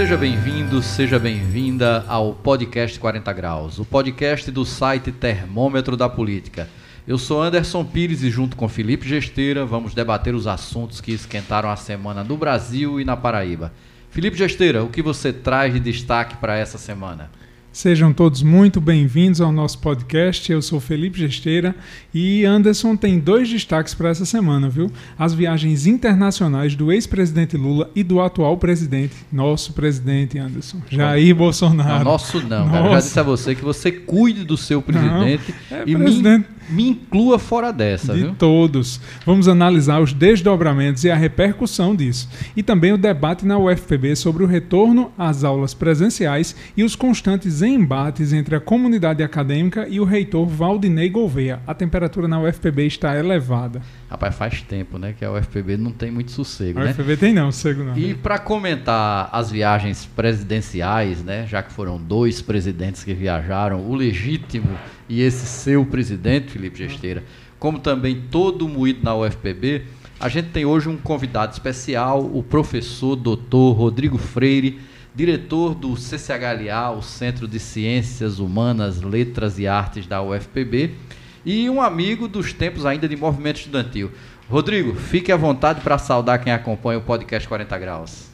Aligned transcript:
Seja 0.00 0.16
bem-vindo, 0.16 0.80
seja 0.80 1.18
bem-vinda 1.18 2.06
ao 2.08 2.32
podcast 2.32 2.98
40 2.98 3.32
Graus, 3.34 3.78
o 3.78 3.84
podcast 3.84 4.50
do 4.50 4.64
site 4.64 5.12
Termômetro 5.12 5.94
da 5.94 6.08
Política. 6.08 6.70
Eu 7.06 7.18
sou 7.18 7.42
Anderson 7.42 7.84
Pires 7.84 8.22
e, 8.22 8.30
junto 8.30 8.56
com 8.56 8.66
Felipe 8.66 9.06
Gesteira, 9.06 9.66
vamos 9.66 9.92
debater 9.92 10.34
os 10.34 10.46
assuntos 10.46 11.02
que 11.02 11.12
esquentaram 11.12 11.68
a 11.68 11.76
semana 11.76 12.24
no 12.24 12.38
Brasil 12.38 12.98
e 12.98 13.04
na 13.04 13.14
Paraíba. 13.14 13.74
Felipe 14.08 14.38
Gesteira, 14.38 14.82
o 14.82 14.88
que 14.88 15.02
você 15.02 15.34
traz 15.34 15.74
de 15.74 15.78
destaque 15.78 16.34
para 16.38 16.56
essa 16.56 16.78
semana? 16.78 17.30
Sejam 17.72 18.12
todos 18.12 18.42
muito 18.42 18.80
bem-vindos 18.80 19.40
ao 19.40 19.52
nosso 19.52 19.78
podcast. 19.78 20.50
Eu 20.50 20.60
sou 20.60 20.80
Felipe 20.80 21.20
Gesteira 21.20 21.72
e 22.12 22.44
Anderson 22.44 22.96
tem 22.96 23.20
dois 23.20 23.48
destaques 23.48 23.94
para 23.94 24.08
essa 24.08 24.24
semana, 24.24 24.68
viu? 24.68 24.90
As 25.16 25.32
viagens 25.32 25.86
internacionais 25.86 26.74
do 26.74 26.90
ex-presidente 26.90 27.56
Lula 27.56 27.88
e 27.94 28.02
do 28.02 28.20
atual 28.20 28.56
presidente, 28.56 29.14
nosso 29.32 29.72
presidente 29.72 30.36
Anderson, 30.36 30.78
Jair 30.90 31.32
Bolsonaro. 31.32 31.98
Não, 31.98 32.04
nosso 32.04 32.40
não, 32.40 32.66
Nossa. 32.66 32.70
cara. 32.72 32.86
Eu 32.86 32.90
já 32.90 32.98
disse 32.98 33.20
a 33.20 33.22
você 33.22 33.54
que 33.54 33.62
você 33.62 33.92
cuide 33.92 34.44
do 34.44 34.56
seu 34.56 34.82
presidente 34.82 35.54
não, 35.70 35.76
é 35.76 35.82
e 35.86 35.96
presidente. 35.96 36.48
Me 36.48 36.59
me 36.68 36.88
inclua 36.88 37.38
fora 37.38 37.72
dessa. 37.72 38.14
De 38.14 38.20
viu? 38.20 38.34
todos. 38.34 39.00
Vamos 39.24 39.48
analisar 39.48 40.00
os 40.00 40.12
desdobramentos 40.12 41.04
e 41.04 41.10
a 41.10 41.16
repercussão 41.16 41.94
disso. 41.94 42.28
E 42.56 42.62
também 42.62 42.92
o 42.92 42.98
debate 42.98 43.46
na 43.46 43.58
UFPB 43.58 44.14
sobre 44.16 44.44
o 44.44 44.46
retorno 44.46 45.12
às 45.16 45.44
aulas 45.44 45.74
presenciais 45.74 46.54
e 46.76 46.84
os 46.84 46.94
constantes 46.94 47.62
embates 47.62 48.32
entre 48.32 48.56
a 48.56 48.60
comunidade 48.60 49.22
acadêmica 49.22 49.86
e 49.88 50.00
o 50.00 50.04
reitor 50.04 50.46
Valdinei 50.46 51.08
Gouveia. 51.08 51.60
A 51.66 51.74
temperatura 51.74 52.28
na 52.28 52.40
UFPB 52.40 52.86
está 52.86 53.18
elevada. 53.18 53.82
Rapaz, 54.10 54.34
faz 54.34 54.60
tempo, 54.62 54.98
né, 54.98 55.14
que 55.16 55.24
a 55.24 55.30
UFPB 55.30 55.76
não 55.76 55.92
tem 55.92 56.10
muito 56.10 56.32
sossego, 56.32 56.80
a 56.80 56.82
né? 56.82 56.88
A 56.88 56.90
UFPB 56.90 57.16
tem 57.16 57.32
não, 57.32 57.52
sossego 57.52 57.84
não. 57.84 57.96
E 57.96 58.12
para 58.12 58.40
comentar 58.40 59.30
as 59.32 59.52
viagens 59.52 60.04
presidenciais, 60.04 61.22
né, 61.22 61.46
já 61.46 61.62
que 61.62 61.70
foram 61.70 61.96
dois 61.96 62.42
presidentes 62.42 63.04
que 63.04 63.14
viajaram, 63.14 63.88
o 63.88 63.94
legítimo 63.94 64.76
e 65.08 65.22
esse 65.22 65.46
seu 65.46 65.86
presidente, 65.86 66.50
Felipe 66.50 66.76
Gesteira, 66.76 67.22
como 67.56 67.78
também 67.78 68.24
todo 68.28 68.68
moído 68.68 69.04
na 69.04 69.14
UFPB, 69.14 69.84
a 70.18 70.28
gente 70.28 70.48
tem 70.48 70.64
hoje 70.64 70.88
um 70.88 70.96
convidado 70.96 71.52
especial, 71.52 72.20
o 72.20 72.42
professor 72.42 73.14
doutor 73.14 73.72
Rodrigo 73.74 74.18
Freire, 74.18 74.80
diretor 75.14 75.74
do 75.74 75.94
CCHLA, 75.96 76.90
o 76.90 77.00
Centro 77.02 77.46
de 77.46 77.60
Ciências 77.60 78.40
Humanas, 78.40 79.02
Letras 79.02 79.58
e 79.58 79.68
Artes 79.68 80.06
da 80.06 80.20
UFPB, 80.20 80.94
e 81.44 81.68
um 81.70 81.80
amigo 81.80 82.28
dos 82.28 82.52
tempos 82.52 82.84
ainda 82.84 83.08
de 83.08 83.16
movimento 83.16 83.56
estudantil. 83.56 84.10
Rodrigo, 84.48 84.94
fique 84.94 85.30
à 85.30 85.36
vontade 85.36 85.80
para 85.80 85.96
saudar 85.96 86.38
quem 86.38 86.52
acompanha 86.52 86.98
o 86.98 87.02
podcast 87.02 87.46
40 87.48 87.78
Graus. 87.78 88.28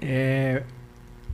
É, 0.00 0.62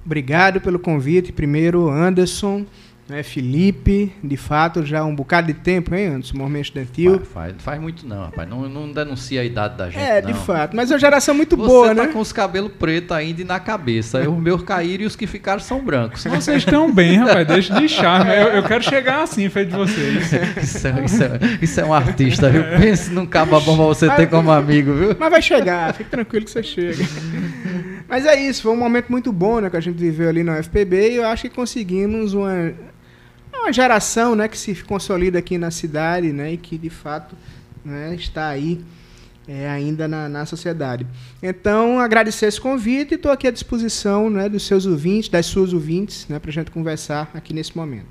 obrigado 0.04 0.60
pelo 0.60 0.78
convite. 0.78 1.32
Primeiro, 1.32 1.88
Anderson, 1.88 2.66
né, 3.08 3.22
Felipe, 3.22 4.12
de 4.22 4.36
fato, 4.36 4.84
já 4.84 5.00
há 5.00 5.04
um 5.04 5.14
bocado 5.14 5.48
de 5.48 5.54
tempo, 5.54 5.94
hein, 5.94 6.06
Anderson? 6.06 6.38
Movimento 6.38 6.64
estudantil. 6.64 7.18
Faz, 7.18 7.28
faz, 7.32 7.54
faz, 7.58 7.80
muito 7.80 8.06
não, 8.06 8.24
rapaz. 8.24 8.48
Não, 8.48 8.68
não 8.68 8.90
denuncia 8.90 9.42
a 9.42 9.44
idade 9.44 9.76
da 9.76 9.90
gente. 9.90 10.02
É, 10.02 10.22
não. 10.22 10.32
de 10.32 10.38
fato. 10.38 10.74
Mas 10.74 10.90
é 10.90 10.94
uma 10.94 11.00
geração 11.00 11.34
muito 11.34 11.56
Você 11.56 11.66
boa, 11.66 11.94
tá 11.94 12.06
né? 12.06 12.06
com 12.08 12.18
os 12.18 12.32
cabelos 12.32 12.72
pretos 12.72 13.12
ainda 13.12 13.42
e 13.42 13.44
na 13.44 13.60
cabeça. 13.60 14.28
Os 14.28 14.42
meus 14.42 14.62
caíram 14.62 15.04
e 15.04 15.06
os 15.06 15.16
que 15.16 15.26
ficaram 15.26 15.60
são 15.60 15.84
brancos. 15.84 16.24
Vocês 16.24 16.58
estão 16.58 16.90
bem, 16.92 17.18
rapaz. 17.18 17.46
Deixa 17.46 17.78
de 17.78 17.88
charme. 17.88 18.30
Eu, 18.34 18.48
eu, 18.48 18.62
quero 18.62 18.82
chegar 18.82 19.22
assim, 19.22 19.48
feito 19.50 19.70
de 19.70 19.76
vocês. 19.76 20.14
Isso 20.64 20.86
é, 20.88 21.04
isso 21.04 21.22
é, 21.22 21.38
isso 21.60 21.80
é 21.80 21.84
um 21.84 21.92
artista, 21.92 22.48
viu? 22.48 22.62
Pense 22.80 23.10
num 23.10 23.26
caba 23.26 23.60
bom 23.60 23.76
pra 23.76 23.86
você 23.86 24.08
ter 24.10 24.28
como 24.28 24.50
amigo, 24.50 24.92
viu? 24.94 25.16
Mas 25.18 25.30
vai 25.30 25.42
chegar, 25.42 25.92
fique 25.94 26.10
tranquilo 26.10 26.44
que 26.44 26.50
você 26.50 26.62
chega. 26.62 27.04
Mas 28.08 28.26
é 28.26 28.34
isso, 28.40 28.62
foi 28.62 28.72
um 28.72 28.76
momento 28.76 29.10
muito 29.10 29.32
bom 29.32 29.60
né, 29.60 29.70
que 29.70 29.76
a 29.76 29.80
gente 29.80 29.96
viveu 29.96 30.28
ali 30.28 30.42
na 30.42 30.58
UFPB 30.58 31.12
e 31.12 31.16
eu 31.16 31.26
acho 31.26 31.42
que 31.42 31.50
conseguimos 31.50 32.34
uma 32.34 32.72
uma 33.64 33.72
geração 33.72 34.34
né, 34.34 34.46
que 34.46 34.58
se 34.58 34.74
consolida 34.84 35.38
aqui 35.38 35.56
na 35.56 35.70
cidade 35.70 36.32
né, 36.32 36.52
e 36.52 36.56
que 36.56 36.76
de 36.76 36.90
fato 36.90 37.34
né, 37.82 38.14
está 38.14 38.48
aí 38.48 38.84
é, 39.48 39.68
ainda 39.68 40.06
na, 40.06 40.28
na 40.28 40.46
sociedade. 40.46 41.06
Então, 41.42 41.98
agradecer 41.98 42.46
esse 42.46 42.60
convite 42.60 43.12
e 43.12 43.14
estou 43.14 43.32
aqui 43.32 43.46
à 43.46 43.50
disposição 43.50 44.28
né, 44.28 44.48
dos 44.48 44.66
seus 44.66 44.84
ouvintes, 44.84 45.30
das 45.30 45.46
suas 45.46 45.72
ouvintes, 45.72 46.26
né, 46.28 46.38
para 46.38 46.50
a 46.50 46.52
gente 46.52 46.70
conversar 46.70 47.30
aqui 47.32 47.54
nesse 47.54 47.74
momento. 47.76 48.06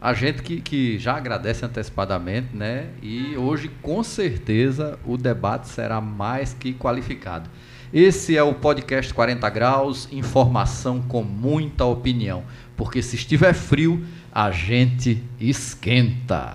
A 0.00 0.12
gente 0.12 0.42
que, 0.42 0.60
que 0.60 0.98
já 0.98 1.16
agradece 1.16 1.64
antecipadamente, 1.64 2.48
né? 2.54 2.88
E 3.02 3.38
hoje, 3.38 3.70
com 3.80 4.02
certeza, 4.02 4.98
o 5.02 5.16
debate 5.16 5.66
será 5.66 5.98
mais 5.98 6.52
que 6.52 6.74
qualificado. 6.74 7.48
Esse 7.90 8.36
é 8.36 8.42
o 8.42 8.52
podcast 8.52 9.14
40 9.14 9.48
Graus, 9.48 10.06
informação 10.12 11.00
com 11.00 11.22
muita 11.22 11.86
opinião. 11.86 12.42
Porque 12.76 13.00
se 13.00 13.16
estiver 13.16 13.54
frio, 13.54 14.04
a 14.34 14.50
gente 14.50 15.22
esquenta. 15.38 16.54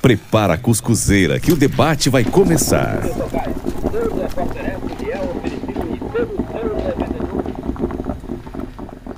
Prepara 0.00 0.54
a 0.54 0.58
cuscuzeira 0.58 1.38
que 1.38 1.52
o 1.52 1.56
debate 1.56 2.08
vai 2.08 2.24
começar. 2.24 3.02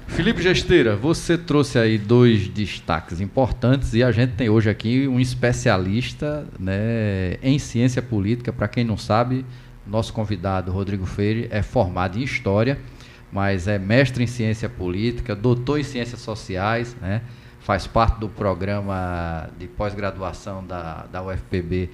Felipe 0.08 0.42
Gesteira, 0.42 0.96
você 0.96 1.38
trouxe 1.38 1.78
aí 1.78 1.96
dois 1.96 2.48
destaques 2.48 3.20
importantes 3.20 3.94
e 3.94 4.02
a 4.02 4.10
gente 4.10 4.32
tem 4.32 4.50
hoje 4.50 4.68
aqui 4.68 5.06
um 5.06 5.20
especialista 5.20 6.44
né, 6.58 7.36
em 7.40 7.60
ciência 7.60 8.02
política. 8.02 8.52
Para 8.52 8.66
quem 8.66 8.82
não 8.82 8.96
sabe, 8.96 9.46
nosso 9.86 10.12
convidado 10.12 10.72
Rodrigo 10.72 11.06
Freire 11.06 11.46
é 11.52 11.62
formado 11.62 12.18
em 12.18 12.24
História 12.24 12.76
mas 13.32 13.68
é 13.68 13.78
mestre 13.78 14.24
em 14.24 14.26
ciência 14.26 14.68
política, 14.68 15.34
doutor 15.34 15.78
em 15.78 15.84
ciências 15.84 16.20
sociais, 16.20 16.96
né? 17.00 17.22
faz 17.60 17.86
parte 17.86 18.18
do 18.18 18.28
programa 18.28 19.48
de 19.58 19.68
pós-graduação 19.68 20.64
da, 20.66 21.06
da 21.12 21.22
UFPB 21.22 21.90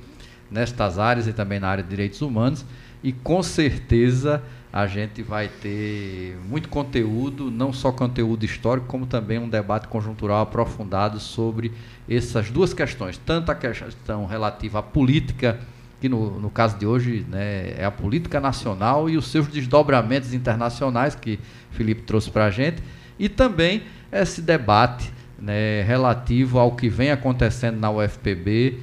nestas 0.51 0.99
áreas 0.99 1.27
e 1.27 1.33
também 1.33 1.61
na 1.61 1.69
área 1.69 1.83
de 1.83 1.91
direitos 1.91 2.23
humanos. 2.23 2.65
E 3.03 3.13
com 3.13 3.43
certeza 3.43 4.43
a 4.73 4.87
gente 4.87 5.23
vai 5.23 5.49
ter 5.49 6.37
muito 6.49 6.69
conteúdo, 6.69 7.51
não 7.51 7.73
só 7.73 7.91
conteúdo 7.91 8.45
histórico, 8.45 8.87
como 8.87 9.07
também 9.07 9.39
um 9.39 9.49
debate 9.49 9.89
conjuntural 9.89 10.43
aprofundado 10.43 11.19
sobre 11.19 11.73
essas 12.09 12.51
duas 12.51 12.75
questões, 12.75 13.19
tanto 13.19 13.51
a 13.51 13.55
questão 13.55 14.27
relativa 14.27 14.81
à 14.81 14.83
política 14.83 15.59
que 16.01 16.09
no, 16.09 16.39
no 16.39 16.51
caso 16.51 16.79
de 16.79 16.87
hoje 16.87 17.25
né, 17.29 17.75
é 17.79 17.85
a 17.85 17.91
política 17.91 18.41
nacional 18.41 19.09
e 19.09 19.17
os 19.17 19.29
seus 19.29 19.47
desdobramentos 19.49 20.35
internacionais 20.35 21.15
que 21.15 21.39
Felipe 21.71 22.03
trouxe 22.03 22.31
para 22.31 22.47
a 22.47 22.51
gente, 22.51 22.83
e 23.19 23.29
também 23.29 23.83
esse 24.13 24.43
debate 24.43 25.11
né, 25.39 25.83
relativo 25.83 26.59
ao 26.59 26.73
que 26.73 26.89
vem 26.89 27.11
acontecendo 27.11 27.79
na 27.79 27.91
UFPB, 27.91 28.79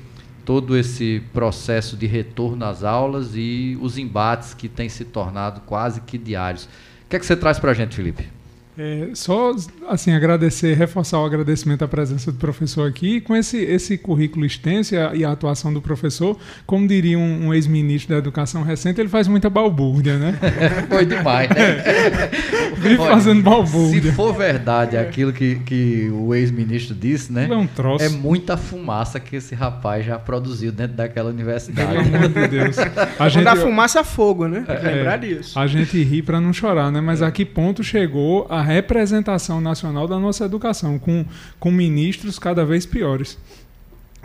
todo 0.46 0.78
esse 0.78 1.24
processo 1.32 1.96
de 1.96 2.06
retorno 2.06 2.66
às 2.66 2.84
aulas 2.84 3.32
e 3.34 3.78
os 3.82 3.98
embates 3.98 4.54
que 4.54 4.68
têm 4.68 4.90
se 4.90 5.06
tornado 5.06 5.62
quase 5.62 6.02
que 6.02 6.18
diários. 6.18 6.66
O 6.66 7.10
que 7.10 7.16
é 7.16 7.20
que 7.20 7.26
você 7.26 7.36
traz 7.36 7.60
para 7.60 7.72
a 7.72 7.74
gente, 7.74 7.96
Felipe? 7.96 8.33
É, 8.78 9.10
só 9.14 9.56
assim 9.88 10.14
agradecer, 10.14 10.74
reforçar 10.76 11.20
o 11.20 11.26
agradecimento 11.26 11.84
à 11.84 11.88
presença 11.88 12.32
do 12.32 12.38
professor 12.40 12.90
aqui, 12.90 13.22
com 13.22 13.36
esse, 13.36 13.58
esse 13.58 13.98
currículo 13.98 14.46
extenso 14.46 14.96
e 14.96 14.98
a, 14.98 15.16
e 15.16 15.24
a 15.24 15.32
atuação 15.32 15.72
do 15.72 15.82
professor, 15.82 16.38
como 16.66 16.88
diria 16.88 17.18
um, 17.18 17.48
um 17.48 17.54
ex-ministro 17.54 18.14
da 18.14 18.18
Educação 18.18 18.64
recente, 18.64 19.00
ele 19.00 19.10
faz 19.10 19.28
muita 19.28 19.50
balbúrdia, 19.50 20.18
né? 20.18 20.40
Foi 20.90 21.06
demais, 21.06 21.50
né? 21.50 21.84
Vive 22.78 22.98
fazendo 22.98 23.44
balbúrdia. 23.44 24.12
Se 24.12 24.12
for 24.12 24.34
verdade 24.34 24.98
aquilo 24.98 25.32
que, 25.32 25.56
que 25.56 26.10
o 26.12 26.34
ex-ministro 26.34 26.96
disse, 26.96 27.32
né? 27.32 27.48
É 27.50 27.56
um 27.56 27.68
troço. 27.68 28.04
É 28.04 28.10
muita 28.10 28.58
fumaça 28.58 29.20
que 29.20 29.36
esse 29.36 29.54
rapaz 29.54 30.06
já 30.06 30.18
produziu 30.18 30.72
dentro 30.72 30.98
daquela 30.98 31.30
universidade. 31.30 31.94
Pelo 31.94 32.16
amor 32.16 32.30
de 32.30 32.48
Deus. 32.48 32.76
A 33.20 33.30
gente, 33.30 33.44
dá 33.44 33.56
fumaça 33.56 34.02
a 34.02 34.04
fogo, 34.04 34.48
né? 34.48 34.66
É, 34.68 34.80
lembrar 34.80 35.18
disso. 35.18 35.58
A 35.58 35.68
gente 35.68 36.02
ri 36.04 36.22
para 36.22 36.42
não 36.42 36.52
chorar, 36.52 36.92
né? 36.92 37.00
Mas 37.00 37.22
é. 37.22 37.26
a 37.26 37.32
que 37.32 37.46
ponto 37.46 37.84
chegou 37.84 38.48
a 38.50 38.63
representação 38.64 39.62
nacional 39.62 40.08
da 40.08 40.18
nossa 40.18 40.46
educação, 40.46 40.98
com, 40.98 41.26
com 41.60 41.72
ministros 41.72 42.40
cada 42.40 42.66
vez 42.66 42.86
piores. 42.86 43.38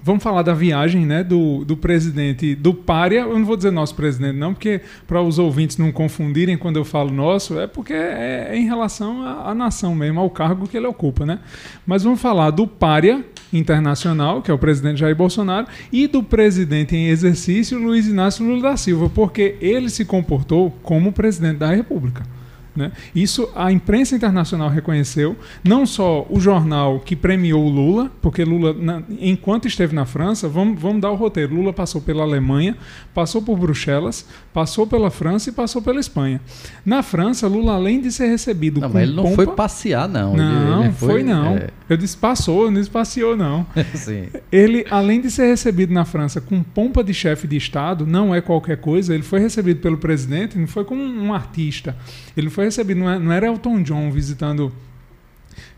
Vamos 0.01 0.23
falar 0.23 0.43
da 0.43 0.55
viagem 0.55 1.05
né, 1.05 1.25
do, 1.25 1.65
do 1.65 1.77
presidente 1.77 2.55
do 2.55 2.73
Pária. 2.73 3.21
Eu 3.21 3.37
não 3.37 3.45
vou 3.45 3.57
dizer 3.57 3.73
nosso 3.73 3.95
presidente, 3.97 4.37
não, 4.37 4.55
porque 4.55 4.81
para 5.07 5.21
os 5.21 5.39
ouvintes 5.39 5.77
não 5.77 5.91
confundirem 5.91 6.57
quando 6.57 6.77
eu 6.77 6.85
falo 6.85 7.11
nosso, 7.11 7.59
é 7.59 7.67
porque 7.67 7.93
é, 7.93 8.49
é 8.51 8.57
em 8.57 8.65
relação 8.65 9.23
à, 9.23 9.51
à, 9.51 9.55
nação 9.55 9.95
mesmo, 9.95 10.21
ao 10.21 10.31
cargo 10.31 10.69
que 10.69 10.77
ele 10.77 10.87
ocupa. 10.87 11.27
Né? 11.27 11.41
Mas 11.85 12.05
vamos 12.05 12.21
falar 12.21 12.51
do 12.51 12.67
Pária 12.67 13.25
internacional, 13.53 14.41
que 14.41 14.51
é 14.51 14.55
o 14.55 14.59
presidente 14.59 15.01
Jair 15.01 15.17
Bolsonaro, 15.17 15.67
e 15.93 16.07
do 16.07 16.23
presidente 16.23 16.95
em 16.95 17.09
exercício, 17.09 17.79
Luiz 17.79 18.07
Inácio 18.07 18.47
Lula 18.47 18.71
da 18.71 18.77
Silva, 18.77 19.11
porque 19.13 19.57
ele 19.61 19.91
se 19.91 20.05
comportou 20.05 20.71
como 20.83 21.13
presidente 21.13 21.59
da 21.59 21.71
República 21.75 22.38
Né? 22.79 22.93
Isso 23.13 23.51
a 23.57 23.73
imprensa 23.73 24.15
internacional 24.15 24.69
reconheceu, 24.69 25.37
não 25.65 25.85
só 25.85 26.25
o 26.31 26.39
jornal 26.39 27.01
que 27.01 27.17
premiou 27.17 27.69
Lula, 27.69 28.09
porque 28.23 28.45
Lula, 28.45 28.73
na, 28.73 29.03
enquanto 29.21 29.67
esteve 29.67 29.97
na 29.97 30.07
França, 30.07 30.49
vamos, 30.49 30.81
vamos 30.81 31.03
dar 31.03 31.11
o 31.11 31.17
roteiro: 31.17 31.57
Lula 31.57 31.73
passou 31.73 32.01
pela 32.01 32.23
Alemanha, 32.23 32.77
passou 33.13 33.43
por 33.43 33.59
Bruxelas, 33.59 34.25
passou 34.55 34.87
pela 34.87 35.11
França 35.11 35.51
e 35.51 35.53
passou 35.53 35.83
pela 35.83 35.99
Espanha. 35.99 36.41
Na 36.87 37.03
França, 37.03 37.49
Lula, 37.49 37.73
além 37.73 38.01
de 38.01 38.13
ser 38.13 38.29
recebido 38.29 38.81
não, 38.81 38.89
com 38.89 38.95
mas 38.95 39.03
ele 39.03 39.17
não 39.17 39.25
pompa, 39.25 39.35
foi 39.35 39.47
passear, 39.49 40.09
não. 40.09 40.37
Não, 40.37 40.79
ele, 40.79 40.85
ele 40.85 40.95
foi, 40.95 41.25
não. 41.25 41.57
É... 41.57 41.71
Eu 41.89 41.97
disse 41.97 42.17
passou, 42.17 42.65
eu 42.65 42.71
não 42.71 42.79
disse 42.79 42.91
passeou, 42.91 43.37
não. 43.37 43.67
Sim. 43.95 44.29
Ele, 44.53 44.87
além 44.89 45.21
de 45.21 45.33
ser 45.33 45.47
recebido 45.47 45.93
na 45.93 46.05
França 46.05 46.41
com 46.41 46.63
pompa 46.63 47.03
de 47.03 47.13
chefe 47.13 47.49
de 47.49 47.57
Estado, 47.57 48.07
não 48.07 48.33
é 48.33 48.41
qualquer 48.41 48.77
coisa, 48.77 49.13
ele 49.13 49.25
foi 49.25 49.41
recebido 49.41 49.81
pelo 49.81 49.99
presidente, 49.99 50.57
não 50.57 50.69
foi 50.69 50.85
como 50.85 51.03
um 51.03 51.35
artista. 51.35 51.97
Ele 52.37 52.51
foi 52.51 52.67
recebido, 52.69 53.01
não, 53.01 53.11
é, 53.11 53.19
não 53.19 53.33
era 53.33 53.47
Elton 53.47 53.83
John 53.83 54.11
visitando 54.11 54.73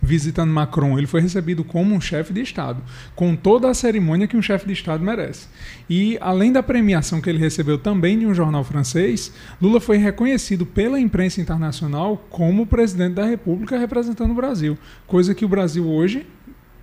visitando 0.03 0.51
Macron, 0.53 0.99
ele 0.99 1.07
foi 1.07 1.21
recebido 1.21 1.65
como 1.65 1.95
um 1.95 2.01
chefe 2.01 2.33
de 2.33 2.41
Estado, 2.41 2.83
com 3.15 3.37
toda 3.37 3.69
a 3.69 3.75
cerimônia 3.75 4.27
que 4.27 4.37
um 4.37 4.43
chefe 4.43 4.67
de 4.67 4.73
Estado 4.73 5.05
merece. 5.05 5.49
E 5.89 6.19
além 6.21 6.53
da 6.53 6.63
premiação 6.63 7.21
que 7.21 7.29
ele 7.29 7.39
recebeu 7.39 7.79
também 7.79 8.19
de 8.19 8.27
um 8.27 8.35
jornal 8.35 8.65
francês, 8.65 9.33
Lula 9.61 9.81
foi 9.81 9.99
reconhecido 9.99 10.65
pela 10.65 11.01
imprensa 11.01 11.41
internacional 11.41 12.17
como 12.31 12.67
presidente 12.67 13.15
da 13.15 13.25
República 13.25 13.79
representando 13.79 14.31
o 14.31 14.35
Brasil, 14.35 14.79
coisa 15.07 15.35
que 15.35 15.45
o 15.45 15.49
Brasil 15.49 15.89
hoje 15.89 16.27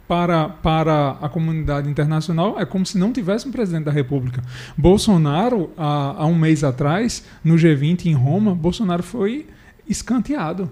para, 0.07 0.48
para 0.48 1.18
a 1.21 1.27
comunidade 1.27 1.89
internacional 1.89 2.57
é 2.57 2.65
como 2.65 2.86
se 2.86 2.98
não 2.98 3.12
tivesse 3.12 3.48
um 3.48 3.51
presidente 3.51 3.86
da 3.86 3.92
República. 3.92 4.42
Bolsonaro, 4.77 5.69
há, 5.77 6.24
há 6.24 6.25
um 6.25 6.36
mês 6.36 6.63
atrás, 6.63 7.25
no 7.44 7.56
G20 7.56 8.06
em 8.06 8.13
Roma, 8.13 8.56
Bolsonaro 8.56 9.04
foi 9.04 9.45
escanteado. 9.88 10.69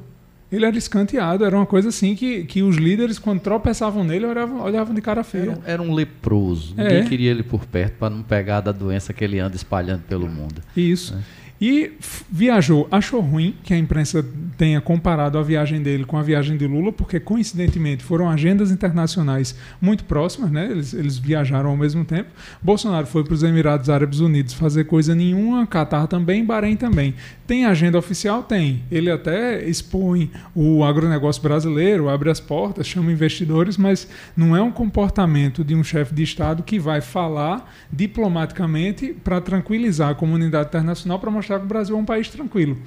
Ele 0.52 0.66
era 0.66 0.78
escanteado, 0.78 1.44
era 1.44 1.56
uma 1.56 1.66
coisa 1.66 1.90
assim 1.90 2.16
que, 2.16 2.44
que 2.46 2.62
os 2.62 2.78
líderes, 2.78 3.18
quando 3.18 3.40
tropeçavam 3.40 4.04
nele, 4.04 4.26
olhavam, 4.26 4.62
olhavam 4.62 4.94
de 4.94 5.02
cara 5.02 5.24
feia. 5.24 5.52
Era, 5.52 5.62
era 5.66 5.82
um 5.82 5.94
leproso. 5.94 6.76
É. 6.78 6.84
Ninguém 6.84 7.06
queria 7.06 7.32
ele 7.32 7.44
por 7.44 7.66
perto 7.66 7.98
para 7.98 8.10
não 8.14 8.22
pegar 8.22 8.62
da 8.62 8.72
doença 8.72 9.12
que 9.12 9.24
ele 9.24 9.40
anda 9.40 9.56
espalhando 9.56 10.04
pelo 10.04 10.28
mundo. 10.28 10.62
Isso. 10.78 11.18
E 11.60 11.94
viajou, 12.30 12.88
achou 12.92 13.22
ruim 13.22 13.56
que 13.64 13.74
a 13.74 13.78
imprensa 13.78 14.26
tenha 14.58 14.82
comparado 14.82 15.38
a 15.38 15.44
viagem 15.44 15.82
dele 15.82 16.04
com 16.04 16.18
a 16.18 16.22
viagem 16.22 16.58
de 16.58 16.68
Lula, 16.68 16.92
porque 16.92 17.20
coincidentemente 17.20 18.04
foram 18.04 18.30
agendas 18.30 18.72
internacionais 18.72 19.56
muito 19.82 20.04
próximas, 20.04 20.52
né? 20.52 20.70
Eles, 20.70 20.94
eles 20.94 21.18
viajaram 21.18 21.70
ao 21.70 21.78
mesmo 21.78 22.04
tempo. 22.04 22.30
Bolsonaro 22.62 23.08
foi 23.08 23.24
para 23.24 23.34
os 23.34 23.44
Emirados 23.44 23.90
Árabes 23.90 24.20
Unidos 24.20 24.54
fazer 24.54 24.84
coisa 24.84 25.16
nenhuma, 25.16 25.66
Catar 25.66 26.08
também, 26.08 26.44
Bahrein 26.44 26.76
também. 26.76 27.16
Tem 27.48 27.66
agenda 27.66 27.98
oficial? 27.98 28.44
Tem. 28.44 28.84
Ele 28.92 29.10
até 29.10 29.64
expõe 29.64 30.32
o 30.54 30.84
agronegócio 30.84 31.42
brasileiro, 31.42 32.10
abre 32.10 32.30
as 32.30 32.40
portas, 32.40 32.88
chama 32.88 33.12
investidores, 33.12 33.78
mas 33.78 34.08
não 34.36 34.56
é 34.56 34.62
um 34.62 34.72
comportamento 34.72 35.64
de 35.64 35.74
um 35.76 35.84
chefe 35.84 36.14
de 36.14 36.24
Estado 36.24 36.64
que 36.64 36.80
vai 36.80 37.02
falar 37.02 37.72
diplomaticamente 37.92 39.16
para 39.24 39.40
tranquilizar 39.40 40.10
a 40.10 40.16
comunidade 40.16 40.68
internacional 40.68 41.20
para 41.20 41.32
mostrar 41.32 41.45
que 41.46 41.66
o 41.66 41.68
Brasil 41.68 41.96
é 41.96 42.00
um 42.00 42.06
país 42.06 42.28
tranquilo. 42.30 42.78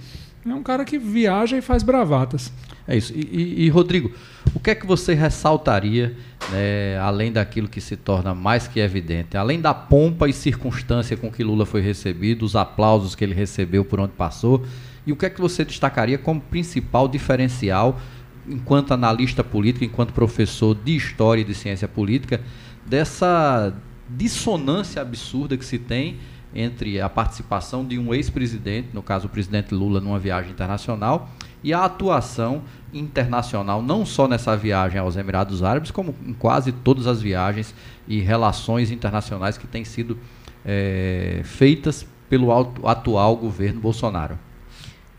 É 0.47 0.55
um 0.55 0.63
cara 0.63 0.85
que 0.85 0.99
viaja 0.99 1.59
e 1.59 1.61
faz 1.61 1.83
bravatas. 1.83 2.51
É 2.87 2.97
isso. 2.97 3.13
E, 3.15 3.21
e- 3.21 3.65
e, 3.67 3.69
Rodrigo, 3.69 4.11
o 4.55 4.61
que 4.61 4.71
é 4.71 4.75
que 4.75 4.87
você 4.87 5.13
ressaltaria, 5.13 6.17
né, 6.51 6.99
além 6.99 7.31
daquilo 7.31 7.69
que 7.69 7.81
se 7.83 7.97
torna 7.97 8.35
mais 8.35 8.67
que 8.67 8.81
evidente, 8.81 9.37
além 9.37 9.61
da 9.61 9.75
pompa 9.75 10.27
e 10.29 10.33
circunstância 10.33 11.17
com 11.19 11.31
que 11.31 11.45
Lula 11.45 11.67
foi 11.67 11.83
recebido, 11.83 12.45
os 12.47 12.57
aplausos 12.57 13.15
que 13.15 13.23
ele 13.25 13.35
recebeu 13.35 13.85
por 13.85 14.01
onde 14.01 14.13
passou, 14.13 14.65
e 15.07 15.13
o 15.13 15.17
que 15.17 15.27
é 15.27 15.31
que 15.31 15.41
você 15.41 15.65
destacaria 15.67 16.17
como 16.17 16.41
principal 16.41 17.09
diferencial, 17.09 18.01
enquanto 18.49 18.95
analista 18.95 19.45
político, 19.45 19.85
enquanto 19.85 20.15
professor 20.15 20.75
de 20.75 20.97
história 20.97 21.43
e 21.43 21.45
de 21.45 21.55
ciência 21.55 21.87
política, 21.89 22.41
dessa 22.87 23.75
dissonância 24.09 25.03
absurda 25.03 25.57
que 25.59 25.65
se 25.65 25.79
tem 25.79 26.17
entre 26.55 27.01
a 27.01 27.09
participação 27.09 27.85
de 27.85 27.99
um 27.99 28.15
ex-presidente, 28.15 28.89
no 28.93 29.03
caso 29.03 29.27
o 29.27 29.31
presidente 29.31 29.75
Lula, 29.75 30.01
numa 30.01 30.19
viagem 30.19 30.51
internacional, 30.51 31.31
e 31.63 31.73
a 31.73 31.85
atuação 31.85 32.63
internacional, 32.93 33.83
não 33.83 34.07
só 34.07 34.29
nessa 34.29 34.57
viagem 34.57 34.99
aos 35.01 35.17
Emirados 35.17 35.63
Árabes, 35.63 35.91
como 35.91 36.15
em 36.25 36.33
quase 36.33 36.73
todas 36.73 37.07
as 37.07 37.21
viagens 37.21 37.75
e 38.07 38.21
relações 38.21 38.91
internacionais 38.91 39.59
que 39.59 39.67
têm 39.67 39.85
sido 39.85 40.19
eh, 40.65 41.41
feitas 41.45 42.07
pelo 42.29 42.53
atual 42.85 43.37
governo 43.37 43.81
Bolsonaro. 43.81 44.39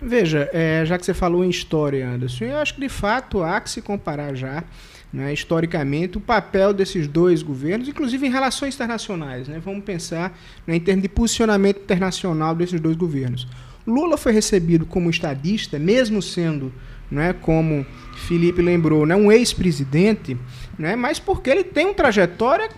Veja, 0.02 0.50
é, 0.54 0.86
já 0.86 0.98
que 0.98 1.06
você 1.06 1.14
falou 1.14 1.44
em 1.44 1.50
história, 1.50 2.08
Anderson, 2.08 2.46
eu 2.46 2.58
acho 2.58 2.76
que 2.76 2.80
de 2.80 2.90
fato 2.90 3.44
há 3.44 3.60
que 3.60 3.70
se 3.70 3.81
comparar 3.81 4.34
já, 4.34 4.64
né, 5.12 5.34
historicamente, 5.34 6.18
o 6.18 6.22
papel 6.22 6.74
desses 6.74 7.08
dois 7.08 7.42
governos, 7.42 7.88
inclusive 7.88 8.28
em 8.28 8.30
relações 8.30 8.76
internacionais. 8.76 9.48
Né, 9.48 9.60
vamos 9.64 9.84
pensar 9.84 10.38
né, 10.66 10.76
em 10.76 10.80
termos 10.80 11.04
de 11.04 11.10
posicionamento 11.10 11.82
internacional 11.82 12.56
desses 12.56 12.80
dois 12.80 12.96
governos. 12.96 13.48
Lula 13.86 14.18
foi 14.18 14.32
recebido 14.32 14.86
como 14.86 15.10
estadista, 15.10 15.80
mesmo 15.80 16.22
sendo, 16.22 16.72
né, 17.10 17.34
como 17.34 17.86
Felipe 18.16 18.62
lembrou, 18.62 19.06
né, 19.06 19.16
um 19.16 19.32
ex-presidente, 19.32 20.38
né, 20.78 20.96
mas 20.96 21.20
porque 21.20 21.50
ele 21.50 21.64
tem 21.64 21.86
uma 21.86 21.94
trajetória 21.94 22.70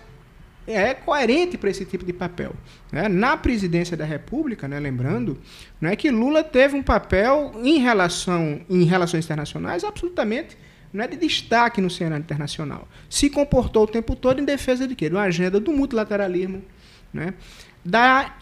é 0.66 0.94
coerente 0.94 1.58
para 1.58 1.70
esse 1.70 1.84
tipo 1.84 2.04
de 2.04 2.12
papel. 2.12 2.54
né? 2.90 3.08
Na 3.08 3.36
presidência 3.36 3.96
da 3.96 4.04
República, 4.04 4.68
né, 4.68 4.78
lembrando, 4.78 5.38
né, 5.80 5.96
que 5.96 6.10
Lula 6.10 6.44
teve 6.44 6.76
um 6.76 6.82
papel 6.82 7.52
em 7.62 7.78
relação 7.78 8.60
em 8.70 8.84
relações 8.84 9.24
internacionais 9.24 9.82
absolutamente 9.82 10.56
né, 10.92 11.08
de 11.08 11.16
destaque 11.16 11.80
no 11.80 11.88
cenário 11.88 12.22
internacional. 12.22 12.86
Se 13.08 13.30
comportou 13.30 13.84
o 13.84 13.86
tempo 13.86 14.14
todo 14.14 14.40
em 14.40 14.44
defesa 14.44 14.86
de 14.86 14.94
quê? 14.94 15.08
De 15.08 15.14
uma 15.14 15.22
agenda 15.22 15.58
do 15.58 15.72
multilateralismo, 15.72 16.62
né, 17.12 17.34
da 17.84 18.34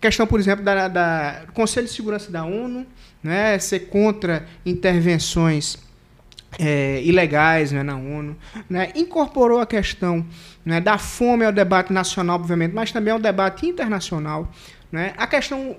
questão, 0.00 0.26
por 0.26 0.38
exemplo, 0.38 0.64
da, 0.64 0.88
da 0.88 1.44
Conselho 1.54 1.86
de 1.86 1.92
Segurança 1.92 2.30
da 2.30 2.44
ONU, 2.44 2.86
né, 3.22 3.58
ser 3.58 3.88
contra 3.88 4.46
intervenções 4.64 5.78
é, 6.58 7.02
ilegais 7.02 7.72
né, 7.72 7.82
na 7.82 7.96
ONU, 7.96 8.36
né, 8.68 8.92
incorporou 8.94 9.60
a 9.60 9.66
questão 9.66 10.24
né, 10.64 10.80
da 10.80 10.98
fome 10.98 11.44
ao 11.44 11.52
debate 11.52 11.92
nacional, 11.92 12.36
obviamente, 12.36 12.72
mas 12.72 12.92
também 12.92 13.12
ao 13.12 13.18
debate 13.18 13.66
internacional. 13.66 14.50
Né, 14.92 15.14
a 15.16 15.26
questão 15.26 15.76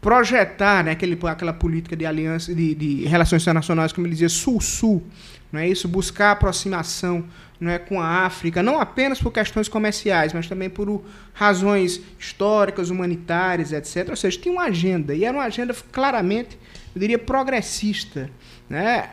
projetar 0.00 0.84
né, 0.84 0.92
aquele, 0.92 1.18
aquela 1.24 1.52
política 1.52 1.94
de 1.94 2.06
aliança 2.06 2.54
de, 2.54 2.74
de 2.74 3.04
relações 3.04 3.42
internacionais, 3.42 3.92
como 3.92 4.06
ele 4.06 4.14
dizia, 4.14 4.28
sul-sul, 4.28 5.02
não 5.52 5.60
é 5.60 5.68
isso? 5.68 5.86
Buscar 5.86 6.32
aproximação 6.32 7.24
não 7.60 7.70
é, 7.70 7.78
com 7.78 8.00
a 8.00 8.24
África, 8.24 8.62
não 8.62 8.80
apenas 8.80 9.20
por 9.20 9.30
questões 9.30 9.68
comerciais, 9.68 10.32
mas 10.32 10.48
também 10.48 10.70
por 10.70 11.02
razões 11.34 12.00
históricas, 12.18 12.88
humanitárias, 12.88 13.72
etc. 13.72 14.08
Ou 14.08 14.16
seja, 14.16 14.40
tinha 14.40 14.52
uma 14.52 14.64
agenda, 14.64 15.14
e 15.14 15.24
era 15.24 15.36
uma 15.36 15.44
agenda 15.44 15.74
claramente, 15.92 16.58
eu 16.94 17.00
diria, 17.00 17.18
progressista. 17.18 18.30
Né? 18.68 19.10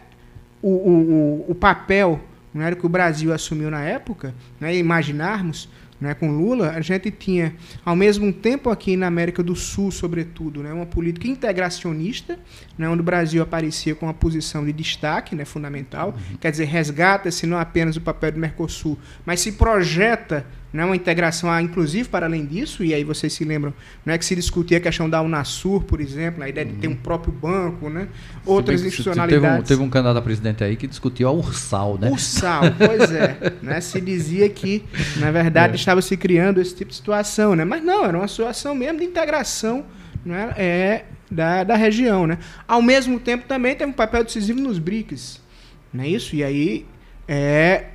O, 0.62 0.70
o, 0.70 0.92
o, 0.92 1.52
o 1.52 1.56
papel 1.56 2.22
não 2.54 2.64
era 2.64 2.76
que 2.76 2.86
o 2.86 2.90
Brasil 2.90 3.34
assumiu 3.34 3.70
na 3.70 3.82
época, 3.82 4.34
né, 4.60 4.76
imaginarmos, 4.76 5.70
né, 6.00 6.14
com 6.14 6.32
Lula, 6.32 6.72
a 6.72 6.82
gente 6.82 7.10
tinha, 7.10 7.56
ao 7.84 7.96
mesmo 7.96 8.32
tempo 8.32 8.70
aqui 8.70 8.96
na 8.96 9.08
América 9.08 9.42
do 9.42 9.56
Sul, 9.56 9.92
sobretudo, 9.92 10.62
né, 10.62 10.72
uma 10.72 10.86
política 10.86 11.28
integracionista, 11.28 12.38
né, 12.78 12.88
onde 12.88 13.02
o 13.02 13.04
Brasil 13.04 13.42
aparecia 13.42 13.96
com 13.96 14.06
uma 14.06 14.14
posição 14.14 14.66
de 14.66 14.72
destaque 14.72 15.36
né, 15.36 15.46
fundamental, 15.46 16.16
quer 16.40 16.52
dizer, 16.52 16.66
resgata-se 16.66 17.48
não 17.48 17.58
apenas 17.58 17.96
o 17.96 18.02
papel 18.02 18.32
do 18.32 18.40
Mercosul, 18.40 18.98
mas 19.26 19.40
se 19.40 19.54
projeta 19.54 20.46
né, 20.78 20.86
uma 20.86 20.96
integração, 20.96 21.50
ah, 21.50 21.60
inclusive 21.60 22.08
para 22.08 22.28
além 22.28 22.46
disso, 22.46 22.84
e 22.84 22.94
aí 22.94 23.04
vocês 23.04 23.34
se 23.34 23.44
lembram, 23.44 23.74
não 24.06 24.14
é 24.14 24.18
que 24.18 24.24
se 24.24 24.36
discutia 24.36 24.78
a 24.78 24.80
questão 24.80 25.10
da 25.10 25.20
Unasur, 25.24 25.82
por 25.82 26.00
exemplo, 26.00 26.44
a 26.44 26.50
ideia 26.50 26.68
de 26.68 26.74
ter 26.74 26.88
um 26.88 26.96
próprio 26.96 27.34
banco, 27.34 27.90
né, 27.90 28.08
outras 28.46 28.82
Se 28.82 28.88
institucionalidades. 28.88 29.42
Teve 29.42 29.60
um, 29.60 29.64
teve 29.64 29.82
um 29.82 29.90
candidato 29.90 30.18
a 30.18 30.22
presidente 30.22 30.64
aí 30.64 30.76
que 30.76 30.86
discutiu 30.86 31.30
a 31.30 31.32
Ursal, 31.32 31.98
né? 31.98 32.12
O 32.12 32.18
sal, 32.20 32.62
pois 32.78 33.12
é. 33.12 33.54
né? 33.60 33.82
Se 33.82 34.00
dizia 34.00 34.48
que, 34.50 34.84
na 35.16 35.32
verdade, 35.32 35.76
estava 35.78 36.00
se 36.00 36.16
criando 36.16 36.62
esse 36.62 36.76
tipo 36.76 36.92
de 36.92 36.98
situação, 36.98 37.56
né? 37.56 37.66
Mas 37.66 37.84
não, 37.84 38.06
era 38.06 38.16
uma 38.16 38.28
situação 38.28 38.76
mesmo 38.76 39.00
de 39.00 39.06
integração 39.06 39.84
né? 40.24 40.54
é, 40.56 41.06
da, 41.32 41.64
da 41.64 41.76
região. 41.76 42.28
Né? 42.28 42.38
Ao 42.68 42.84
mesmo 42.84 43.20
tempo, 43.20 43.48
também 43.48 43.76
teve 43.76 43.90
um 43.90 43.96
papel 43.96 44.24
decisivo 44.24 44.62
nos 44.62 44.78
BRICS. 44.78 45.42
Não 45.92 46.04
é 46.04 46.08
isso? 46.08 46.36
E 46.36 46.44
aí, 46.44 46.86
é, 47.28 47.86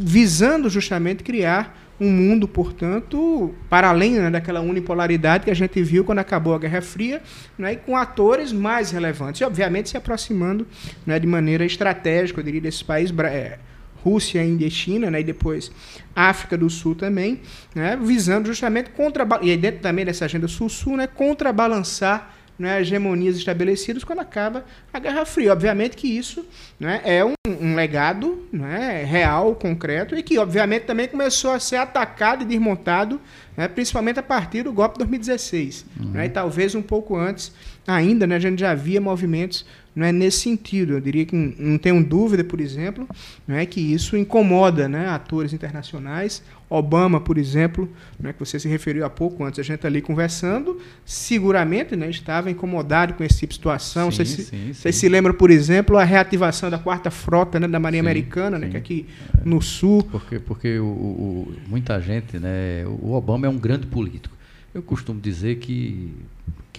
visando 0.00 0.70
justamente 0.70 1.22
criar 1.22 1.76
um 2.00 2.10
mundo, 2.10 2.46
portanto, 2.46 3.52
para 3.68 3.88
além 3.88 4.12
né, 4.12 4.30
daquela 4.30 4.60
unipolaridade 4.60 5.44
que 5.44 5.50
a 5.50 5.54
gente 5.54 5.82
viu 5.82 6.04
quando 6.04 6.20
acabou 6.20 6.54
a 6.54 6.58
Guerra 6.58 6.80
Fria, 6.80 7.20
né, 7.58 7.72
e 7.72 7.76
com 7.76 7.96
atores 7.96 8.52
mais 8.52 8.92
relevantes, 8.92 9.40
e 9.40 9.44
obviamente 9.44 9.88
se 9.88 9.96
aproximando 9.96 10.64
né, 11.04 11.18
de 11.18 11.26
maneira 11.26 11.64
estratégica, 11.64 12.38
eu 12.38 12.44
diria, 12.44 12.60
desses 12.60 12.84
países, 12.84 13.10
Bra- 13.10 13.30
é, 13.30 13.58
Rússia, 14.04 14.44
Índia 14.44 14.66
e 14.66 14.70
China, 14.70 15.10
né, 15.10 15.20
e 15.20 15.24
depois 15.24 15.72
África 16.14 16.56
do 16.56 16.70
Sul 16.70 16.94
também, 16.94 17.40
né, 17.74 17.98
visando 18.00 18.46
justamente 18.46 18.90
contra 18.90 19.26
e 19.42 19.56
dentro 19.56 19.80
também 19.80 20.04
dessa 20.04 20.24
agenda 20.24 20.46
Sul-Sul, 20.46 20.96
né, 20.96 21.08
contrabalançar 21.08 22.36
né, 22.58 22.80
hegemonias 22.80 23.36
estabelecidas 23.36 24.02
quando 24.02 24.18
acaba 24.18 24.64
a 24.92 24.98
Guerra 24.98 25.24
Fria. 25.24 25.52
Obviamente 25.52 25.96
que 25.96 26.08
isso 26.08 26.44
né, 26.78 27.00
é 27.04 27.24
um, 27.24 27.34
um 27.46 27.74
legado 27.74 28.46
né, 28.52 29.04
real, 29.04 29.54
concreto, 29.54 30.16
e 30.16 30.22
que, 30.22 30.38
obviamente, 30.38 30.82
também 30.84 31.06
começou 31.06 31.52
a 31.52 31.60
ser 31.60 31.76
atacado 31.76 32.42
e 32.42 32.46
desmontado, 32.46 33.20
né, 33.56 33.68
principalmente 33.68 34.18
a 34.18 34.22
partir 34.22 34.64
do 34.64 34.72
golpe 34.72 34.94
de 34.94 34.98
2016. 34.98 35.86
Uhum. 35.98 36.10
Né, 36.10 36.26
e 36.26 36.28
talvez 36.30 36.74
um 36.74 36.82
pouco 36.82 37.16
antes 37.16 37.52
ainda, 37.86 38.26
né, 38.26 38.36
a 38.36 38.40
gente 38.40 38.58
já 38.58 38.74
via 38.74 39.00
movimentos 39.00 39.64
não 39.98 40.06
é 40.06 40.12
nesse 40.12 40.42
sentido. 40.42 40.92
Eu 40.92 41.00
diria 41.00 41.26
que 41.26 41.34
não 41.34 41.76
tenho 41.76 42.02
dúvida, 42.04 42.44
por 42.44 42.60
exemplo, 42.60 43.06
não 43.48 43.56
é 43.56 43.66
que 43.66 43.80
isso 43.80 44.16
incomoda, 44.16 44.88
né, 44.88 45.08
atores 45.08 45.52
internacionais. 45.52 46.40
Obama, 46.70 47.18
por 47.18 47.36
exemplo, 47.36 47.88
né, 48.20 48.32
que 48.32 48.38
você 48.38 48.60
se 48.60 48.68
referiu 48.68 49.04
há 49.04 49.10
pouco 49.10 49.42
antes, 49.42 49.58
a 49.58 49.62
gente 49.62 49.84
ali 49.86 50.00
conversando, 50.00 50.78
seguramente, 51.04 51.96
né, 51.96 52.08
estava 52.10 52.48
incomodado 52.48 53.14
com 53.14 53.24
esse 53.24 53.40
tipo 53.40 53.50
de 53.50 53.56
situação. 53.56 54.10
Sim, 54.12 54.24
você, 54.24 54.24
sim, 54.24 54.72
se, 54.72 54.92
se 54.92 55.08
lembra, 55.08 55.34
por 55.34 55.50
exemplo, 55.50 55.96
a 55.96 56.04
reativação 56.04 56.70
da 56.70 56.78
quarta 56.78 57.10
frota 57.10 57.58
né, 57.58 57.66
da 57.66 57.80
Marinha 57.80 58.02
Americana, 58.02 58.56
né, 58.56 58.68
que 58.68 58.76
aqui 58.76 59.06
é. 59.34 59.48
no 59.48 59.60
sul. 59.60 60.04
Porque, 60.04 60.38
porque 60.38 60.78
o, 60.78 60.84
o, 60.84 61.54
muita 61.66 62.00
gente, 62.00 62.38
né, 62.38 62.84
o 62.86 63.14
Obama 63.14 63.46
é 63.46 63.50
um 63.50 63.58
grande 63.58 63.86
político. 63.86 64.36
Eu 64.72 64.82
costumo 64.82 65.18
dizer 65.18 65.56
que 65.56 66.12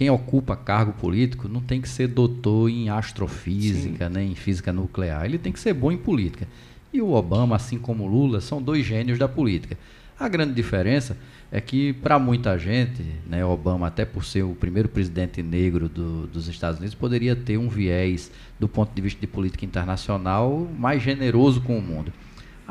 quem 0.00 0.08
ocupa 0.08 0.56
cargo 0.56 0.94
político 0.94 1.46
não 1.46 1.60
tem 1.60 1.78
que 1.78 1.86
ser 1.86 2.06
doutor 2.06 2.70
em 2.70 2.88
astrofísica, 2.88 4.08
nem 4.08 4.28
né, 4.28 4.32
em 4.32 4.34
física 4.34 4.72
nuclear. 4.72 5.26
Ele 5.26 5.36
tem 5.36 5.52
que 5.52 5.60
ser 5.60 5.74
bom 5.74 5.92
em 5.92 5.98
política. 5.98 6.48
E 6.90 7.02
o 7.02 7.12
Obama, 7.12 7.54
assim 7.54 7.78
como 7.78 8.04
o 8.04 8.06
Lula, 8.06 8.40
são 8.40 8.62
dois 8.62 8.86
gênios 8.86 9.18
da 9.18 9.28
política. 9.28 9.76
A 10.18 10.26
grande 10.26 10.54
diferença 10.54 11.18
é 11.52 11.60
que, 11.60 11.92
para 11.92 12.18
muita 12.18 12.58
gente, 12.58 13.04
né, 13.28 13.44
Obama, 13.44 13.88
até 13.88 14.06
por 14.06 14.24
ser 14.24 14.42
o 14.42 14.54
primeiro 14.54 14.88
presidente 14.88 15.42
negro 15.42 15.86
do, 15.86 16.26
dos 16.28 16.48
Estados 16.48 16.78
Unidos, 16.78 16.94
poderia 16.94 17.36
ter 17.36 17.58
um 17.58 17.68
viés, 17.68 18.32
do 18.58 18.66
ponto 18.66 18.94
de 18.94 19.02
vista 19.02 19.20
de 19.20 19.26
política 19.26 19.66
internacional, 19.66 20.66
mais 20.78 21.02
generoso 21.02 21.60
com 21.60 21.76
o 21.76 21.82
mundo 21.82 22.10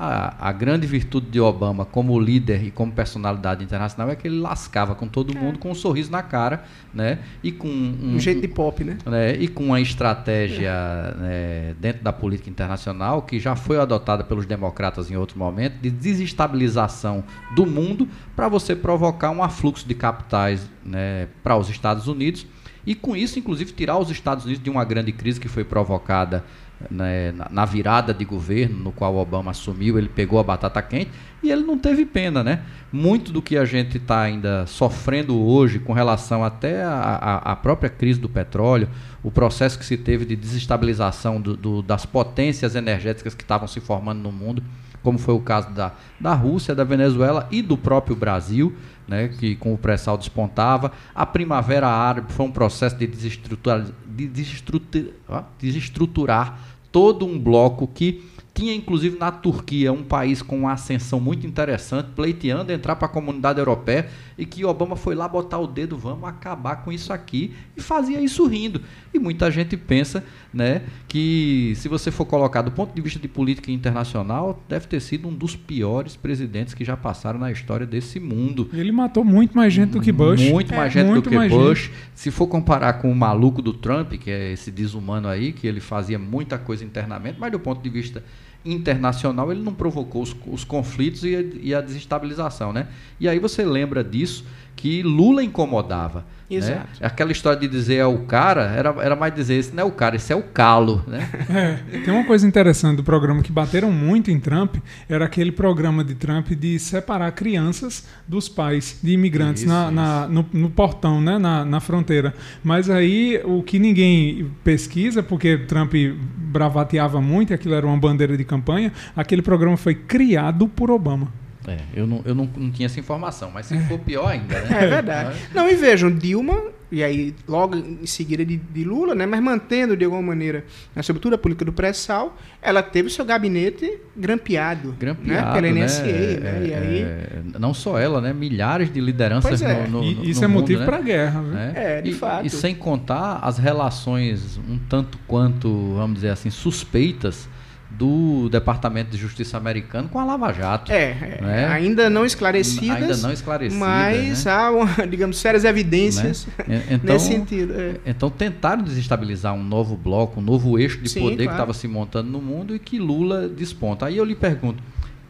a, 0.02 0.48
a, 0.48 0.52
grande 0.54 0.88
virtude 0.88 1.28
de 1.28 1.42
Obama 1.42 1.84
como 1.84 2.18
líder 2.18 2.64
e 2.64 2.72
como 2.72 2.90
personalidade 2.90 3.66
internacional 3.66 4.10
é 4.10 4.16
que 4.16 4.26
ele 4.26 4.40
lascava 4.40 4.96
com 4.96 5.10
todo 5.10 5.36
mundo 5.38 5.58
é. 5.58 5.60
com 5.60 5.72
um 5.72 5.76
sorriso 5.76 6.10
na 6.10 6.24
cara, 6.24 6.64
né? 6.94 7.20
E 7.44 7.52
com 7.52 7.68
um, 7.68 8.16
um 8.16 8.20
jeito 8.20 8.40
de 8.40 8.48
pop, 8.48 8.82
né? 8.82 8.98
né? 9.06 9.36
E 9.36 9.50
com 9.50 9.66
uma 9.66 9.82
estratégia 9.82 10.72
né, 11.18 11.76
dentro 11.82 12.02
da 12.02 12.14
política 12.14 12.50
internacional 12.50 13.24
que 13.24 13.42
já 13.42 13.58
foi 13.58 13.78
adotada 13.78 14.24
pelos 14.24 14.46
democratas 14.46 15.12
em 15.12 15.18
outro 15.18 15.38
momento 15.38 15.82
de 15.82 15.90
desestabilização 15.90 17.22
do 17.54 17.66
mundo 17.66 18.08
para 18.38 18.48
você 18.48 18.74
provocar 18.74 19.32
um 19.32 19.44
afluxo 19.44 19.86
de 19.86 19.96
capitais 19.96 20.70
né, 20.86 21.28
para 21.44 21.58
os 21.58 21.70
Estados 21.70 22.08
Unidos 22.08 22.48
e 22.86 22.96
com 22.96 23.16
isso, 23.16 23.38
inclusive, 23.38 23.72
tirar 23.74 23.98
os 23.98 24.10
Estados 24.10 24.46
Unidos 24.46 24.64
de 24.64 24.70
uma 24.70 24.86
grande 24.86 25.12
crise 25.12 25.40
que 25.40 25.48
foi 25.48 25.64
provocada 25.64 26.44
né, 26.90 27.34
na 27.50 27.66
virada 27.66 28.14
de 28.14 28.24
governo 28.24 28.78
no 28.78 28.92
qual 28.92 29.16
Obama 29.16 29.52
assumiu, 29.52 29.98
ele 29.98 30.10
pegou 30.10 30.40
a 30.40 30.44
batata 30.44 30.82
quente 30.82 31.12
e 31.42 31.52
ele 31.52 31.64
não 31.64 31.78
teve 31.78 32.06
pena, 32.06 32.44
né? 32.44 32.64
Muito 32.92 33.32
do 33.32 33.42
que 33.42 33.58
a 33.58 33.66
gente 33.66 33.98
está 33.98 34.22
ainda 34.22 34.66
sofrendo 34.66 35.40
hoje 35.40 35.80
com 35.80 35.94
relação 35.94 36.44
até 36.44 36.84
à 36.84 37.58
própria 37.62 37.90
crise 37.90 38.20
do 38.20 38.30
petróleo, 38.30 38.90
o 39.24 39.32
processo 39.32 39.78
que 39.78 39.86
se 39.86 39.98
teve 39.98 40.26
de 40.26 40.36
desestabilização 40.36 41.40
do, 41.40 41.56
do, 41.56 41.82
das 41.82 42.06
potências 42.06 42.76
energéticas 42.76 43.34
que 43.34 43.44
estavam 43.44 43.68
se 43.68 43.80
formando 43.80 44.20
no 44.20 44.32
mundo, 44.32 44.64
como 45.02 45.18
foi 45.18 45.34
o 45.34 45.40
caso 45.40 45.70
da, 45.72 45.94
da 46.20 46.34
Rússia, 46.34 46.76
da 46.76 46.84
Venezuela 46.84 47.48
e 47.52 47.62
do 47.62 47.78
próprio 47.78 48.16
Brasil, 48.16 48.76
né, 49.08 49.28
que 49.28 49.56
com 49.56 49.74
o 49.74 49.78
pré-sal 49.78 50.18
despontava. 50.18 50.92
A 51.16 51.26
Primavera 51.26 51.88
Árabe 51.88 52.32
foi 52.32 52.46
um 52.46 52.52
processo 52.52 52.96
de 52.96 53.08
desestruturar, 53.08 53.86
de 54.06 54.28
desestruturar, 54.28 55.48
desestruturar 55.58 56.60
todo 56.92 57.26
um 57.26 57.38
bloco 57.38 57.88
que 57.88 58.24
tinha 58.60 58.76
inclusive 58.76 59.18
na 59.18 59.32
Turquia 59.32 59.94
um 59.94 60.04
país 60.04 60.42
com 60.42 60.58
uma 60.60 60.74
ascensão 60.74 61.20
muito 61.20 61.48
interessante, 61.48 62.10
pleiteando 62.14 62.74
entrar 62.74 62.98
para 62.98 63.06
a 63.06 63.12
comunidade 63.12 63.58
europeia 63.58 64.10
e 64.38 64.46
que 64.46 64.66
Obama 64.66 64.98
foi 64.98 65.16
lá 65.16 65.28
botar 65.30 65.60
o 65.60 65.68
dedo, 65.68 65.98
vamos 65.98 66.28
acabar 66.28 66.84
com 66.84 66.92
isso 66.92 67.14
aqui 67.14 67.54
e 67.78 67.82
fazia 67.82 68.20
isso 68.20 68.46
rindo. 68.46 68.82
E 69.14 69.20
muita 69.20 69.50
gente 69.50 69.78
pensa, 69.78 70.26
né, 70.54 70.82
que 71.08 71.74
se 71.76 71.88
você 71.88 72.10
for 72.12 72.26
colocar 72.26 72.62
do 72.62 72.72
ponto 72.72 72.94
de 72.94 73.02
vista 73.02 73.20
de 73.20 73.28
política 73.28 73.72
internacional, 73.72 74.62
deve 74.68 74.88
ter 74.88 75.00
sido 75.00 75.28
um 75.28 75.34
dos 75.34 75.56
piores 75.56 76.16
presidentes 76.16 76.74
que 76.74 76.84
já 76.84 76.98
passaram 76.98 77.40
na 77.40 77.52
história 77.52 77.86
desse 77.86 78.20
mundo. 78.20 78.70
Ele 78.74 78.92
matou 78.92 79.24
muito 79.24 79.56
mais 79.56 79.72
gente 79.74 79.92
do 79.92 80.02
que 80.02 80.12
Bush. 80.12 80.42
Muito 80.42 80.74
mais 80.74 80.96
é, 80.96 81.00
gente 81.00 81.08
muito 81.08 81.30
do 81.30 81.40
que 81.40 81.50
Bush. 81.50 81.84
Gente. 81.84 81.94
Se 82.16 82.32
for 82.32 82.48
comparar 82.48 82.94
com 82.94 83.12
o 83.12 83.16
maluco 83.16 83.62
do 83.62 83.74
Trump, 83.74 84.14
que 84.14 84.32
é 84.32 84.52
esse 84.54 84.72
desumano 84.72 85.28
aí, 85.28 85.54
que 85.54 85.68
ele 85.68 85.80
fazia 85.80 86.18
muita 86.18 86.58
coisa 86.58 86.84
internamente, 86.84 87.38
mas 87.40 87.52
do 87.52 87.60
ponto 87.60 87.82
de 87.82 87.90
vista 87.90 88.24
internacional 88.66 89.52
ele 89.52 89.62
não 89.62 89.74
provocou 89.74 90.22
os, 90.22 90.36
os 90.48 90.64
conflitos 90.64 91.24
e 91.24 91.36
a, 91.36 91.42
e 91.62 91.74
a, 91.74 91.82
desestabilização, 91.82 92.74
né? 92.74 92.88
E 93.20 93.28
aí 93.28 93.40
você 93.40 93.64
lembra 93.64 94.04
disso 94.04 94.46
que 94.80 95.04
Lula 95.04 95.44
incomodava. 95.44 96.24
Né? 96.50 96.56
Exato. 96.58 96.80
Né? 96.80 96.88
Aquela 97.02 97.34
história 97.34 97.60
de 97.60 97.68
dizer 97.68 97.96
é 97.96 98.06
o 98.06 98.20
cara, 98.20 98.62
era, 98.64 98.96
era 99.02 99.14
mais 99.14 99.36
dizer, 99.36 99.56
esse 99.56 99.76
não 99.76 99.84
é 99.84 99.86
o 99.86 99.92
cara, 99.92 100.16
esse 100.16 100.32
é 100.32 100.36
o 100.36 100.42
calo. 100.42 101.04
Né? 101.06 101.28
É, 101.50 102.00
tem 102.06 102.14
uma 102.14 102.24
coisa 102.24 102.48
interessante 102.48 102.98
do 102.98 103.04
programa 103.04 103.42
que 103.42 103.52
bateram 103.52 103.92
muito 103.92 104.32
em 104.32 104.40
Trump, 104.40 104.78
era 105.10 105.26
aquele 105.26 105.52
programa 105.52 106.04
de 106.04 106.16
Trump 106.16 106.52
de 106.52 106.80
separar 106.80 107.32
crianças 107.32 108.08
dos 108.28 108.48
pais 108.48 109.00
de 109.04 109.12
imigrantes 109.12 109.64
isso, 109.64 109.72
na, 109.72 109.86
isso. 109.86 109.94
Na, 109.94 110.28
no, 110.28 110.46
no, 110.54 110.70
portão, 110.70 111.20
né? 111.20 111.38
Na, 111.38 111.66
na 111.66 111.80
fronteira. 111.80 112.34
Mas 112.64 112.90
aí 112.90 113.42
o 113.44 113.62
que 113.64 113.80
ninguém 113.80 114.52
pesquisa, 114.64 115.22
porque 115.22 115.58
Trump 115.58 115.94
bravateava 116.38 117.20
muito, 117.20 117.52
e 117.52 117.54
aquilo 117.54 117.74
era 117.74 117.86
uma 117.86 117.98
bandeira 117.98 118.38
de 118.38 118.44
campanha, 118.46 118.94
aquele 119.16 119.42
programa 119.42 119.76
foi 119.76 119.96
criado 119.96 120.68
por 120.68 120.90
Obama. 120.92 121.28
É, 121.68 121.78
eu 121.94 122.08
não, 122.08 122.22
eu 122.26 122.34
não, 122.34 122.50
não 122.56 122.72
tinha 122.72 122.86
essa 122.86 123.00
informação, 123.00 123.52
mas 123.54 123.66
se 123.66 123.76
é. 123.76 123.82
for 123.82 124.00
pior 124.00 124.28
ainda, 124.28 124.62
né? 124.62 124.84
É 124.84 124.88
verdade. 124.88 125.40
Não, 125.54 125.70
e 125.70 125.76
vejam, 125.76 126.10
Dilma, 126.10 126.58
e 126.92 127.04
aí 127.04 127.36
logo 127.48 127.76
em 127.76 128.06
seguida 128.06 128.46
de, 128.46 128.58
de 128.58 128.84
Lula, 128.84 129.14
né, 129.14 129.26
mas 129.26 129.42
mantendo 129.42 129.96
de 129.96 130.06
alguma 130.06 130.22
maneira, 130.22 130.66
né, 130.96 131.04
sobretudo 131.04 131.36
a 131.36 131.38
política 131.38 131.66
do 131.66 131.74
pré-sal, 131.74 132.38
ela 132.62 132.82
teve 132.82 133.10
seu 133.10 133.26
gabinete 133.26 134.00
grampeado, 134.16 134.96
grampeado 134.98 135.48
né, 135.48 135.54
pela 135.54 135.86
NSA. 135.86 136.04
Né? 136.04 136.40
né, 136.40 136.66
e 136.66 136.74
aí... 136.74 137.02
É, 137.02 137.42
não 137.60 137.74
só 137.74 138.00
ela, 138.00 138.22
né? 138.22 138.34
Milhares 138.34 138.92
de 138.92 139.00
lideranças 139.00 139.62
é. 139.62 139.86
no, 139.86 140.02
no, 140.02 140.04
e, 140.04 140.30
Isso 140.30 140.40
no 140.40 140.46
é 140.46 140.48
mundo, 140.48 140.62
motivo 140.62 140.80
né? 140.80 140.86
para 140.86 141.02
guerra. 141.02 141.42
Né? 141.42 141.74
É, 141.76 142.02
de 142.02 142.10
e, 142.10 142.14
fato. 142.14 142.46
E 142.46 142.50
sem 142.50 142.74
contar 142.74 143.40
as 143.44 143.58
relações 143.58 144.58
um 144.58 144.80
tanto 144.90 145.18
quanto, 145.28 145.94
vamos 145.96 146.16
dizer 146.16 146.30
assim, 146.30 146.50
suspeitas 146.50 147.48
do 147.90 148.48
Departamento 148.50 149.10
de 149.10 149.18
Justiça 149.18 149.58
americano 149.58 150.08
com 150.10 150.20
a 150.20 150.26
Lava 150.26 150.54
Jato. 150.54 150.92
É, 150.92 151.40
né? 151.42 151.68
ainda 151.68 152.10
não 152.10 152.24
esclarecidas. 152.24 152.98
Ainda 153.02 153.18
não 153.18 153.32
esclarecidas. 153.32 153.80
Mas 153.80 154.46
né? 154.46 154.52
há, 154.52 154.72
uma, 154.72 154.86
digamos, 155.10 155.38
sérias 155.38 155.66
evidências 155.66 156.48
né? 156.68 156.84
então, 156.92 157.16
nesse 157.16 157.28
sentido. 157.28 157.74
É. 157.76 157.96
Então 158.06 158.30
tentaram 158.30 158.84
desestabilizar 158.84 159.54
um 159.54 159.64
novo 159.64 159.98
bloco, 159.98 160.40
um 160.40 160.44
novo 160.44 160.78
eixo 160.78 161.00
de 161.00 161.10
Sim, 161.10 161.22
poder 161.22 161.36
claro. 161.36 161.50
que 161.50 161.56
estava 161.56 161.74
se 161.74 161.88
montando 161.88 162.30
no 162.30 162.42
mundo 162.42 162.76
e 162.76 162.80
que 162.80 163.00
Lula 163.00 163.50
desponta. 163.50 164.06
Aí 164.06 164.18
eu 164.18 164.24
lhe 164.24 164.36
pergunto, 164.36 164.82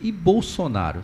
e 0.01 0.11
Bolsonaro 0.11 1.01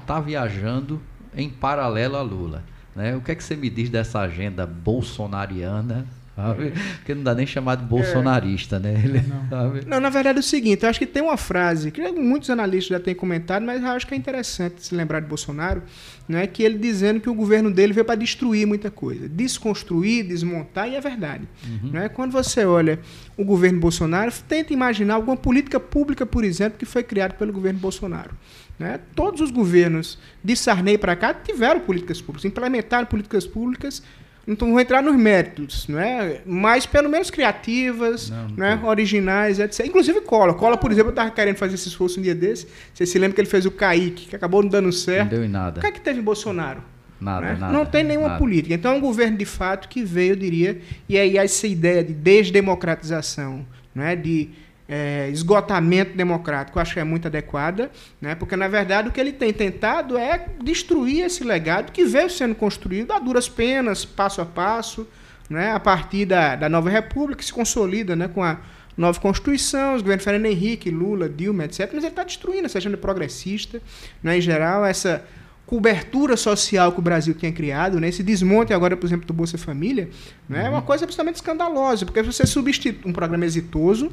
está 0.00 0.20
viajando 0.20 1.00
em 1.36 1.48
paralelo 1.48 2.16
a 2.16 2.22
Lula? 2.22 2.64
Né? 2.94 3.14
O 3.14 3.20
que 3.20 3.30
é 3.30 3.34
que 3.34 3.44
você 3.44 3.54
me 3.54 3.70
diz 3.70 3.90
dessa 3.90 4.20
agenda 4.20 4.66
bolsonariana 4.66 6.06
Sabe? 6.36 6.74
Porque 6.96 7.14
não 7.14 7.22
dá 7.22 7.34
nem 7.34 7.46
chamar 7.46 7.76
de 7.76 7.84
bolsonarista, 7.84 8.76
é. 8.76 8.78
né? 8.78 9.00
Ele, 9.02 9.22
não. 9.26 9.74
não. 9.86 10.00
na 10.00 10.10
verdade 10.10 10.36
é 10.36 10.40
o 10.40 10.42
seguinte, 10.42 10.82
eu 10.82 10.90
acho 10.90 10.98
que 10.98 11.06
tem 11.06 11.22
uma 11.22 11.38
frase 11.38 11.90
que 11.90 12.12
muitos 12.12 12.50
analistas 12.50 12.98
já 12.98 13.02
têm 13.02 13.14
comentado, 13.14 13.64
mas 13.64 13.82
eu 13.82 13.88
acho 13.88 14.06
que 14.06 14.12
é 14.12 14.16
interessante 14.18 14.84
se 14.84 14.94
lembrar 14.94 15.20
de 15.20 15.26
Bolsonaro, 15.28 15.82
não 16.28 16.38
é 16.38 16.46
que 16.46 16.62
ele 16.62 16.76
dizendo 16.76 17.20
que 17.20 17.30
o 17.30 17.34
governo 17.34 17.70
dele 17.70 17.94
veio 17.94 18.04
para 18.04 18.16
destruir 18.16 18.66
muita 18.66 18.90
coisa, 18.90 19.26
desconstruir, 19.26 20.26
desmontar, 20.26 20.86
e 20.86 20.94
é 20.94 21.00
verdade. 21.00 21.48
Uhum. 21.66 21.90
Não 21.94 22.00
é? 22.02 22.08
Quando 22.10 22.32
você 22.32 22.66
olha 22.66 23.00
o 23.34 23.42
governo 23.42 23.80
Bolsonaro, 23.80 24.30
tenta 24.46 24.74
imaginar 24.74 25.14
alguma 25.14 25.38
política 25.38 25.80
pública, 25.80 26.26
por 26.26 26.44
exemplo, 26.44 26.78
que 26.78 26.84
foi 26.84 27.02
criada 27.02 27.32
pelo 27.32 27.50
governo 27.50 27.80
Bolsonaro. 27.80 28.36
Né? 28.78 29.00
Todos 29.14 29.40
os 29.40 29.50
governos 29.50 30.18
de 30.44 30.54
Sarney 30.54 30.98
para 30.98 31.16
cá 31.16 31.32
tiveram 31.32 31.80
políticas 31.80 32.20
públicas, 32.20 32.44
implementaram 32.44 33.06
políticas 33.06 33.46
públicas 33.46 34.02
então 34.46 34.70
vou 34.70 34.80
entrar 34.80 35.02
nos 35.02 35.16
méritos, 35.16 35.88
não 35.88 35.98
é? 35.98 36.40
Mas 36.46 36.86
pelo 36.86 37.08
menos 37.08 37.30
criativas, 37.30 38.30
não, 38.30 38.48
não 38.48 38.56
né? 38.56 38.80
originais, 38.84 39.58
etc. 39.58 39.86
Inclusive 39.86 40.20
Cola. 40.20 40.54
Cola, 40.54 40.76
por 40.76 40.92
exemplo, 40.92 41.08
eu 41.08 41.12
estava 41.12 41.30
querendo 41.30 41.56
fazer 41.56 41.74
esse 41.74 41.88
esforço 41.88 42.20
um 42.20 42.22
dia 42.22 42.34
desse. 42.34 42.68
Você 42.94 43.04
se 43.04 43.18
lembra 43.18 43.34
que 43.34 43.40
ele 43.40 43.48
fez 43.48 43.66
o 43.66 43.70
Kaique, 43.70 44.28
que 44.28 44.36
acabou 44.36 44.62
não 44.62 44.68
dando 44.68 44.92
certo. 44.92 45.32
Não 45.32 45.38
deu 45.38 45.44
em 45.44 45.48
nada. 45.48 45.78
O 45.78 45.80
que 45.80 45.86
é 45.88 45.90
que 45.90 46.00
teve 46.00 46.20
em 46.20 46.22
Bolsonaro? 46.22 46.82
Nada, 47.20 47.46
né? 47.46 47.56
nada. 47.58 47.72
Não 47.72 47.84
tem 47.84 48.04
nenhuma 48.04 48.28
nada. 48.28 48.38
política. 48.38 48.74
Então 48.74 48.92
é 48.92 48.94
um 48.96 49.00
governo 49.00 49.36
de 49.36 49.46
fato 49.46 49.88
que 49.88 50.04
veio, 50.04 50.32
eu 50.32 50.36
diria, 50.36 50.80
e 51.08 51.18
aí 51.18 51.36
essa 51.36 51.66
ideia 51.66 52.04
de 52.04 52.12
desdemocratização, 52.12 53.66
não 53.94 54.04
é? 54.04 54.14
de 54.14 54.50
é, 54.88 55.28
esgotamento 55.30 56.16
democrático, 56.16 56.78
acho 56.78 56.94
que 56.94 57.00
é 57.00 57.04
muito 57.04 57.26
adequada, 57.26 57.90
né? 58.20 58.34
porque, 58.34 58.56
na 58.56 58.68
verdade, 58.68 59.08
o 59.08 59.12
que 59.12 59.20
ele 59.20 59.32
tem 59.32 59.52
tentado 59.52 60.16
é 60.16 60.46
destruir 60.62 61.24
esse 61.24 61.42
legado 61.42 61.92
que 61.92 62.04
veio 62.04 62.30
sendo 62.30 62.54
construído 62.54 63.12
a 63.12 63.18
duras 63.18 63.48
penas, 63.48 64.04
passo 64.04 64.40
a 64.40 64.46
passo, 64.46 65.06
né, 65.48 65.72
a 65.72 65.80
partir 65.80 66.26
da, 66.26 66.56
da 66.56 66.68
nova 66.68 66.90
república, 66.90 67.38
que 67.38 67.44
se 67.44 67.52
consolida 67.52 68.16
né, 68.16 68.28
com 68.28 68.42
a 68.42 68.58
nova 68.96 69.20
Constituição, 69.20 69.94
os 69.94 70.02
governos 70.02 70.24
Fernando 70.24 70.46
Henrique, 70.46 70.90
Lula, 70.90 71.28
Dilma, 71.28 71.64
etc. 71.64 71.80
Mas 71.92 72.02
ele 72.02 72.06
está 72.08 72.24
destruindo 72.24 72.66
essa 72.66 72.78
agenda 72.78 72.96
progressista, 72.96 73.80
né, 74.22 74.38
em 74.38 74.40
geral, 74.40 74.84
essa 74.84 75.24
cobertura 75.66 76.36
social 76.36 76.92
que 76.92 77.00
o 77.00 77.02
Brasil 77.02 77.34
tinha 77.34 77.50
criado, 77.50 77.98
né? 77.98 78.08
esse 78.08 78.22
desmonte 78.22 78.72
agora, 78.72 78.96
por 78.96 79.04
exemplo, 79.04 79.26
do 79.26 79.34
Bolsa 79.34 79.58
Família, 79.58 80.08
né? 80.48 80.66
é 80.66 80.68
uma 80.68 80.78
uhum. 80.78 80.84
coisa 80.84 81.04
absolutamente 81.04 81.36
escandalosa, 81.36 82.06
porque 82.06 82.22
você 82.22 82.46
substitui 82.46 83.00
um 83.04 83.12
programa 83.12 83.44
exitoso. 83.44 84.10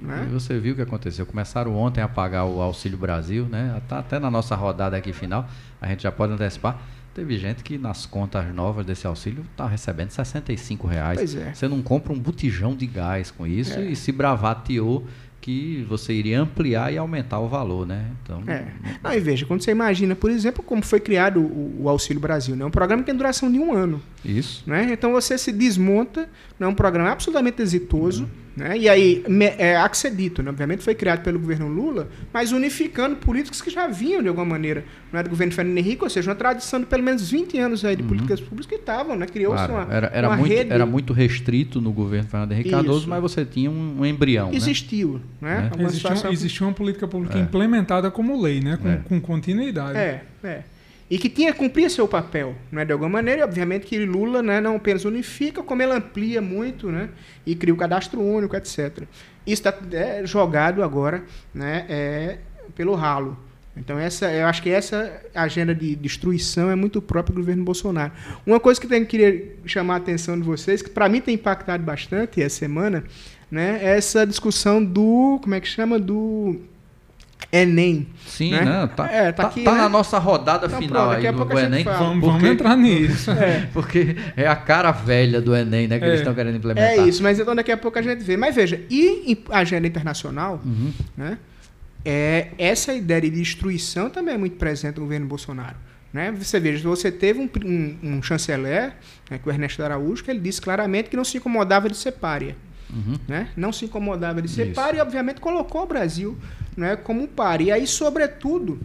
Né? 0.00 0.26
E 0.28 0.32
você 0.32 0.58
viu 0.58 0.72
o 0.72 0.76
que 0.76 0.82
aconteceu? 0.82 1.26
Começaram 1.26 1.76
ontem 1.76 2.00
a 2.00 2.08
pagar 2.08 2.46
o 2.46 2.60
Auxílio 2.62 2.96
Brasil, 2.96 3.46
né? 3.46 3.80
Tá 3.86 3.98
até 3.98 4.18
na 4.18 4.30
nossa 4.30 4.56
rodada 4.56 4.96
aqui 4.96 5.12
final, 5.12 5.46
a 5.80 5.86
gente 5.88 6.02
já 6.02 6.10
pode 6.10 6.32
antecipar. 6.32 6.80
Teve 7.14 7.38
gente 7.38 7.62
que 7.62 7.78
nas 7.78 8.06
contas 8.06 8.52
novas 8.52 8.84
desse 8.84 9.06
auxílio 9.06 9.44
está 9.52 9.68
recebendo 9.68 10.10
65 10.10 10.88
reais. 10.88 11.16
Pois 11.16 11.36
é. 11.36 11.54
Você 11.54 11.68
não 11.68 11.80
compra 11.80 12.12
um 12.12 12.18
botijão 12.18 12.74
de 12.74 12.86
gás 12.86 13.30
com 13.30 13.46
isso 13.46 13.78
é. 13.78 13.84
e 13.84 13.94
se 13.94 14.10
bravateou 14.10 15.06
que 15.44 15.84
você 15.86 16.14
iria 16.14 16.40
ampliar 16.40 16.90
e 16.90 16.96
aumentar 16.96 17.38
o 17.38 17.46
valor, 17.46 17.86
né? 17.86 18.06
Então, 18.22 18.42
é. 18.46 18.64
Não, 19.02 19.12
e 19.12 19.20
veja, 19.20 19.44
quando 19.44 19.60
você 19.60 19.72
imagina, 19.72 20.14
por 20.14 20.30
exemplo, 20.30 20.64
como 20.64 20.82
foi 20.82 20.98
criado 20.98 21.38
o, 21.38 21.82
o, 21.82 21.88
Auxílio 21.90 22.18
Brasil, 22.18 22.56
né? 22.56 22.64
um 22.64 22.70
programa 22.70 23.02
que 23.02 23.06
tem 23.10 23.14
duração 23.14 23.52
de 23.52 23.58
um 23.58 23.70
ano. 23.70 24.00
Isso. 24.24 24.62
Né? 24.66 24.88
Então 24.92 25.12
você 25.12 25.36
se 25.36 25.52
desmonta, 25.52 26.28
é 26.58 26.66
um 26.66 26.74
programa 26.74 27.10
absolutamente 27.10 27.60
exitoso. 27.60 28.24
Uhum 28.24 28.44
né? 28.56 28.78
E 28.78 28.88
aí, 28.88 29.24
é, 29.58 29.76
há 29.76 29.88
que 29.88 29.96
ser 29.96 30.14
dito, 30.14 30.40
né? 30.40 30.50
obviamente 30.50 30.82
foi 30.82 30.94
criado 30.94 31.22
pelo 31.22 31.40
governo 31.40 31.66
Lula, 31.66 32.08
mas 32.32 32.52
unificando 32.52 33.16
políticos 33.16 33.60
que 33.60 33.68
já 33.68 33.88
vinham, 33.88 34.22
de 34.22 34.28
alguma 34.28 34.46
maneira, 34.46 34.84
não 35.12 35.18
é 35.18 35.22
do 35.24 35.30
governo 35.30 35.52
Fernando 35.52 35.76
Henrique, 35.76 36.04
ou 36.04 36.10
seja, 36.10 36.30
uma 36.30 36.36
tradição 36.36 36.78
de 36.78 36.86
pelo 36.86 37.02
menos 37.02 37.28
20 37.30 37.58
anos 37.58 37.84
aí 37.84 37.96
de 37.96 38.02
uhum. 38.02 38.08
políticas 38.08 38.40
públicas 38.40 38.66
que 38.66 38.76
estavam, 38.76 39.16
né? 39.16 39.26
criou-se 39.26 39.66
claro, 39.66 39.72
uma, 39.72 39.92
era, 39.92 40.06
era 40.14 40.28
uma 40.28 40.36
muito, 40.36 40.52
rede. 40.52 40.72
Era 40.72 40.86
muito 40.86 41.12
restrito 41.12 41.80
no 41.80 41.92
governo 41.92 42.28
Fernando 42.28 42.52
Henrique 42.52 42.68
Isso. 42.68 42.76
Cardoso, 42.76 43.08
mas 43.08 43.20
você 43.20 43.44
tinha 43.44 43.70
um, 43.70 43.96
um 44.00 44.06
embrião. 44.06 44.50
Né? 44.50 44.56
Existiu. 44.56 45.20
Né? 45.40 45.70
né? 45.76 45.84
Existiu, 45.86 46.30
existiu 46.30 46.66
uma 46.68 46.72
política 46.72 47.08
pública 47.08 47.36
é. 47.36 47.40
implementada 47.42 48.08
como 48.08 48.40
lei, 48.40 48.60
né? 48.60 48.78
com, 48.80 48.88
é. 48.88 48.96
com 48.98 49.20
continuidade. 49.20 49.98
É, 49.98 50.22
é 50.44 50.73
e 51.10 51.18
que 51.18 51.28
tinha 51.28 51.52
que 51.52 51.58
cumprir 51.58 51.90
seu 51.90 52.08
papel, 52.08 52.54
né, 52.72 52.84
de 52.84 52.92
alguma 52.92 53.10
maneira, 53.10 53.42
e 53.42 53.44
obviamente 53.44 53.86
que 53.86 53.98
Lula 54.04 54.42
né, 54.42 54.60
não 54.60 54.76
apenas 54.76 55.04
unifica, 55.04 55.62
como 55.62 55.82
ele 55.82 55.92
amplia 55.92 56.40
muito 56.40 56.90
né, 56.90 57.10
e 57.44 57.54
cria 57.54 57.74
o 57.74 57.76
cadastro 57.76 58.20
único, 58.20 58.56
etc. 58.56 59.02
Isso 59.46 59.66
está 59.66 59.74
é, 59.92 60.26
jogado 60.26 60.82
agora 60.82 61.22
né, 61.52 61.84
é, 61.88 62.38
pelo 62.74 62.94
ralo. 62.94 63.38
Então, 63.76 63.98
essa, 63.98 64.32
eu 64.32 64.46
acho 64.46 64.62
que 64.62 64.70
essa 64.70 65.20
agenda 65.34 65.74
de 65.74 65.96
destruição 65.96 66.70
é 66.70 66.76
muito 66.76 67.02
própria 67.02 67.34
do 67.34 67.40
governo 67.40 67.64
Bolsonaro. 67.64 68.12
Uma 68.46 68.60
coisa 68.60 68.80
que 68.80 68.86
eu 68.86 69.06
queria 69.06 69.56
chamar 69.66 69.94
a 69.94 69.96
atenção 69.96 70.38
de 70.38 70.44
vocês, 70.44 70.80
que 70.80 70.88
para 70.88 71.08
mim 71.08 71.20
tem 71.20 71.34
impactado 71.34 71.82
bastante 71.82 72.40
essa 72.40 72.56
semana, 72.56 73.02
né, 73.50 73.80
é 73.82 73.96
essa 73.96 74.24
discussão 74.24 74.82
do. 74.82 75.40
Como 75.42 75.54
é 75.54 75.60
que 75.60 75.66
chama? 75.66 75.98
Do 75.98 76.60
Enem. 77.54 78.08
Sim, 78.26 78.50
né? 78.50 78.64
né? 78.64 78.90
Tá, 78.96 79.06
é, 79.06 79.30
tá, 79.30 79.44
tá, 79.44 79.48
aqui, 79.48 79.62
tá 79.62 79.72
né? 79.72 79.78
na 79.78 79.88
nossa 79.88 80.18
rodada 80.18 80.66
então, 80.66 80.80
final 80.80 81.10
pronto, 81.10 81.26
aí 81.26 81.32
do 81.32 81.58
Enem. 81.58 81.84
Vamos, 81.84 82.20
porque, 82.20 82.26
vamos 82.26 82.44
entrar 82.44 82.76
nisso. 82.76 83.30
É. 83.44 83.68
Porque 83.72 84.16
é 84.36 84.46
a 84.46 84.56
cara 84.56 84.90
velha 84.90 85.40
do 85.40 85.54
Enem, 85.54 85.86
né? 85.86 85.98
Que 85.98 86.04
é. 86.04 86.08
eles 86.08 86.20
estão 86.20 86.34
querendo 86.34 86.56
implementar. 86.56 86.90
É 86.90 86.96
isso, 86.96 87.22
mas 87.22 87.38
então 87.38 87.54
daqui 87.54 87.70
a 87.70 87.76
pouco 87.76 87.98
a 87.98 88.02
gente 88.02 88.24
vê. 88.24 88.36
Mas 88.36 88.54
veja, 88.54 88.80
e 88.90 89.38
agenda 89.50 89.86
internacional, 89.86 90.60
uhum. 90.64 90.92
né? 91.16 91.38
É, 92.04 92.48
essa 92.58 92.92
ideia 92.92 93.20
de 93.20 93.30
destruição 93.30 94.10
também 94.10 94.34
é 94.34 94.38
muito 94.38 94.56
presente 94.56 94.96
no 94.96 95.02
governo 95.02 95.26
Bolsonaro. 95.26 95.76
Né? 96.12 96.30
Você 96.32 96.60
veja, 96.60 96.86
você 96.86 97.10
teve 97.10 97.40
um, 97.40 97.50
um, 97.64 97.98
um 98.02 98.22
chanceler, 98.22 98.94
né, 99.30 99.38
que 99.38 99.48
é 99.48 99.52
o 99.52 99.54
Ernesto 99.54 99.82
Araújo, 99.82 100.22
que 100.22 100.30
ele 100.30 100.40
disse 100.40 100.60
claramente 100.60 101.08
que 101.08 101.16
não 101.16 101.24
se 101.24 101.38
incomodava 101.38 101.88
de 101.88 101.96
ser 101.96 102.12
párea. 102.12 102.54
Uhum. 102.92 103.16
Né? 103.26 103.48
Não 103.56 103.72
se 103.72 103.84
incomodava 103.84 104.40
de 104.40 104.48
ser 104.48 104.68
Isso. 104.68 104.80
e, 104.94 105.00
obviamente, 105.00 105.40
colocou 105.40 105.82
o 105.82 105.86
Brasil 105.86 106.36
né, 106.76 106.96
como 106.96 107.22
um 107.22 107.26
par. 107.26 107.60
E 107.60 107.72
aí, 107.72 107.86
sobretudo, 107.86 108.78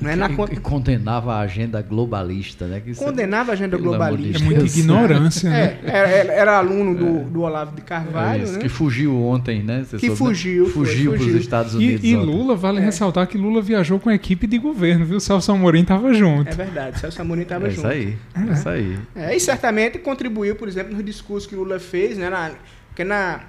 né, 0.00 0.16
na... 0.16 0.28
e, 0.28 0.54
e 0.54 0.56
condenava 0.56 1.34
a 1.34 1.40
agenda 1.40 1.82
globalista, 1.82 2.66
né? 2.66 2.80
Que 2.80 2.94
condenava 2.94 3.52
a 3.52 3.54
agenda 3.54 3.76
globalista. 3.76 4.42
É 4.42 4.44
muita 4.44 4.64
ignorância, 4.64 5.50
né? 5.50 5.78
É, 5.84 5.90
era, 5.90 6.32
era, 6.32 6.58
aluno 6.58 6.94
do, 6.94 7.18
é. 7.18 7.24
do 7.24 7.42
Olavo 7.42 7.76
de 7.76 7.82
Carvalho, 7.82 8.44
é 8.44 8.50
né? 8.52 8.58
Que 8.60 8.68
fugiu 8.68 9.14
ontem, 9.22 9.62
né? 9.62 9.84
Você 9.84 9.98
que 9.98 10.06
soube, 10.06 10.18
fugiu. 10.18 10.66
Fugiu 10.70 11.12
para 11.12 11.22
os 11.22 11.34
Estados 11.34 11.74
Unidos. 11.74 12.02
E, 12.02 12.08
e 12.12 12.16
Lula, 12.16 12.56
vale 12.56 12.78
é. 12.78 12.82
ressaltar 12.82 13.26
que 13.26 13.36
Lula 13.36 13.60
viajou 13.60 14.00
com 14.00 14.08
a 14.08 14.14
equipe 14.14 14.46
de 14.46 14.56
governo, 14.58 15.04
viu? 15.04 15.20
Celso 15.20 15.52
Amorim 15.52 15.82
estava 15.82 16.14
junto. 16.14 16.48
É 16.48 16.54
verdade, 16.54 16.98
Celso 16.98 17.20
Amorim 17.20 17.42
estava 17.42 17.66
é 17.66 17.70
junto. 17.70 17.80
Isso 17.80 17.86
aí, 17.86 18.16
é 18.34 18.52
isso 18.52 18.68
aí. 18.68 18.98
É, 19.14 19.36
e 19.36 19.40
certamente 19.40 19.98
contribuiu, 19.98 20.56
por 20.56 20.66
exemplo, 20.66 20.96
no 20.96 21.02
discurso 21.02 21.46
que 21.46 21.54
Lula 21.54 21.78
fez, 21.78 22.16
né? 22.16 22.30
Na, 22.30 22.52
porque 22.90 23.04
na 23.04 23.40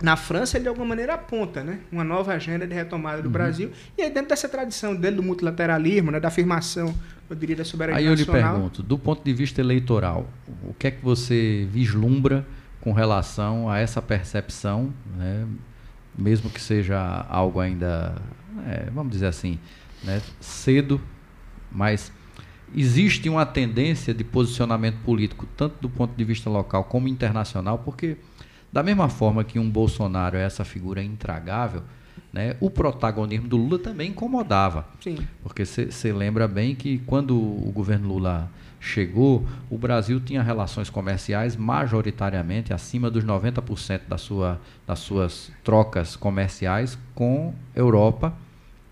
na 0.00 0.14
França, 0.14 0.58
ele 0.58 0.64
de 0.64 0.68
alguma 0.68 0.86
maneira 0.86 1.14
aponta 1.14 1.64
né, 1.64 1.80
uma 1.90 2.04
nova 2.04 2.34
agenda 2.34 2.66
de 2.66 2.74
retomada 2.74 3.22
do 3.22 3.26
uhum. 3.26 3.32
Brasil. 3.32 3.70
E 3.96 4.02
aí, 4.02 4.10
dentro 4.10 4.28
dessa 4.28 4.48
tradição 4.48 4.94
dele 4.94 5.16
do 5.16 5.22
multilateralismo, 5.22 6.10
né, 6.10 6.20
da 6.20 6.28
afirmação, 6.28 6.94
eu 7.28 7.36
diria, 7.36 7.56
da 7.56 7.64
soberania 7.64 7.98
Aí 7.98 8.04
eu 8.04 8.10
nacional. 8.10 8.36
lhe 8.36 8.48
pergunto, 8.48 8.82
do 8.82 8.98
ponto 8.98 9.24
de 9.24 9.32
vista 9.32 9.60
eleitoral, 9.60 10.28
o 10.62 10.74
que 10.74 10.88
é 10.88 10.90
que 10.90 11.02
você 11.02 11.66
vislumbra 11.70 12.46
com 12.80 12.92
relação 12.92 13.70
a 13.70 13.78
essa 13.78 14.02
percepção, 14.02 14.92
né, 15.16 15.46
mesmo 16.16 16.50
que 16.50 16.60
seja 16.60 17.26
algo 17.28 17.58
ainda, 17.58 18.16
é, 18.66 18.90
vamos 18.92 19.12
dizer 19.12 19.26
assim, 19.26 19.58
né, 20.04 20.20
cedo, 20.40 21.00
mas 21.72 22.12
existe 22.74 23.28
uma 23.28 23.46
tendência 23.46 24.12
de 24.12 24.22
posicionamento 24.22 24.98
político, 25.04 25.46
tanto 25.56 25.76
do 25.80 25.88
ponto 25.88 26.14
de 26.14 26.24
vista 26.24 26.50
local 26.50 26.84
como 26.84 27.08
internacional, 27.08 27.78
porque 27.78 28.18
da 28.76 28.82
mesma 28.82 29.08
forma 29.08 29.42
que 29.42 29.58
um 29.58 29.70
Bolsonaro 29.70 30.36
é 30.36 30.42
essa 30.44 30.62
figura 30.62 31.02
intragável, 31.02 31.82
né, 32.30 32.56
o 32.60 32.68
protagonismo 32.68 33.48
do 33.48 33.56
Lula 33.56 33.78
também 33.78 34.10
incomodava. 34.10 34.86
Sim. 35.00 35.16
Porque 35.42 35.64
você 35.64 36.12
lembra 36.12 36.46
bem 36.46 36.74
que 36.74 36.98
quando 37.06 37.34
o 37.34 37.72
governo 37.74 38.06
Lula 38.06 38.50
chegou, 38.78 39.46
o 39.70 39.78
Brasil 39.78 40.20
tinha 40.20 40.42
relações 40.42 40.90
comerciais 40.90 41.56
majoritariamente 41.56 42.74
acima 42.74 43.10
dos 43.10 43.24
90% 43.24 44.02
da 44.06 44.18
sua, 44.18 44.60
das 44.86 44.98
suas 44.98 45.50
trocas 45.64 46.14
comerciais 46.14 46.98
com 47.14 47.54
Europa 47.74 48.34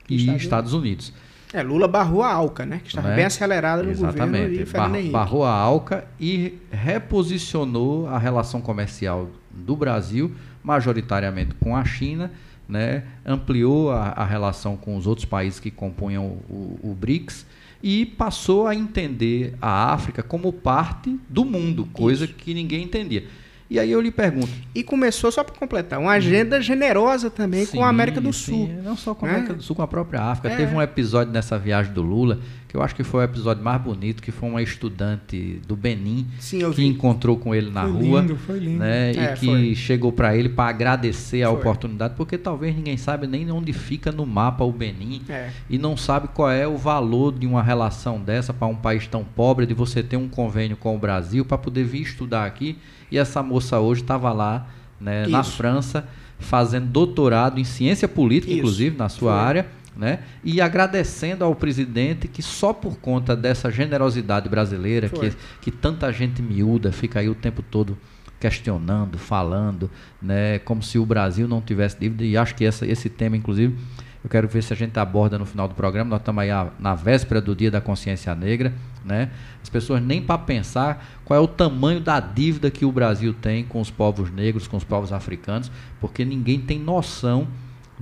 e 0.08 0.16
Estados, 0.16 0.42
Estados 0.42 0.72
Unidos. 0.72 1.12
É, 1.52 1.62
Lula 1.62 1.86
barrou 1.86 2.22
a 2.22 2.32
ALCA, 2.32 2.64
né? 2.64 2.80
Que 2.82 2.88
estava 2.88 3.08
né? 3.08 3.16
bem 3.16 3.26
acelerada 3.26 3.82
no 3.82 3.90
Exatamente. 3.90 4.44
governo. 4.44 4.62
Exatamente. 4.62 5.10
Barrou 5.10 5.44
a 5.44 5.52
ALCA 5.52 6.06
e 6.18 6.58
reposicionou 6.72 8.08
a 8.08 8.18
relação 8.18 8.62
comercial 8.62 9.28
do 9.56 9.76
Brasil, 9.76 10.32
majoritariamente 10.62 11.54
com 11.54 11.76
a 11.76 11.84
China, 11.84 12.30
né, 12.68 13.04
ampliou 13.24 13.90
a, 13.90 14.08
a 14.08 14.24
relação 14.24 14.76
com 14.76 14.96
os 14.96 15.06
outros 15.06 15.24
países 15.24 15.60
que 15.60 15.70
compunham 15.70 16.24
o, 16.24 16.78
o, 16.82 16.90
o 16.90 16.94
BRICS 16.94 17.46
e 17.82 18.06
passou 18.06 18.66
a 18.66 18.74
entender 18.74 19.54
a 19.60 19.92
África 19.92 20.22
como 20.22 20.50
parte 20.50 21.20
do 21.28 21.44
mundo, 21.44 21.86
coisa 21.92 22.24
Isso. 22.24 22.32
que 22.34 22.54
ninguém 22.54 22.84
entendia. 22.84 23.24
E 23.68 23.78
aí 23.78 23.90
eu 23.90 24.00
lhe 24.00 24.10
pergunto. 24.10 24.48
E 24.74 24.82
começou, 24.82 25.32
só 25.32 25.42
para 25.42 25.54
completar, 25.54 25.98
uma 25.98 26.12
agenda 26.12 26.60
generosa 26.60 27.28
também 27.28 27.66
sim, 27.66 27.76
com 27.76 27.84
a 27.84 27.88
América 27.88 28.20
do 28.20 28.32
Sul. 28.32 28.66
Sim, 28.66 28.82
não 28.82 28.96
só 28.96 29.14
com 29.14 29.26
a 29.26 29.28
América 29.28 29.52
é. 29.52 29.56
do 29.56 29.62
Sul, 29.62 29.76
com 29.76 29.82
a 29.82 29.88
própria 29.88 30.22
África. 30.22 30.50
É. 30.50 30.56
Teve 30.56 30.74
um 30.74 30.80
episódio 30.80 31.32
nessa 31.32 31.58
viagem 31.58 31.92
do 31.92 32.02
Lula, 32.02 32.40
que 32.74 32.78
eu 32.78 32.82
acho 32.82 32.94
que 32.96 33.04
foi 33.04 33.20
o 33.20 33.22
episódio 33.22 33.62
mais 33.62 33.80
bonito, 33.80 34.20
que 34.20 34.32
foi 34.32 34.48
uma 34.48 34.60
estudante 34.60 35.60
do 35.64 35.76
Benin 35.76 36.26
sim, 36.40 36.68
que 36.72 36.84
encontrou 36.84 37.36
com 37.36 37.54
ele 37.54 37.70
na 37.70 37.82
foi 37.82 37.92
rua. 37.92 38.20
Lindo, 38.20 38.36
foi 38.36 38.58
lindo. 38.58 38.78
Né, 38.80 39.12
é, 39.12 39.12
e 39.12 39.36
que 39.36 39.46
foi. 39.46 39.74
chegou 39.76 40.10
para 40.10 40.36
ele 40.36 40.48
para 40.48 40.70
agradecer 40.70 41.44
a 41.44 41.50
foi. 41.50 41.58
oportunidade, 41.60 42.14
porque 42.16 42.36
talvez 42.36 42.74
ninguém 42.74 42.96
sabe 42.96 43.28
nem 43.28 43.48
onde 43.52 43.72
fica 43.72 44.10
no 44.10 44.26
mapa 44.26 44.64
o 44.64 44.72
Benin 44.72 45.22
é. 45.28 45.50
e 45.70 45.78
não 45.78 45.96
sabe 45.96 46.26
qual 46.34 46.50
é 46.50 46.66
o 46.66 46.76
valor 46.76 47.32
de 47.32 47.46
uma 47.46 47.62
relação 47.62 48.20
dessa 48.20 48.52
para 48.52 48.66
um 48.66 48.74
país 48.74 49.06
tão 49.06 49.22
pobre, 49.22 49.66
de 49.66 49.74
você 49.74 50.02
ter 50.02 50.16
um 50.16 50.28
convênio 50.28 50.76
com 50.76 50.96
o 50.96 50.98
Brasil 50.98 51.44
para 51.44 51.56
poder 51.56 51.84
vir 51.84 52.02
estudar 52.02 52.44
aqui 52.44 52.76
e 53.08 53.16
essa 53.16 53.40
moça 53.40 53.78
hoje 53.78 54.00
estava 54.00 54.32
lá 54.32 54.66
né, 55.00 55.28
na 55.28 55.44
França 55.44 56.08
fazendo 56.40 56.86
doutorado 56.86 57.60
em 57.60 57.64
ciência 57.64 58.08
política, 58.08 58.50
Isso. 58.50 58.58
inclusive, 58.58 58.96
na 58.96 59.08
sua 59.08 59.32
Foi. 59.32 59.40
área. 59.40 59.66
Né? 59.96 60.20
E 60.42 60.60
agradecendo 60.60 61.44
ao 61.44 61.54
presidente 61.54 62.26
que 62.26 62.42
só 62.42 62.72
por 62.72 62.98
conta 62.98 63.36
dessa 63.36 63.70
generosidade 63.70 64.48
brasileira, 64.48 65.08
que, 65.08 65.32
que 65.60 65.70
tanta 65.70 66.12
gente 66.12 66.42
miúda 66.42 66.90
fica 66.90 67.20
aí 67.20 67.28
o 67.28 67.34
tempo 67.34 67.62
todo 67.62 67.96
questionando, 68.40 69.16
falando, 69.16 69.88
né? 70.20 70.58
como 70.58 70.82
se 70.82 70.98
o 70.98 71.06
Brasil 71.06 71.46
não 71.46 71.60
tivesse 71.60 71.98
dívida, 71.98 72.24
e 72.24 72.36
acho 72.36 72.54
que 72.54 72.64
essa, 72.64 72.84
esse 72.84 73.08
tema, 73.08 73.36
inclusive, 73.36 73.76
eu 74.24 74.30
quero 74.30 74.48
ver 74.48 74.62
se 74.62 74.72
a 74.72 74.76
gente 74.76 74.98
aborda 74.98 75.38
no 75.38 75.44
final 75.44 75.68
do 75.68 75.74
programa. 75.74 76.08
Nós 76.08 76.20
estamos 76.20 76.42
aí 76.42 76.48
na 76.78 76.94
véspera 76.94 77.42
do 77.42 77.54
Dia 77.54 77.70
da 77.70 77.78
Consciência 77.78 78.34
Negra, 78.34 78.72
né? 79.04 79.30
As 79.62 79.68
pessoas 79.68 80.02
nem 80.02 80.22
para 80.22 80.38
pensar 80.38 81.20
qual 81.26 81.38
é 81.38 81.42
o 81.42 81.46
tamanho 81.46 82.00
da 82.00 82.18
dívida 82.20 82.70
que 82.70 82.86
o 82.86 82.90
Brasil 82.90 83.34
tem 83.34 83.64
com 83.64 83.82
os 83.82 83.90
povos 83.90 84.30
negros, 84.30 84.66
com 84.66 84.78
os 84.78 84.84
povos 84.84 85.12
africanos, 85.12 85.70
porque 86.00 86.24
ninguém 86.24 86.58
tem 86.58 86.78
noção 86.78 87.46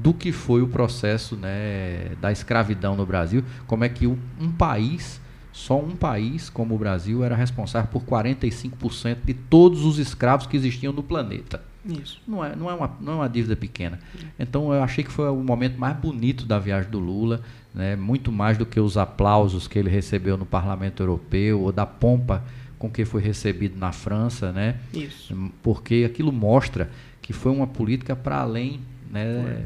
do 0.02 0.12
que 0.12 0.32
foi 0.32 0.62
o 0.62 0.68
processo 0.68 1.36
né, 1.36 2.12
da 2.20 2.32
escravidão 2.32 2.96
no 2.96 3.06
Brasil, 3.06 3.44
como 3.66 3.84
é 3.84 3.88
que 3.88 4.06
um 4.06 4.18
país 4.58 5.20
só 5.52 5.78
um 5.78 5.94
país, 5.94 6.48
como 6.48 6.74
o 6.74 6.78
Brasil, 6.78 7.22
era 7.22 7.36
responsável 7.36 7.90
por 7.90 8.02
45% 8.02 9.18
de 9.22 9.34
todos 9.34 9.84
os 9.84 9.98
escravos 9.98 10.46
que 10.46 10.56
existiam 10.56 10.92
no 10.92 11.02
planeta. 11.02 11.62
Isso. 11.84 12.22
Não 12.26 12.42
é, 12.42 12.56
não, 12.56 12.70
é 12.70 12.74
uma, 12.74 12.96
não 13.00 13.12
é 13.12 13.16
uma 13.16 13.28
dívida 13.28 13.54
pequena. 13.54 13.98
Então 14.38 14.72
eu 14.72 14.82
achei 14.82 15.04
que 15.04 15.10
foi 15.10 15.28
o 15.28 15.36
momento 15.36 15.78
mais 15.78 15.96
bonito 15.96 16.46
da 16.46 16.58
viagem 16.58 16.90
do 16.90 16.98
Lula, 16.98 17.42
né? 17.74 17.96
muito 17.96 18.32
mais 18.32 18.56
do 18.56 18.64
que 18.64 18.80
os 18.80 18.96
aplausos 18.96 19.68
que 19.68 19.78
ele 19.78 19.90
recebeu 19.90 20.38
no 20.38 20.46
Parlamento 20.46 21.02
Europeu 21.02 21.60
ou 21.60 21.72
da 21.72 21.84
pompa 21.84 22.42
com 22.78 22.88
que 22.88 23.04
foi 23.04 23.20
recebido 23.20 23.78
na 23.78 23.92
França, 23.92 24.50
né? 24.50 24.76
Isso. 24.92 25.36
Porque 25.62 26.04
aquilo 26.04 26.32
mostra 26.32 26.90
que 27.20 27.32
foi 27.32 27.52
uma 27.52 27.66
política 27.66 28.16
para 28.16 28.38
além 28.38 28.80
né, 29.12 29.62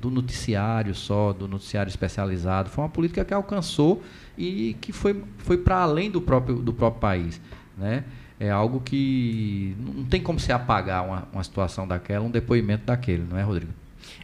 do 0.00 0.08
noticiário 0.08 0.94
só, 0.94 1.32
do 1.32 1.48
noticiário 1.48 1.90
especializado. 1.90 2.70
Foi 2.70 2.84
uma 2.84 2.90
política 2.90 3.24
que 3.24 3.34
alcançou 3.34 4.02
e 4.38 4.76
que 4.80 4.92
foi, 4.92 5.20
foi 5.38 5.58
para 5.58 5.78
além 5.78 6.10
do 6.10 6.20
próprio, 6.20 6.56
do 6.56 6.72
próprio 6.72 7.00
país. 7.00 7.40
Né? 7.76 8.04
É 8.38 8.50
algo 8.50 8.80
que 8.80 9.74
não 9.78 10.04
tem 10.04 10.22
como 10.22 10.38
se 10.38 10.52
apagar 10.52 11.04
uma, 11.04 11.28
uma 11.32 11.42
situação 11.42 11.88
daquela, 11.88 12.24
um 12.24 12.30
depoimento 12.30 12.86
daquele, 12.86 13.24
não 13.28 13.36
é, 13.36 13.42
Rodrigo? 13.42 13.72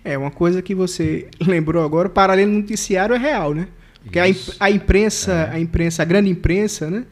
É, 0.05 0.17
uma 0.17 0.31
coisa 0.31 0.63
que 0.63 0.75
você 0.75 1.29
lembrou 1.45 1.85
agora, 1.85 2.07
o 2.07 2.11
paralelo 2.11 2.53
noticiário 2.53 3.15
é 3.15 3.19
real, 3.19 3.53
né? 3.53 3.67
Porque 4.03 4.19
a, 4.19 4.29
Isso. 4.29 4.57
a 4.59 4.71
imprensa, 4.71 5.33
É. 5.33 5.51
a 5.57 5.61
imprensa, 5.61 6.03
a 6.03 6.05
grande 6.05 6.31
imprensa, 6.31 6.89
né? 6.91 7.05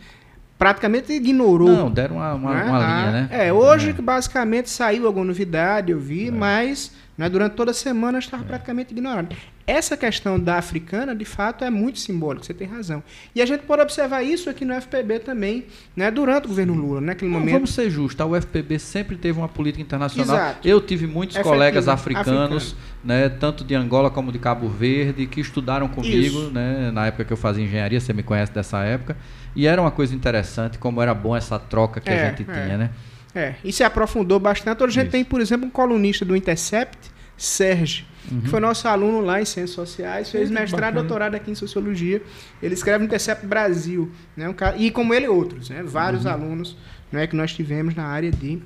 Praticamente 0.59 1.12
ignorou. 1.12 1.68
Não, 1.71 1.90
deram 1.90 2.16
uma, 2.16 2.35
uma, 2.35 2.55
né? 2.55 2.64
uma 2.64 2.79
Ah, 2.79 3.01
linha, 3.01 3.12
né? 3.12 3.29
É, 3.31 3.53
hoje 3.53 3.92
que 3.92 4.03
basicamente 4.03 4.68
saiu 4.68 5.07
alguma 5.07 5.25
novidade, 5.27 5.92
eu 5.92 6.01
vi, 6.01 6.29
É. 6.29 6.31
mas 6.33 6.92
né, 7.16 7.29
durante 7.29 7.55
toda 7.55 7.71
a 7.73 7.75
semana 7.75 8.18
estava 8.18 8.44
praticamente 8.44 8.92
ignorado. 8.92 9.35
Essa 9.66 9.97
questão 9.97 10.38
da 10.40 10.57
africana, 10.57 11.14
de 11.14 11.25
fato, 11.25 11.64
é 11.64 11.68
muito 11.68 11.99
simbólica, 11.99 12.44
você 12.47 12.55
tem 12.55 12.66
razão. 12.66 13.03
E 13.35 13.42
a 13.42 13.47
gente 13.47 13.62
pode 13.64 13.83
observar 13.83 14.23
isso 14.23 14.49
aqui 14.49 14.64
no 14.64 14.73
FPB 14.73 15.18
também, 15.18 15.66
né, 15.97 16.11
durante 16.11 16.47
o 16.47 16.49
governo 16.49 16.75
Lula, 16.75 17.01
naquele 17.01 17.31
Não, 17.31 17.38
momento. 17.40 17.55
vamos 17.55 17.75
ser 17.75 17.90
justos, 17.90 18.21
a 18.21 18.27
UFPB 18.27 18.79
sempre 18.79 19.16
teve 19.16 19.37
uma 19.38 19.49
política 19.49 19.83
internacional. 19.83 20.37
Exato. 20.37 20.66
Eu 20.66 20.81
tive 20.81 21.07
muitos 21.07 21.37
Efetiva, 21.37 21.55
colegas 21.55 21.87
africanos, 21.88 22.75
né, 23.05 23.29
tanto 23.29 23.62
de 23.64 23.75
Angola 23.75 24.11
como 24.11 24.33
de 24.33 24.38
Cabo 24.38 24.68
Verde, 24.68 25.27
que 25.27 25.40
estudaram 25.40 25.87
comigo, 25.88 26.38
Isso. 26.38 26.51
né, 26.51 26.90
na 26.92 27.07
época 27.09 27.25
que 27.25 27.33
eu 27.33 27.37
fazia 27.37 27.62
engenharia, 27.64 28.01
você 28.01 28.12
me 28.12 28.23
conhece 28.23 28.53
dessa 28.53 28.79
época, 28.85 29.16
e 29.57 29.67
era 29.67 29.81
uma 29.81 29.91
coisa 29.91 30.15
interessante, 30.15 30.79
como 30.79 31.01
era 31.03 31.13
bom 31.15 31.37
essa 31.37 31.59
troca 31.59 32.01
que 32.01 32.11
É, 32.11 32.27
a 32.27 32.31
gente 32.31 32.43
é. 32.49 32.53
tinha, 32.53 32.77
né? 32.79 32.91
É, 33.35 33.55
e 33.63 33.73
se 33.73 33.85
aprofundou 33.85 34.41
bastante. 34.41 34.83
Hoje 34.83 34.99
a 34.99 35.03
gente 35.03 35.13
tem, 35.13 35.25
por 35.25 35.41
exemplo, 35.41 35.67
um 35.67 35.71
colunista 35.71 36.25
do 36.25 36.35
Intercept, 36.35 36.99
Sérgio, 37.37 38.05
Uhum. 38.31 38.41
que 38.43 38.49
foi 38.49 38.61
nosso 38.61 38.87
aluno 38.89 39.21
lá 39.21 39.41
em 39.41 39.45
Ciências 39.45 39.71
Sociais, 39.75 40.31
fez 40.31 40.49
Que 40.49 40.55
mestrado 40.55 40.75
e 40.75 40.81
bacana. 40.83 41.01
doutorado 41.01 41.35
aqui 41.35 41.51
em 41.51 41.55
Sociologia. 41.55 42.21
Ele 42.63 42.75
escreve 42.75 42.99
no 42.99 43.05
Intercept 43.05 43.47
Brasil, 43.47 44.11
né? 44.37 44.49
Um 44.49 44.53
cara, 44.53 44.77
e 44.77 44.91
como 44.91 45.15
ele, 45.15 45.29
outros, 45.29 45.71
né? 45.71 45.83
Vários 45.83 46.25
Uhum. 46.27 46.33
alunos 46.33 46.77
né, 47.13 47.27
que 47.27 47.35
nós 47.37 47.53
tivemos 47.55 47.95
na 47.95 48.05
área 48.05 48.31
de 48.31 48.61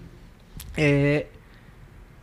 é, 0.76 1.26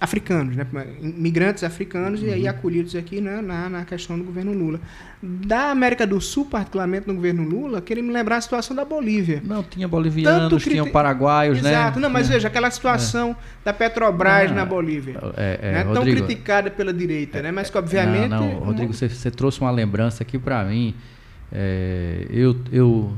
africanos, 0.01 0.55
né? 0.55 0.65
Migrantes 1.01 1.61
africanos 1.63 2.21
e 2.23 2.29
aí 2.29 2.43
Uhum. 2.43 2.49
acolhidos 2.49 2.95
aqui 2.95 3.19
né, 3.19 3.41
na, 3.41 3.67
na 3.69 3.83
questão 3.85 4.17
do 4.17 4.23
governo 4.23 4.53
Lula. 4.53 4.79
Da 5.21 5.71
América 5.71 6.07
do 6.07 6.21
Sul, 6.21 6.45
particularmente 6.45 7.05
no 7.05 7.13
governo 7.15 7.43
Lula, 7.43 7.81
queria 7.81 8.01
me 8.01 8.09
lembrar 8.13 8.37
a 8.37 8.41
situação 8.41 8.73
da 8.73 8.85
Bolívia. 8.85 9.41
Não, 9.43 9.61
tinha 9.61 9.87
bolivianos, 9.89 10.63
tinham 10.63 10.89
paraguaios, 10.89 11.61
né? 11.61 11.71
Exato, 11.71 11.99
não, 11.99 12.09
mas 12.09 12.27
Tinha- 12.27 12.37
veja, 12.37 12.47
aquela 12.47 12.71
situação 12.71 13.35
da 13.65 13.73
Petrobras 13.73 14.49
Ah, 14.51 14.53
na 14.53 14.65
Bolívia. 14.65 15.17
É, 15.35 15.59
é, 15.61 15.71
né, 15.73 15.83
tão 15.83 15.95
Rodrigo, 15.95 16.25
criticada 16.25 16.71
pela 16.71 16.93
direita, 16.93 17.41
né? 17.41 17.51
Mas 17.51 17.69
que 17.69 17.77
obviamente. 17.77 18.29
Não, 18.29 18.53
não, 18.53 18.59
Rodrigo, 18.59 18.93
você, 18.93 19.09
você 19.09 19.29
trouxe 19.29 19.59
uma 19.59 19.71
lembrança 19.71 20.23
aqui 20.23 20.39
para 20.39 20.63
mim. 20.63 20.95
É, 21.51 22.25
eu, 22.29 22.55
eu 22.71 23.11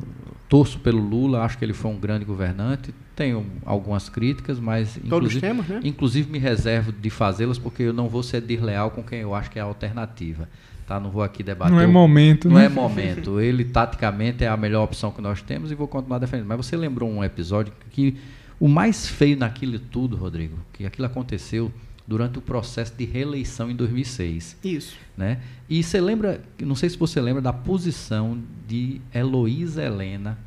torço 0.49 0.79
pelo 0.79 0.99
Lula, 0.99 1.43
acho 1.43 1.57
que 1.57 1.63
ele 1.65 1.73
foi 1.73 1.91
um 1.91 1.97
grande 1.99 2.25
governante. 2.25 2.91
Tenho 3.21 3.45
algumas 3.63 4.09
críticas, 4.09 4.59
mas 4.59 4.93
Todos 4.93 5.05
inclusive, 5.35 5.41
temos, 5.41 5.67
né? 5.67 5.79
inclusive 5.83 6.31
me 6.31 6.39
reservo 6.39 6.91
de 6.91 7.09
fazê-las 7.11 7.59
porque 7.59 7.83
eu 7.83 7.93
não 7.93 8.09
vou 8.09 8.23
ser 8.23 8.41
desleal 8.41 8.89
com 8.89 9.03
quem 9.03 9.19
eu 9.19 9.35
acho 9.35 9.51
que 9.51 9.59
é 9.59 9.61
a 9.61 9.65
alternativa. 9.65 10.49
Tá? 10.87 10.99
Não 10.99 11.11
vou 11.11 11.21
aqui 11.21 11.43
debater. 11.43 11.71
Não 11.71 11.79
é 11.79 11.85
momento, 11.85 12.49
não 12.49 12.55
né? 12.55 12.65
é 12.65 12.69
momento. 12.69 13.37
Ele, 13.39 13.63
taticamente, 13.63 14.43
é 14.43 14.47
a 14.47 14.57
melhor 14.57 14.83
opção 14.83 15.11
que 15.11 15.21
nós 15.21 15.39
temos 15.39 15.71
e 15.71 15.75
vou 15.75 15.87
continuar 15.87 16.17
defendendo. 16.17 16.47
Mas 16.47 16.65
você 16.65 16.75
lembrou 16.75 17.07
um 17.07 17.23
episódio 17.23 17.71
que 17.91 18.17
o 18.59 18.67
mais 18.67 19.05
feio 19.05 19.37
naquilo 19.37 19.77
tudo, 19.77 20.17
Rodrigo, 20.17 20.57
que 20.73 20.83
aquilo 20.83 21.05
aconteceu 21.05 21.71
durante 22.07 22.39
o 22.39 22.41
processo 22.41 22.95
de 22.97 23.05
reeleição 23.05 23.69
em 23.69 23.75
2006. 23.75 24.57
Isso. 24.63 24.97
Né? 25.15 25.41
E 25.69 25.83
você 25.83 26.01
lembra, 26.01 26.41
não 26.59 26.73
sei 26.73 26.89
se 26.89 26.97
você 26.97 27.21
lembra 27.21 27.41
da 27.41 27.53
posição 27.53 28.39
de 28.67 28.99
Heloísa 29.13 29.83
Helena, 29.83 30.39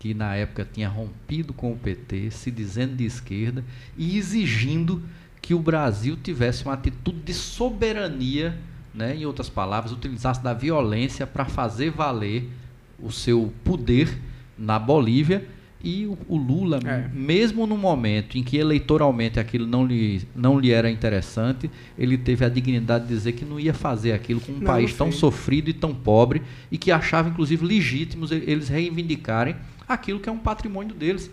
que 0.00 0.14
na 0.14 0.34
época 0.34 0.66
tinha 0.72 0.88
rompido 0.88 1.52
com 1.52 1.72
o 1.72 1.76
PT, 1.76 2.30
se 2.30 2.50
dizendo 2.50 2.96
de 2.96 3.04
esquerda 3.04 3.62
e 3.98 4.16
exigindo 4.16 5.02
que 5.42 5.52
o 5.54 5.58
Brasil 5.58 6.16
tivesse 6.16 6.64
uma 6.64 6.72
atitude 6.72 7.18
de 7.20 7.34
soberania, 7.34 8.58
né? 8.94 9.14
em 9.14 9.26
outras 9.26 9.50
palavras, 9.50 9.92
utilizasse 9.92 10.42
da 10.42 10.54
violência 10.54 11.26
para 11.26 11.44
fazer 11.44 11.90
valer 11.90 12.48
o 12.98 13.12
seu 13.12 13.52
poder 13.62 14.18
na 14.58 14.78
Bolívia. 14.78 15.46
E 15.82 16.04
o, 16.06 16.18
o 16.28 16.36
Lula, 16.36 16.78
É. 16.84 17.08
mesmo 17.12 17.66
no 17.66 17.76
momento 17.76 18.36
em 18.36 18.42
que 18.42 18.58
eleitoralmente 18.58 19.40
aquilo 19.40 19.66
não 19.66 19.86
lhe, 19.86 20.22
não 20.36 20.58
lhe 20.58 20.70
era 20.70 20.90
interessante, 20.90 21.70
ele 21.98 22.18
teve 22.18 22.44
a 22.44 22.50
dignidade 22.50 23.06
de 23.06 23.14
dizer 23.14 23.32
que 23.32 23.46
não 23.46 23.58
ia 23.58 23.72
fazer 23.72 24.12
aquilo 24.12 24.40
com 24.40 24.52
um 24.52 24.56
Não, 24.58 24.66
país 24.66 24.94
tão 24.94 25.10
sofrido 25.10 25.70
e 25.70 25.72
tão 25.72 25.94
pobre 25.94 26.42
e 26.70 26.76
que 26.76 26.90
achava, 26.90 27.30
inclusive, 27.30 27.64
legítimos 27.64 28.30
eles 28.30 28.68
reivindicarem 28.68 29.56
aquilo 29.94 30.20
que 30.20 30.28
é 30.28 30.32
um 30.32 30.38
patrimônio 30.38 30.94
deles. 30.94 31.30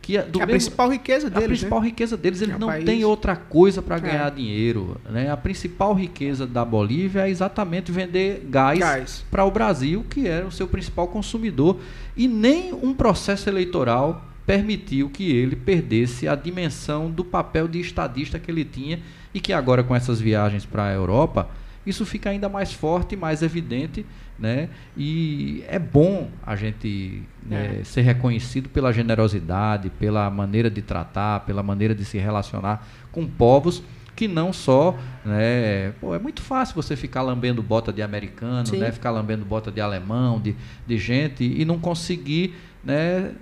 Que 0.00 0.16
é 0.16 0.22
do 0.22 0.38
a 0.42 0.46
mesmo- 0.46 0.58
principal 0.58 0.88
riqueza 0.90 1.28
a 1.28 1.30
deles, 1.30 1.46
principal 1.46 1.80
né? 1.80 1.86
riqueza 1.86 2.16
deles, 2.16 2.42
eles 2.42 2.56
É 2.56 2.58
não 2.58 2.66
país. 2.66 2.84
têm 2.84 3.04
outra 3.04 3.36
coisa 3.36 3.80
para 3.80 3.96
É. 3.98 4.00
ganhar 4.00 4.30
dinheiro. 4.32 5.00
Né? 5.08 5.30
A 5.30 5.36
principal 5.36 5.94
riqueza 5.94 6.44
da 6.44 6.64
Bolívia 6.64 7.20
é 7.28 7.30
exatamente 7.30 7.92
vender 7.92 8.44
gás, 8.50 8.80
Gás. 8.80 9.24
para 9.30 9.44
o 9.44 9.50
Brasil, 9.52 10.04
que 10.10 10.26
era 10.26 10.44
o 10.44 10.50
seu 10.50 10.66
principal 10.66 11.06
consumidor. 11.06 11.78
E 12.16 12.26
nem 12.26 12.72
um 12.74 12.92
processo 12.92 13.48
eleitoral 13.48 14.24
permitiu 14.44 15.08
que 15.08 15.30
ele 15.30 15.54
perdesse 15.54 16.26
a 16.26 16.34
dimensão 16.34 17.08
do 17.08 17.24
papel 17.24 17.68
de 17.68 17.78
estadista 17.80 18.40
que 18.40 18.50
ele 18.50 18.64
tinha 18.64 18.98
e 19.32 19.38
que 19.38 19.52
agora 19.52 19.84
com 19.84 19.94
essas 19.94 20.20
viagens 20.20 20.66
para 20.66 20.86
a 20.86 20.92
Europa 20.92 21.48
isso 21.86 22.06
fica 22.06 22.30
ainda 22.30 22.48
mais 22.48 22.72
forte, 22.72 23.16
mais 23.16 23.42
evidente, 23.42 24.06
né? 24.38 24.68
E 24.96 25.64
é 25.68 25.78
bom 25.78 26.28
a 26.46 26.54
gente 26.56 27.22
né, 27.44 27.78
É. 27.80 27.84
ser 27.84 28.02
reconhecido 28.02 28.68
pela 28.68 28.92
generosidade, 28.92 29.90
pela 29.90 30.30
maneira 30.30 30.70
de 30.70 30.82
tratar, 30.82 31.40
pela 31.40 31.62
maneira 31.62 31.94
de 31.94 32.04
se 32.04 32.18
relacionar 32.18 32.86
com 33.10 33.26
povos 33.26 33.82
que 34.14 34.28
não 34.28 34.52
só, 34.52 34.96
né, 35.24 35.92
pô, 36.00 36.14
é 36.14 36.18
muito 36.18 36.42
fácil 36.42 36.74
você 36.74 36.94
ficar 36.94 37.22
lambendo 37.22 37.62
bota 37.62 37.90
de 37.90 38.02
americano, 38.02 38.66
Sim. 38.66 38.76
né, 38.78 38.92
ficar 38.92 39.10
lambendo 39.10 39.42
bota 39.44 39.70
de 39.72 39.80
alemão, 39.80 40.38
de, 40.38 40.54
de 40.86 40.98
gente 40.98 41.42
e 41.42 41.64
não 41.64 41.78
conseguir, 41.78 42.54
né, 42.84 43.32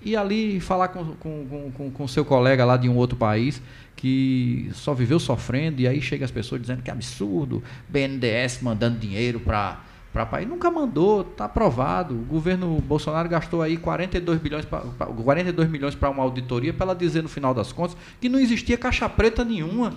ir 0.00 0.16
ali 0.16 0.60
falar 0.60 0.88
com 0.88 1.00
o 1.02 1.16
com, 1.16 1.46
com, 1.46 1.70
com, 1.72 1.90
com 1.90 2.08
seu 2.08 2.24
colega 2.24 2.64
lá 2.64 2.76
de 2.76 2.88
um 2.88 2.94
outro 2.96 3.16
país 3.16 3.60
que 4.04 4.68
só 4.74 4.92
viveu 4.92 5.18
sofrendo 5.18 5.80
e 5.80 5.88
aí 5.88 5.98
chega 6.02 6.26
as 6.26 6.30
pessoas 6.30 6.60
dizendo 6.60 6.82
que 6.82 6.90
é 6.90 6.92
absurdo, 6.92 7.62
BNDES 7.88 8.60
mandando 8.60 8.98
dinheiro 8.98 9.40
para 9.40 9.80
para 10.12 10.24
país 10.26 10.46
nunca 10.46 10.70
mandou, 10.70 11.22
está 11.22 11.46
aprovado. 11.46 12.14
O 12.14 12.18
governo 12.18 12.80
Bolsonaro 12.82 13.28
gastou 13.28 13.60
aí 13.62 13.76
42 13.76 14.40
bilhões 14.40 14.64
pra, 14.64 14.78
pra- 14.80 15.06
42 15.06 15.68
milhões 15.68 15.96
para 15.96 16.08
uma 16.08 16.22
auditoria 16.22 16.72
para 16.72 16.84
ela 16.84 16.94
dizer 16.94 17.20
no 17.20 17.28
final 17.28 17.52
das 17.52 17.72
contas 17.72 17.96
que 18.20 18.28
não 18.28 18.38
existia 18.38 18.78
caixa 18.78 19.08
preta 19.08 19.44
nenhuma. 19.44 19.92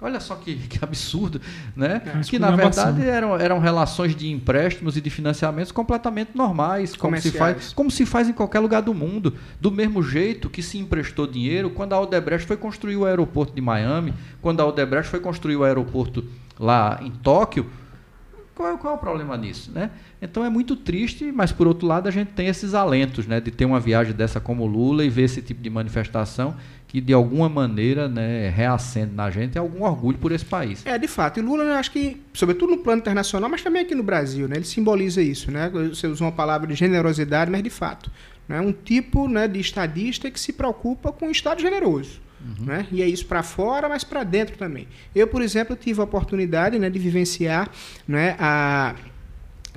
Olha 0.00 0.20
só 0.20 0.36
que, 0.36 0.54
que 0.56 0.78
absurdo, 0.82 1.40
né? 1.74 2.00
É, 2.06 2.20
que 2.20 2.38
na 2.38 2.52
verdade 2.52 3.04
eram, 3.04 3.36
eram 3.36 3.58
relações 3.58 4.14
de 4.14 4.30
empréstimos 4.30 4.96
e 4.96 5.00
de 5.00 5.10
financiamentos 5.10 5.72
completamente 5.72 6.30
normais, 6.36 6.96
como 6.96 7.20
se, 7.20 7.32
faz, 7.32 7.72
como 7.72 7.90
se 7.90 8.06
faz 8.06 8.28
em 8.28 8.32
qualquer 8.32 8.60
lugar 8.60 8.80
do 8.80 8.94
mundo. 8.94 9.34
Do 9.60 9.72
mesmo 9.72 10.00
jeito 10.00 10.48
que 10.48 10.62
se 10.62 10.78
emprestou 10.78 11.26
dinheiro 11.26 11.70
quando 11.70 11.94
a 11.94 12.00
Odebrecht 12.00 12.46
foi 12.46 12.56
construir 12.56 12.96
o 12.96 13.04
aeroporto 13.04 13.52
de 13.52 13.60
Miami, 13.60 14.14
quando 14.40 14.60
a 14.60 14.66
Odebrecht 14.66 15.10
foi 15.10 15.18
construir 15.18 15.56
o 15.56 15.64
aeroporto 15.64 16.24
lá 16.58 17.00
em 17.02 17.10
Tóquio. 17.10 17.66
Qual 18.54 18.72
é, 18.72 18.76
qual 18.76 18.94
é 18.94 18.96
o 18.96 18.98
problema 18.98 19.36
nisso, 19.36 19.70
né? 19.72 19.90
Então 20.20 20.44
é 20.44 20.50
muito 20.50 20.74
triste, 20.74 21.30
mas 21.30 21.52
por 21.52 21.68
outro 21.68 21.86
lado 21.86 22.08
a 22.08 22.10
gente 22.10 22.32
tem 22.32 22.48
esses 22.48 22.74
alentos, 22.74 23.24
né, 23.24 23.40
de 23.40 23.52
ter 23.52 23.64
uma 23.64 23.78
viagem 23.78 24.12
dessa 24.12 24.40
como 24.40 24.64
o 24.64 24.66
Lula 24.66 25.04
e 25.04 25.08
ver 25.08 25.22
esse 25.22 25.40
tipo 25.40 25.62
de 25.62 25.70
manifestação 25.70 26.56
que 26.88 27.02
de 27.02 27.12
alguma 27.12 27.48
maneira, 27.50 28.08
né, 28.08 28.48
reacende 28.48 29.14
na 29.14 29.30
gente 29.30 29.58
algum 29.58 29.84
orgulho 29.84 30.16
por 30.16 30.32
esse 30.32 30.44
país. 30.44 30.84
É, 30.86 30.96
de 30.98 31.06
fato. 31.06 31.38
E 31.38 31.42
Lula, 31.42 31.62
eu 31.62 31.74
acho 31.74 31.90
que, 31.90 32.20
sobretudo 32.32 32.70
no 32.70 32.78
plano 32.78 33.00
internacional, 33.00 33.50
mas 33.50 33.62
também 33.62 33.82
aqui 33.82 33.94
no 33.94 34.02
Brasil, 34.02 34.48
né? 34.48 34.56
Ele 34.56 34.64
simboliza 34.64 35.20
isso, 35.20 35.50
né? 35.50 35.70
Você 35.70 36.06
usou 36.06 36.26
uma 36.26 36.32
palavra 36.32 36.66
de 36.66 36.74
generosidade, 36.74 37.50
mas 37.50 37.62
de 37.62 37.70
fato. 37.70 38.10
Né? 38.48 38.58
Um 38.60 38.72
tipo 38.72 39.28
né, 39.28 39.46
de 39.46 39.60
estadista 39.60 40.30
que 40.30 40.40
se 40.40 40.52
preocupa 40.52 41.12
com 41.12 41.28
o 41.28 41.30
Estado 41.30 41.60
generoso. 41.60 42.20
Né? 42.60 42.86
E 42.90 43.02
é 43.02 43.06
isso 43.06 43.26
para 43.26 43.42
fora, 43.42 43.88
mas 43.88 44.04
para 44.04 44.24
dentro 44.24 44.56
também. 44.56 44.88
Eu, 45.14 45.26
por 45.26 45.42
exemplo, 45.42 45.76
tive 45.76 46.00
a 46.00 46.04
oportunidade 46.04 46.78
né, 46.78 46.88
de 46.88 46.98
vivenciar 46.98 47.68
né, 48.06 48.36
a 48.38 48.94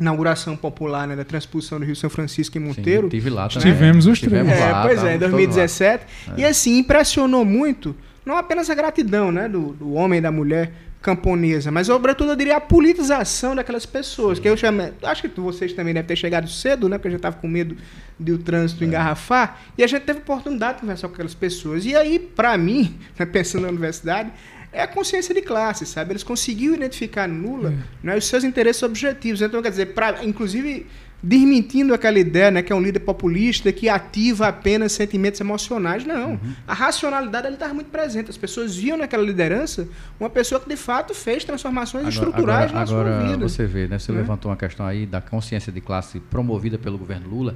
inauguração 0.01 0.57
popular 0.57 1.07
né, 1.07 1.15
da 1.15 1.23
transposição 1.23 1.79
do 1.79 1.85
Rio 1.85 1.95
São 1.95 2.09
Francisco 2.09 2.57
em 2.57 2.61
Monteiro. 2.61 3.03
Sim, 3.03 3.09
tive 3.09 3.29
lá 3.29 3.47
também. 3.47 3.71
Tivemos 3.71 4.07
os 4.07 4.19
três. 4.19 4.47
É, 4.47 4.81
pois 4.81 5.03
é, 5.03 5.15
em 5.15 5.19
2017. 5.19 6.05
E 6.37 6.43
assim, 6.43 6.79
impressionou 6.79 7.45
muito, 7.45 7.95
não 8.25 8.35
apenas 8.35 8.69
a 8.69 8.75
gratidão 8.75 9.31
né, 9.31 9.47
do, 9.47 9.73
do 9.73 9.93
homem 9.93 10.19
e 10.19 10.21
da 10.21 10.31
mulher 10.31 10.71
camponesa, 11.01 11.71
mas 11.71 11.87
sobretudo 11.87 12.31
eu 12.31 12.35
diria 12.35 12.57
a 12.57 12.61
politização 12.61 13.55
daquelas 13.55 13.87
pessoas, 13.87 14.37
Sim. 14.37 14.43
que 14.43 14.49
eu 14.49 14.55
chamo, 14.55 14.91
acho 15.01 15.27
que 15.27 15.41
vocês 15.41 15.73
também 15.73 15.95
devem 15.95 16.07
ter 16.07 16.15
chegado 16.15 16.47
cedo, 16.47 16.87
né, 16.87 16.97
porque 16.97 17.07
eu 17.07 17.13
já 17.13 17.17
estava 17.17 17.37
com 17.37 17.47
medo 17.47 17.75
de 18.19 18.31
o 18.31 18.37
trânsito 18.37 18.83
é. 18.83 18.87
engarrafar, 18.87 19.59
e 19.75 19.83
a 19.83 19.87
gente 19.87 20.03
teve 20.03 20.19
oportunidade 20.19 20.75
de 20.75 20.81
conversar 20.81 21.07
com 21.07 21.15
aquelas 21.15 21.33
pessoas. 21.33 21.85
E 21.85 21.95
aí, 21.95 22.19
para 22.19 22.55
mim, 22.55 22.95
né, 23.17 23.25
pensando 23.25 23.63
na 23.63 23.69
universidade, 23.69 24.31
é 24.71 24.81
a 24.81 24.87
consciência 24.87 25.33
de 25.33 25.41
classe, 25.41 25.85
sabe? 25.85 26.13
Eles 26.13 26.23
conseguiram 26.23 26.75
identificar 26.75 27.29
Lula 27.29 27.73
é. 27.73 28.07
né, 28.07 28.17
os 28.17 28.25
seus 28.25 28.43
interesses 28.43 28.81
objetivos. 28.83 29.41
Então, 29.41 29.61
quer 29.61 29.69
dizer, 29.69 29.87
pra, 29.87 30.23
inclusive 30.23 30.87
desmentindo 31.23 31.93
aquela 31.93 32.17
ideia 32.17 32.49
né, 32.49 32.63
que 32.63 32.73
é 32.73 32.75
um 32.75 32.81
líder 32.81 33.01
populista 33.01 33.71
que 33.71 33.87
ativa 33.87 34.47
apenas 34.47 34.91
sentimentos 34.93 35.39
emocionais. 35.39 36.05
Não. 36.05 36.31
Uhum. 36.31 36.53
A 36.67 36.73
racionalidade 36.73 37.47
estava 37.47 37.73
muito 37.73 37.91
presente. 37.91 38.29
As 38.29 38.37
pessoas 38.37 38.75
viam 38.75 38.97
naquela 38.97 39.23
liderança 39.23 39.87
uma 40.19 40.29
pessoa 40.29 40.59
que 40.59 40.67
de 40.67 40.77
fato 40.77 41.13
fez 41.13 41.43
transformações 41.43 42.05
agora, 42.05 42.13
estruturais 42.13 42.71
agora, 42.71 42.73
na 42.73 42.81
agora 42.81 43.19
sua 43.19 43.27
vida. 43.29 43.49
Você 43.49 43.65
vê, 43.65 43.87
né? 43.87 43.99
Você 43.99 44.11
né? 44.11 44.19
levantou 44.19 44.49
uma 44.49 44.57
questão 44.57 44.85
aí 44.85 45.05
da 45.05 45.21
consciência 45.21 45.71
de 45.71 45.79
classe 45.79 46.19
promovida 46.19 46.77
pelo 46.77 46.97
governo 46.97 47.29
Lula 47.29 47.55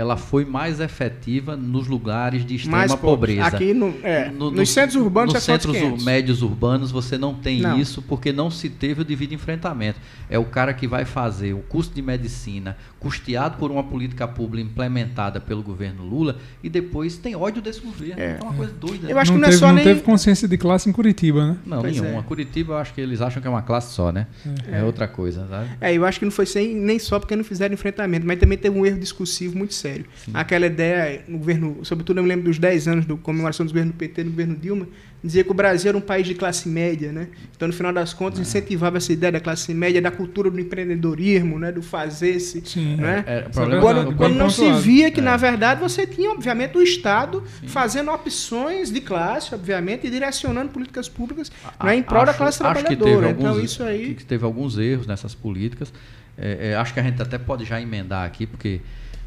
ela 0.00 0.16
foi 0.16 0.46
mais 0.46 0.80
efetiva 0.80 1.54
nos 1.54 1.86
lugares 1.86 2.44
de 2.46 2.54
extrema 2.54 2.78
mais 2.78 2.94
pobreza. 2.94 3.46
Aqui 3.48 3.74
no, 3.74 3.94
é, 4.02 4.30
no, 4.30 4.50
nos 4.50 4.70
centros 4.70 4.96
urbanos 4.96 5.34
nos 5.34 5.42
centros 5.42 6.02
médios 6.02 6.40
urbanos 6.40 6.90
você 6.90 7.18
não 7.18 7.34
tem 7.34 7.60
não. 7.60 7.78
isso 7.78 8.00
porque 8.00 8.32
não 8.32 8.50
se 8.50 8.70
teve 8.70 9.02
o 9.02 9.04
devido 9.04 9.34
enfrentamento. 9.34 10.00
É 10.30 10.38
o 10.38 10.44
cara 10.46 10.72
que 10.72 10.88
vai 10.88 11.04
fazer 11.04 11.52
o 11.52 11.58
curso 11.58 11.92
de 11.92 12.00
medicina 12.00 12.78
custeado 12.98 13.58
por 13.58 13.70
uma 13.70 13.84
política 13.84 14.26
pública 14.26 14.66
implementada 14.66 15.38
pelo 15.38 15.62
governo 15.62 16.02
Lula 16.02 16.38
e 16.62 16.70
depois 16.70 17.18
tem 17.18 17.36
ódio 17.36 17.60
desse 17.60 17.80
governo. 17.80 18.18
É, 18.18 18.38
é 18.40 18.42
uma 18.42 18.54
coisa 18.54 18.72
doida. 18.72 19.10
Eu 19.10 19.18
acho 19.18 19.32
não 19.32 19.38
que 19.38 19.42
não 19.42 19.48
é 19.48 19.50
teve, 19.50 19.56
é 19.56 19.60
só 19.60 19.66
não 19.66 19.74
nem... 19.74 19.84
teve 19.84 20.00
consciência 20.00 20.48
de 20.48 20.56
classe 20.56 20.88
em 20.88 20.92
Curitiba, 20.92 21.46
né? 21.46 21.58
Não, 21.66 21.82
pois 21.82 22.00
nenhuma. 22.00 22.20
É. 22.20 22.22
Curitiba 22.22 22.72
eu 22.72 22.78
acho 22.78 22.94
que 22.94 23.02
eles 23.02 23.20
acham 23.20 23.42
que 23.42 23.46
é 23.46 23.50
uma 23.50 23.62
classe 23.62 23.92
só, 23.92 24.10
né? 24.10 24.26
É, 24.66 24.78
é 24.78 24.84
outra 24.84 25.06
coisa, 25.06 25.46
sabe? 25.46 25.68
É, 25.78 25.92
eu 25.92 26.06
acho 26.06 26.18
que 26.18 26.24
não 26.24 26.32
foi 26.32 26.46
sem, 26.46 26.74
nem 26.74 26.98
só 26.98 27.18
porque 27.18 27.36
não 27.36 27.44
fizeram 27.44 27.74
enfrentamento, 27.74 28.26
mas 28.26 28.38
também 28.38 28.56
teve 28.56 28.78
um 28.78 28.86
erro 28.86 28.98
discursivo 28.98 29.58
muito 29.58 29.74
sério 29.74 29.89
sério. 29.90 30.06
Sim. 30.24 30.30
Aquela 30.34 30.66
ideia, 30.66 31.24
no 31.26 31.38
governo, 31.38 31.78
sobretudo 31.82 32.18
eu 32.18 32.22
me 32.22 32.28
lembro 32.28 32.44
dos 32.44 32.58
10 32.58 32.88
anos 32.88 33.06
da 33.06 33.16
comemoração 33.16 33.66
do 33.66 33.70
governo 33.70 33.92
do 33.92 33.96
PT 33.96 34.24
no 34.24 34.30
governo 34.30 34.56
Dilma, 34.56 34.88
dizia 35.22 35.44
que 35.44 35.50
o 35.50 35.54
Brasil 35.54 35.90
era 35.90 35.98
um 35.98 36.00
país 36.00 36.26
de 36.26 36.34
classe 36.34 36.68
média, 36.68 37.12
né? 37.12 37.28
Então, 37.54 37.68
no 37.68 37.74
final 37.74 37.92
das 37.92 38.14
contas, 38.14 38.38
é. 38.38 38.42
incentivava 38.42 38.96
essa 38.96 39.12
ideia 39.12 39.32
da 39.32 39.40
classe 39.40 39.72
média, 39.74 40.00
da 40.00 40.10
cultura 40.10 40.50
do 40.50 40.58
empreendedorismo, 40.58 41.58
né? 41.58 41.70
Do 41.70 41.82
fazer-se, 41.82 42.62
né? 42.96 43.24
É, 43.26 43.38
é, 43.38 43.42
quando, 43.80 44.14
quando 44.16 44.34
não 44.34 44.48
se 44.48 44.70
via 44.72 45.10
que, 45.10 45.20
na 45.20 45.36
verdade, 45.36 45.80
você 45.80 46.06
tinha, 46.06 46.30
obviamente, 46.30 46.76
o 46.78 46.82
Estado 46.82 47.42
Sim. 47.60 47.68
fazendo 47.68 48.10
opções 48.10 48.90
de 48.90 49.00
classe, 49.00 49.54
obviamente, 49.54 50.06
e 50.06 50.10
direcionando 50.10 50.70
políticas 50.70 51.08
públicas 51.08 51.52
a, 51.78 51.86
né? 51.86 51.96
em 51.96 52.02
prol 52.02 52.24
da 52.24 52.32
classe 52.32 52.58
trabalhadora. 52.58 53.30
então, 53.30 53.48
alguns, 53.48 53.64
isso 53.64 53.82
aí... 53.82 54.14
Que 54.14 54.24
teve 54.24 54.44
alguns 54.44 54.78
erros 54.78 55.06
nessas 55.06 55.34
políticas. 55.34 55.92
É, 56.38 56.70
é, 56.70 56.76
acho 56.76 56.94
que 56.94 57.00
a 57.00 57.02
gente 57.02 57.20
até 57.20 57.36
pode 57.36 57.66
já 57.66 57.80
emendar 57.80 58.26
aqui, 58.26 58.46
porque 58.46 58.80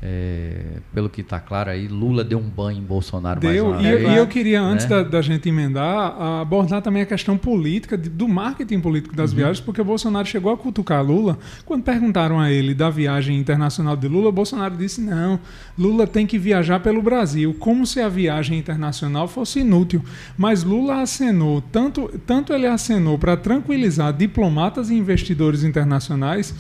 é, 0.06 0.82
pelo 0.94 1.10
que 1.10 1.22
está 1.22 1.40
claro 1.40 1.70
aí, 1.70 1.88
Lula 1.88 2.26
deu 2.26 2.38
um 2.38 2.50
banho 2.50 2.78
em 2.78 2.82
Bolsonaro 2.82 3.40
deu, 3.40 3.70
mais 3.70 3.82
uma 3.82 3.90
e, 3.90 3.96
vez. 3.96 4.12
E 4.12 4.18
eu 4.18 4.28
queria, 4.28 4.62
né? 4.62 4.68
antes 4.68 4.86
da, 4.86 5.02
da, 5.02 5.22
gente 5.22 5.48
emendar, 5.48 6.22
abordar 6.42 6.82
também 6.82 7.02
a 7.02 7.06
questão 7.06 7.38
política, 7.38 7.98
de, 7.98 8.10
do 8.10 8.28
marketing 8.28 8.82
político 8.82 9.16
das 9.16 9.32
uhum. 9.32 9.38
viagens, 9.38 9.62
porque 9.62 9.82
Bolsonaro 9.82 10.28
chegou 10.28 10.52
a 10.52 10.58
cutucar 10.58 11.02
Lula. 11.02 11.38
Quando 11.66 11.84
perguntaram 11.84 12.38
a 12.38 12.52
ele 12.52 12.74
da 12.74 12.90
viagem 12.90 13.38
internacional 13.38 13.96
de 13.96 14.10
Lula, 14.10 14.30
Bolsonaro 14.30 14.76
disse: 14.76 15.00
não, 15.00 15.40
Lula 15.80 16.06
tem 16.06 16.28
que 16.28 16.38
viajar 16.38 16.82
pelo 16.82 17.02
Brasil, 17.02 17.56
como 17.58 17.88
se 17.88 18.02
a 18.02 18.10
viagem 18.10 18.60
internacional 18.60 19.26
fosse 19.26 19.62
inútil. 19.62 20.04
Mas 20.38 20.66
Lula 20.66 21.02
acenou, 21.02 21.62
tanto, 21.72 22.12
tanto 22.28 22.52
ele 22.52 22.68
acenou 22.68 23.18
para 23.18 23.38
tranquilizar 23.38 24.12
diplomatas 24.12 24.90
e 24.90 24.96
investidores 24.96 25.64
internacionais 25.64 26.54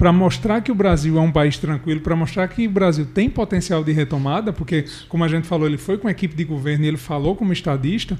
para 0.00 0.14
mostrar 0.14 0.62
que 0.62 0.72
o 0.72 0.74
Brasil 0.74 1.18
é 1.18 1.20
um 1.20 1.30
país 1.30 1.58
tranquilo, 1.58 2.00
para 2.00 2.16
mostrar 2.16 2.48
que 2.48 2.66
o 2.66 2.70
Brasil 2.70 3.04
tem 3.04 3.28
potencial 3.28 3.84
de 3.84 3.92
retomada, 3.92 4.50
porque, 4.50 4.86
como 5.10 5.24
a 5.24 5.28
gente 5.28 5.46
falou, 5.46 5.68
ele 5.68 5.76
foi 5.76 5.98
com 5.98 6.08
a 6.08 6.10
equipe 6.10 6.34
de 6.34 6.42
governo 6.42 6.86
e 6.86 6.88
ele 6.88 6.96
falou 6.96 7.36
como 7.36 7.52
estadista. 7.52 8.18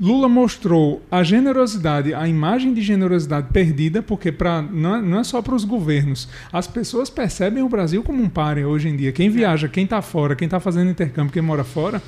Lula 0.00 0.26
mostrou 0.26 1.02
a 1.10 1.22
generosidade, 1.22 2.14
a 2.14 2.26
imagem 2.26 2.72
de 2.72 2.80
generosidade 2.80 3.48
perdida, 3.52 4.00
porque 4.00 4.32
pra, 4.32 4.62
não, 4.62 4.96
é, 4.96 5.02
não 5.02 5.18
é 5.18 5.24
só 5.24 5.42
para 5.42 5.54
os 5.54 5.66
governos. 5.66 6.30
As 6.50 6.66
pessoas 6.66 7.10
percebem 7.10 7.62
o 7.62 7.68
Brasil 7.68 8.02
como 8.02 8.22
um 8.22 8.28
páreo 8.30 8.68
hoje 8.68 8.88
em 8.88 8.96
dia. 8.96 9.12
Quem 9.12 9.28
viaja, 9.28 9.68
quem 9.68 9.84
está 9.84 10.00
fora, 10.00 10.34
quem 10.34 10.46
está 10.46 10.60
fazendo 10.60 10.90
intercâmbio, 10.90 11.30
quem 11.30 11.42
mora 11.42 11.62
fora, 11.62 12.02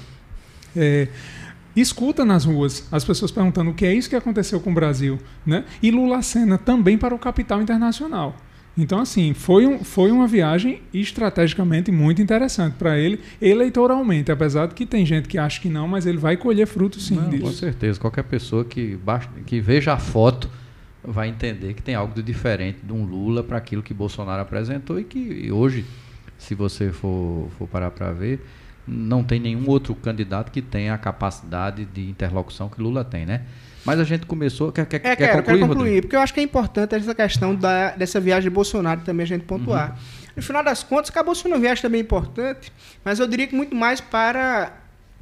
é, 0.75 1.09
escuta 1.77 2.25
nas 2.25 2.47
ruas 2.47 2.89
as 2.91 3.05
pessoas 3.05 3.31
perguntando 3.31 3.71
o 3.71 3.75
que 3.75 3.85
é 3.85 3.93
isso 3.93 4.09
que 4.09 4.17
aconteceu 4.17 4.61
com 4.61 4.71
o 4.71 4.75
Brasil. 4.75 5.19
Né? 5.45 5.63
E 5.83 5.91
Lula 5.91 6.17
acena 6.17 6.57
também 6.57 6.97
para 6.97 7.15
o 7.15 7.19
capital 7.19 7.61
internacional. 7.61 8.35
Então, 8.77 8.99
assim, 8.99 9.33
foi, 9.35 9.67
um, 9.67 9.85
foi 9.85 10.11
uma 10.11 10.27
viagem 10.27 10.83
estrategicamente 10.93 11.93
muito 11.93 12.21
interessante 12.21 12.75
para 12.75 12.99
ele, 12.99 13.21
eleitoralmente, 13.41 14.33
apesar 14.33 14.67
de 14.67 14.75
que 14.75 14.85
tem 14.85 15.07
gente 15.07 15.29
que 15.29 15.39
acha 15.39 15.61
que 15.61 15.69
não, 15.69 15.87
mas 15.87 16.07
ele 16.07 16.19
vai 16.19 16.37
colher 16.37 16.67
frutos 16.67 17.07
sim 17.07 17.15
não, 17.15 17.31
disso. 17.31 17.45
Com 17.45 17.53
certeza. 17.53 18.01
Qualquer 18.01 18.25
pessoa 18.25 18.65
que, 18.65 18.99
que 19.47 19.61
veja 19.61 19.93
a 19.93 19.99
foto 19.99 20.51
vai 21.03 21.29
entender 21.29 21.75
que 21.75 21.83
tem 21.83 21.95
algo 21.95 22.15
de 22.15 22.23
diferente 22.23 22.79
de 22.83 22.93
um 22.93 23.05
Lula 23.05 23.45
para 23.45 23.59
aquilo 23.59 23.83
que 23.83 23.95
Bolsonaro 23.95 24.43
apresentou 24.43 24.99
e 24.99 25.05
que 25.05 25.53
hoje, 25.53 25.85
se 26.37 26.55
você 26.55 26.91
for, 26.91 27.49
for 27.59 27.69
parar 27.69 27.91
para 27.91 28.11
ver, 28.13 28.45
não 28.89 29.23
tem 29.23 29.39
nenhum 29.39 29.69
outro 29.69 29.95
candidato 29.95 30.51
que 30.51 30.61
tenha 30.61 30.95
a 30.95 30.99
capacidade 30.99 31.85
de 31.85 32.09
interlocução 32.09 32.69
que 32.69 32.83
Lula 32.83 33.05
tem, 33.05 33.25
né? 33.25 33.43
Mas 33.85 34.01
a 34.01 34.05
gente 34.05 34.27
começou. 34.27 34.73
Quer, 34.73 34.87
quer, 34.87 34.97
é, 34.97 35.01
quer 35.01 35.17
quero, 35.17 35.33
concluir, 35.39 35.59
quero 35.59 35.69
concluir 35.69 36.01
porque 36.03 36.17
eu 36.17 36.21
acho 36.21 36.33
que 36.33 36.41
é 36.41 36.43
importante 36.43 36.95
essa 36.95 37.15
questão 37.15 37.55
da, 37.55 37.91
dessa 37.91 38.21
viagem 38.21 38.51
de 38.51 38.55
Bolsonaro 38.55 39.03
também 39.03 39.25
a 39.25 39.27
gente 39.27 39.45
pontuar. 39.45 39.91
Uhum. 39.91 40.25
No 40.37 40.43
final 40.43 40.65
das 40.65 40.83
contas, 40.83 41.11
acabou 41.11 41.35
sendo 41.35 41.53
uma 41.53 41.61
viagem 41.61 41.83
também 41.83 42.01
importante, 42.01 42.73
mas 43.05 43.21
eu 43.21 43.27
diria 43.27 43.47
que 43.47 43.55
muito 43.55 43.75
mais 43.75 44.01
para 44.01 44.73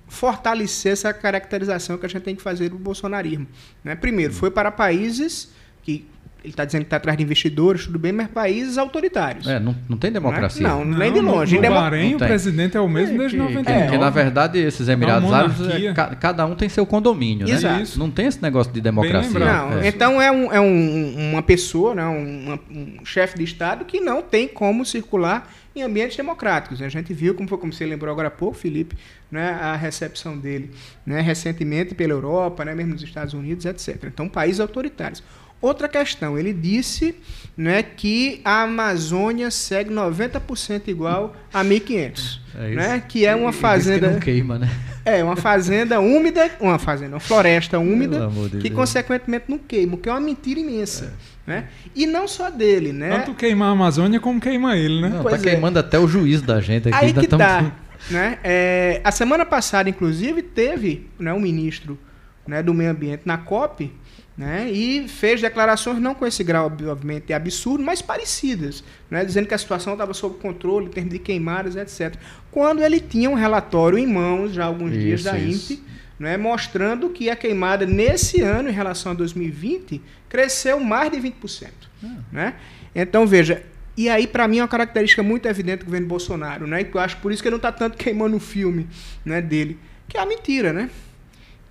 fortalecer 0.09 0.93
essa 0.93 1.13
caracterização 1.13 1.97
que 1.99 2.07
a 2.07 2.09
gente 2.09 2.23
tem 2.23 2.37
que 2.37 2.43
fazer 2.43 2.69
do 2.69 2.79
bolsonarismo. 2.79 3.47
Né? 3.83 3.95
Primeiro, 3.95 4.33
uhum. 4.33 4.39
foi 4.39 4.51
para 4.51 4.71
países 4.71 5.51
que 5.83 6.07
ele 6.43 6.53
está 6.53 6.65
dizendo 6.65 6.83
que 6.83 6.87
está 6.87 6.97
atrás 6.97 7.17
de 7.17 7.23
investidores, 7.23 7.87
tudo 7.87 7.99
bem, 7.99 8.11
mas 8.11 8.29
países 8.29 8.77
autoritários. 8.77 9.47
É, 9.47 9.61
não, 9.61 9.77
não 9.89 9.97
tem 9.97 10.11
democracia. 10.11 10.67
Não, 10.67 10.85
não, 10.85 10.99
nem 10.99 11.13
de 11.13 11.21
longe. 11.21 11.57
No, 11.57 11.63
no 11.63 11.71
Bahrein, 11.71 12.17
o 12.17 12.19
presidente 12.19 12.77
é 12.77 12.81
o 12.81 12.89
mesmo 12.89 13.15
é, 13.15 13.19
desde 13.19 13.37
99. 13.37 13.71
É, 13.71 13.83
porque, 13.85 13.99
na 13.99 14.11
verdade, 14.11 14.59
esses 14.59 14.89
Emirados 14.89 15.33
Árabes, 15.33 15.61
é, 15.69 15.93
cada 15.95 16.45
um 16.45 16.57
tem 16.57 16.69
seu 16.69 16.85
condomínio, 16.85 17.47
né? 17.47 17.53
Exato. 17.53 17.99
Não 17.99 18.11
tem 18.11 18.27
esse 18.27 18.43
negócio 18.43 18.73
de 18.73 18.81
democracia. 18.81 19.39
Não, 19.39 19.79
é. 19.79 19.87
Então, 19.87 20.21
é, 20.21 20.33
um, 20.33 20.53
é 20.53 20.61
um, 20.61 21.31
uma 21.31 21.43
pessoa, 21.43 21.95
né, 21.95 22.07
um, 22.07 22.59
um 22.71 23.05
chefe 23.05 23.39
de 23.39 23.45
Estado 23.45 23.85
que 23.85 24.01
não 24.01 24.21
tem 24.21 24.49
como 24.49 24.85
circular 24.85 25.49
em 25.75 25.83
ambientes 25.83 26.17
democráticos. 26.17 26.83
A 26.83 26.89
gente 26.89 27.15
viu, 27.15 27.35
como, 27.35 27.49
foi, 27.49 27.59
como 27.59 27.73
você 27.73 27.87
lembrou 27.87 28.13
agora 28.13 28.29
há 28.29 28.31
pouco, 28.31 28.57
Felipe, 28.57 28.97
né, 29.31 29.51
a 29.51 29.75
recepção 29.75 30.37
dele 30.37 30.71
né, 31.07 31.21
recentemente 31.21 31.95
pela 31.95 32.13
Europa, 32.13 32.65
né, 32.65 32.75
mesmo 32.75 32.93
nos 32.93 33.03
Estados 33.03 33.33
Unidos, 33.33 33.65
etc. 33.65 34.05
Então, 34.05 34.29
países 34.29 34.61
autoritários. 34.61 35.23
Outra 35.63 35.89
questão, 35.89 36.37
ele 36.37 36.53
disse 36.53 37.15
né, 37.57 37.85
que 37.85 38.41
a 38.45 38.63
Amazônia 38.63 39.49
segue 39.49 39.95
90% 39.95 40.89
igual 40.89 41.37
a 41.55 41.63
1500, 41.63 42.41
é 42.57 42.69
né, 42.75 43.05
que 43.07 43.25
é 43.25 43.33
uma 43.33 43.53
fazenda 43.53 44.09
que 44.09 44.15
não 44.15 44.21
queima, 44.21 44.59
né? 44.59 44.69
É, 45.05 45.23
uma 45.23 45.37
fazenda 45.37 46.01
úmida, 46.01 46.51
uma 46.61 46.79
fazenda, 46.81 47.15
uma 47.15 47.21
floresta 47.21 47.79
úmida 47.79 48.29
de 48.29 48.59
que 48.59 48.69
Deus. 48.69 48.75
consequentemente 48.75 49.45
não 49.49 49.59
queima, 49.59 49.95
o 49.95 49.99
que 49.99 50.09
é 50.09 50.13
uma 50.13 50.21
mentira 50.21 50.59
imensa. 50.59 51.15
É. 51.47 51.51
Né? 51.51 51.69
E 51.95 52.07
não 52.07 52.29
só 52.29 52.51
dele, 52.51 52.93
né? 52.93 53.19
Tanto 53.19 53.35
queima 53.35 53.67
a 53.67 53.71
Amazônia 53.71 54.21
como 54.21 54.41
queima 54.41 54.77
ele, 54.77 55.01
né? 55.01 55.09
Não, 55.09 55.25
tá 55.25 55.39
queimando 55.39 55.79
até 55.79 55.99
o 55.99 56.07
juiz 56.07 56.41
da 56.43 56.61
gente 56.61 56.89
aqui. 56.89 57.05
Aí 57.05 57.13
que 57.13 57.27
tá, 57.27 57.73
né? 58.11 58.39
É, 58.45 59.01
a 59.03 59.11
semana 59.11 59.45
passada, 59.45 59.89
inclusive, 59.89 60.43
teve 60.43 61.09
né, 61.19 61.33
um 61.33 61.41
ministro 61.41 61.99
né, 62.47 62.63
do 62.63 62.73
meio 62.73 62.91
ambiente 62.91 63.23
na 63.25 63.39
COP 63.39 63.93
né? 64.37 64.71
E 64.71 65.07
fez 65.09 65.41
declarações 65.41 65.99
não 65.99 66.15
com 66.15 66.27
esse 66.27 66.43
grau, 66.43 66.67
obviamente, 66.67 67.33
absurdo, 67.33 67.85
mas 67.85 68.01
parecidas, 68.01 68.83
né? 69.11 69.25
dizendo 69.25 69.47
que 69.47 69.55
a 69.55 69.59
situação 69.59 69.93
estava 69.93 70.15
sob 70.15 70.39
controle 70.39 70.87
em 70.87 70.91
termos 70.91 71.13
de 71.13 71.19
queimadas, 71.19 71.77
etc. 71.77 72.17
Quando 72.51 72.83
ele 72.83 72.99
tinha 72.99 73.29
um 73.29 73.35
relatório 73.35 73.99
em 73.99 74.07
mãos, 74.07 74.53
já 74.53 74.65
há 74.65 74.67
alguns 74.67 74.93
isso, 74.93 75.01
dias 75.01 75.23
da 75.23 75.39
isso. 75.39 75.75
INPE, 75.75 75.83
né? 76.19 76.37
mostrando 76.37 77.11
que 77.11 77.29
a 77.29 77.37
queimada 77.37 77.85
nesse 77.85 78.41
ano, 78.41 78.71
em 78.71 78.73
relação 78.73 79.13
a 79.13 79.15
2020, 79.15 80.01
cresceu 80.29 80.81
mais 80.81 81.11
de 81.11 81.19
20%. 81.19 81.69
Ah. 82.03 82.09
Né? 82.33 82.55
Então, 82.95 83.27
veja, 83.27 83.63
e 83.95 84.09
aí, 84.09 84.27
para 84.27 84.49
mim, 84.49 84.59
é 84.59 84.63
uma 84.63 84.69
característica 84.69 85.23
muito 85.23 85.47
evidente 85.47 85.81
do 85.81 85.85
governo 85.85 86.07
Bolsonaro, 86.07 86.67
né? 86.67 86.85
que 86.85 86.97
eu 86.97 87.01
acho 87.01 87.19
por 87.19 87.33
isso 87.33 87.43
que 87.43 87.49
ele 87.49 87.55
não 87.55 87.59
está 87.59 87.71
tanto 87.71 87.99
queimando 87.99 88.37
o 88.37 88.41
filme 88.41 88.89
né, 89.25 89.43
dele, 89.43 89.79
que 90.09 90.17
é 90.17 90.21
a 90.21 90.27
mentira, 90.27 90.73
né? 90.73 90.89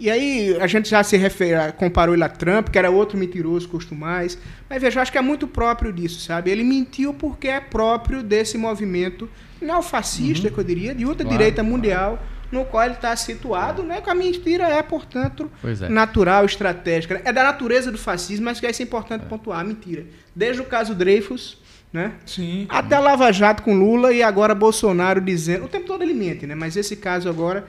E 0.02 0.10
aí 0.10 0.58
a 0.60 0.66
gente 0.66 0.90
já 0.90 1.04
se 1.04 1.16
refere, 1.16 1.72
comparou 1.74 2.16
ele 2.16 2.24
a 2.24 2.28
Trump, 2.28 2.70
que 2.70 2.80
era 2.80 2.90
outro 2.90 3.16
mentiroso, 3.16 3.70
custo 3.70 3.94
mais. 3.94 4.36
Mas 4.68 4.82
veja, 4.82 4.98
eu 4.98 5.02
acho 5.04 5.12
que 5.12 5.18
é 5.20 5.22
muito 5.22 5.48
próprio 5.48 5.94
disso, 5.94 6.20
sabe? 6.22 6.50
Ele 6.50 6.64
mentiu 6.64 7.14
porque 7.14 7.48
é 7.48 7.60
próprio 7.60 8.24
desse 8.24 8.58
movimento 8.58 9.30
neofascista, 9.62 10.48
uhum. 10.48 10.54
que 10.56 10.60
eu 10.60 10.64
diria, 10.64 10.96
de 10.96 11.06
ultradireita 11.06 11.62
claro, 11.62 11.70
mundial. 11.70 12.18
Claro 12.18 12.32
no 12.52 12.66
qual 12.66 12.84
ele 12.84 12.96
está 12.96 13.16
situado, 13.16 13.82
né? 13.82 14.02
Que 14.02 14.10
a 14.10 14.14
mentira 14.14 14.68
é, 14.68 14.84
portanto, 14.84 15.50
é. 15.64 15.88
natural, 15.88 16.44
estratégica. 16.44 17.22
É 17.24 17.32
da 17.32 17.44
natureza 17.44 17.90
do 17.90 17.98
fascismo, 17.98 18.44
mas 18.44 18.60
que 18.60 18.66
é 18.66 18.72
importante 18.82 19.24
é. 19.24 19.26
pontuar, 19.26 19.64
mentira. 19.64 20.06
Desde 20.36 20.62
o 20.62 20.66
caso 20.66 20.94
Dreyfus, 20.94 21.58
né? 21.94 22.14
Sim. 22.26 22.66
Até 22.68 23.00
Lava 23.00 23.32
Jato 23.32 23.64
com 23.64 23.74
Lula 23.74 24.12
e 24.12 24.22
agora 24.22 24.54
Bolsonaro 24.54 25.22
dizendo. 25.22 25.64
O 25.64 25.70
tempo 25.70 25.86
todo 25.86 26.04
ele 26.04 26.14
mente, 26.14 26.46
né? 26.46 26.54
Mas 26.54 26.76
esse 26.76 26.98
caso 26.98 27.30
agora 27.30 27.66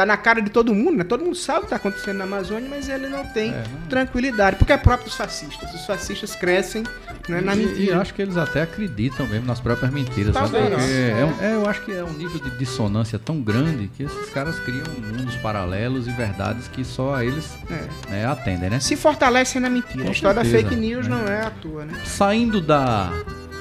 tá 0.00 0.06
na 0.06 0.16
cara 0.16 0.40
de 0.40 0.50
todo 0.50 0.74
mundo, 0.74 0.96
né? 0.96 1.04
Todo 1.04 1.24
mundo 1.24 1.36
sabe 1.36 1.58
o 1.58 1.60
que 1.62 1.66
está 1.66 1.76
acontecendo 1.76 2.16
na 2.16 2.24
Amazônia, 2.24 2.68
mas 2.68 2.88
ele 2.88 3.08
não 3.08 3.24
tem 3.26 3.50
é, 3.50 3.64
não... 3.70 3.88
tranquilidade, 3.88 4.56
porque 4.56 4.72
é 4.72 4.78
próprio 4.78 5.08
dos 5.08 5.16
fascistas. 5.16 5.74
Os 5.74 5.84
fascistas 5.84 6.34
crescem 6.34 6.84
né, 7.28 7.40
na 7.40 7.54
mentira. 7.54 7.78
E 7.78 7.92
acho 7.92 8.14
que 8.14 8.22
eles 8.22 8.36
até 8.36 8.62
acreditam 8.62 9.26
mesmo 9.26 9.46
nas 9.46 9.60
próprias 9.60 9.92
mentiras. 9.92 10.32
Talvez. 10.32 10.72
É, 10.72 11.24
um, 11.24 11.44
é, 11.44 11.54
eu 11.54 11.68
acho 11.68 11.82
que 11.84 11.92
é 11.92 12.02
um 12.02 12.12
nível 12.12 12.40
de 12.40 12.50
dissonância 12.58 13.18
tão 13.18 13.40
grande 13.40 13.88
que 13.88 14.04
esses 14.04 14.30
caras 14.30 14.58
criam 14.60 14.86
mundos 14.98 15.36
paralelos 15.36 16.08
e 16.08 16.12
verdades 16.12 16.66
que 16.68 16.82
só 16.82 17.22
eles 17.22 17.56
é. 17.70 18.10
né, 18.10 18.26
atendem, 18.26 18.70
né? 18.70 18.80
Se 18.80 18.96
fortalecem 18.96 19.60
na 19.60 19.68
mentira. 19.68 20.02
Com 20.02 20.08
a 20.08 20.12
história 20.12 20.42
certeza, 20.42 20.64
da 20.64 20.70
fake 20.70 20.80
news 20.80 21.08
né? 21.08 21.16
não 21.16 21.32
é 21.32 21.46
à 21.46 21.50
toa, 21.50 21.84
né? 21.84 21.92
Saindo 22.06 22.60
da 22.60 23.12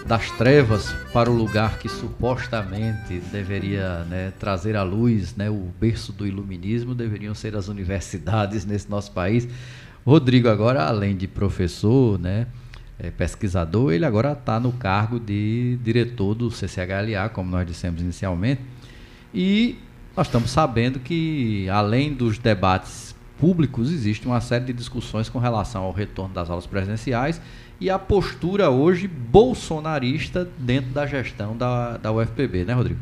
das 0.09 0.31
trevas 0.31 0.91
para 1.13 1.29
o 1.29 1.35
lugar 1.35 1.77
que 1.77 1.87
supostamente 1.87 3.19
deveria 3.31 4.03
né, 4.05 4.33
trazer 4.39 4.75
à 4.75 4.81
luz 4.81 5.35
né, 5.35 5.51
o 5.51 5.71
berço 5.79 6.11
do 6.11 6.25
iluminismo, 6.25 6.95
deveriam 6.95 7.35
ser 7.35 7.55
as 7.55 7.67
universidades 7.67 8.65
nesse 8.65 8.89
nosso 8.89 9.11
país. 9.11 9.47
Rodrigo, 10.03 10.49
agora, 10.49 10.83
além 10.83 11.15
de 11.15 11.27
professor, 11.27 12.17
né, 12.17 12.47
é, 12.97 13.11
pesquisador, 13.11 13.93
ele 13.93 14.03
agora 14.03 14.31
está 14.31 14.59
no 14.59 14.71
cargo 14.71 15.19
de 15.19 15.77
diretor 15.83 16.33
do 16.33 16.49
CCHLA, 16.49 17.29
como 17.31 17.51
nós 17.51 17.67
dissemos 17.67 18.01
inicialmente. 18.01 18.61
E 19.31 19.77
nós 20.17 20.25
estamos 20.25 20.49
sabendo 20.49 20.99
que, 20.99 21.69
além 21.69 22.15
dos 22.15 22.39
debates 22.39 23.15
públicos, 23.37 23.91
existe 23.91 24.25
uma 24.25 24.41
série 24.41 24.65
de 24.65 24.73
discussões 24.73 25.29
com 25.29 25.37
relação 25.37 25.83
ao 25.83 25.91
retorno 25.91 26.33
das 26.33 26.49
aulas 26.49 26.65
presenciais 26.65 27.39
e 27.79 27.89
a 27.89 27.97
postura 27.97 28.69
hoje 28.69 29.07
bolsonarista 29.07 30.47
dentro 30.57 30.91
da 30.91 31.05
gestão 31.05 31.55
da, 31.55 31.97
da 31.97 32.11
UFPB, 32.11 32.65
né, 32.65 32.73
Rodrigo? 32.73 32.99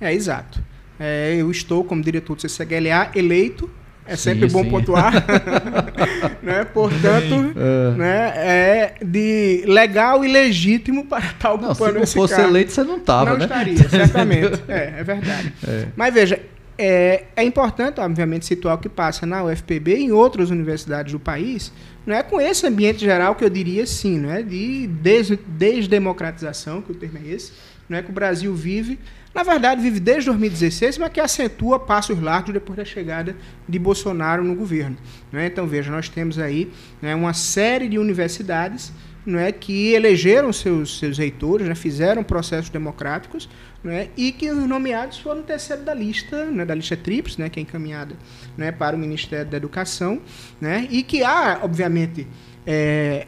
É, 0.00 0.12
exato. 0.12 0.60
É, 1.00 1.36
eu 1.36 1.50
estou, 1.50 1.84
como 1.84 2.02
diretor 2.02 2.34
do 2.36 2.42
CCGLA, 2.42 3.10
eleito. 3.14 3.70
É 4.04 4.16
sim, 4.16 4.30
sempre 4.30 4.48
bom 4.48 4.64
sim. 4.64 4.70
pontuar. 4.70 5.12
né? 6.42 6.64
Portanto, 6.64 7.52
é. 7.54 7.96
Né, 7.96 8.32
é 8.36 8.94
de 9.04 9.64
legal 9.66 10.24
e 10.24 10.28
legítimo 10.28 11.04
para 11.04 11.26
estar 11.26 11.52
ocupando 11.52 11.98
não, 11.98 12.06
se 12.06 12.16
não 12.16 12.22
fosse 12.22 12.34
cargo. 12.34 12.50
eleito, 12.50 12.72
você 12.72 12.82
não 12.82 12.96
estava, 12.96 13.32
né? 13.32 13.36
Não 13.36 13.44
estaria, 13.44 13.88
certamente. 13.88 14.62
é, 14.66 14.94
é 14.98 15.04
verdade. 15.04 15.52
É. 15.66 15.88
Mas 15.94 16.14
veja, 16.14 16.40
é, 16.78 17.24
é 17.36 17.42
importante, 17.42 18.00
obviamente, 18.00 18.46
situar 18.46 18.76
o 18.76 18.78
que 18.78 18.88
passa 18.88 19.26
na 19.26 19.44
UFPB 19.44 19.96
e 19.96 20.04
em 20.04 20.12
outras 20.12 20.48
universidades 20.48 21.12
do 21.12 21.18
país, 21.18 21.70
não 22.08 22.16
é 22.16 22.22
com 22.22 22.40
esse 22.40 22.66
ambiente 22.66 23.00
geral 23.00 23.34
que 23.34 23.44
eu 23.44 23.50
diria 23.50 23.86
sim, 23.86 24.18
não 24.18 24.30
é 24.30 24.42
de 24.42 24.86
des 24.86 25.28
desdemocratização, 25.46 26.80
que 26.80 26.90
o 26.90 26.94
termo 26.94 27.18
é 27.18 27.28
esse, 27.28 27.52
não 27.86 27.98
é 27.98 28.02
que 28.02 28.08
o 28.08 28.14
Brasil 28.14 28.54
vive, 28.54 28.98
na 29.34 29.42
verdade 29.42 29.82
vive 29.82 30.00
desde 30.00 30.24
2016, 30.24 30.96
mas 30.96 31.12
que 31.12 31.20
acentua 31.20 31.78
passos 31.78 32.18
largos 32.18 32.54
depois 32.54 32.78
da 32.78 32.84
chegada 32.84 33.36
de 33.68 33.78
Bolsonaro 33.78 34.42
no 34.42 34.54
governo. 34.54 34.96
É? 35.34 35.44
Então 35.44 35.66
veja, 35.66 35.90
nós 35.90 36.08
temos 36.08 36.38
aí 36.38 36.72
né, 37.02 37.14
uma 37.14 37.34
série 37.34 37.90
de 37.90 37.98
universidades 37.98 38.90
é, 39.26 39.52
que 39.52 39.92
elegeram 39.92 40.52
seus, 40.52 40.98
seus 40.98 41.18
reitores, 41.18 41.68
né, 41.68 41.74
fizeram 41.74 42.22
processos 42.22 42.70
democráticos, 42.70 43.48
né, 43.82 44.08
e 44.16 44.32
que 44.32 44.50
os 44.50 44.68
nomeados 44.68 45.18
foram 45.18 45.42
terceiro 45.42 45.82
da 45.82 45.94
lista, 45.94 46.46
né, 46.46 46.64
da 46.64 46.74
lista 46.74 46.96
TRIPS, 46.96 47.36
né, 47.36 47.48
que 47.48 47.60
é 47.60 47.62
encaminhada 47.62 48.14
né, 48.56 48.72
para 48.72 48.96
o 48.96 48.98
Ministério 48.98 49.50
da 49.50 49.56
Educação, 49.56 50.20
né, 50.60 50.86
e 50.90 51.02
que 51.02 51.22
há, 51.22 51.60
obviamente, 51.62 52.26
é, 52.66 53.26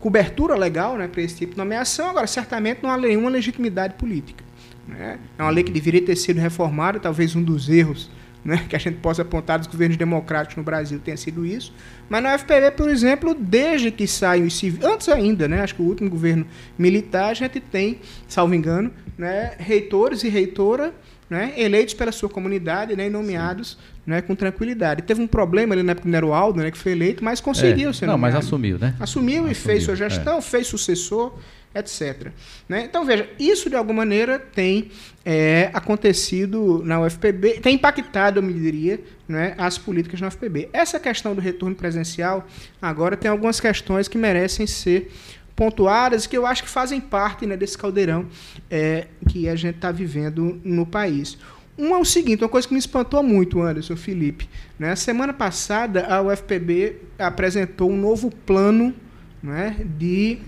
cobertura 0.00 0.54
legal 0.54 0.96
né, 0.96 1.08
para 1.08 1.22
esse 1.22 1.36
tipo 1.36 1.52
de 1.52 1.58
nomeação, 1.58 2.10
agora, 2.10 2.26
certamente 2.26 2.82
não 2.82 2.90
há 2.90 2.96
nenhuma 2.96 3.30
legitimidade 3.30 3.94
política. 3.94 4.44
Né? 4.86 5.18
É 5.38 5.42
uma 5.42 5.50
lei 5.50 5.64
que 5.64 5.72
deveria 5.72 6.02
ter 6.02 6.16
sido 6.16 6.38
reformada, 6.38 7.00
talvez 7.00 7.34
um 7.34 7.42
dos 7.42 7.68
erros 7.68 8.10
né, 8.46 8.64
que 8.68 8.76
a 8.76 8.78
gente 8.78 8.98
possa 8.98 9.22
apontar 9.22 9.58
dos 9.58 9.66
governos 9.66 9.96
democráticos 9.96 10.56
no 10.56 10.62
Brasil 10.62 11.00
tenha 11.00 11.16
sido 11.16 11.44
isso. 11.44 11.74
Mas 12.08 12.22
na 12.22 12.36
UFPB, 12.36 12.70
por 12.76 12.88
exemplo, 12.88 13.34
desde 13.34 13.90
que 13.90 14.06
saem 14.06 14.44
os 14.44 14.56
civis, 14.56 14.84
antes 14.84 15.08
ainda, 15.08 15.48
né, 15.48 15.60
acho 15.62 15.74
que 15.74 15.82
o 15.82 15.84
último 15.84 16.08
governo 16.08 16.46
militar, 16.78 17.30
a 17.30 17.34
gente 17.34 17.58
tem, 17.58 17.98
salvo 18.28 18.54
engano, 18.54 18.92
né, 19.18 19.54
reitores 19.58 20.22
e 20.22 20.28
reitora 20.28 20.94
né, 21.28 21.54
eleitos 21.56 21.92
pela 21.92 22.12
sua 22.12 22.28
comunidade 22.28 22.94
né, 22.94 23.06
e 23.06 23.10
nomeados 23.10 23.76
né, 24.06 24.22
com 24.22 24.36
tranquilidade. 24.36 25.02
Teve 25.02 25.20
um 25.20 25.26
problema 25.26 25.74
ali 25.74 25.82
na 25.82 25.90
época 25.90 26.06
do 26.06 26.12
Neroaldo, 26.12 26.60
né, 26.60 26.70
que 26.70 26.78
foi 26.78 26.92
eleito, 26.92 27.24
mas 27.24 27.40
conseguiu 27.40 27.90
é, 27.90 27.92
ser 27.92 28.06
Não, 28.06 28.12
nomeado. 28.12 28.36
mas 28.36 28.46
assumiu, 28.46 28.78
né? 28.78 28.94
Assumiu, 29.00 29.38
assumiu 29.38 29.50
e 29.50 29.54
fez 29.54 29.82
sua 29.82 29.96
gestão, 29.96 30.38
é. 30.38 30.40
fez 30.40 30.68
sucessor 30.68 31.36
etc. 31.76 32.30
Né? 32.68 32.84
Então, 32.84 33.04
veja, 33.04 33.28
isso 33.38 33.68
de 33.68 33.76
alguma 33.76 33.98
maneira 33.98 34.38
tem 34.38 34.90
é, 35.24 35.70
acontecido 35.72 36.82
na 36.84 37.00
UFPB, 37.00 37.60
tem 37.60 37.74
impactado, 37.74 38.40
eu 38.40 38.52
diria, 38.52 39.00
né, 39.28 39.54
as 39.58 39.76
políticas 39.76 40.20
na 40.20 40.28
UFPB. 40.28 40.68
Essa 40.72 40.98
questão 40.98 41.34
do 41.34 41.40
retorno 41.40 41.74
presencial, 41.74 42.46
agora 42.80 43.16
tem 43.16 43.30
algumas 43.30 43.60
questões 43.60 44.08
que 44.08 44.16
merecem 44.16 44.66
ser 44.66 45.12
pontuadas 45.54 46.26
que 46.26 46.36
eu 46.36 46.46
acho 46.46 46.62
que 46.62 46.68
fazem 46.68 47.00
parte 47.00 47.46
né, 47.46 47.56
desse 47.56 47.78
caldeirão 47.78 48.26
é, 48.70 49.06
que 49.28 49.48
a 49.48 49.56
gente 49.56 49.76
está 49.76 49.90
vivendo 49.90 50.60
no 50.62 50.84
país. 50.84 51.38
Um 51.78 51.94
é 51.94 51.98
o 51.98 52.04
seguinte, 52.04 52.42
uma 52.42 52.48
coisa 52.48 52.66
que 52.66 52.72
me 52.72 52.80
espantou 52.80 53.22
muito, 53.22 53.60
Anderson, 53.60 53.96
Felipe. 53.96 54.48
Né? 54.78 54.94
Semana 54.96 55.32
passada, 55.32 56.06
a 56.06 56.22
UFPB 56.22 56.96
apresentou 57.18 57.90
um 57.90 57.96
novo 57.96 58.30
plano 58.30 58.94
né, 59.42 59.76
de 59.98 60.38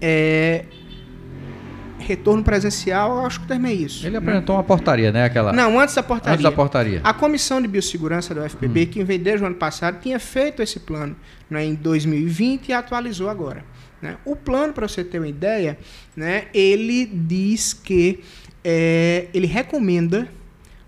é, 0.00 0.64
retorno 1.98 2.42
presencial, 2.42 3.24
acho 3.24 3.40
que 3.40 3.44
o 3.46 3.48
termo 3.48 3.66
é 3.66 3.72
isso. 3.72 4.04
Ele 4.04 4.12
né? 4.12 4.18
apresentou 4.18 4.56
uma 4.56 4.64
portaria, 4.64 5.12
né? 5.12 5.24
Aquela... 5.24 5.52
Não, 5.52 5.78
antes 5.78 5.94
da 5.94 6.02
portaria. 6.02 6.32
Antes 6.34 6.42
da 6.42 6.52
portaria. 6.52 7.00
A 7.04 7.14
Comissão 7.14 7.60
de 7.60 7.68
Biossegurança 7.68 8.34
da 8.34 8.44
UFPB, 8.44 8.82
hum. 8.82 8.86
que 8.86 9.04
veio 9.04 9.20
desde 9.20 9.44
o 9.44 9.46
ano 9.46 9.56
passado, 9.56 10.00
tinha 10.00 10.18
feito 10.18 10.62
esse 10.62 10.80
plano 10.80 11.14
né, 11.48 11.64
em 11.64 11.74
2020 11.74 12.68
e 12.68 12.72
atualizou 12.72 13.28
agora. 13.28 13.64
Né? 14.02 14.16
O 14.24 14.34
plano, 14.34 14.72
para 14.72 14.88
você 14.88 15.04
ter 15.04 15.18
uma 15.18 15.28
ideia, 15.28 15.78
né, 16.16 16.46
ele 16.54 17.06
diz 17.06 17.72
que 17.72 18.20
é, 18.64 19.28
ele 19.32 19.46
recomenda 19.46 20.28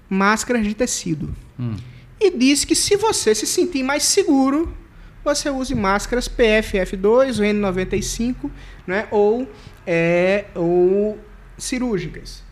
máscaras 0.08 0.64
de 0.64 0.74
tecido. 0.74 1.34
Hum. 1.58 1.76
E 2.20 2.30
diz 2.30 2.64
que 2.64 2.74
se 2.74 2.96
você 2.96 3.34
se 3.34 3.46
sentir 3.46 3.82
mais 3.82 4.04
seguro, 4.04 4.72
você 5.24 5.50
use 5.50 5.74
máscaras 5.74 6.28
PFF2 6.28 7.38
ou 7.38 7.72
N95 7.72 8.50
né, 8.86 9.06
ou, 9.10 9.48
é, 9.86 10.46
ou 10.54 11.18
cirúrgicas. 11.56 12.42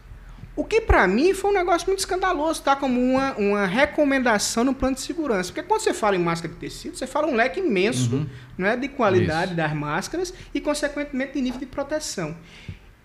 O 0.55 0.65
que 0.65 0.81
para 0.81 1.07
mim 1.07 1.33
foi 1.33 1.51
um 1.51 1.55
negócio 1.55 1.87
muito 1.87 2.01
escandaloso, 2.01 2.63
tá? 2.63 2.77
Como 2.77 3.01
uma, 3.01 3.35
uma 3.37 3.67
recomendação 3.67 4.63
no 4.63 4.75
plano 4.75 4.95
de 4.95 5.01
segurança. 5.01 5.51
Porque 5.51 5.67
quando 5.67 5.81
você 5.81 5.95
fala 5.95 6.17
em 6.17 6.19
máscara 6.19 6.53
de 6.53 6.61
tecido, 6.61 6.97
você 6.97 7.07
fala 7.07 7.27
um 7.29 7.35
leque 7.35 7.61
imenso 7.61 8.15
uhum. 8.15 8.27
né, 8.59 8.77
de 8.77 8.89
qualidade 8.89 9.53
Isso. 9.53 9.57
das 9.57 9.73
máscaras 9.73 10.35
e, 10.53 10.61
consequentemente, 10.61 11.33
de 11.33 11.41
nível 11.41 11.61
de 11.61 11.67
proteção. 11.67 12.37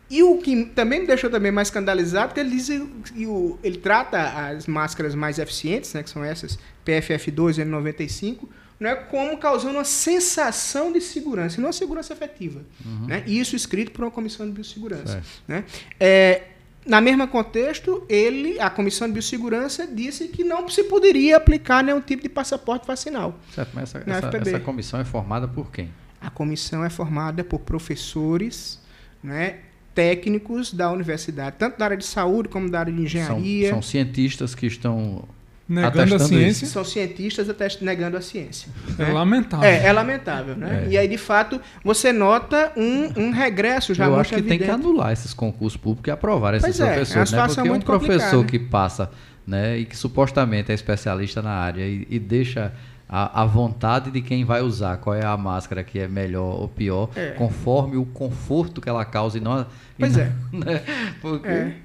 E 0.09 0.21
o 0.21 0.37
que 0.37 0.65
também 0.65 1.01
me 1.01 1.07
deixou 1.07 1.29
também 1.29 1.51
mais 1.51 1.69
escandalizado, 1.69 2.27
porque 2.27 2.41
ele 2.41 2.49
diz 2.49 2.67
que 3.13 3.25
o, 3.25 3.57
ele 3.63 3.77
trata 3.77 4.49
as 4.49 4.67
máscaras 4.67 5.15
mais 5.15 5.39
eficientes, 5.39 5.93
né, 5.93 6.03
que 6.03 6.09
são 6.09 6.23
essas 6.23 6.59
PFF2 6.85 7.59
e 7.59 7.65
N95, 7.65 8.47
não 8.79 8.89
é 8.89 8.95
como 8.95 9.37
causando 9.37 9.75
uma 9.75 9.85
sensação 9.85 10.91
de 10.91 10.99
segurança, 11.01 11.59
e 11.59 11.63
não 11.63 11.71
segurança 11.71 12.13
efetiva. 12.13 12.61
Uhum. 12.85 13.07
Né? 13.07 13.23
Isso 13.25 13.55
escrito 13.55 13.91
por 13.91 14.03
uma 14.03 14.11
comissão 14.11 14.45
de 14.45 14.51
biossegurança. 14.51 15.23
Né? 15.47 15.63
É, 15.99 16.43
na 16.85 17.01
mesma 17.01 17.27
contexto, 17.27 18.05
ele, 18.07 18.59
a 18.59 18.69
comissão 18.69 19.07
de 19.07 19.13
biossegurança 19.13 19.87
disse 19.87 20.27
que 20.27 20.43
não 20.43 20.69
se 20.69 20.83
poderia 20.83 21.37
aplicar 21.37 21.83
nenhum 21.83 22.01
tipo 22.01 22.21
de 22.21 22.29
passaporte 22.29 22.85
vacinal. 22.85 23.39
Certo, 23.53 23.71
mas 23.73 23.95
essa, 23.95 24.09
essa, 24.09 24.37
essa 24.37 24.59
comissão 24.59 24.99
é 24.99 25.05
formada 25.05 25.47
por 25.47 25.71
quem? 25.71 25.89
A 26.21 26.29
comissão 26.29 26.83
é 26.83 26.89
formada 26.89 27.43
por 27.43 27.59
professores, 27.59 28.79
né, 29.23 29.59
técnicos 29.95 30.73
da 30.73 30.91
universidade, 30.91 31.55
tanto 31.57 31.79
da 31.79 31.85
área 31.85 31.97
de 31.97 32.05
saúde 32.05 32.49
como 32.49 32.69
da 32.69 32.81
área 32.81 32.91
de 32.93 33.01
engenharia. 33.01 33.69
São, 33.69 33.81
são 33.81 33.89
cientistas 33.89 34.53
que 34.53 34.67
estão 34.67 35.23
negando 35.67 36.15
a 36.15 36.19
ciência. 36.19 36.65
Isso. 36.65 36.73
São 36.73 36.85
cientistas 36.85 37.49
até 37.49 37.67
negando 37.81 38.17
a 38.17 38.21
ciência. 38.21 38.69
É 38.99 39.05
né? 39.05 39.13
lamentável. 39.13 39.67
É, 39.67 39.85
é 39.85 39.93
lamentável, 39.93 40.55
né? 40.55 40.85
É. 40.85 40.89
E 40.91 40.97
aí, 40.97 41.07
de 41.07 41.17
fato, 41.17 41.59
você 41.83 42.11
nota 42.11 42.71
um, 42.77 43.27
um 43.27 43.31
regresso 43.31 43.93
já 43.93 44.05
Eu 44.05 44.19
acho 44.19 44.29
que 44.29 44.35
evidente. 44.39 44.59
tem 44.59 44.67
que 44.67 44.73
anular 44.73 45.11
esses 45.11 45.33
concursos 45.33 45.77
públicos 45.77 46.07
e 46.07 46.11
aprovar 46.11 46.53
esses 46.53 46.77
pois 46.77 46.79
é, 46.79 46.93
professores. 46.93 47.33
É, 47.33 47.35
né? 47.35 47.47
Porque 47.47 47.69
um 47.69 47.79
professor 47.79 48.45
que 48.45 48.59
passa 48.59 49.09
né, 49.45 49.77
e 49.77 49.85
que 49.85 49.95
supostamente 49.95 50.71
é 50.71 50.75
especialista 50.75 51.41
na 51.41 51.51
área 51.51 51.83
e, 51.83 52.07
e 52.09 52.19
deixa 52.19 52.73
a, 53.07 53.43
a, 53.43 53.45
vontade 53.45 54.09
de 54.09 54.21
quem 54.21 54.43
vai 54.43 54.61
usar, 54.61 54.97
qual 54.97 55.15
é 55.15 55.23
a 55.23 55.37
máscara 55.37 55.83
que 55.83 55.99
é 55.99 56.07
melhor 56.07 56.59
ou 56.59 56.67
pior, 56.67 57.09
é. 57.15 57.31
conforme 57.31 57.97
o 57.97 58.05
conforto 58.05 58.81
que 58.81 58.89
ela 58.89 59.05
causa 59.05 59.37
e 59.37 59.41
não. 59.41 59.65
Pois 59.97 60.17
e 60.17 60.21
é. 60.21 60.31
Né? 60.51 60.81
Porque, 61.21 61.47
é. 61.47 61.75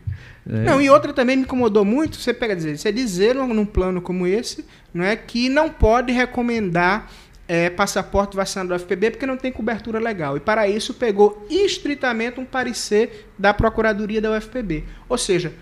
É. 0.49 0.65
Não, 0.65 0.81
e 0.81 0.89
outra 0.89 1.13
também 1.13 1.37
me 1.37 1.43
incomodou 1.43 1.85
muito, 1.85 2.17
você 2.17 2.33
pega 2.33 2.57
dizer, 2.57 2.79
você 2.79 2.93
dizer 2.93 3.35
num 3.35 3.67
plano 3.67 4.01
como 4.01 4.27
esse, 4.27 4.65
não 4.93 5.05
é 5.05 5.15
que 5.17 5.49
não 5.49 5.69
pode 5.69 6.13
recomendar 6.13 7.11
é, 7.47 7.69
passaporte 7.69 8.37
vacinado 8.37 8.69
do 8.69 8.79
FPB 8.79 9.11
porque 9.11 9.27
não 9.27 9.37
tem 9.37 9.51
cobertura 9.51 9.99
legal. 9.99 10.37
E 10.37 10.41
para 10.41 10.69
isso 10.69 10.95
pegou 10.95 11.47
estritamente 11.51 12.39
um 12.39 12.45
parecer 12.45 13.29
da 13.39 13.53
Procuradoria 13.53 14.21
da 14.21 14.31
UFPB. 14.31 14.85
Ou 15.09 15.19
seja, 15.19 15.53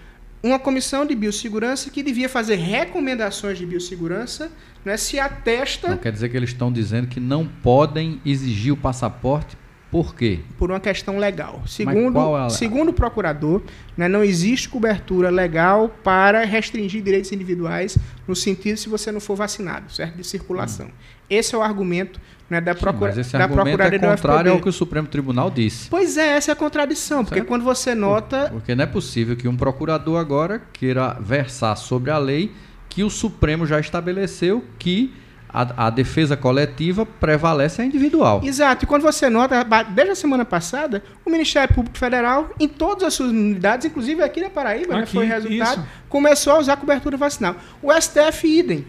uma 0.43 0.59
comissão 0.59 1.07
de 1.07 1.15
biossegurança 1.15 1.91
que 1.91 2.03
devia 2.03 2.29
fazer 2.29 2.57
recomendações 2.57 3.57
de 3.57 3.65
biossegurança 3.65 4.53
né, 4.85 4.97
se 4.97 5.19
atesta. 5.19 5.89
Não 5.89 5.97
quer 5.97 6.13
dizer 6.13 6.29
que 6.29 6.37
eles 6.37 6.51
estão 6.51 6.71
dizendo 6.71 7.09
que 7.09 7.19
não 7.19 7.47
podem 7.47 8.21
exigir 8.25 8.73
o 8.73 8.77
passaporte 8.77 9.57
por 9.91 10.15
quê? 10.15 10.41
Por 10.59 10.71
uma 10.71 10.81
questão 10.81 11.19
legal. 11.19 11.63
Segundo, 11.67 12.37
é 12.37 12.49
segundo 12.51 12.91
o 12.91 12.93
procurador, 12.93 13.63
né, 13.97 14.07
não 14.07 14.23
existe 14.23 14.69
cobertura 14.69 15.31
legal 15.31 15.89
para 16.05 16.45
restringir 16.45 17.03
direitos 17.03 17.33
individuais 17.33 17.97
no 18.27 18.37
sentido 18.37 18.77
se 18.77 18.89
você 18.89 19.11
não 19.11 19.21
for 19.21 19.35
vacinado, 19.35 19.91
certo? 19.91 20.17
De 20.17 20.25
circulação. 20.25 20.87
Hum. 20.87 20.91
Esse 21.31 21.55
é 21.55 21.59
o 21.59 21.63
argumento 21.63 22.21
né, 22.51 22.61
da, 22.61 22.75
procura, 22.75 23.13
Sim, 23.13 23.19
mas 23.19 23.27
esse 23.27 23.39
da 23.39 23.49
Procuradoria 23.49 23.97
é 23.97 23.99
contrário 23.99 24.53
ao 24.53 24.61
que 24.61 24.69
o 24.69 24.73
Supremo 24.73 25.07
Tribunal 25.07 25.51
disse. 25.51 25.89
Pois 25.89 26.17
é, 26.17 26.37
essa 26.37 26.51
é 26.51 26.53
a 26.53 26.57
contradição, 26.57 27.25
porque 27.25 27.41
certo? 27.41 27.49
quando 27.49 27.65
você 27.65 27.95
nota... 27.95 28.49
Porque 28.51 28.75
não 28.75 28.85
é 28.85 28.87
possível 28.87 29.37
que 29.37 29.47
um 29.47 29.57
procurador 29.57 30.19
agora 30.19 30.63
queira 30.73 31.17
versar 31.21 31.77
sobre 31.77 32.11
a 32.11 32.19
lei 32.19 32.53
que 32.89 33.03
o 33.05 33.11
Supremo 33.11 33.67
já 33.67 33.79
estabeleceu 33.79 34.65
que 34.79 35.13
a, 35.49 35.87
a, 35.87 35.91
defesa 35.91 36.37
coletiva 36.37 37.07
prevalece 37.07 37.81
a 37.83 37.85
individual. 37.85 38.41
Exato. 38.45 38.85
E 38.85 38.89
quando 38.89 39.03
você 39.03 39.31
nota, 39.31 39.65
desde 39.91 40.13
a 40.13 40.17
semana 40.17 40.45
passada, 40.45 41.03
o 41.25 41.31
Ministério 41.31 41.75
Público 41.75 41.97
Federal, 41.97 42.51
em 42.61 42.69
todas 42.69 43.05
as 43.05 43.15
suas 43.15 43.31
unidades, 43.31 43.87
inclusive 43.87 44.23
aqui 44.23 44.41
na 44.41 44.51
Paraíba, 44.51 44.95
né, 44.95 45.03
aqui, 45.03 45.17
né, 45.19 45.25
foi 45.25 45.27
resultado, 45.27 45.81
isso. 45.81 45.89
começou 46.09 46.55
a 46.55 46.59
usar 46.59 46.77
cobertura 46.77 47.17
vacinal. 47.17 47.57
O 47.83 47.93
STF, 47.93 48.47
idem. 48.47 48.85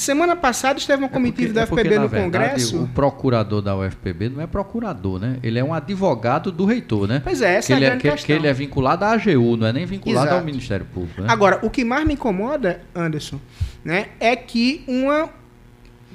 Semana 0.00 0.34
passada 0.34 0.78
esteve 0.78 1.02
uma 1.02 1.08
é 1.08 1.12
comitiva 1.12 1.52
da 1.52 1.64
UFPB 1.64 1.94
é 1.94 1.98
no 1.98 2.08
verdade, 2.08 2.24
Congresso. 2.24 2.82
O 2.84 2.88
procurador 2.88 3.60
da 3.60 3.76
UFPB 3.76 4.30
não 4.30 4.40
é 4.40 4.46
procurador, 4.46 5.20
né? 5.20 5.36
Ele 5.42 5.58
é 5.58 5.64
um 5.64 5.74
advogado 5.74 6.50
do 6.50 6.64
reitor, 6.64 7.06
né? 7.06 7.20
Pois 7.22 7.42
é, 7.42 7.56
essa 7.56 7.66
que 7.66 7.72
é 7.72 7.76
a 7.76 7.78
ele 7.78 7.86
é, 7.86 7.96
que, 7.98 8.24
que, 8.24 8.32
ele 8.32 8.46
é 8.46 8.52
vinculado 8.52 9.04
à 9.04 9.12
AGU, 9.12 9.58
não 9.58 9.66
é 9.66 9.72
nem 9.74 9.84
vinculado 9.84 10.28
Exato. 10.28 10.40
ao 10.40 10.44
Ministério 10.46 10.86
Público. 10.86 11.20
Né? 11.20 11.26
Agora, 11.28 11.58
o 11.62 11.68
que 11.68 11.84
mais 11.84 12.06
me 12.06 12.14
incomoda, 12.14 12.80
Anderson, 12.94 13.38
né, 13.84 14.06
é 14.18 14.34
que 14.34 14.82
uma 14.88 15.28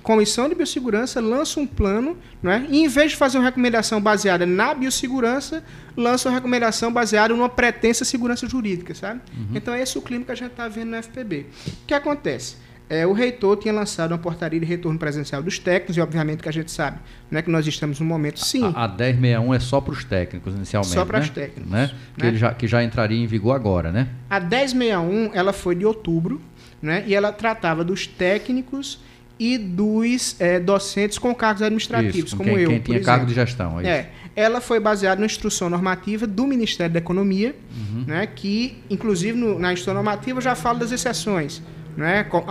Comissão 0.05 0.47
de 0.47 0.53
Biossegurança 0.53 1.19
lança 1.19 1.59
um 1.59 1.65
plano, 1.65 2.15
né, 2.41 2.67
e 2.69 2.83
em 2.83 2.87
vez 2.87 3.11
de 3.11 3.17
fazer 3.17 3.39
uma 3.39 3.43
recomendação 3.43 3.99
baseada 3.99 4.45
na 4.45 4.71
biossegurança, 4.71 5.63
lança 5.97 6.29
uma 6.29 6.35
recomendação 6.35 6.93
baseada 6.93 7.33
numa 7.33 7.49
pretensa 7.49 8.05
segurança 8.05 8.47
jurídica, 8.47 8.93
sabe? 8.93 9.21
Uhum. 9.35 9.47
Então, 9.55 9.73
é 9.73 9.81
esse 9.81 9.97
o 9.97 10.01
clima 10.03 10.23
que 10.23 10.31
a 10.31 10.35
gente 10.35 10.51
está 10.51 10.67
vendo 10.67 10.91
no 10.91 11.01
FPB. 11.01 11.47
O 11.67 11.85
que 11.87 11.93
acontece? 11.95 12.57
É, 12.87 13.07
o 13.07 13.13
reitor 13.13 13.57
tinha 13.57 13.73
lançado 13.73 14.11
uma 14.11 14.19
portaria 14.19 14.59
de 14.59 14.65
retorno 14.67 14.99
presencial 14.99 15.41
dos 15.41 15.57
técnicos, 15.57 15.97
e 15.97 16.01
obviamente 16.01 16.43
que 16.43 16.49
a 16.49 16.53
gente 16.53 16.71
sabe 16.71 16.99
né, 17.31 17.41
que 17.41 17.49
nós 17.49 17.65
estamos 17.65 17.99
num 17.99 18.05
momento 18.05 18.39
sim. 18.45 18.63
A, 18.75 18.83
a 18.83 18.87
1061 18.87 19.53
é 19.55 19.59
só 19.59 19.81
para 19.81 19.93
os 19.93 20.03
técnicos, 20.03 20.53
inicialmente. 20.53 20.93
Só 20.93 21.03
para 21.03 21.19
os 21.19 21.27
né? 21.29 21.33
técnicos. 21.33 21.71
Né? 21.71 21.91
Que, 22.15 22.21
né? 22.21 22.27
Ele 22.29 22.37
já, 22.37 22.53
que 22.53 22.67
já 22.67 22.83
entraria 22.83 23.17
em 23.17 23.25
vigor 23.25 23.55
agora, 23.55 23.91
né? 23.91 24.07
A 24.29 24.39
1061 24.39 25.31
ela 25.33 25.51
foi 25.51 25.73
de 25.73 25.83
outubro, 25.83 26.39
né? 26.79 27.03
E 27.07 27.15
ela 27.15 27.31
tratava 27.31 27.83
dos 27.83 28.05
técnicos 28.05 28.99
e 29.39 29.57
dos 29.57 30.35
é, 30.39 30.59
docentes 30.59 31.17
com 31.17 31.33
cargos 31.35 31.61
administrativos, 31.61 32.27
isso, 32.27 32.37
como 32.37 32.51
quem, 32.51 32.59
eu. 32.59 32.69
Quem 32.69 32.79
tinha 32.79 33.01
cargo 33.01 33.25
de 33.25 33.33
gestão. 33.33 33.79
É, 33.79 33.87
é, 33.87 34.11
ela 34.35 34.61
foi 34.61 34.79
baseada 34.79 35.19
na 35.19 35.25
instrução 35.25 35.69
normativa 35.69 36.25
do 36.25 36.47
Ministério 36.47 36.93
da 36.93 36.99
Economia, 36.99 37.55
uhum. 37.75 38.05
né, 38.07 38.27
que, 38.27 38.77
inclusive, 38.89 39.37
no, 39.37 39.59
na 39.59 39.73
instrução 39.73 39.93
normativa 39.93 40.39
já 40.39 40.55
fala 40.55 40.79
das 40.79 40.91
exceções. 40.91 41.61
Né, 41.97 42.25
com, 42.25 42.41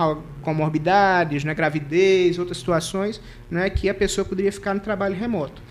comorbidades, 0.41 1.45
né, 1.45 1.53
gravidez, 1.53 2.39
outras 2.39 2.57
situações, 2.57 3.21
né, 3.51 3.69
que 3.69 3.91
a 3.91 3.95
pessoa 3.95 4.25
poderia 4.25 4.51
ficar 4.51 4.73
no 4.73 4.81
trabalho 4.81 5.15
remoto. 5.15 5.63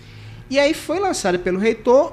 E 0.48 0.60
aí 0.60 0.72
foi 0.72 1.00
lançada 1.00 1.40
pelo 1.40 1.58
reitor, 1.58 2.12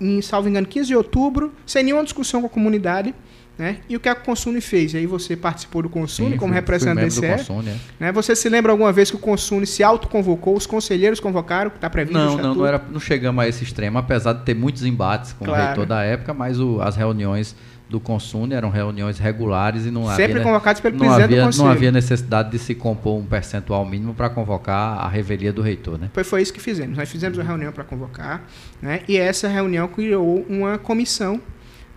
em, 0.00 0.20
salvo 0.20 0.48
engano, 0.48 0.66
15 0.66 0.88
de 0.88 0.96
outubro, 0.96 1.52
sem 1.64 1.84
nenhuma 1.84 2.02
discussão 2.02 2.40
com 2.40 2.48
a 2.48 2.50
comunidade, 2.50 3.14
né? 3.56 3.78
E 3.88 3.96
o 3.96 4.00
que 4.00 4.08
a 4.08 4.14
Consune 4.14 4.60
fez? 4.60 4.94
Aí 4.94 5.06
você 5.06 5.36
participou 5.36 5.82
do 5.82 5.88
Consune 5.88 6.32
Sim, 6.32 6.36
como 6.36 6.52
fui, 6.52 6.60
representante 6.60 7.14
fui 7.14 7.28
do 7.28 7.34
DCE. 7.34 7.46
Consune, 7.46 7.70
é. 7.70 7.76
né? 8.00 8.12
Você 8.12 8.34
se 8.34 8.48
lembra 8.48 8.72
alguma 8.72 8.92
vez 8.92 9.10
que 9.10 9.16
o 9.16 9.18
Consune 9.20 9.66
se 9.66 9.82
autoconvocou, 9.82 10.56
os 10.56 10.66
conselheiros 10.66 11.20
convocaram, 11.20 11.70
que 11.70 11.76
está 11.76 11.88
previsto 11.88 12.18
Não, 12.18 12.36
não, 12.36 12.54
não, 12.54 12.66
era, 12.66 12.82
não 12.90 13.00
chegamos 13.00 13.44
a 13.44 13.48
esse 13.48 13.62
extremo, 13.62 13.98
apesar 13.98 14.32
de 14.32 14.42
ter 14.42 14.54
muitos 14.54 14.84
embates 14.84 15.32
com 15.32 15.44
claro. 15.44 15.62
o 15.62 15.66
reitor 15.66 15.86
da 15.86 16.02
época, 16.02 16.34
mas 16.34 16.58
o, 16.58 16.80
as 16.80 16.96
reuniões 16.96 17.54
do 17.88 18.00
Consune 18.00 18.54
eram 18.54 18.70
reuniões 18.70 19.18
regulares 19.18 19.86
e 19.86 19.90
não 19.90 20.06
Sempre 20.08 20.32
havia, 20.32 20.42
convocados 20.42 20.80
pelo 20.80 20.96
não 20.96 21.06
presidente 21.06 21.38
havia. 21.38 21.62
Não 21.62 21.70
havia 21.70 21.92
necessidade 21.92 22.50
de 22.50 22.58
se 22.58 22.74
compor 22.74 23.18
um 23.18 23.24
percentual 23.24 23.84
mínimo 23.84 24.14
para 24.14 24.28
convocar 24.30 24.98
a 24.98 25.08
revelia 25.08 25.52
do 25.52 25.62
reitor, 25.62 25.98
né? 25.98 26.10
Foi, 26.12 26.24
foi 26.24 26.42
isso 26.42 26.52
que 26.52 26.60
fizemos. 26.60 26.96
Nós 26.96 27.08
fizemos 27.08 27.38
uma 27.38 27.44
reunião 27.44 27.70
para 27.72 27.84
convocar, 27.84 28.42
né? 28.80 29.02
E 29.06 29.16
essa 29.16 29.48
reunião 29.48 29.86
criou 29.86 30.44
uma 30.48 30.78
comissão 30.78 31.40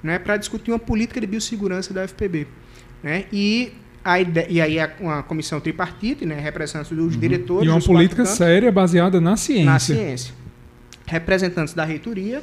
né, 0.02 0.20
para 0.20 0.38
discutir 0.38 0.72
uma 0.72 0.80
política 0.80 1.20
de 1.20 1.28
biossegurança 1.28 1.94
da 1.94 2.04
UFPB. 2.04 2.48
Né? 3.04 3.26
E, 3.32 3.74
a 4.04 4.20
ideia, 4.20 4.48
e 4.50 4.62
aí 4.62 4.78
uma 5.00 5.24
comissão 5.24 5.60
tripartite, 5.60 6.26
né, 6.26 6.40
representantes 6.40 6.96
dos 6.96 7.14
uhum. 7.14 7.20
diretores. 7.20 7.68
E 7.68 7.70
uma 7.70 7.82
política 7.82 8.26
séria 8.26 8.72
baseada 8.72 9.20
na 9.20 9.36
ciência. 9.36 9.66
Na 9.66 9.80
ciência. 9.80 10.34
Representantes 11.06 11.74
da 11.74 11.84
reitoria, 11.84 12.42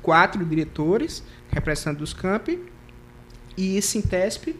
quatro 0.00 0.44
diretores, 0.44 1.22
representantes 1.50 2.00
dos 2.00 2.12
campi, 2.12 2.58
e 3.56 3.80
Sintesp, 3.82 4.54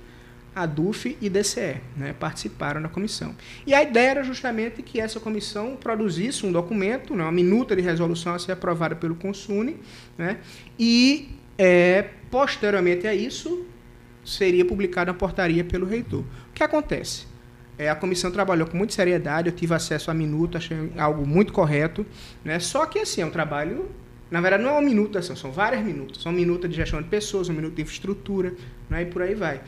a 0.55 0.67
DUF 0.67 1.17
e 1.21 1.31
DCE, 1.31 1.77
né, 1.97 2.15
participaram 2.19 2.83
da 2.83 2.89
comissão. 2.89 3.35
E 3.67 3.73
a 3.73 3.83
ideia 3.83 4.11
era 4.11 4.23
justamente 4.23 4.83
que 4.83 5.01
essa 5.01 5.19
comissão 5.19 5.77
produzisse 5.77 6.45
um 6.45 6.53
documento, 6.53 7.17
né, 7.17 7.23
uma 7.23 7.33
minuta 7.33 7.75
de 7.75 7.81
resolução 7.81 8.35
a 8.35 8.39
ser 8.39 8.53
aprovada 8.53 8.95
pelo 8.95 9.15
Consune, 9.15 9.77
né, 10.17 10.39
e 10.79 11.31
é, 11.59 12.09
posteriormente 12.31 13.07
a 13.07 13.15
isso, 13.15 13.67
seria 14.25 14.65
publicada 14.65 15.11
a 15.11 15.15
portaria 15.15 15.65
pelo 15.65 15.87
reitor. 15.87 16.21
O 16.21 16.53
que 16.55 16.63
acontece? 16.63 17.27
É, 17.79 17.89
a 17.89 17.95
comissão 17.95 18.31
trabalhou 18.31 18.67
com 18.67 18.77
muita 18.77 18.93
seriedade, 18.93 19.49
eu 19.49 19.55
tive 19.55 19.75
acesso 19.75 20.11
à 20.11 20.15
minuta, 20.15 20.59
achei 20.59 20.93
algo 20.97 21.27
muito 21.27 21.53
correto. 21.53 22.07
Né? 22.45 22.59
Só 22.59 22.87
que, 22.87 23.01
assim, 23.01 23.23
é 23.23 23.27
um 23.27 23.31
trabalho. 23.31 23.91
Na 24.31 24.41
verdade, 24.41 24.63
não 24.63 24.71
é 24.71 24.73
uma 24.75 24.83
minuta, 24.83 25.19
assim, 25.19 25.35
são 25.37 25.51
várias 25.51 25.85
minutas. 25.85 26.23
São 26.23 26.33
minutas 26.33 26.71
de 26.71 26.77
gestão 26.77 27.03
de 27.03 27.09
pessoas, 27.09 27.49
um 27.49 27.53
minuto 27.53 27.75
de 27.75 27.83
infraestrutura, 27.83 28.55
né? 28.89 29.03
e 29.03 29.07
por 29.07 29.23
aí 29.23 29.35
vai. 29.35 29.61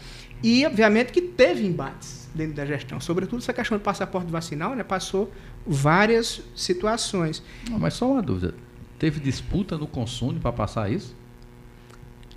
E, 0.43 0.65
obviamente, 0.65 1.13
que 1.13 1.21
teve 1.21 1.67
embates 1.67 2.29
dentro 2.35 2.55
da 2.55 2.67
gestão. 2.67 3.01
Sobretudo 3.01 3.41
essa 3.41 3.53
questão 3.53 3.79
do 3.79 3.83
passaporte 3.83 4.31
vacinal, 4.31 4.75
né? 4.75 4.85
passou 4.85 5.33
várias 5.67 6.43
situações. 6.55 7.43
Não, 7.69 7.79
mas 7.79 7.95
só 7.95 8.11
uma 8.11 8.23
dúvida. 8.23 8.55
Teve 8.99 9.21
disputa 9.21 9.77
no 9.77 9.87
consumo 9.87 10.39
para 10.39 10.53
passar 10.53 10.91
isso? 10.91 11.15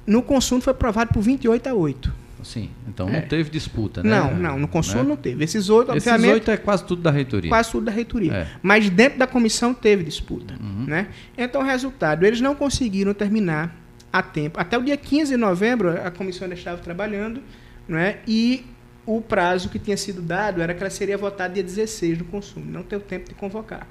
No 0.08 0.24
consumo 0.24 0.62
foi 0.62 0.72
aprovado 0.72 1.14
por 1.14 1.22
28 1.22 1.68
a 1.68 1.74
8. 1.74 2.14
Sim, 2.44 2.70
então 2.88 3.10
é. 3.10 3.12
não 3.12 3.22
teve 3.22 3.50
disputa, 3.50 4.02
né? 4.02 4.10
Não, 4.10 4.34
não, 4.34 4.60
no 4.60 4.68
consumo 4.70 5.04
né? 5.04 5.10
não 5.10 5.18
teve. 5.18 5.44
Esses 5.44 5.70
oito, 5.70 5.92
Esses 5.92 6.08
obviamente. 6.08 6.34
oito 6.34 6.52
é 6.52 6.56
quase 6.56 6.86
tudo 6.86 7.02
da 7.02 7.12
reitoria. 7.12 7.50
Quase 7.50 7.72
tudo 7.72 7.86
da 7.86 7.92
reitoria. 7.92 8.34
É. 8.34 8.48
Mas 8.62 8.90
dentro 8.90 9.20
da 9.20 9.28
comissão 9.28 9.74
teve 9.74 10.04
disputa. 10.04 10.54
Uhum. 10.54 10.86
Né? 10.88 11.10
Então, 11.38 11.62
resultado, 11.62 12.26
eles 12.26 12.40
não 12.40 12.56
conseguiram 12.56 13.14
terminar 13.14 13.76
a 14.14 14.22
tempo. 14.22 14.60
Até 14.60 14.78
o 14.78 14.82
dia 14.82 14.96
15 14.96 15.32
de 15.32 15.38
novembro, 15.38 15.90
a 16.02 16.10
comissão 16.10 16.46
ainda 16.46 16.56
estava 16.56 16.78
trabalhando, 16.78 17.42
né? 17.88 18.20
e 18.26 18.66
o 19.06 19.22
prazo 19.22 19.70
que 19.70 19.80
tinha 19.80 19.98
sido 19.98 20.22
dado 20.22 20.62
era 20.62 20.74
que 20.74 20.82
ela 20.82 20.90
seria 20.90 21.18
votada 21.18 21.54
dia 21.54 21.64
16 21.64 22.20
no 22.20 22.26
consumo. 22.26 22.66
Não 22.66 22.82
deu 22.82 23.00
tempo 23.00 23.30
de 23.30 23.36
convocar. 23.36 23.88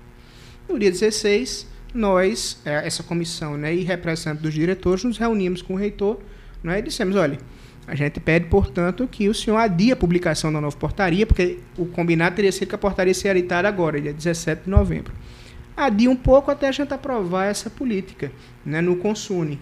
No 0.68 0.78
dia 0.78 0.90
16, 0.90 1.66
nós, 1.96 2.60
é, 2.64 2.86
essa 2.86 3.02
comissão 3.02 3.56
né, 3.56 3.74
e 3.74 3.82
representante 3.82 4.42
dos 4.42 4.54
diretores, 4.54 5.04
nos 5.04 5.18
reunimos 5.18 5.62
com 5.62 5.74
o 5.74 5.76
reitor 5.76 6.18
né, 6.62 6.78
e 6.78 6.82
dissemos, 6.82 7.16
olha, 7.16 7.38
a 7.86 7.94
gente 7.94 8.18
pede, 8.18 8.46
portanto, 8.46 9.06
que 9.06 9.28
o 9.28 9.34
senhor 9.34 9.56
adie 9.56 9.92
a 9.92 9.96
publicação 9.96 10.52
da 10.52 10.60
nova 10.60 10.76
portaria, 10.76 11.24
porque 11.24 11.60
o 11.78 11.86
combinado 11.86 12.34
teria 12.34 12.50
sido 12.50 12.68
que 12.68 12.74
a 12.74 12.78
portaria 12.78 13.14
seria 13.14 13.38
editada 13.38 13.68
agora, 13.68 14.00
dia 14.00 14.12
17 14.12 14.64
de 14.64 14.70
novembro. 14.70 15.12
Adie 15.76 16.08
um 16.08 16.16
pouco 16.16 16.50
até 16.50 16.68
a 16.68 16.72
gente 16.72 16.92
aprovar 16.92 17.46
essa 17.46 17.70
política 17.70 18.32
né, 18.64 18.80
no 18.80 18.96
Consune. 18.96 19.60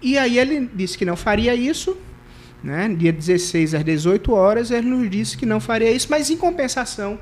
E 0.00 0.18
aí 0.18 0.38
ele 0.38 0.68
disse 0.74 0.98
que 0.98 1.04
não 1.04 1.14
faria 1.14 1.54
isso, 1.54 1.96
né, 2.64 2.88
dia 2.88 3.12
16 3.12 3.74
às 3.74 3.84
18 3.84 4.32
horas, 4.32 4.70
ele 4.70 4.88
nos 4.88 5.08
disse 5.08 5.36
que 5.36 5.46
não 5.46 5.60
faria 5.60 5.90
isso, 5.92 6.08
mas 6.10 6.30
em 6.30 6.36
compensação, 6.36 7.18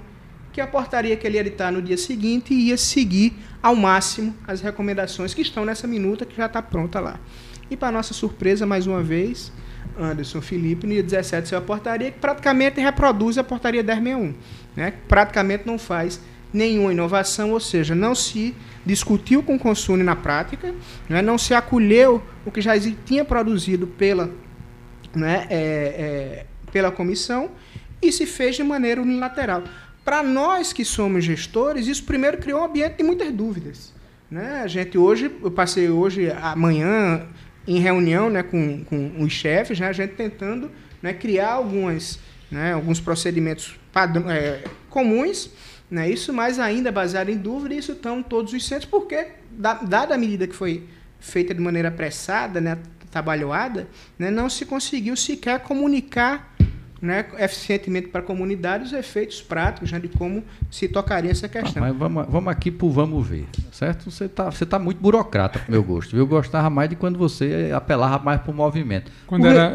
que 0.53 0.61
a 0.61 0.67
portaria 0.67 1.17
que 1.17 1.27
ele 1.27 1.37
ia 1.37 1.41
editar 1.41 1.71
no 1.71 1.81
dia 1.81 1.97
seguinte 1.97 2.53
ia 2.53 2.77
seguir 2.77 3.35
ao 3.63 3.77
máximo 3.77 4.35
as 4.47 4.61
recomendações 4.61 5.35
que 5.35 5.43
estão 5.43 5.65
nessa 5.65 5.87
minuta 5.87 6.25
que 6.25 6.37
já 6.37 6.47
está 6.47 6.61
pronta 6.61 7.01
lá. 7.01 7.21
E 7.71 7.77
para 7.77 7.93
nossa 7.93 8.13
surpresa, 8.13 8.67
mais 8.67 8.87
uma 8.87 9.03
vez, 9.03 9.53
Anderson 9.99 10.41
Felipe, 10.41 10.87
no 10.87 10.93
dia 10.93 11.03
17 11.03 11.49
saiu 11.49 11.59
a 11.59 11.63
portaria, 11.63 12.11
que 12.11 12.19
praticamente 12.19 12.81
reproduz 12.81 13.39
a 13.39 13.45
portaria 13.45 13.83
1061. 13.83 14.35
Né? 14.75 14.95
Praticamente 15.07 15.67
não 15.67 15.79
faz 15.79 16.21
nenhuma 16.53 16.93
inovação, 16.93 17.53
ou 17.53 17.61
seja, 17.61 17.95
não 17.95 18.15
se 18.15 18.55
discutiu 18.85 19.43
com 19.43 19.55
o 19.55 19.59
consumidor 19.59 20.05
na 20.05 20.17
prática, 20.17 20.75
né? 21.09 21.23
não 21.23 21.39
se 21.39 21.55
acolheu 21.55 22.23
o 22.45 22.51
que 22.51 22.61
já 22.61 22.73
tinha 23.05 23.25
produzido 23.25 23.87
pela, 23.87 24.31
né, 25.15 25.47
é, 25.49 25.57
é, 25.59 26.47
pela 26.73 26.91
comissão 26.91 27.51
e 28.03 28.11
se 28.11 28.27
fez 28.27 28.57
de 28.57 28.63
maneira 28.63 29.01
unilateral. 29.01 29.63
Para 30.05 30.23
nós 30.23 30.73
que 30.73 30.85
somos 30.85 31.25
gestores, 31.25 31.87
isso 31.87 32.05
primeiro 32.05 32.39
criou 32.39 32.61
um 32.61 32.65
ambiente 32.65 32.97
de 32.97 33.03
muitas 33.03 33.31
dúvidas. 33.33 33.93
Né? 34.31 34.63
A 34.63 34.67
gente 34.67 34.97
hoje, 34.97 35.31
eu 35.43 35.51
passei 35.51 35.91
hoje, 35.91 36.31
amanhã, 36.41 37.27
em 37.67 37.79
reunião 37.79 38.31
né, 38.31 38.43
com, 38.43 38.85
com 38.85 39.23
os 39.23 39.33
chefes, 39.33 39.79
né, 39.79 39.89
a 39.89 39.93
gente 39.93 40.15
tentando 40.15 40.71
né, 41.03 41.13
criar 41.13 41.53
algumas, 41.53 42.19
né, 42.51 42.73
alguns 42.73 43.01
procedimentos 43.01 43.79
padrão, 43.93 44.31
é, 44.31 44.65
comuns, 44.89 45.51
né, 45.91 46.09
isso 46.09 46.33
mais 46.33 46.59
ainda 46.59 46.91
baseado 46.91 47.29
em 47.29 47.37
dúvida, 47.37 47.75
isso 47.75 47.93
estão 47.93 48.23
todos 48.23 48.53
os 48.53 48.67
centros, 48.67 48.91
porque, 48.91 49.29
dada 49.83 50.15
a 50.15 50.19
medida 50.19 50.47
que 50.47 50.55
foi 50.55 50.85
feita 51.19 51.53
de 51.53 51.61
maneira 51.61 51.89
apressada, 51.89 52.61
né, 52.61 52.79
trabalhada, 53.11 53.89
né, 54.19 54.31
não 54.31 54.49
se 54.49 54.65
conseguiu 54.65 55.17
sequer 55.17 55.61
comunicar 55.61 56.50
né, 57.01 57.25
eficientemente 57.39 58.09
para 58.09 58.21
a 58.21 58.25
comunidade 58.25 58.85
os 58.85 58.93
efeitos 58.93 59.41
práticos 59.41 59.91
né, 59.91 59.99
de 59.99 60.09
como 60.09 60.45
se 60.71 60.87
tocaria 60.87 61.31
essa 61.31 61.49
questão. 61.49 61.83
mas 61.83 61.97
vamos, 61.97 62.27
vamos 62.29 62.53
aqui 62.53 62.71
para 62.71 62.89
vamos 62.89 63.27
ver, 63.27 63.47
certo? 63.73 64.11
Você 64.11 64.25
está 64.25 64.51
você 64.51 64.67
tá 64.67 64.79
muito 64.79 64.99
burocrata 64.99 65.59
para 65.59 65.69
o 65.69 65.71
meu 65.71 65.83
gosto. 65.83 66.17
Eu 66.17 66.27
gostava 66.27 66.69
mais 66.69 66.91
de 66.91 66.97
quando 66.97 67.19
você 67.19 67.71
apelava 67.75 68.23
mais 68.23 68.41
para 68.41 68.51
o 68.51 68.55
movimento. 68.55 69.11
Quando 69.27 69.47
era, 69.47 69.73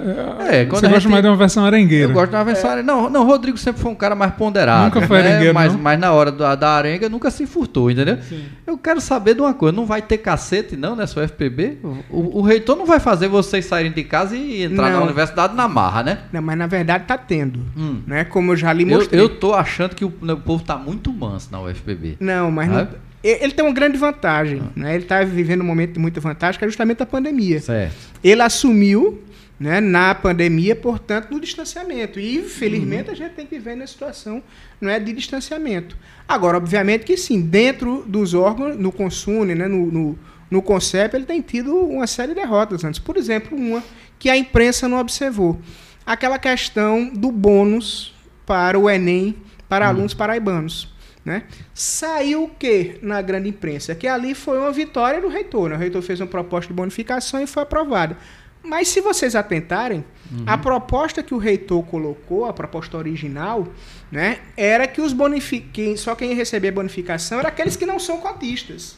é, 0.52 0.66
quando 0.66 0.82
você 0.82 0.90
gosta 0.90 1.10
mais 1.10 1.24
de 1.24 1.30
uma 1.30 1.38
versão 1.38 1.66
arengueira. 1.66 2.12
Eu 2.12 2.14
gosto 2.14 2.30
de 2.30 2.36
uma 2.36 2.44
versão 2.44 2.70
é. 2.70 2.74
arengueira. 2.74 3.02
Não, 3.02 3.10
não, 3.10 3.26
Rodrigo 3.26 3.58
sempre 3.58 3.82
foi 3.82 3.92
um 3.92 3.96
cara 3.96 4.14
mais 4.14 4.34
ponderado. 4.34 4.86
Nunca 4.86 5.08
foi 5.08 5.22
né? 5.22 5.30
arengueiro, 5.30 5.54
mas, 5.54 5.74
não? 5.74 5.82
mas 5.82 6.00
na 6.00 6.12
hora 6.12 6.32
da, 6.32 6.56
da 6.56 6.70
arenga 6.70 7.10
nunca 7.10 7.32
se 7.32 7.48
furtou, 7.48 7.90
entendeu? 7.90 8.18
Sim. 8.22 8.46
Eu 8.68 8.78
quero 8.78 9.02
saber 9.02 9.34
de 9.34 9.42
uma 9.42 9.54
coisa, 9.54 9.76
não 9.76 9.86
vai 9.86 10.02
ter 10.02 10.20
cacete 10.20 10.76
não 10.76 10.96
nessa 10.96 11.20
UFPB? 11.24 11.80
O, 11.84 11.88
o, 12.10 12.40
o 12.40 12.42
reitor 12.42 12.76
não 12.76 12.86
vai 12.86 13.00
fazer 13.00 13.28
vocês 13.28 13.66
saírem 13.66 13.92
de 13.92 14.04
casa 14.04 14.36
e 14.36 14.64
entrar 14.64 14.92
não. 14.92 15.00
na 15.00 15.06
universidade 15.06 15.56
na 15.56 15.68
marra, 15.68 16.04
né? 16.04 16.20
Não, 16.32 16.42
mas 16.42 16.58
na 16.58 16.68
verdade 16.68 17.04
está 17.04 17.15
tendo. 17.18 17.60
Hum. 17.76 18.02
Né? 18.06 18.24
Como 18.24 18.52
eu 18.52 18.58
já 18.58 18.72
lhe 18.74 18.86
mostrei. 18.86 19.20
Eu, 19.20 19.26
eu 19.26 19.40
tô 19.40 19.54
achando 19.54 19.96
que 19.96 20.06
o, 20.06 20.08
o 20.08 20.38
povo 20.38 20.62
está 20.62 20.78
muito 20.78 21.12
manso 21.12 21.50
na 21.52 21.62
UFPB. 21.62 22.18
Não, 22.20 22.52
mas 22.52 22.70
não, 22.70 22.88
ele 23.24 23.54
tem 23.54 23.66
uma 23.66 23.74
grande 23.74 23.98
vantagem. 23.98 24.62
Ah. 24.64 24.72
Né? 24.76 24.96
Ele 24.96 25.04
está 25.04 25.24
vivendo 25.24 25.62
um 25.62 25.66
momento 25.66 25.94
de 25.94 26.00
muita 26.00 26.20
vantagem, 26.20 26.60
que 26.60 26.66
é 26.66 26.68
justamente 26.68 27.02
a 27.02 27.06
pandemia. 27.06 27.60
Certo. 27.60 27.96
Ele 28.24 28.42
assumiu 28.42 29.24
né, 29.60 29.82
na 29.82 30.14
pandemia, 30.14 30.76
portanto, 30.76 31.32
no 31.32 31.40
distanciamento. 31.40 32.20
E, 32.20 32.44
felizmente, 32.44 33.08
uhum. 33.08 33.14
a 33.14 33.16
gente 33.16 33.34
tem 33.34 33.46
que 33.46 33.56
viver 33.56 33.76
na 33.76 33.88
situação 33.88 34.44
não 34.80 34.90
é, 34.90 35.00
de 35.00 35.12
distanciamento. 35.12 35.98
Agora, 36.28 36.58
obviamente 36.58 37.06
que 37.06 37.18
sim, 37.18 37.42
dentro 37.42 38.04
dos 38.08 38.34
órgãos, 38.34 38.78
no 38.78 38.92
consumo, 38.92 39.46
né, 39.46 39.68
no, 39.68 39.92
no, 39.92 40.20
no 40.52 40.62
CONCEP, 40.62 41.16
ele 41.16 41.26
tem 41.26 41.42
tido 41.42 41.76
uma 41.76 42.06
série 42.06 42.34
de 42.34 42.42
derrotas 42.42 42.84
antes. 42.84 43.00
Por 43.00 43.18
exemplo, 43.18 43.58
uma 43.58 43.84
que 44.20 44.30
a 44.30 44.38
imprensa 44.38 44.88
não 44.88 45.00
observou 45.00 45.60
aquela 46.06 46.38
questão 46.38 47.10
do 47.10 47.32
bônus 47.32 48.14
para 48.46 48.78
o 48.78 48.90
Enem 48.90 49.36
para 49.68 49.86
hum. 49.86 49.90
alunos 49.90 50.14
paraibanos. 50.14 50.94
Né? 51.24 51.44
Saiu 51.74 52.44
o 52.44 52.50
que 52.50 53.00
na 53.02 53.20
grande 53.20 53.50
imprensa? 53.50 53.96
Que 53.96 54.08
ali 54.08 54.36
foi 54.36 54.60
uma 54.60 54.72
vitória 54.72 55.20
do 55.20 55.28
reitor. 55.28 55.70
Né? 55.70 55.76
O 55.76 55.80
reitor 55.80 56.02
fez 56.04 56.20
uma 56.20 56.28
proposta 56.28 56.68
de 56.68 56.76
bonificação 56.76 57.42
e 57.42 57.48
foi 57.48 57.64
aprovada. 57.64 58.16
Mas 58.64 58.88
se 58.90 59.02
vocês 59.02 59.36
atentarem, 59.36 60.04
uhum. 60.32 60.44
a 60.46 60.58
proposta 60.58 61.22
que 61.22 61.34
o 61.34 61.38
reitor 61.38 61.84
colocou, 61.84 62.46
a 62.46 62.54
proposta 62.54 62.98
original, 62.98 63.68
né, 64.12 64.40
era 64.58 64.88
que 64.88 65.02
os 65.02 65.14
bonifiquem, 65.14 65.96
só 65.96 66.16
quem 66.16 66.32
ia 66.32 66.36
receber 66.36 66.72
bonificação 66.72 67.40
era 67.40 67.50
aqueles 67.50 67.76
que 67.76 67.86
não 67.86 68.00
são 68.00 68.20
cotistas. 68.20 68.98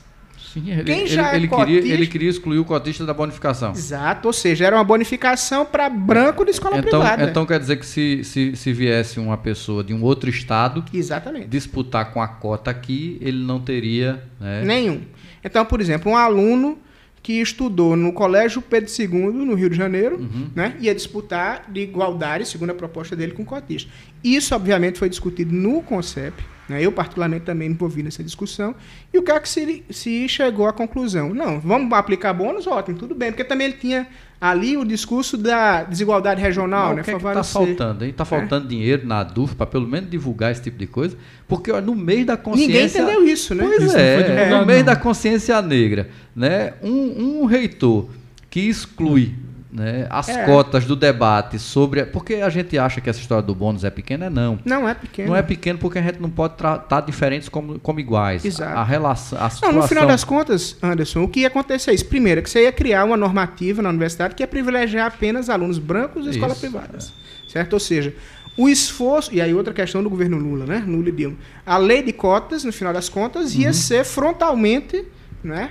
Sim, 0.57 0.71
ele, 0.71 0.83
Quem 0.83 1.07
já 1.07 1.35
ele, 1.35 1.45
ele 1.45 1.53
é 1.53 1.57
queria, 1.57 1.93
ele 1.93 2.07
queria 2.07 2.29
excluir 2.29 2.57
o 2.57 2.65
cotista 2.65 3.05
da 3.05 3.13
bonificação. 3.13 3.71
Exato, 3.71 4.27
ou 4.27 4.33
seja, 4.33 4.65
era 4.65 4.75
uma 4.75 4.83
bonificação 4.83 5.65
para 5.65 5.89
branco 5.89 6.43
de 6.43 6.51
escola 6.51 6.79
então, 6.79 6.99
privada. 6.99 7.23
Então 7.23 7.45
quer 7.45 7.59
dizer 7.59 7.77
que 7.77 7.85
se, 7.85 8.23
se, 8.23 8.55
se 8.55 8.73
viesse 8.73 9.19
uma 9.19 9.37
pessoa 9.37 9.83
de 9.83 9.93
um 9.93 10.01
outro 10.03 10.29
estado 10.29 10.83
Exatamente. 10.93 11.47
disputar 11.47 12.11
com 12.11 12.21
a 12.21 12.27
cota 12.27 12.71
aqui, 12.71 13.17
ele 13.21 13.43
não 13.43 13.59
teria. 13.59 14.23
Né? 14.39 14.63
Nenhum. 14.63 15.01
Então, 15.43 15.63
por 15.63 15.79
exemplo, 15.79 16.11
um 16.11 16.17
aluno 16.17 16.79
que 17.21 17.33
estudou 17.33 17.95
no 17.95 18.13
Colégio 18.13 18.61
Pedro 18.61 18.89
II, 18.97 19.45
no 19.45 19.53
Rio 19.53 19.69
de 19.69 19.75
Janeiro, 19.75 20.17
uhum. 20.17 20.47
né, 20.55 20.75
ia 20.79 20.95
disputar 20.95 21.65
de 21.69 21.81
igualdade, 21.81 22.47
segundo 22.47 22.69
a 22.69 22.73
proposta 22.73 23.15
dele, 23.15 23.33
com 23.33 23.43
o 23.43 23.45
cotista. 23.45 23.91
Isso, 24.23 24.55
obviamente, 24.55 24.97
foi 24.97 25.09
discutido 25.09 25.53
no 25.53 25.81
CONCEP? 25.81 26.33
Eu, 26.70 26.91
particularmente, 26.91 27.45
também 27.45 27.70
me 27.70 27.76
envolvi 27.76 28.03
nessa 28.03 28.24
discussão. 28.24 28.76
E 29.13 29.18
o 29.18 29.24
que 29.24 29.32
é 29.32 29.39
que 29.39 29.47
se, 29.47 29.84
se 29.89 30.28
chegou 30.28 30.68
à 30.68 30.74
conclusão? 30.74 31.34
Não, 31.34 31.59
vamos 31.59 31.91
aplicar 31.93 32.34
bônus? 32.34 32.68
Ótimo, 32.68 32.97
tudo 32.97 33.15
bem. 33.15 33.32
Porque 33.32 33.43
também 33.43 33.68
ele 33.68 33.78
tinha 33.78 34.07
ali 34.39 34.78
o 34.78 34.84
discurso 34.84 35.38
da 35.38 35.84
desigualdade 35.84 36.41
regional. 36.41 36.89
Não, 36.89 36.95
né? 36.95 37.01
O 37.01 37.05
que 37.05 37.11
é 37.11 37.15
está 37.15 37.43
faltando? 37.43 38.05
Está 38.05 38.26
faltando 38.26 38.65
é? 38.65 38.70
dinheiro 38.70 39.07
na 39.07 39.24
DUF 39.24 39.55
para 39.55 39.65
pelo 39.65 39.88
menos 39.88 40.09
divulgar 40.09 40.51
esse 40.51 40.61
tipo 40.61 40.78
de 40.78 40.88
coisa? 40.88 41.18
Porque 41.47 41.72
ó, 41.72 41.80
no 41.80 41.95
meio 41.95 42.26
da 42.26 42.36
consciência... 42.36 42.68
Ninguém 42.68 42.86
entendeu 42.86 43.34
isso, 43.34 43.55
né? 43.55 43.63
Pois 43.63 43.84
isso 43.84 43.97
é, 43.97 44.49
no 44.49 44.65
meio 44.65 44.84
da 44.84 44.95
consciência 44.95 45.61
negra. 45.61 46.09
Né? 46.36 46.74
Um, 46.84 47.41
um 47.41 47.45
reitor 47.45 48.09
que 48.49 48.59
exclui 48.59 49.34
né, 49.72 50.07
as 50.09 50.30
é. 50.30 50.45
cotas 50.45 50.86
do 50.86 50.95
debate 50.95 51.59
sobre. 51.59 52.05
Porque 52.05 52.36
a 52.36 52.49
gente 52.49 52.78
acha 52.78 53.01
que 53.01 53.09
essa 53.09 53.20
história 53.20 53.43
do 53.43 53.53
bônus 53.53 53.84
é 53.84 53.89
pequena, 53.89 54.26
é 54.26 54.30
não. 54.30 54.59
Não 54.63 54.88
é 54.88 54.93
pequeno. 54.93 55.30
Não 55.30 55.36
é 55.36 55.41
pequeno 55.41 55.78
porque 55.78 55.99
a 55.99 56.01
gente 56.01 56.20
não 56.20 56.30
pode 56.30 56.55
tratar 56.55 57.01
diferentes 57.01 57.49
como, 57.49 57.80
como 57.80 57.99
iguais. 57.99 58.45
Exato. 58.45 58.78
A, 58.78 58.84
relação. 58.84 59.39
A 59.39 59.49
situação... 59.49 59.76
não, 59.76 59.82
no 59.82 59.88
final 59.88 60.05
das 60.05 60.24
contas, 60.24 60.78
Anderson, 60.82 61.24
o 61.24 61.28
que 61.28 61.41
ia 61.41 61.47
acontecer 61.47 61.91
é 61.91 61.93
isso. 61.93 62.05
Primeiro, 62.05 62.41
que 62.41 62.49
você 62.49 62.63
ia 62.63 62.72
criar 62.72 63.03
uma 63.03 63.18
normativa 63.18 63.82
na 63.82 63.89
universidade 63.89 64.36
que 64.36 64.43
ia 64.43 64.47
privilegiar 64.47 65.07
apenas 65.07 65.49
alunos 65.49 65.80
brancos 65.80 66.26
e 66.28 66.32
escolas 66.32 66.57
privadas. 66.57 67.13
É. 67.47 67.51
Certo? 67.51 67.74
Ou 67.74 67.80
seja, 67.80 68.13
o 68.57 68.70
esforço. 68.70 69.34
E 69.34 69.41
aí, 69.41 69.53
outra 69.53 69.74
questão 69.74 70.01
do 70.01 70.09
governo 70.09 70.38
Lula, 70.38 70.65
né? 70.65 70.84
Lula 70.88 71.09
e 71.09 71.11
Dilma. 71.11 71.38
A 71.65 71.78
lei 71.78 72.01
de 72.01 72.13
cotas, 72.13 72.63
no 72.63 72.72
final 72.72 72.93
das 72.93 73.09
contas, 73.09 73.53
ia 73.53 73.68
uhum. 73.68 73.74
ser 73.74 74.05
frontalmente 74.05 75.05
né? 75.43 75.69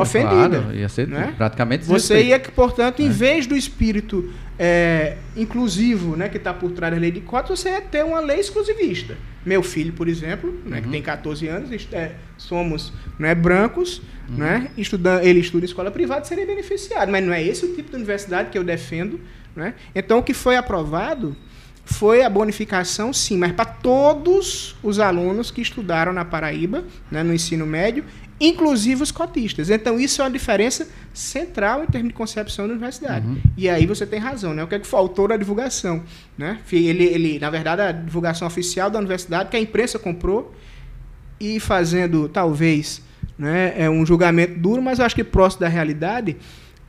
Ofendida. 0.00 0.60
Claro, 0.60 0.74
ia 0.74 0.88
ser 0.88 1.06
né? 1.06 1.34
praticamente 1.36 1.84
Você 1.84 2.22
ia 2.22 2.38
que, 2.38 2.50
portanto, 2.50 3.00
em 3.00 3.06
é. 3.06 3.10
vez 3.10 3.46
do 3.46 3.56
espírito 3.56 4.32
é, 4.58 5.16
inclusivo 5.36 6.16
né, 6.16 6.28
que 6.28 6.36
está 6.36 6.52
por 6.52 6.70
trás 6.72 6.92
da 6.92 7.00
lei 7.00 7.10
de 7.10 7.20
cotas, 7.20 7.60
você 7.60 7.70
ia 7.70 7.80
ter 7.80 8.04
uma 8.04 8.20
lei 8.20 8.40
exclusivista. 8.40 9.16
Meu 9.44 9.62
filho, 9.62 9.92
por 9.92 10.08
exemplo, 10.08 10.52
né, 10.64 10.76
uhum. 10.76 10.82
que 10.84 10.88
tem 10.88 11.02
14 11.02 11.48
anos, 11.48 11.88
é, 11.92 12.12
somos 12.36 12.92
né, 13.18 13.34
brancos, 13.34 14.00
uhum. 14.28 14.36
né, 14.36 14.70
estuda, 14.76 15.22
ele 15.24 15.40
estuda 15.40 15.64
em 15.64 15.68
escola 15.68 15.90
privada, 15.90 16.24
seria 16.24 16.46
beneficiado. 16.46 17.10
Mas 17.10 17.24
não 17.24 17.32
é 17.32 17.42
esse 17.42 17.64
o 17.64 17.74
tipo 17.74 17.90
de 17.90 17.96
universidade 17.96 18.50
que 18.50 18.58
eu 18.58 18.64
defendo. 18.64 19.20
Né? 19.54 19.74
Então, 19.94 20.18
o 20.18 20.22
que 20.22 20.32
foi 20.32 20.56
aprovado 20.56 21.36
foi 21.84 22.22
a 22.22 22.30
bonificação, 22.30 23.12
sim, 23.12 23.36
mas 23.36 23.52
para 23.52 23.64
todos 23.64 24.76
os 24.82 24.98
alunos 24.98 25.50
que 25.50 25.60
estudaram 25.60 26.12
na 26.12 26.24
Paraíba, 26.24 26.84
né, 27.10 27.22
no 27.22 27.34
ensino 27.34 27.66
médio, 27.66 28.04
inclusive 28.40 29.02
os 29.02 29.12
cotistas. 29.12 29.70
Então, 29.70 29.98
isso 30.00 30.20
é 30.20 30.24
uma 30.24 30.30
diferença 30.30 30.88
central 31.14 31.84
em 31.84 31.86
termos 31.86 32.08
de 32.08 32.14
concepção 32.14 32.66
da 32.66 32.72
universidade. 32.72 33.26
Uhum. 33.26 33.38
E 33.56 33.68
aí 33.68 33.86
você 33.86 34.04
tem 34.04 34.18
razão, 34.18 34.52
né? 34.52 34.64
O 34.64 34.66
que, 34.66 34.74
é 34.74 34.78
que 34.78 34.86
faltou 34.86 35.28
na 35.28 35.36
divulgação? 35.36 36.02
Né? 36.36 36.58
Ele, 36.72 37.04
ele, 37.04 37.38
na 37.38 37.50
verdade, 37.50 37.82
a 37.82 37.92
divulgação 37.92 38.48
oficial 38.48 38.90
da 38.90 38.98
universidade, 38.98 39.48
que 39.48 39.56
a 39.56 39.60
imprensa 39.60 39.98
comprou, 39.98 40.52
e 41.38 41.60
fazendo, 41.60 42.28
talvez, 42.28 43.02
né, 43.38 43.74
é 43.76 43.90
um 43.90 44.04
julgamento 44.06 44.58
duro, 44.58 44.80
mas 44.80 44.98
eu 44.98 45.04
acho 45.04 45.14
que 45.14 45.24
próximo 45.24 45.60
da 45.60 45.68
realidade, 45.68 46.36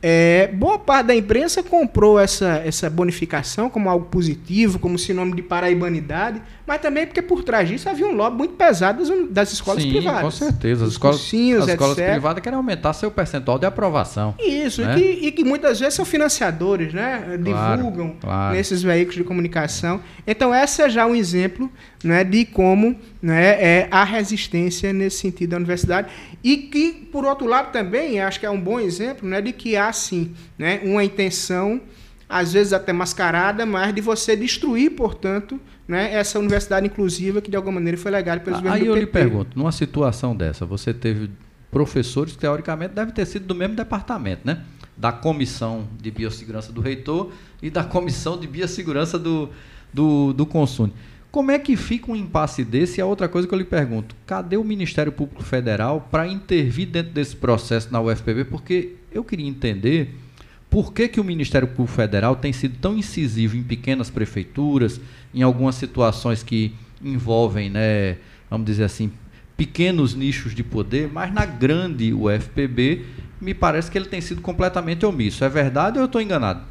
é, 0.06 0.48
boa 0.48 0.78
parte 0.78 1.06
da 1.06 1.14
imprensa 1.14 1.62
comprou 1.62 2.20
essa, 2.20 2.60
essa 2.62 2.90
bonificação 2.90 3.70
como 3.70 3.88
algo 3.88 4.04
positivo, 4.04 4.78
como 4.78 4.98
sinônimo 4.98 5.34
de 5.34 5.40
paraibanidade, 5.40 6.42
mas 6.66 6.82
também 6.82 7.06
porque 7.06 7.22
por 7.22 7.42
trás 7.42 7.66
disso 7.66 7.88
havia 7.88 8.06
um 8.06 8.12
lobby 8.12 8.36
muito 8.36 8.52
pesado 8.52 9.02
das, 9.02 9.30
das 9.30 9.52
escolas 9.54 9.82
Sim, 9.82 9.88
privadas. 9.88 10.20
com 10.20 10.30
certeza. 10.30 10.84
As 10.84 10.90
escolas, 10.90 11.16
as 11.16 11.68
escolas 11.68 11.96
privadas 11.96 12.42
querem 12.42 12.56
aumentar 12.58 12.92
seu 12.92 13.10
percentual 13.10 13.58
de 13.58 13.64
aprovação. 13.64 14.34
Isso, 14.38 14.82
né? 14.82 14.94
e, 14.94 15.00
que, 15.00 15.26
e, 15.26 15.32
que, 15.32 15.42
muitas 15.42 15.80
vezes 15.80 15.94
são 15.94 16.04
financiadores, 16.04 16.92
né? 16.92 17.38
Claro, 17.42 17.76
divulgam 17.78 18.16
claro. 18.20 18.54
nesses 18.54 18.82
veículos 18.82 19.16
de 19.16 19.24
comunicação. 19.24 20.02
Então, 20.26 20.54
esse 20.54 20.82
é 20.82 20.88
já 20.90 21.06
um 21.06 21.14
exemplo 21.14 21.70
né, 22.04 22.22
de 22.22 22.44
como 22.44 22.94
né, 23.22 23.52
é 23.58 23.88
a 23.90 24.04
resistência 24.04 24.92
nesse 24.92 25.18
sentido 25.18 25.50
da 25.50 25.56
universidade. 25.56 26.08
E 26.42 26.58
que, 26.58 26.92
por 27.10 27.24
outro 27.24 27.46
lado, 27.46 27.72
também 27.72 28.20
acho 28.20 28.38
que 28.38 28.44
é 28.44 28.50
um 28.50 28.60
bom 28.60 28.78
exemplo 28.78 29.26
né, 29.26 29.40
de 29.40 29.52
que 29.52 29.76
há, 29.76 29.92
sim, 29.94 30.34
né, 30.58 30.80
uma 30.84 31.04
intenção, 31.04 31.80
às 32.28 32.52
vezes 32.52 32.72
até 32.72 32.92
mascarada, 32.92 33.64
mas 33.64 33.94
de 33.94 34.00
você 34.00 34.36
destruir, 34.36 34.90
portanto, 34.90 35.60
né, 35.86 36.12
essa 36.12 36.38
universidade 36.38 36.86
inclusiva 36.86 37.40
que, 37.40 37.50
de 37.50 37.56
alguma 37.56 37.74
maneira, 37.74 37.96
foi 37.96 38.10
legada 38.10 38.40
pelos 38.40 38.60
governos 38.60 38.82
Aí 38.82 38.86
eu 38.86 38.96
lhe 38.96 39.06
pergunto, 39.06 39.56
numa 39.58 39.72
situação 39.72 40.36
dessa, 40.36 40.66
você 40.66 40.92
teve 40.92 41.30
professores 41.70 42.32
que, 42.32 42.38
teoricamente, 42.38 42.94
devem 42.94 43.14
ter 43.14 43.26
sido 43.26 43.46
do 43.46 43.54
mesmo 43.54 43.74
departamento, 43.74 44.42
né? 44.44 44.62
da 44.96 45.12
comissão 45.12 45.88
de 46.00 46.10
biossegurança 46.10 46.72
do 46.72 46.80
reitor 46.80 47.32
e 47.62 47.70
da 47.70 47.82
comissão 47.84 48.38
de 48.38 48.46
biossegurança 48.46 49.18
do, 49.18 49.50
do, 49.92 50.32
do 50.32 50.46
consumo. 50.46 50.92
Como 51.30 51.50
é 51.50 51.58
que 51.58 51.76
fica 51.76 52.12
um 52.12 52.16
impasse 52.16 52.64
desse? 52.64 53.00
E 53.00 53.02
a 53.02 53.06
outra 53.06 53.28
coisa 53.28 53.48
que 53.48 53.52
eu 53.52 53.58
lhe 53.58 53.64
pergunto, 53.64 54.14
cadê 54.24 54.56
o 54.56 54.62
Ministério 54.62 55.10
Público 55.10 55.42
Federal 55.42 56.08
para 56.10 56.28
intervir 56.28 56.86
dentro 56.88 57.12
desse 57.12 57.34
processo 57.34 57.92
na 57.92 58.00
UFPB? 58.00 58.44
Porque 58.44 58.94
eu 59.14 59.24
queria 59.24 59.46
entender 59.46 60.14
por 60.68 60.92
que, 60.92 61.06
que 61.06 61.20
o 61.20 61.24
Ministério 61.24 61.68
Público 61.68 61.96
Federal 61.96 62.34
tem 62.34 62.52
sido 62.52 62.76
tão 62.80 62.96
incisivo 62.98 63.56
em 63.56 63.62
pequenas 63.62 64.10
prefeituras, 64.10 65.00
em 65.32 65.42
algumas 65.42 65.76
situações 65.76 66.42
que 66.42 66.74
envolvem, 67.02 67.70
né, 67.70 68.16
vamos 68.50 68.66
dizer 68.66 68.84
assim, 68.84 69.12
pequenos 69.56 70.14
nichos 70.14 70.54
de 70.54 70.64
poder, 70.64 71.08
mas 71.12 71.32
na 71.32 71.46
grande 71.46 72.12
UFPB 72.12 73.04
me 73.40 73.54
parece 73.54 73.90
que 73.90 73.96
ele 73.96 74.06
tem 74.06 74.20
sido 74.20 74.40
completamente 74.40 75.06
omisso. 75.06 75.44
É 75.44 75.48
verdade 75.48 75.98
ou 75.98 76.02
eu 76.02 76.06
estou 76.06 76.20
enganado? 76.20 76.62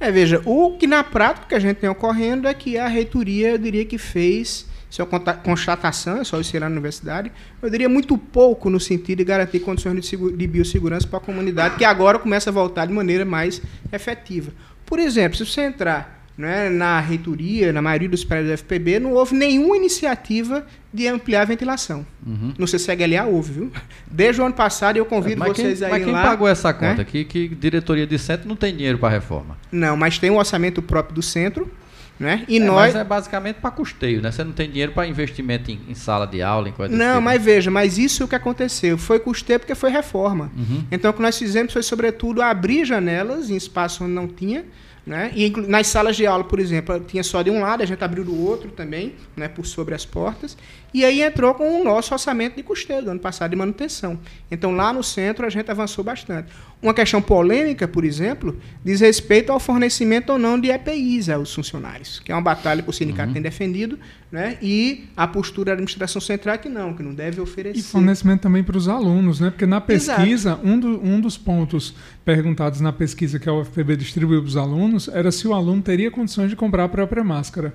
É, 0.00 0.10
veja, 0.10 0.42
o 0.44 0.76
que 0.76 0.86
na 0.86 1.04
prática 1.04 1.46
que 1.46 1.54
a 1.54 1.60
gente 1.60 1.76
tem 1.76 1.88
ocorrendo 1.88 2.48
é 2.48 2.54
que 2.54 2.76
a 2.76 2.88
reitoria, 2.88 3.50
eu 3.50 3.58
diria 3.58 3.84
que 3.84 3.98
fez, 3.98 4.66
uma 5.02 5.18
constatação, 5.18 6.18
é 6.18 6.24
só 6.24 6.40
isso 6.40 6.58
na 6.60 6.66
universidade, 6.66 7.32
eu 7.60 7.70
diria 7.70 7.88
muito 7.88 8.16
pouco 8.16 8.70
no 8.70 8.78
sentido 8.78 9.18
de 9.18 9.24
garantir 9.24 9.60
condições 9.60 10.08
de, 10.08 10.46
biossegurança 10.46 11.06
para 11.06 11.18
a 11.18 11.22
comunidade, 11.22 11.76
que 11.76 11.84
agora 11.84 12.18
começa 12.18 12.50
a 12.50 12.52
voltar 12.52 12.86
de 12.86 12.92
maneira 12.92 13.24
mais 13.24 13.60
efetiva. 13.92 14.52
Por 14.86 14.98
exemplo, 14.98 15.36
se 15.36 15.44
você 15.44 15.62
entrar 15.62 16.24
né, 16.36 16.68
na 16.68 16.98
reitoria, 17.00 17.72
na 17.72 17.80
maioria 17.80 18.08
dos 18.08 18.24
prédios 18.24 18.50
do 18.50 18.58
FPB, 18.58 18.98
não 18.98 19.12
houve 19.12 19.34
nenhuma 19.34 19.76
iniciativa 19.76 20.66
de 20.92 21.06
ampliar 21.06 21.42
a 21.42 21.44
ventilação. 21.44 22.04
Uhum. 22.26 22.52
No 22.58 22.66
CCGLA 22.66 23.24
houve, 23.24 23.52
viu? 23.52 23.72
Desde 24.10 24.40
o 24.40 24.44
ano 24.44 24.54
passado 24.54 24.96
eu 24.96 25.04
convido 25.04 25.38
mas 25.38 25.56
vocês 25.56 25.78
quem, 25.78 25.88
a 25.88 25.90
Mas 25.90 26.04
quem 26.04 26.12
lá, 26.12 26.22
pagou 26.22 26.48
essa 26.48 26.72
conta? 26.72 26.98
Né? 26.98 27.04
Que, 27.04 27.24
que 27.24 27.48
diretoria 27.48 28.06
de 28.06 28.18
centro 28.18 28.48
não 28.48 28.56
tem 28.56 28.74
dinheiro 28.74 28.98
para 28.98 29.08
reforma? 29.08 29.56
Não, 29.70 29.96
mas 29.96 30.18
tem 30.18 30.30
um 30.30 30.36
orçamento 30.36 30.82
próprio 30.82 31.14
do 31.14 31.22
centro. 31.22 31.70
Né? 32.18 32.44
E 32.46 32.58
é, 32.58 32.60
nós... 32.60 32.92
Mas 32.92 32.94
é 32.94 33.04
basicamente 33.04 33.56
para 33.56 33.72
custeio, 33.72 34.22
né? 34.22 34.30
Você 34.30 34.44
não 34.44 34.52
tem 34.52 34.70
dinheiro 34.70 34.92
para 34.92 35.06
investimento 35.06 35.70
em, 35.70 35.80
em, 35.88 35.94
sala 35.94 36.26
de 36.26 36.40
aula, 36.40 36.68
em 36.68 36.72
coisa 36.72 36.94
Não, 36.94 37.14
tipo. 37.14 37.22
mas 37.22 37.42
veja, 37.42 37.70
mas 37.70 37.98
isso 37.98 38.22
é 38.22 38.26
o 38.26 38.28
que 38.28 38.36
aconteceu. 38.36 38.96
Foi 38.96 39.18
custeio 39.18 39.58
porque 39.58 39.74
foi 39.74 39.90
reforma. 39.90 40.52
Uhum. 40.56 40.84
Então 40.92 41.10
o 41.10 41.14
que 41.14 41.20
nós 41.20 41.36
fizemos 41.36 41.72
foi, 41.72 41.82
sobretudo, 41.82 42.40
abrir 42.40 42.84
janelas 42.84 43.50
em 43.50 43.56
espaço 43.56 44.04
onde 44.04 44.12
não 44.12 44.28
tinha 44.28 44.64
né? 45.06 45.30
E 45.34 45.50
nas 45.50 45.88
salas 45.88 46.16
de 46.16 46.26
aula, 46.26 46.44
por 46.44 46.58
exemplo, 46.58 46.98
tinha 47.00 47.22
só 47.22 47.42
de 47.42 47.50
um 47.50 47.60
lado, 47.60 47.82
a 47.82 47.86
gente 47.86 48.02
abriu 48.02 48.24
do 48.24 48.42
outro 48.42 48.70
também, 48.70 49.14
né, 49.36 49.48
por 49.48 49.66
sobre 49.66 49.94
as 49.94 50.06
portas. 50.06 50.56
E 50.94 51.04
aí 51.04 51.22
entrou 51.22 51.54
com 51.54 51.80
o 51.80 51.84
nosso 51.84 52.14
orçamento 52.14 52.56
de 52.56 52.62
custeio 52.62 53.02
do 53.02 53.10
ano 53.10 53.20
passado 53.20 53.50
de 53.50 53.56
manutenção. 53.56 54.18
Então 54.50 54.74
lá 54.74 54.92
no 54.92 55.02
centro 55.02 55.44
a 55.44 55.50
gente 55.50 55.70
avançou 55.70 56.02
bastante. 56.02 56.50
Uma 56.84 56.92
questão 56.92 57.22
polêmica, 57.22 57.88
por 57.88 58.04
exemplo, 58.04 58.54
diz 58.84 59.00
respeito 59.00 59.50
ao 59.50 59.58
fornecimento 59.58 60.30
ou 60.30 60.38
não 60.38 60.60
de 60.60 60.68
EPIs 60.68 61.30
aos 61.30 61.54
funcionários, 61.54 62.20
que 62.20 62.30
é 62.30 62.34
uma 62.34 62.42
batalha 62.42 62.82
que 62.82 62.90
o 62.90 62.92
sindicato 62.92 63.28
uhum. 63.28 63.32
tem 63.32 63.40
defendido, 63.40 63.98
né? 64.30 64.58
E 64.60 65.06
a 65.16 65.26
postura 65.26 65.68
da 65.68 65.72
administração 65.72 66.20
central 66.20 66.56
é 66.56 66.58
que 66.58 66.68
não, 66.68 66.92
que 66.92 67.02
não 67.02 67.14
deve 67.14 67.40
oferecer. 67.40 67.80
E 67.80 67.82
fornecimento 67.82 68.42
também 68.42 68.62
para 68.62 68.76
os 68.76 68.86
alunos, 68.86 69.40
né? 69.40 69.48
Porque 69.48 69.64
na 69.64 69.80
pesquisa, 69.80 70.60
um, 70.62 70.78
do, 70.78 71.02
um 71.02 71.18
dos 71.18 71.38
pontos 71.38 71.94
perguntados 72.22 72.82
na 72.82 72.92
pesquisa 72.92 73.38
que 73.38 73.48
a 73.48 73.54
UFPB 73.54 73.96
distribuiu 73.96 74.42
para 74.42 74.48
os 74.48 74.56
alunos 74.58 75.08
era 75.08 75.32
se 75.32 75.48
o 75.48 75.54
aluno 75.54 75.80
teria 75.80 76.10
condições 76.10 76.50
de 76.50 76.56
comprar 76.56 76.84
a 76.84 76.88
própria 76.90 77.24
máscara. 77.24 77.72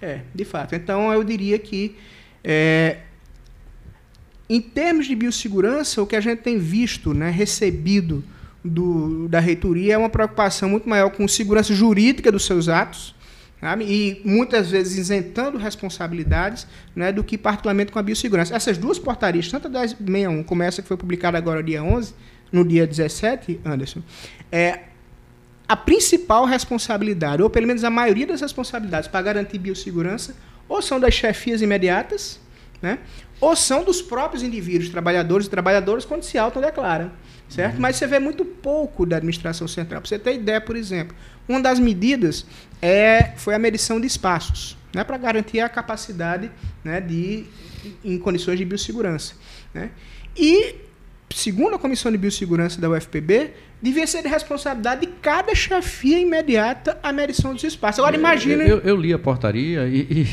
É, 0.00 0.20
de 0.34 0.46
fato. 0.46 0.74
Então 0.74 1.12
eu 1.12 1.22
diria 1.22 1.58
que 1.58 1.94
é, 2.42 3.00
em 4.50 4.60
termos 4.60 5.06
de 5.06 5.14
biossegurança, 5.14 6.02
o 6.02 6.06
que 6.06 6.16
a 6.16 6.20
gente 6.20 6.40
tem 6.40 6.58
visto, 6.58 7.14
né, 7.14 7.30
recebido 7.30 8.24
do, 8.64 9.28
da 9.28 9.38
reitoria 9.38 9.94
é 9.94 9.96
uma 9.96 10.08
preocupação 10.08 10.68
muito 10.68 10.88
maior 10.88 11.08
com 11.10 11.26
segurança 11.28 11.72
jurídica 11.72 12.32
dos 12.32 12.44
seus 12.44 12.68
atos, 12.68 13.14
sabe? 13.60 13.84
e 13.84 14.20
muitas 14.24 14.68
vezes 14.68 14.98
isentando 14.98 15.56
responsabilidades 15.56 16.66
né, 16.96 17.12
do 17.12 17.22
que 17.22 17.38
particularmente 17.38 17.92
com 17.92 18.00
a 18.00 18.02
biossegurança. 18.02 18.52
Essas 18.54 18.76
duas 18.76 18.98
portarias, 18.98 19.48
tanto 19.48 19.68
a 19.68 19.70
1061 19.70 20.42
como 20.42 20.64
essa 20.64 20.82
que 20.82 20.88
foi 20.88 20.96
publicada 20.96 21.38
agora 21.38 21.62
dia 21.62 21.82
11, 21.82 22.12
no 22.50 22.64
dia 22.64 22.88
17, 22.88 23.60
Anderson, 23.64 24.02
é, 24.50 24.80
a 25.68 25.76
principal 25.76 26.44
responsabilidade, 26.44 27.40
ou 27.40 27.48
pelo 27.48 27.68
menos 27.68 27.84
a 27.84 27.90
maioria 27.90 28.26
das 28.26 28.40
responsabilidades 28.40 29.08
para 29.08 29.22
garantir 29.22 29.58
biossegurança, 29.58 30.34
ou 30.68 30.82
são 30.82 30.98
das 30.98 31.14
chefias 31.14 31.62
imediatas, 31.62 32.40
né? 32.82 32.98
Ou 33.40 33.56
são 33.56 33.82
dos 33.82 34.02
próprios 34.02 34.42
indivíduos, 34.42 34.90
trabalhadores 34.90 35.46
e 35.46 35.50
trabalhadoras, 35.50 36.04
quando 36.04 36.22
se 36.22 36.36
autodeclaram. 36.36 37.10
Certo? 37.48 37.74
Uhum. 37.74 37.80
Mas 37.80 37.96
você 37.96 38.06
vê 38.06 38.20
muito 38.20 38.44
pouco 38.44 39.04
da 39.04 39.16
administração 39.16 39.66
central. 39.66 40.00
Para 40.00 40.08
você 40.08 40.18
ter 40.18 40.34
ideia, 40.34 40.60
por 40.60 40.76
exemplo, 40.76 41.16
uma 41.48 41.60
das 41.60 41.80
medidas 41.80 42.46
é, 42.80 43.32
foi 43.36 43.54
a 43.54 43.58
medição 43.58 44.00
de 44.00 44.06
espaços, 44.06 44.76
né, 44.94 45.02
para 45.02 45.18
garantir 45.18 45.58
a 45.60 45.68
capacidade 45.68 46.50
né, 46.84 47.00
de, 47.00 47.44
em 48.04 48.18
condições 48.18 48.56
de 48.56 48.64
biossegurança. 48.64 49.34
Né? 49.74 49.90
E, 50.36 50.76
segundo 51.34 51.76
a 51.76 51.78
Comissão 51.78 52.10
de 52.10 52.18
Biossegurança 52.18 52.80
da 52.80 52.88
UFPB, 52.90 53.52
devia 53.80 54.06
ser 54.06 54.22
de 54.22 54.28
responsabilidade 54.28 55.02
de 55.02 55.12
cada 55.22 55.54
chefia 55.54 56.18
imediata 56.18 56.98
a 57.02 57.12
medição 57.12 57.54
dos 57.54 57.64
espaços. 57.64 58.00
Agora 58.00 58.16
imagine. 58.16 58.62
Eu, 58.62 58.78
eu, 58.78 58.80
eu, 58.80 58.96
li 58.96 59.12
a 59.12 59.18
portaria 59.18 59.86
e, 59.86 60.28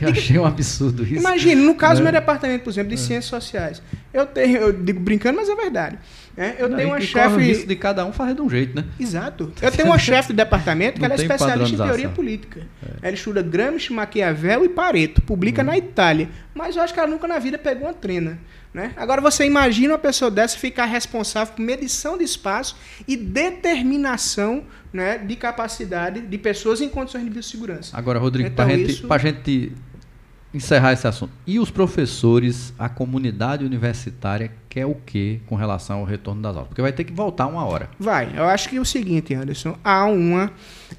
e, 0.00 0.04
achei 0.06 0.38
um 0.38 0.44
absurdo 0.44 1.02
isso. 1.02 1.16
Imagine, 1.16 1.62
no 1.62 1.74
caso 1.74 1.94
né? 1.94 2.00
do 2.00 2.12
meu 2.12 2.20
departamento, 2.20 2.64
por 2.64 2.70
exemplo, 2.70 2.90
de 2.90 2.94
é. 2.94 2.98
ciências 2.98 3.26
sociais. 3.26 3.82
Eu 4.12 4.26
tenho, 4.26 4.58
eu 4.58 4.72
digo 4.72 5.00
brincando, 5.00 5.36
mas 5.36 5.48
é 5.48 5.54
verdade. 5.54 5.98
É, 6.36 6.56
eu 6.58 6.68
Não, 6.68 6.76
tenho 6.76 6.90
uma 6.90 7.00
chefe. 7.00 7.50
isso 7.50 7.66
de 7.66 7.74
cada 7.74 8.04
um 8.04 8.12
faz 8.12 8.36
de 8.36 8.42
um 8.42 8.50
jeito, 8.50 8.76
né? 8.76 8.84
Exato. 9.00 9.50
Eu 9.60 9.72
tenho 9.72 9.88
uma 9.88 9.98
chefe 9.98 10.28
de 10.28 10.34
departamento 10.34 10.98
que 11.00 11.04
ela 11.04 11.14
é 11.14 11.16
especialista 11.16 11.74
em 11.74 11.86
teoria 11.86 12.08
política. 12.10 12.60
É. 12.82 13.08
Ela 13.08 13.14
estuda 13.14 13.42
Gramsci, 13.42 13.92
Maquiavel 13.92 14.64
e 14.64 14.68
Pareto. 14.68 15.22
Publica 15.22 15.62
hum. 15.62 15.66
na 15.66 15.78
Itália. 15.78 16.28
Mas 16.54 16.76
eu 16.76 16.82
acho 16.82 16.92
que 16.92 17.00
ela 17.00 17.08
nunca 17.08 17.26
na 17.26 17.38
vida 17.38 17.56
pegou 17.56 17.86
uma 17.86 17.94
trena. 17.94 18.38
Né? 18.76 18.92
Agora 18.94 19.22
você 19.22 19.46
imagina 19.46 19.94
uma 19.94 19.98
pessoa 19.98 20.30
dessa 20.30 20.58
ficar 20.58 20.84
responsável 20.84 21.54
por 21.54 21.62
medição 21.62 22.18
de 22.18 22.24
espaço 22.24 22.76
e 23.08 23.16
determinação 23.16 24.64
né, 24.92 25.16
de 25.16 25.34
capacidade 25.34 26.20
de 26.20 26.36
pessoas 26.36 26.82
em 26.82 26.88
condições 26.90 27.24
de 27.24 27.30
biossegurança. 27.30 27.96
Agora, 27.96 28.18
Rodrigo, 28.18 28.50
então, 28.50 28.66
para 28.66 28.76
isso... 28.76 29.10
a 29.10 29.16
gente 29.16 29.72
encerrar 30.52 30.92
esse 30.92 31.06
assunto, 31.06 31.32
e 31.46 31.58
os 31.58 31.70
professores, 31.70 32.74
a 32.78 32.86
comunidade 32.86 33.64
universitária 33.64 34.52
quer 34.68 34.84
o 34.84 34.94
que 34.94 35.40
com 35.46 35.54
relação 35.54 36.00
ao 36.00 36.04
retorno 36.04 36.42
das 36.42 36.54
aulas? 36.54 36.68
Porque 36.68 36.82
vai 36.82 36.92
ter 36.92 37.04
que 37.04 37.14
voltar 37.14 37.46
uma 37.46 37.64
hora. 37.64 37.88
Vai. 37.98 38.30
Eu 38.36 38.44
acho 38.44 38.68
que 38.68 38.76
é 38.76 38.80
o 38.80 38.84
seguinte, 38.84 39.32
Anderson, 39.32 39.78
há 39.82 40.04
uma... 40.04 40.52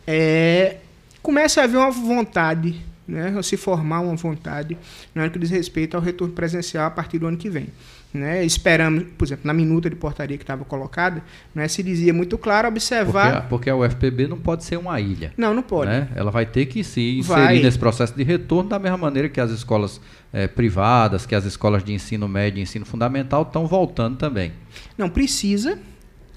É, 0.08 0.78
começa 1.22 1.62
a 1.62 1.66
haver 1.66 1.78
uma 1.78 1.92
vontade 1.92 2.84
né, 3.08 3.42
se 3.42 3.56
formar 3.56 4.02
uma 4.02 4.16
vontade 4.16 4.78
no 5.16 5.30
que 5.30 5.40
diz 5.40 5.50
respeito 5.50 5.96
ao 5.96 6.04
retorno 6.04 6.34
presencial 6.34 6.86
a 6.86 6.92
partir 6.92 7.18
do 7.20 7.28
ano 7.28 7.38
que 7.38 7.50
vem. 7.50 7.68
Né? 8.14 8.44
Esperamos, 8.44 9.06
por 9.18 9.26
exemplo, 9.26 9.46
na 9.46 9.54
minuta 9.54 9.90
de 9.90 9.96
portaria 9.96 10.38
que 10.38 10.44
estava 10.44 10.66
colocada, 10.66 11.24
né, 11.54 11.68
se 11.68 11.84
dizia 11.84 12.14
muito 12.14 12.38
claro 12.38 12.68
observar. 12.68 13.44
Porque 13.48 13.70
a, 13.70 13.76
porque 13.76 13.86
a 13.86 13.88
UFPB 13.88 14.28
não 14.28 14.40
pode 14.40 14.64
ser 14.64 14.78
uma 14.78 15.00
ilha. 15.00 15.34
Não, 15.38 15.54
não 15.54 15.62
pode. 15.62 15.92
Né? 15.92 16.10
Ela 16.16 16.32
vai 16.32 16.46
ter 16.46 16.66
que 16.66 16.84
se 16.84 17.20
inserir 17.20 17.42
vai. 17.42 17.60
nesse 17.60 17.78
processo 17.78 18.16
de 18.16 18.24
retorno 18.24 18.70
da 18.70 18.80
mesma 18.80 18.98
maneira 18.98 19.30
que 19.30 19.40
as 19.40 19.52
escolas 19.52 20.02
é, 20.32 20.48
privadas, 20.48 21.26
que 21.26 21.36
as 21.36 21.46
escolas 21.46 21.84
de 21.84 21.94
ensino 21.94 22.28
médio 22.28 22.60
e 22.60 22.64
ensino 22.64 22.86
fundamental 22.86 23.44
estão 23.44 23.68
voltando 23.68 24.18
também. 24.18 24.52
Não, 24.98 25.10
precisa, 25.10 25.78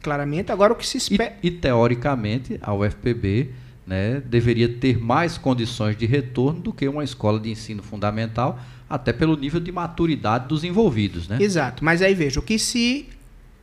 claramente. 0.03 0.53
Agora 0.53 0.73
o 0.73 0.77
que 0.77 0.87
se 0.87 0.99
espera. 0.99 1.35
E, 1.43 1.49
e 1.49 1.51
teoricamente, 1.51 2.59
a 2.61 2.75
UFPB 2.75 3.51
né, 3.91 4.23
deveria 4.25 4.69
ter 4.69 5.01
mais 5.01 5.37
condições 5.37 5.97
de 5.97 6.07
retorno 6.07 6.61
do 6.61 6.73
que 6.73 6.87
uma 6.87 7.03
escola 7.03 7.41
de 7.41 7.51
ensino 7.51 7.83
fundamental, 7.83 8.57
até 8.89 9.13
pelo 9.13 9.37
nível 9.37 9.59
de 9.59 9.73
maturidade 9.73 10.47
dos 10.47 10.63
envolvidos. 10.63 11.27
Né? 11.27 11.39
Exato, 11.41 11.85
mas 11.85 12.01
aí 12.01 12.15
veja, 12.15 12.39
o 12.39 12.43
que 12.43 12.57
se 12.57 13.09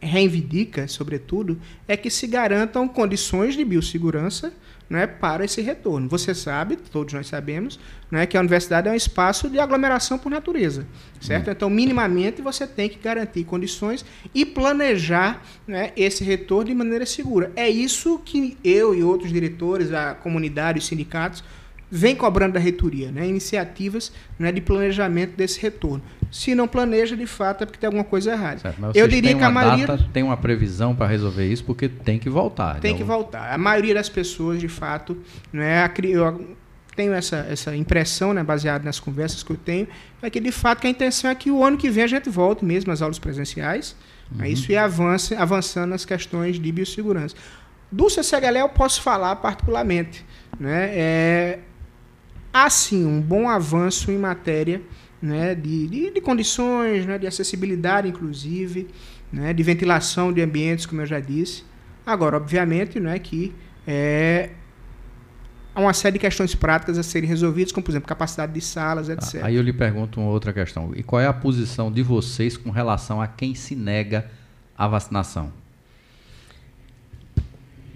reivindica, 0.02 0.86
sobretudo, 0.86 1.58
é 1.88 1.96
que 1.96 2.10
se 2.10 2.28
garantam 2.28 2.90
condições 2.90 3.56
de 3.56 3.64
biossegurança 3.64 4.52
né, 4.90 5.06
para 5.06 5.44
esse 5.44 5.62
retorno. 5.62 6.08
Você 6.10 6.34
sabe, 6.34 6.76
todos 6.76 7.14
nós 7.14 7.28
sabemos, 7.28 7.80
né, 8.10 8.26
que 8.26 8.38
a 8.38 8.40
universidade 8.40 8.88
é 8.88 8.92
um 8.92 8.96
espaço 8.96 9.50
de 9.50 9.60
aglomeração 9.60 10.18
por 10.18 10.30
natureza, 10.30 10.88
certo? 11.20 11.48
Uhum. 11.48 11.54
Então, 11.54 11.70
minimamente, 11.70 12.42
você 12.42 12.66
tem 12.66 12.90
que 12.90 12.98
garantir 12.98 13.44
condições 13.44 14.06
e 14.34 14.46
planejar 14.46 15.44
né, 15.68 15.92
esse 15.96 16.24
retorno 16.24 16.66
de 16.66 16.76
maneira 16.76 17.06
segura. 17.06 17.52
É 17.56 17.70
isso 17.70 18.20
que 18.24 18.58
eu 18.64 18.96
e 18.96 19.04
outros 19.04 19.32
diretores, 19.32 19.92
a 19.92 20.14
comunidade, 20.14 20.80
os 20.80 20.88
sindicatos, 20.88 21.44
vem 21.90 22.16
cobrando 22.16 22.54
da 22.54 22.60
reitoria, 22.60 23.12
né, 23.12 23.28
iniciativas 23.28 24.12
né, 24.38 24.52
de 24.52 24.62
planejamento 24.62 25.36
desse 25.36 25.60
retorno. 25.62 26.04
Se 26.32 26.54
não 26.54 26.68
planeja, 26.68 27.16
de 27.16 27.26
fato, 27.26 27.64
é 27.64 27.66
porque 27.66 27.80
tem 27.80 27.88
alguma 27.88 28.04
coisa 28.04 28.32
errada. 28.32 28.60
Certo, 28.60 28.80
eu 28.94 29.08
diria 29.08 29.36
que 29.36 29.44
a 29.44 29.50
maioria 29.50 29.88
data, 29.88 30.10
tem 30.12 30.24
uma 30.24 30.38
previsão 30.38 30.96
para 30.96 31.08
resolver 31.08 31.48
isso, 31.48 31.64
porque 31.64 31.88
tem 31.88 32.20
que 32.20 32.30
voltar. 32.30 32.80
Tem 32.80 32.96
que 32.96 33.04
voltar. 33.04 33.54
A 33.54 33.58
maioria 33.58 33.94
das 33.94 34.10
pessoas, 34.10 34.60
de 34.60 34.68
fato, 34.68 35.18
né, 35.52 35.90
eu 36.04 36.56
tenho 36.96 37.14
essa, 37.14 37.46
essa 37.50 37.76
impressão, 37.76 38.34
né, 38.34 38.44
baseada 38.44 38.84
nas 38.84 39.00
conversas 39.00 39.44
que 39.44 39.52
eu 39.52 39.58
tenho, 39.58 39.88
é 40.22 40.30
que 40.30 40.40
de 40.40 40.52
fato 40.52 40.82
que 40.82 40.88
a 40.88 40.90
intenção 40.90 41.30
é 41.30 41.36
que 41.36 41.52
o 41.52 41.64
ano 41.64 41.78
que 41.78 41.90
vem 41.90 42.04
a 42.04 42.08
gente 42.08 42.30
volte 42.30 42.66
mesmo 42.66 42.92
às 42.92 43.02
aulas 43.02 43.20
presenciais, 43.20 43.96
Uhum. 44.32 44.46
Isso 44.46 44.72
e 44.72 44.78
avance, 44.78 45.36
avançando 45.36 45.92
nas 45.92 46.06
questões 46.06 46.60
de 46.60 46.72
biossegurança. 46.72 47.36
Do 47.92 48.10
CCHL 48.10 48.58
eu 48.58 48.70
posso 48.70 49.02
falar 49.02 49.36
particularmente. 49.38 50.26
Né? 50.60 50.90
É, 50.94 51.60
há 52.52 52.70
sim 52.70 53.06
um 53.06 53.22
bom 53.22 53.50
avanço 53.50 54.12
em 54.12 54.18
matéria 54.18 54.82
né, 55.22 55.56
de, 55.56 55.88
de, 55.88 56.12
de 56.12 56.22
condições, 56.22 57.06
né, 57.06 57.18
de 57.18 57.28
acessibilidade, 57.28 58.08
inclusive, 58.08 58.88
né, 59.32 59.54
de 59.54 59.64
ventilação 59.64 60.32
de 60.32 60.42
ambientes, 60.42 60.86
como 60.86 61.02
eu 61.02 61.06
já 61.06 61.20
disse. 61.20 61.64
Agora, 62.06 62.38
obviamente, 62.38 63.00
né, 63.00 63.20
que 63.20 63.54
é, 63.86 64.52
há 65.74 65.80
uma 65.80 65.94
série 65.94 66.14
de 66.14 66.20
questões 66.20 66.56
práticas 66.56 66.98
a 66.98 67.04
serem 67.04 67.28
resolvidas, 67.28 67.72
como, 67.72 67.84
por 67.84 67.92
exemplo, 67.92 68.08
capacidade 68.08 68.54
de 68.54 68.62
salas, 68.62 69.10
etc. 69.10 69.44
Aí 69.44 69.56
eu 69.56 69.62
lhe 69.62 69.74
pergunto 69.74 70.20
uma 70.20 70.30
outra 70.30 70.54
questão. 70.54 70.92
E 70.96 71.04
qual 71.04 71.20
é 71.20 71.28
a 71.28 71.34
posição 71.34 71.92
de 71.92 72.02
vocês 72.02 72.56
com 72.56 72.70
relação 72.70 73.22
a 73.22 73.28
quem 73.28 73.56
se 73.56 73.76
nega 73.76 74.30
à 74.78 74.88
vacinação? 74.88 75.52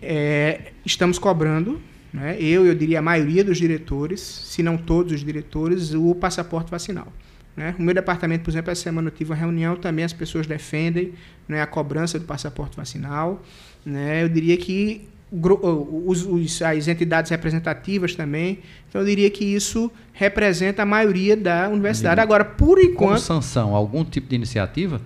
É, 0.02 0.72
estamos 0.84 1.20
cobrando 1.20 1.80
né, 2.14 2.36
eu, 2.40 2.66
eu 2.66 2.76
diria 2.76 3.00
a 3.00 3.02
maioria 3.02 3.44
dos 3.44 3.58
diretores, 3.58 4.20
se 4.20 4.62
não 4.62 4.78
todos 4.78 5.14
os 5.14 5.24
diretores, 5.24 5.94
o 5.94 6.14
passaporte 6.14 6.70
vacinal. 6.70 7.08
Né? 7.56 7.76
O 7.78 7.82
meu 7.82 7.94
departamento, 7.94 8.44
por 8.44 8.52
exemplo, 8.52 8.72
essa 8.72 8.82
semana 8.82 9.08
eu 9.08 9.12
tive 9.12 9.32
uma 9.32 9.36
reunião, 9.36 9.76
também 9.76 10.04
as 10.04 10.14
pessoas 10.14 10.48
defendem 10.48 11.14
né, 11.48 11.62
a 11.62 11.68
cobrança 11.68 12.20
do 12.20 12.26
passaporte 12.26 12.76
vacinal. 12.76 13.42
Né? 13.86 14.24
Eu 14.24 14.30
diria 14.30 14.58
que 14.58 15.08
os, 15.32 16.26
os, 16.26 16.62
as 16.62 16.88
entidades 16.88 17.32
representativas 17.32 18.16
também. 18.16 18.60
Então, 18.90 19.02
eu 19.02 19.08
diria 19.08 19.30
que 19.30 19.46
isso 19.46 19.90
representa 20.12 20.84
a 20.84 20.86
maioria 20.86 21.38
da 21.38 21.70
universidade. 21.70 22.20
Agora, 22.20 22.44
por 22.44 22.80
enquanto. 22.80 22.98
Como 22.98 23.20
sanção, 23.20 23.74
algum 23.74 24.04
tipo 24.04 24.28
de 24.28 24.36
iniciativa? 24.36 25.02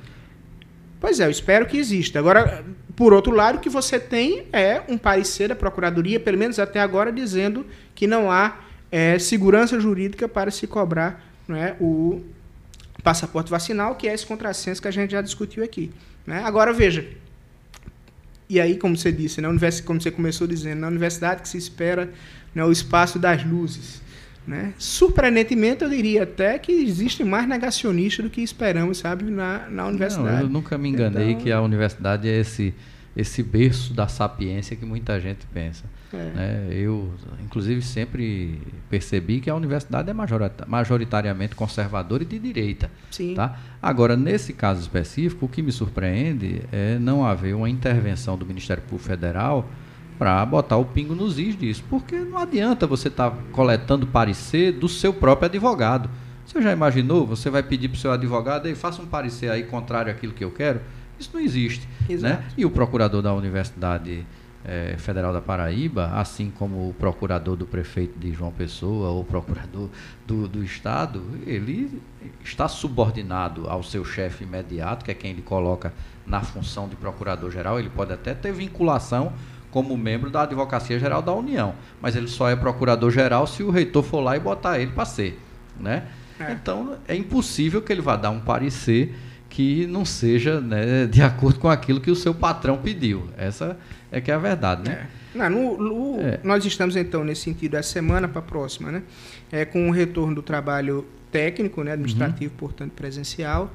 Pois 1.00 1.20
é, 1.20 1.26
eu 1.26 1.30
espero 1.30 1.68
que 1.68 1.78
exista. 1.78 2.18
Agora, 2.18 2.66
por 2.96 3.12
outro 3.12 3.34
lado, 3.34 3.58
o 3.58 3.62
que 3.62 3.70
você 3.70 4.00
tem 4.00 4.48
é 4.54 4.82
um 4.88 4.98
parecer 4.98 5.50
da 5.50 5.56
Procuradoria, 5.56 6.20
pelo 6.20 6.38
menos 6.38 6.60
até 6.60 6.80
agora, 6.80 7.12
dizendo 7.12 7.66
que 7.94 8.08
não 8.08 8.32
há 8.32 8.60
é, 8.92 9.20
segurança 9.20 9.80
jurídica 9.80 10.28
para 10.28 10.50
se 10.50 10.66
cobrar 10.66 11.22
é, 11.50 11.76
o 11.80 12.22
passaporte 13.04 13.52
vacinal, 13.52 13.96
que 13.96 14.08
é 14.08 14.14
esse 14.14 14.26
contrassenso 14.26 14.82
que 14.82 14.88
a 14.88 14.92
gente 14.92 15.12
já 15.12 15.22
discutiu 15.22 15.64
aqui. 15.64 15.92
Né? 16.26 16.42
Agora, 16.44 16.72
veja, 16.72 17.06
e 18.48 18.62
aí, 18.62 18.78
como 18.78 18.96
você 18.96 19.12
disse, 19.12 19.42
na 19.42 19.50
universidade, 19.50 19.86
como 19.86 20.00
você 20.00 20.12
começou 20.12 20.48
dizendo, 20.48 20.80
na 20.80 20.88
universidade 20.88 21.42
que 21.42 21.50
se 21.50 21.58
espera 21.58 22.12
né, 22.54 22.64
o 22.64 22.72
espaço 22.72 23.20
das 23.20 23.44
luzes. 23.44 24.02
Né? 24.48 24.74
Surpreendentemente, 24.78 25.84
eu 25.84 25.90
diria 25.90 26.24
até 26.24 26.60
que 26.60 26.72
existe 26.72 27.24
mais 27.24 27.48
negacionistas 27.48 28.26
do 28.26 28.30
que 28.30 28.42
esperamos, 28.42 29.00
sabe, 29.00 29.24
na, 29.26 29.68
na 29.70 29.88
universidade. 29.88 30.36
Não, 30.36 30.42
eu 30.42 30.50
nunca 30.50 30.78
me 30.78 30.90
enganei 30.90 31.32
então... 31.32 31.44
que 31.44 31.52
a 31.52 31.62
universidade 31.62 32.30
é 32.30 32.40
esse, 32.40 32.74
esse 33.18 33.42
berço 33.42 33.94
da 33.94 34.08
sapiência 34.08 34.76
que 34.76 34.86
muita 34.86 35.20
gente 35.20 35.48
pensa. 35.52 35.86
É. 36.14 36.18
Né? 36.18 36.68
Eu, 36.72 37.12
inclusive, 37.44 37.82
sempre 37.82 38.62
percebi 38.90 39.40
que 39.40 39.50
a 39.50 39.56
universidade 39.56 40.12
é 40.12 40.14
majoritariamente 40.68 41.56
conservadora 41.56 42.22
e 42.22 42.26
de 42.26 42.38
direita. 42.38 42.92
Sim. 43.10 43.34
Tá? 43.34 43.58
Agora, 43.82 44.16
nesse 44.16 44.54
caso 44.54 44.82
específico, 44.82 45.48
o 45.48 45.50
que 45.50 45.64
me 45.64 45.72
surpreende 45.72 46.62
é 46.72 47.00
não 47.00 47.26
haver 47.26 47.56
uma 47.56 47.70
intervenção 47.70 48.38
do 48.38 48.46
Ministério 48.46 48.84
Público 48.84 49.10
Federal 49.10 49.68
para 50.18 50.46
botar 50.46 50.78
o 50.78 50.86
pingo 50.86 51.16
nos 51.16 51.40
is 51.40 51.58
disso. 51.58 51.84
Porque 51.90 52.18
não 52.18 52.38
adianta 52.38 52.88
você 52.88 53.08
estar 53.08 53.32
tá 53.32 53.38
coletando 53.52 54.08
parecer 54.08 54.72
do 54.72 54.88
seu 54.88 55.14
próprio 55.14 55.48
advogado. 55.48 56.10
Você 56.46 56.62
já 56.62 56.72
imaginou? 56.72 57.26
Você 57.26 57.50
vai 57.50 57.64
pedir 57.64 57.90
para 57.90 57.98
o 57.98 58.00
seu 58.00 58.12
advogado 58.12 58.68
e 58.70 58.76
faça 58.76 59.02
um 59.02 59.06
parecer 59.06 59.50
aí 59.50 59.64
contrário 59.64 60.12
àquilo 60.12 60.34
que 60.34 60.44
eu 60.44 60.52
quero? 60.52 60.82
Isso 61.20 61.32
não 61.34 61.40
existe. 61.40 61.88
Né? 62.08 62.44
E 62.58 62.66
o 62.66 62.70
procurador 62.70 63.22
da 63.22 63.34
Universidade 63.34 64.26
é, 64.66 64.96
Federal 64.98 65.32
da 65.32 65.42
Paraíba, 65.42 66.08
assim 66.16 66.50
como 66.50 66.90
o 66.90 66.94
procurador 66.94 67.56
do 67.56 67.66
prefeito 67.66 68.18
de 68.18 68.34
João 68.34 68.52
Pessoa 68.52 69.10
ou 69.10 69.22
o 69.22 69.24
procurador 69.24 69.90
do, 70.26 70.48
do 70.48 70.64
Estado, 70.64 71.24
ele 71.46 72.02
está 72.44 72.68
subordinado 72.68 73.70
ao 73.70 73.84
seu 73.84 74.04
chefe 74.04 74.44
imediato, 74.44 75.06
que 75.06 75.12
é 75.12 75.14
quem 75.14 75.32
ele 75.32 75.44
coloca 75.44 75.94
na 76.26 76.42
função 76.42 76.90
de 76.90 76.96
procurador-geral. 76.96 77.80
Ele 77.80 77.90
pode 77.90 78.12
até 78.12 78.34
ter 78.34 78.52
vinculação 78.52 79.34
como 79.76 79.98
membro 79.98 80.30
da 80.30 80.44
Advocacia 80.44 80.98
Geral 80.98 81.22
da 81.22 81.34
União. 81.34 81.76
Mas 82.02 82.16
ele 82.16 82.30
só 82.30 82.50
é 82.50 82.56
procurador-geral 82.56 83.46
se 83.46 83.62
o 83.62 83.70
reitor 83.70 84.04
for 84.04 84.22
lá 84.22 84.38
e 84.38 84.40
botar 84.40 84.80
ele 84.80 84.92
para 84.92 85.04
ser. 85.04 85.38
Né? 85.78 86.04
É. 86.40 86.54
Então, 86.54 86.98
é 87.06 87.14
impossível 87.14 87.82
que 87.82 87.92
ele 87.92 88.02
vá 88.02 88.16
dar 88.16 88.30
um 88.30 88.40
parecer 88.40 89.14
que 89.50 89.86
não 89.88 90.06
seja 90.06 90.62
né, 90.62 91.08
de 91.12 91.22
acordo 91.22 91.60
com 91.60 91.70
aquilo 91.70 92.00
que 92.00 92.10
o 92.10 92.16
seu 92.16 92.34
patrão 92.34 92.78
pediu. 92.78 93.28
Essa 93.38 93.78
é 94.10 94.22
que 94.22 94.32
é 94.32 94.34
a 94.34 94.38
verdade, 94.38 94.90
né? 94.90 95.08
É. 95.36 95.38
Não, 95.38 95.50
no, 95.50 95.78
no, 95.78 96.22
é. 96.22 96.40
Nós 96.42 96.64
estamos, 96.64 96.96
então, 96.96 97.26
nesse 97.26 97.42
sentido, 97.42 97.76
essa 97.76 97.92
semana 97.92 98.30
para 98.30 98.40
a 98.40 98.44
próxima, 98.44 98.94
né? 98.94 99.04
É, 99.52 99.66
com 99.66 99.90
o 99.90 99.92
retorno 99.92 100.36
do 100.36 100.42
trabalho 100.42 101.06
técnico, 101.34 101.84
né, 101.84 101.92
administrativo, 101.92 102.54
uhum. 102.54 102.58
portanto, 102.58 102.94
presencial. 102.94 103.70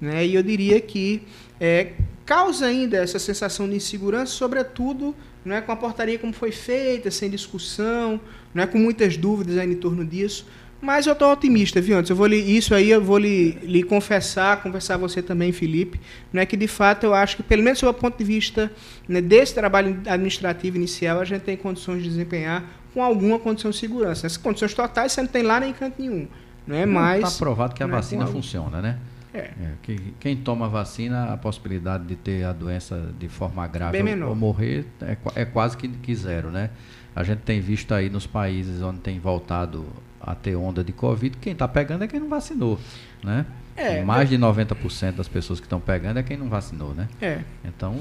Né? 0.00 0.24
E 0.26 0.34
eu 0.34 0.42
diria 0.42 0.80
que 0.80 1.22
é, 1.60 1.92
causa 2.32 2.64
ainda 2.64 2.96
essa 2.96 3.18
sensação 3.18 3.68
de 3.68 3.76
insegurança, 3.76 4.32
sobretudo 4.32 5.14
não 5.44 5.54
é 5.54 5.60
com 5.60 5.70
a 5.70 5.76
portaria 5.76 6.18
como 6.18 6.32
foi 6.32 6.50
feita, 6.50 7.10
sem 7.10 7.28
discussão, 7.28 8.18
não 8.54 8.62
é 8.62 8.66
com 8.66 8.78
muitas 8.78 9.18
dúvidas 9.18 9.58
aí 9.58 9.70
em 9.70 9.74
torno 9.74 10.02
disso. 10.02 10.46
Mas 10.80 11.06
eu 11.06 11.12
estou 11.12 11.30
otimista, 11.30 11.78
viu? 11.78 11.98
Antes 11.98 12.08
eu 12.08 12.16
vou 12.16 12.26
lhe, 12.26 12.36
isso 12.36 12.74
aí 12.74 12.90
eu 12.90 13.04
vou 13.04 13.18
lhe, 13.18 13.50
lhe 13.62 13.82
confessar, 13.82 14.62
conversar 14.62 14.96
você 14.96 15.20
também, 15.20 15.52
Felipe, 15.52 16.00
não 16.32 16.40
é 16.40 16.46
que 16.46 16.56
de 16.56 16.66
fato 16.66 17.04
eu 17.04 17.12
acho 17.12 17.36
que 17.36 17.42
pelo 17.42 17.62
menos 17.62 17.78
do 17.82 17.92
ponto 17.92 18.16
de 18.16 18.24
vista 18.24 18.72
né, 19.06 19.20
desse 19.20 19.52
trabalho 19.52 20.00
administrativo 20.06 20.78
inicial 20.78 21.20
a 21.20 21.24
gente 21.26 21.42
tem 21.42 21.56
condições 21.56 22.02
de 22.02 22.08
desempenhar 22.08 22.64
com 22.94 23.02
alguma 23.02 23.38
condição 23.38 23.70
de 23.70 23.76
segurança. 23.76 24.26
Essas 24.26 24.38
condições 24.38 24.72
totais 24.72 25.12
você 25.12 25.20
não 25.20 25.28
tem 25.28 25.42
lá 25.42 25.60
nem 25.60 25.74
canto 25.74 26.00
nenhum, 26.00 26.26
não 26.66 26.76
é? 26.76 26.86
Mas 26.86 27.24
está 27.24 27.38
provado 27.38 27.74
que 27.74 27.82
a 27.82 27.86
vacina 27.86 28.26
funciona, 28.26 28.80
né? 28.80 28.98
É. 29.34 29.38
é 29.38 29.72
que, 29.82 30.14
quem 30.20 30.36
toma 30.36 30.68
vacina, 30.68 31.32
a 31.32 31.36
possibilidade 31.36 32.04
de 32.04 32.16
ter 32.16 32.44
a 32.44 32.52
doença 32.52 33.12
de 33.18 33.28
forma 33.28 33.66
grave 33.66 33.98
ou, 34.22 34.28
ou, 34.28 34.34
morrer 34.34 34.84
é, 35.00 35.16
é 35.34 35.44
quase 35.44 35.76
que, 35.76 35.88
que 35.88 36.14
zero, 36.14 36.50
né? 36.50 36.70
A 37.14 37.22
gente 37.22 37.40
tem 37.40 37.60
visto 37.60 37.92
aí 37.92 38.08
nos 38.08 38.26
países 38.26 38.80
onde 38.82 39.00
tem 39.00 39.18
voltado 39.18 39.86
a 40.20 40.34
ter 40.34 40.54
onda 40.54 40.84
de 40.84 40.92
Covid, 40.92 41.36
quem 41.38 41.52
está 41.52 41.66
pegando 41.66 42.04
é 42.04 42.06
quem 42.06 42.20
não 42.20 42.28
vacinou, 42.28 42.78
né? 43.22 43.46
É, 43.74 44.04
Mais 44.04 44.28
de 44.28 44.36
90% 44.36 45.12
das 45.12 45.28
pessoas 45.28 45.58
que 45.58 45.64
estão 45.64 45.80
pegando 45.80 46.18
é 46.18 46.22
quem 46.22 46.36
não 46.36 46.48
vacinou, 46.48 46.94
né? 46.94 47.08
É. 47.20 47.40
Então. 47.64 47.96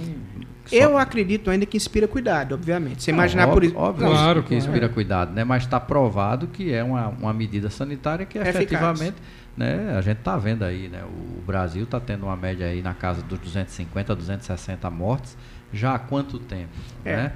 Eu 0.69 0.97
acredito 0.97 1.49
ainda 1.49 1.65
que 1.65 1.77
inspira 1.77 2.07
cuidado, 2.07 2.53
obviamente. 2.53 3.03
Você 3.03 3.11
não, 3.11 3.19
imaginar 3.19 3.43
óbvio, 3.43 3.53
por 3.53 3.63
isso. 3.63 3.77
Óbvio 3.77 4.07
claro, 4.07 4.43
que 4.43 4.53
inspira 4.53 4.87
é. 4.87 4.89
cuidado, 4.89 5.33
né? 5.33 5.45
Mas 5.45 5.63
está 5.63 5.79
provado 5.79 6.47
que 6.47 6.73
é 6.73 6.83
uma, 6.83 7.07
uma 7.07 7.33
medida 7.33 7.69
sanitária 7.69 8.25
que 8.25 8.37
é 8.37 8.49
efetivamente. 8.49 9.15
Né, 9.61 9.95
a 9.95 10.01
gente 10.01 10.17
está 10.17 10.35
vendo 10.37 10.63
aí, 10.63 10.89
né? 10.89 11.03
O 11.03 11.39
Brasil 11.45 11.83
está 11.83 11.99
tendo 11.99 12.25
uma 12.25 12.35
média 12.35 12.65
aí 12.65 12.81
na 12.81 12.95
casa 12.95 13.21
dos 13.21 13.37
250 13.37 14.11
a 14.11 14.15
260 14.15 14.89
mortes 14.89 15.37
já 15.71 15.93
há 15.93 15.99
quanto 15.99 16.39
tempo? 16.39 16.71
É. 17.05 17.15
Né? 17.15 17.33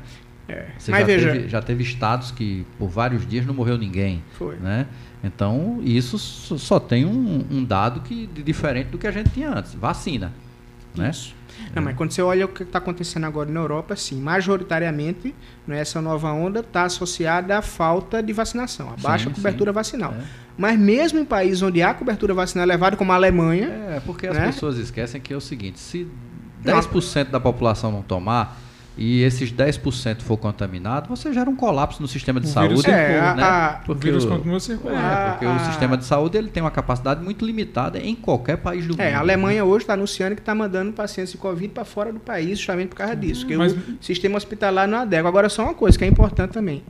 É. 0.48 0.68
Você 0.76 0.90
Mas 0.90 1.02
já, 1.02 1.06
veja... 1.06 1.32
teve, 1.32 1.50
já 1.50 1.62
teve 1.62 1.84
estados 1.84 2.32
que 2.32 2.66
por 2.80 2.90
vários 2.90 3.28
dias 3.28 3.46
não 3.46 3.54
morreu 3.54 3.78
ninguém. 3.78 4.24
Foi. 4.40 4.56
Né? 4.56 4.88
Então, 5.24 5.80
isso 5.84 6.18
só 6.18 6.80
tem 6.80 7.06
um, 7.06 7.46
um 7.52 7.64
dado 7.64 8.02
que, 8.02 8.26
diferente 8.26 8.88
do 8.88 8.98
que 8.98 9.06
a 9.06 9.12
gente 9.12 9.30
tinha 9.30 9.52
antes. 9.52 9.76
Vacina. 9.76 10.34
Né? 10.96 11.12
Não, 11.74 11.84
mas 11.84 11.96
quando 11.96 12.12
você 12.12 12.22
olha 12.22 12.46
o 12.46 12.50
que 12.50 12.64
está 12.64 12.80
acontecendo 12.80 13.26
agora 13.26 13.50
na 13.50 13.60
Europa, 13.60 13.96
sim, 13.96 14.20
majoritariamente 14.22 15.34
né, 15.68 15.80
essa 15.80 16.02
nova 16.02 16.32
onda 16.32 16.60
está 16.62 16.84
associada 16.84 17.58
à 17.58 17.62
falta 17.62 18.22
de 18.22 18.34
vacinação, 18.34 18.90
à 18.90 18.96
baixa 18.96 19.30
sim, 19.30 19.36
cobertura 19.36 19.72
sim. 19.72 19.76
vacinal. 19.76 20.14
É. 20.14 20.24
Mas 20.58 20.80
mesmo 20.80 21.20
em 21.20 21.26
países 21.26 21.62
onde 21.62 21.82
há 21.82 21.94
cobertura 21.94 22.34
vacinal 22.34 22.66
elevada, 22.66 22.96
como 22.96 23.12
a 23.12 23.16
Alemanha. 23.16 23.68
É, 23.68 24.02
porque 24.06 24.28
as 24.28 24.38
né? 24.38 24.46
pessoas 24.48 24.78
esquecem 24.78 25.20
que 25.20 25.34
é 25.34 25.36
o 25.36 25.42
seguinte: 25.42 25.80
se 25.80 26.08
10% 26.64 27.30
da 27.30 27.40
população 27.40 27.92
não 27.92 28.02
tomar, 28.02 28.58
e 28.98 29.24
esses 29.24 29.52
10% 29.52 30.22
for 30.22 30.38
contaminado, 30.38 31.10
você 31.10 31.34
gera 31.34 31.50
um 31.50 31.56
colapso 31.56 32.02
no 32.02 32.08
sistema 32.08 32.40
de 32.40 32.48
o 32.48 32.50
saúde. 32.50 32.90
É, 32.90 33.34
né? 33.36 33.44
a, 33.44 33.82
porque 33.86 33.92
o 33.92 34.12
vírus 34.12 34.26
continua 34.26 34.60
circulando. 34.60 35.00
É, 35.00 35.32
porque 35.32 35.46
a, 35.46 35.56
o 35.56 35.60
sistema 35.66 35.98
de 35.98 36.06
saúde 36.06 36.38
ele 36.38 36.50
tem 36.50 36.64
uma 36.64 36.72
capacidade 36.72 37.22
muito 37.22 37.46
limitada 37.46 38.00
em 38.00 38.16
qualquer 38.16 38.58
país 38.58 38.88
do 38.88 39.00
é, 39.02 39.06
mundo. 39.08 39.16
A 39.16 39.20
Alemanha 39.20 39.66
hoje 39.66 39.84
está 39.84 39.94
anunciando 39.94 40.36
que 40.36 40.42
está 40.42 40.56
mandando 40.56 40.94
pacientes 40.94 41.34
de 41.34 41.38
Covid 41.38 41.74
para 41.74 41.84
fora 41.84 42.14
do 42.14 42.20
país 42.22 42.58
justamente 42.58 42.90
por 42.90 42.96
causa 42.96 43.16
disso. 43.18 43.42
Porque 43.42 43.58
Mas... 43.58 43.74
o 43.74 43.98
sistema 44.00 44.38
hospitalar 44.38 44.88
não 44.88 45.00
adequa. 45.00 45.28
Agora, 45.28 45.50
só 45.50 45.64
uma 45.64 45.74
coisa 45.74 45.98
que 45.98 46.06
é 46.06 46.08
importante 46.08 46.52
também. 46.52 46.82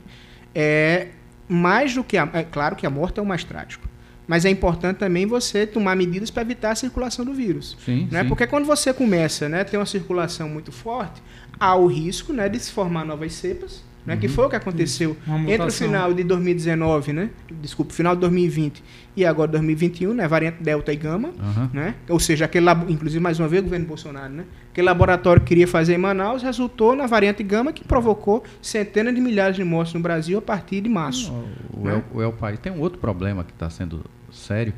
É, 0.54 1.08
mais 1.48 1.94
do 1.94 2.04
que 2.04 2.16
a, 2.16 2.28
é 2.32 2.44
claro 2.44 2.76
que 2.76 2.86
a 2.86 2.90
morte 2.90 3.18
é 3.18 3.22
o 3.22 3.26
mais 3.26 3.42
trágico. 3.42 3.88
Mas 4.26 4.44
é 4.44 4.50
importante 4.50 4.96
também 4.96 5.26
você 5.26 5.66
tomar 5.66 5.94
medidas 5.94 6.30
para 6.30 6.42
evitar 6.42 6.72
a 6.72 6.74
circulação 6.74 7.24
do 7.24 7.32
vírus. 7.32 7.76
Sim, 7.84 8.08
né? 8.10 8.22
sim. 8.22 8.28
Porque 8.28 8.46
quando 8.46 8.64
você 8.64 8.92
começa 8.92 9.48
né, 9.48 9.60
a 9.60 9.64
ter 9.64 9.76
uma 9.76 9.86
circulação 9.86 10.48
muito 10.48 10.72
forte, 10.72 11.22
há 11.58 11.74
o 11.76 11.86
risco 11.86 12.32
né, 12.32 12.48
de 12.48 12.58
se 12.58 12.72
formar 12.72 13.04
novas 13.04 13.34
cepas, 13.34 13.84
né? 14.06 14.16
Que 14.16 14.28
foi 14.28 14.46
o 14.46 14.48
que 14.48 14.54
aconteceu 14.54 15.16
entre 15.48 15.66
o 15.66 15.70
final 15.70 16.14
de 16.14 16.22
2019, 16.22 17.12
né? 17.12 17.30
Desculpa, 17.60 17.92
final 17.92 18.14
de 18.14 18.20
2020 18.20 18.82
e 19.16 19.24
agora 19.24 19.50
2021, 19.50 20.14
né? 20.14 20.28
Variante 20.28 20.62
Delta 20.62 20.92
e 20.92 20.96
Gama, 20.96 21.32
Aham. 21.40 21.70
né? 21.72 21.94
Ou 22.08 22.20
seja, 22.20 22.44
aquele 22.44 22.70
inclusive 22.88 23.20
mais 23.20 23.40
uma 23.40 23.48
vez 23.48 23.62
o 23.62 23.64
governo 23.64 23.86
Bolsonaro, 23.86 24.32
né? 24.32 24.44
Aquele 24.70 24.86
laboratório 24.86 25.42
que 25.42 25.48
queria 25.48 25.66
fazer 25.66 25.94
em 25.94 25.98
Manaus 25.98 26.42
resultou 26.42 26.94
na 26.94 27.06
variante 27.06 27.42
Gama 27.42 27.72
que 27.72 27.82
provocou 27.82 28.44
centenas 28.62 29.12
de 29.12 29.20
milhares 29.20 29.56
de 29.56 29.64
mortes 29.64 29.92
no 29.94 30.00
Brasil 30.00 30.38
a 30.38 30.42
partir 30.42 30.80
de 30.80 30.88
março. 30.88 31.32
O, 31.74 31.84
né? 31.84 31.94
El, 31.94 32.04
o 32.16 32.22
El 32.22 32.32
País 32.32 32.60
tem 32.60 32.70
um 32.70 32.80
outro 32.80 33.00
problema 33.00 33.42
que 33.42 33.52
está 33.52 33.68
sendo 33.68 34.04
sério. 34.32 34.72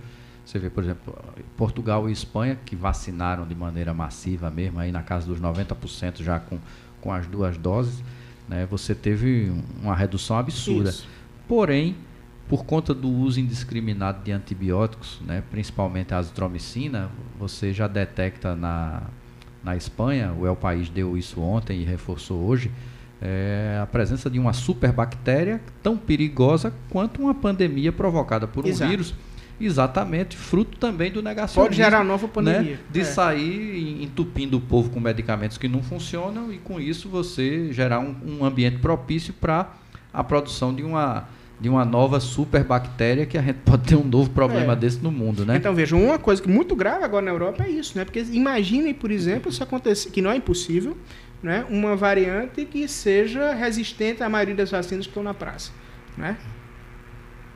Você 0.44 0.58
vê, 0.58 0.70
por 0.70 0.82
exemplo, 0.82 1.14
Portugal 1.56 2.08
e 2.08 2.12
Espanha, 2.12 2.58
que 2.64 2.74
vacinaram 2.74 3.46
de 3.46 3.54
maneira 3.54 3.92
massiva 3.92 4.50
mesmo, 4.50 4.78
aí 4.78 4.90
na 4.90 5.02
casa 5.02 5.26
dos 5.26 5.38
90% 5.40 6.22
já 6.22 6.40
com, 6.40 6.58
com 7.02 7.12
as 7.12 7.26
duas 7.26 7.58
doses, 7.58 8.02
né, 8.48 8.66
você 8.66 8.94
teve 8.94 9.52
uma 9.82 9.94
redução 9.94 10.38
absurda. 10.38 10.88
Isso. 10.88 11.06
Porém, 11.46 11.96
por 12.48 12.64
conta 12.64 12.94
do 12.94 13.10
uso 13.10 13.38
indiscriminado 13.38 14.24
de 14.24 14.32
antibióticos, 14.32 15.20
né, 15.20 15.42
principalmente 15.50 16.14
a 16.14 16.18
azitromicina, 16.18 17.10
você 17.38 17.74
já 17.74 17.86
detecta 17.86 18.56
na, 18.56 19.02
na 19.62 19.76
Espanha, 19.76 20.32
o 20.32 20.46
El 20.46 20.56
País 20.56 20.88
deu 20.88 21.16
isso 21.16 21.42
ontem 21.42 21.82
e 21.82 21.84
reforçou 21.84 22.42
hoje, 22.42 22.70
é, 23.20 23.78
a 23.82 23.86
presença 23.86 24.30
de 24.30 24.38
uma 24.38 24.54
superbactéria 24.54 25.60
tão 25.82 25.96
perigosa 25.96 26.72
quanto 26.88 27.20
uma 27.20 27.34
pandemia 27.34 27.92
provocada 27.92 28.46
por 28.46 28.64
um 28.64 28.68
Exato. 28.68 28.90
vírus, 28.90 29.14
exatamente 29.60 30.36
fruto 30.36 30.76
também 30.78 31.10
do 31.10 31.22
negacionismo. 31.22 31.64
Pode 31.64 31.76
gerar 31.76 32.04
nova 32.04 32.26
né, 32.26 32.32
pandemia. 32.32 32.80
de 32.90 33.00
É. 33.00 33.04
sair 33.04 34.02
entupindo 34.02 34.56
o 34.56 34.60
povo 34.60 34.90
com 34.90 35.00
medicamentos 35.00 35.58
que 35.58 35.68
não 35.68 35.82
funcionam 35.82 36.52
e 36.52 36.58
com 36.58 36.80
isso 36.80 37.08
você 37.08 37.72
gerar 37.72 37.98
um, 38.00 38.14
um 38.24 38.44
ambiente 38.44 38.78
propício 38.78 39.32
para 39.34 39.72
a 40.12 40.22
produção 40.24 40.74
de 40.74 40.82
uma 40.82 41.28
de 41.60 41.68
uma 41.68 41.84
nova 41.84 42.20
superbactéria 42.20 43.26
que 43.26 43.36
a 43.36 43.42
gente 43.42 43.56
pode 43.64 43.82
ter 43.82 43.96
um 43.96 44.04
novo 44.04 44.30
problema 44.30 44.74
É. 44.74 44.76
desse 44.76 45.02
no 45.02 45.10
mundo, 45.10 45.44
né? 45.44 45.56
Então, 45.56 45.74
veja, 45.74 45.96
uma 45.96 46.16
coisa 46.16 46.40
que 46.40 46.48
muito 46.48 46.76
grave 46.76 47.02
agora 47.02 47.24
na 47.24 47.32
Europa 47.32 47.64
é 47.64 47.68
isso, 47.68 47.98
né? 47.98 48.04
Porque 48.04 48.20
imaginem, 48.30 48.94
por 48.94 49.10
exemplo, 49.10 49.50
se 49.50 49.60
acontecer, 49.60 50.10
que 50.10 50.22
não 50.22 50.30
é 50.30 50.36
impossível, 50.36 50.96
né? 51.42 51.66
Uma 51.68 51.96
variante 51.96 52.64
que 52.64 52.86
seja 52.86 53.52
resistente 53.54 54.22
à 54.22 54.28
maioria 54.28 54.54
das 54.54 54.70
vacinas 54.70 55.04
que 55.06 55.10
estão 55.10 55.22
na 55.24 55.34
praça, 55.34 55.72
né? 56.16 56.36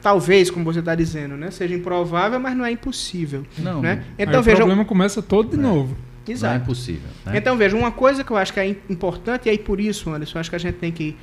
Talvez, 0.02 0.50
como 0.50 0.64
você 0.64 0.80
está 0.80 0.94
dizendo, 0.96 1.36
né? 1.36 1.50
Seja 1.52 1.74
improvável, 1.74 2.40
mas 2.40 2.56
não 2.56 2.64
é 2.64 2.72
impossível, 2.72 3.44
não, 3.56 3.80
né? 3.80 4.04
Aí 4.18 4.24
Então, 4.26 4.40
o 4.40 4.42
veja, 4.42 4.56
problema 4.56 4.84
começa 4.84 5.22
todo 5.22 5.50
de 5.50 5.56
É. 5.56 5.62
novo. 5.62 5.94
não 5.94 6.28
é 6.28 6.32
exato. 6.32 6.62
impossível. 6.64 7.08
Né? 7.26 7.38
Então, 7.38 7.56
veja, 7.56 7.76
uma 7.76 7.90
coisa 7.92 8.22
que 8.24 8.30
eu 8.30 8.36
acho 8.36 8.52
que 8.52 8.60
é 8.60 8.68
im- 8.68 8.76
importante, 8.90 9.46
e 9.46 9.50
aí 9.50 9.58
por 9.58 9.80
isso, 9.80 10.10
Anderson, 10.10 10.38
eu 10.38 10.40
acho 10.40 10.50
que 10.50 10.56
a 10.56 10.58
gente 10.58 10.74
tem 10.76 10.90
que 10.92 11.16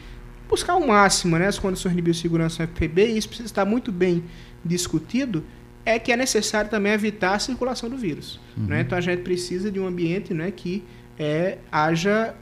buscar 0.49 0.73
ao 0.73 0.86
máximo 0.86 1.38
né, 1.38 1.47
as 1.47 1.59
condições 1.59 1.95
de 1.95 2.01
biossegurança 2.01 2.63
no 2.63 2.69
FPB, 2.69 3.07
e 3.07 3.17
isso 3.17 3.27
precisa 3.27 3.47
estar 3.47 3.65
muito 3.65 3.91
bem 3.91 4.23
discutido, 4.63 5.43
é 5.86 5.97
que 5.97 6.11
é 6.11 6.17
necessário 6.17 6.69
também 6.69 6.91
evitar 6.91 7.34
a 7.36 7.39
circulação 7.39 7.89
do 7.89 7.97
vírus. 7.97 8.39
Uhum. 8.57 8.65
né? 8.65 8.82
Então, 8.82 8.97
a 8.97 9.01
gente 9.01 9.21
precisa 9.23 9.71
de 9.71 9.80
um 9.80 9.88
ambiente 9.88 10.34
né, 10.34 10.51
que 10.51 10.84
é, 11.17 11.57
haja, 11.71 12.34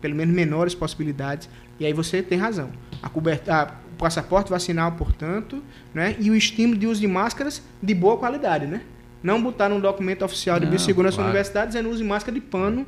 pelo 0.00 0.14
menos, 0.14 0.34
menores 0.34 0.74
possibilidades. 0.74 1.48
E 1.80 1.84
aí 1.86 1.92
você 1.92 2.22
tem 2.22 2.38
razão. 2.38 2.70
A 3.02 3.08
coberta, 3.08 3.54
a- 3.54 3.74
o 3.81 3.81
passaporte 4.02 4.50
vacinal, 4.50 4.92
portanto, 4.92 5.62
né, 5.94 6.16
e 6.18 6.30
o 6.30 6.34
estímulo 6.34 6.78
de 6.78 6.86
uso 6.86 7.00
de 7.00 7.06
máscaras 7.06 7.62
de 7.82 7.94
boa 7.94 8.16
qualidade, 8.16 8.66
né? 8.66 8.80
Não 9.22 9.40
botar 9.42 9.68
num 9.68 9.80
documento 9.80 10.24
oficial 10.24 10.58
de 10.58 10.64
Não, 10.66 10.70
biossegurança 10.70 11.16
da 11.16 11.22
claro. 11.22 11.30
universidade 11.30 11.66
dizendo 11.68 11.88
use 11.90 12.02
máscara 12.02 12.34
de 12.34 12.40
pano, 12.40 12.84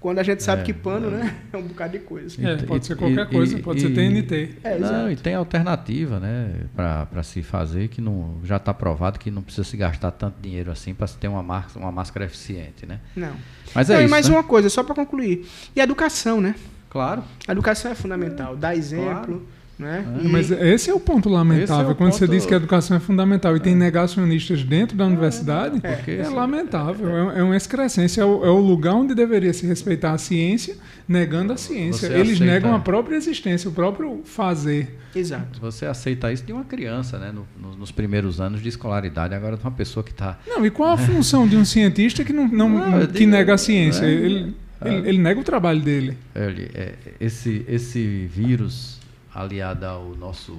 quando 0.00 0.18
a 0.18 0.22
gente 0.22 0.42
sabe 0.42 0.62
É, 0.62 0.64
que 0.64 0.72
pano, 0.72 1.10
não. 1.10 1.18
né? 1.18 1.34
É 1.52 1.56
um 1.56 1.62
bocado 1.62 1.92
de 1.92 2.00
coisa. 2.00 2.40
E- 2.40 2.44
É, 2.44 2.54
e- 2.54 2.62
pode 2.64 2.84
ser 2.86 2.92
e- 2.92 2.96
qualquer 2.96 3.28
coisa, 3.28 3.56
e- 3.58 3.62
pode 3.62 3.80
ser 3.80 3.90
e- 3.90 3.94
TNT. 3.94 4.54
É, 4.64 4.78
não, 4.78 5.10
e 5.10 5.16
tem 5.16 5.34
alternativa, 5.34 6.18
né, 6.20 6.52
para 6.74 7.22
se 7.22 7.42
fazer 7.42 7.88
que 7.88 8.00
não 8.00 8.36
já 8.44 8.56
está 8.56 8.74
provado 8.74 9.18
que 9.18 9.30
não 9.30 9.42
precisa 9.42 9.64
se 9.64 9.76
gastar 9.76 10.10
tanto 10.10 10.34
dinheiro 10.42 10.70
assim 10.72 10.92
para 10.92 11.06
se 11.06 11.16
ter 11.16 11.28
uma 11.28 11.42
máscara, 11.42 11.84
uma 11.84 11.92
máscara 11.92 12.24
eficiente, 12.26 12.84
né? 12.84 12.98
Não. 13.16 13.32
Mas 13.74 13.88
Não, 13.88 13.96
é 13.96 14.00
e 14.00 14.04
isso. 14.04 14.10
mais 14.10 14.28
né? 14.28 14.34
uma 14.36 14.42
coisa, 14.42 14.68
só 14.68 14.82
para 14.82 14.94
concluir. 14.94 15.46
E 15.74 15.80
a 15.80 15.84
educação, 15.84 16.40
né? 16.40 16.54
Claro. 16.90 17.22
A 17.46 17.52
educação 17.52 17.90
é 17.90 17.94
fundamental. 17.94 18.56
Dar 18.56 18.74
exemplo, 18.76 19.04
Claro. 19.24 19.46
Né? 19.78 20.04
É. 20.22 20.24
E- 20.24 20.28
Mas 20.28 20.50
esse 20.50 20.90
é 20.90 20.94
o 20.94 21.00
ponto 21.00 21.28
lamentável. 21.28 21.90
É 21.90 21.92
o 21.92 21.94
Quando 21.94 22.12
você 22.12 22.26
ponto- 22.26 22.34
diz 22.36 22.46
que 22.46 22.54
a 22.54 22.56
educação 22.56 22.96
é 22.96 23.00
fundamental 23.00 23.56
e 23.56 23.60
tem 23.60 23.74
negacionistas 23.74 24.62
dentro 24.64 24.96
da 24.96 25.04
universidade, 25.06 25.80
É. 25.82 25.92
Porque 25.96 26.10
é, 26.12 26.20
esse- 26.22 26.30
lamentável. 26.30 27.30
É, 27.30 27.40
é 27.40 27.42
uma 27.42 27.56
excrescência. 27.56 28.20
É 28.22 28.24
o, 28.24 28.44
é 28.44 28.50
o 28.50 28.58
lugar 28.58 28.94
onde 28.94 29.14
deveria 29.14 29.52
se 29.52 29.66
respeitar 29.66 30.12
a 30.12 30.18
ciência, 30.18 30.76
negando 31.08 31.52
a 31.52 31.56
ciência. 31.56 32.08
Você 32.08 32.14
Eles 32.14 32.32
aceita- 32.34 32.44
negam 32.44 32.74
a 32.74 32.78
própria 32.80 33.16
existência, 33.16 33.68
o 33.68 33.72
próprio 33.72 34.20
fazer. 34.24 34.98
Exato. 35.14 35.60
Você 35.60 35.86
aceita 35.86 36.30
isso 36.32 36.44
de 36.44 36.52
uma 36.52 36.64
criança, 36.64 37.18
né? 37.18 37.32
no- 37.32 37.46
no- 37.60 37.76
nos 37.76 37.90
primeiros 37.90 38.40
anos 38.40 38.62
de 38.62 38.68
escolaridade. 38.68 39.34
Agora 39.34 39.56
de 39.56 39.62
uma 39.62 39.70
pessoa 39.70 40.02
que 40.04 40.10
está. 40.10 40.38
Não, 40.46 40.64
e 40.64 40.70
qual 40.70 40.90
a 40.92 40.96
função 40.98 41.46
de 41.48 41.56
um 41.56 41.64
cientista 41.64 42.22
que, 42.24 42.32
não, 42.32 42.46
não- 42.48 42.68
Não, 42.68 43.06
que 43.06 43.18
digo- 43.20 43.30
nega 43.30 43.54
a 43.54 43.58
ciência? 43.58 44.04
é. 44.04 44.10
Ele, 44.10 44.54
ele, 44.84 45.08
ele 45.08 45.18
nega 45.18 45.40
o 45.40 45.44
trabalho 45.44 45.80
dele. 45.80 46.16
Ele, 46.34 46.68
é, 46.74 46.92
esse, 47.18 47.64
esse 47.66 48.26
vírus 48.26 49.00
aliado 49.36 49.84
ao 49.84 50.14
nosso 50.14 50.56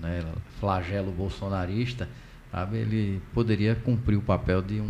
né, 0.00 0.22
flagelo 0.60 1.10
bolsonarista, 1.10 2.08
sabe, 2.52 2.78
ele 2.78 3.20
poderia 3.34 3.74
cumprir 3.74 4.16
o 4.16 4.22
papel 4.22 4.62
de 4.62 4.80
um, 4.80 4.88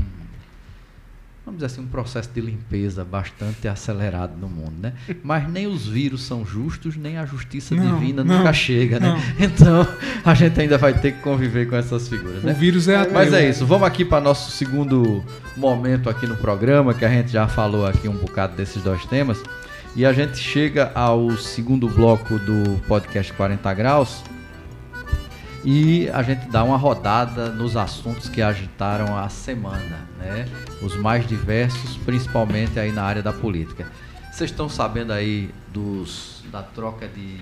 vamos 1.44 1.58
dizer 1.58 1.66
assim, 1.66 1.80
um 1.80 1.86
processo 1.86 2.28
de 2.30 2.42
limpeza 2.42 3.02
bastante 3.02 3.66
acelerado 3.66 4.36
no 4.36 4.48
mundo, 4.48 4.74
né? 4.82 4.92
Mas 5.22 5.48
nem 5.48 5.66
os 5.66 5.86
vírus 5.86 6.22
são 6.22 6.44
justos, 6.44 6.94
nem 6.94 7.16
a 7.16 7.24
justiça 7.24 7.74
Não, 7.74 7.98
divina 7.98 8.22
não, 8.22 8.38
nunca 8.38 8.52
chega, 8.52 9.00
né? 9.00 9.08
não. 9.08 9.46
Então, 9.46 9.88
a 10.22 10.34
gente 10.34 10.60
ainda 10.60 10.76
vai 10.76 10.92
ter 10.92 11.12
que 11.12 11.22
conviver 11.22 11.68
com 11.68 11.76
essas 11.76 12.06
figuras, 12.06 12.42
né? 12.42 12.52
O 12.52 12.54
vírus 12.54 12.86
é 12.86 12.96
ateu. 12.96 13.14
Mas 13.14 13.32
é 13.32 13.48
isso, 13.48 13.64
vamos 13.64 13.88
aqui 13.88 14.04
para 14.04 14.20
nosso 14.20 14.50
segundo 14.50 15.24
momento 15.56 16.10
aqui 16.10 16.26
no 16.26 16.36
programa, 16.36 16.92
que 16.92 17.04
a 17.04 17.08
gente 17.08 17.30
já 17.30 17.48
falou 17.48 17.86
aqui 17.86 18.08
um 18.08 18.16
bocado 18.16 18.54
desses 18.56 18.82
dois 18.82 19.06
temas. 19.06 19.42
E 19.96 20.06
a 20.06 20.12
gente 20.12 20.38
chega 20.38 20.92
ao 20.94 21.32
segundo 21.32 21.88
bloco 21.88 22.38
do 22.38 22.80
podcast 22.86 23.32
40 23.32 23.74
Graus. 23.74 24.22
E 25.64 26.08
a 26.10 26.22
gente 26.22 26.48
dá 26.48 26.62
uma 26.62 26.76
rodada 26.76 27.50
nos 27.50 27.76
assuntos 27.76 28.28
que 28.28 28.40
agitaram 28.40 29.18
a 29.18 29.28
semana, 29.28 30.08
né? 30.18 30.46
Os 30.80 30.96
mais 30.96 31.26
diversos, 31.26 31.96
principalmente 31.98 32.78
aí 32.78 32.92
na 32.92 33.02
área 33.02 33.20
da 33.20 33.32
política. 33.32 33.86
Vocês 34.32 34.50
estão 34.50 34.68
sabendo 34.68 35.12
aí 35.12 35.50
dos, 35.68 36.42
da 36.52 36.62
troca 36.62 37.08
de 37.08 37.36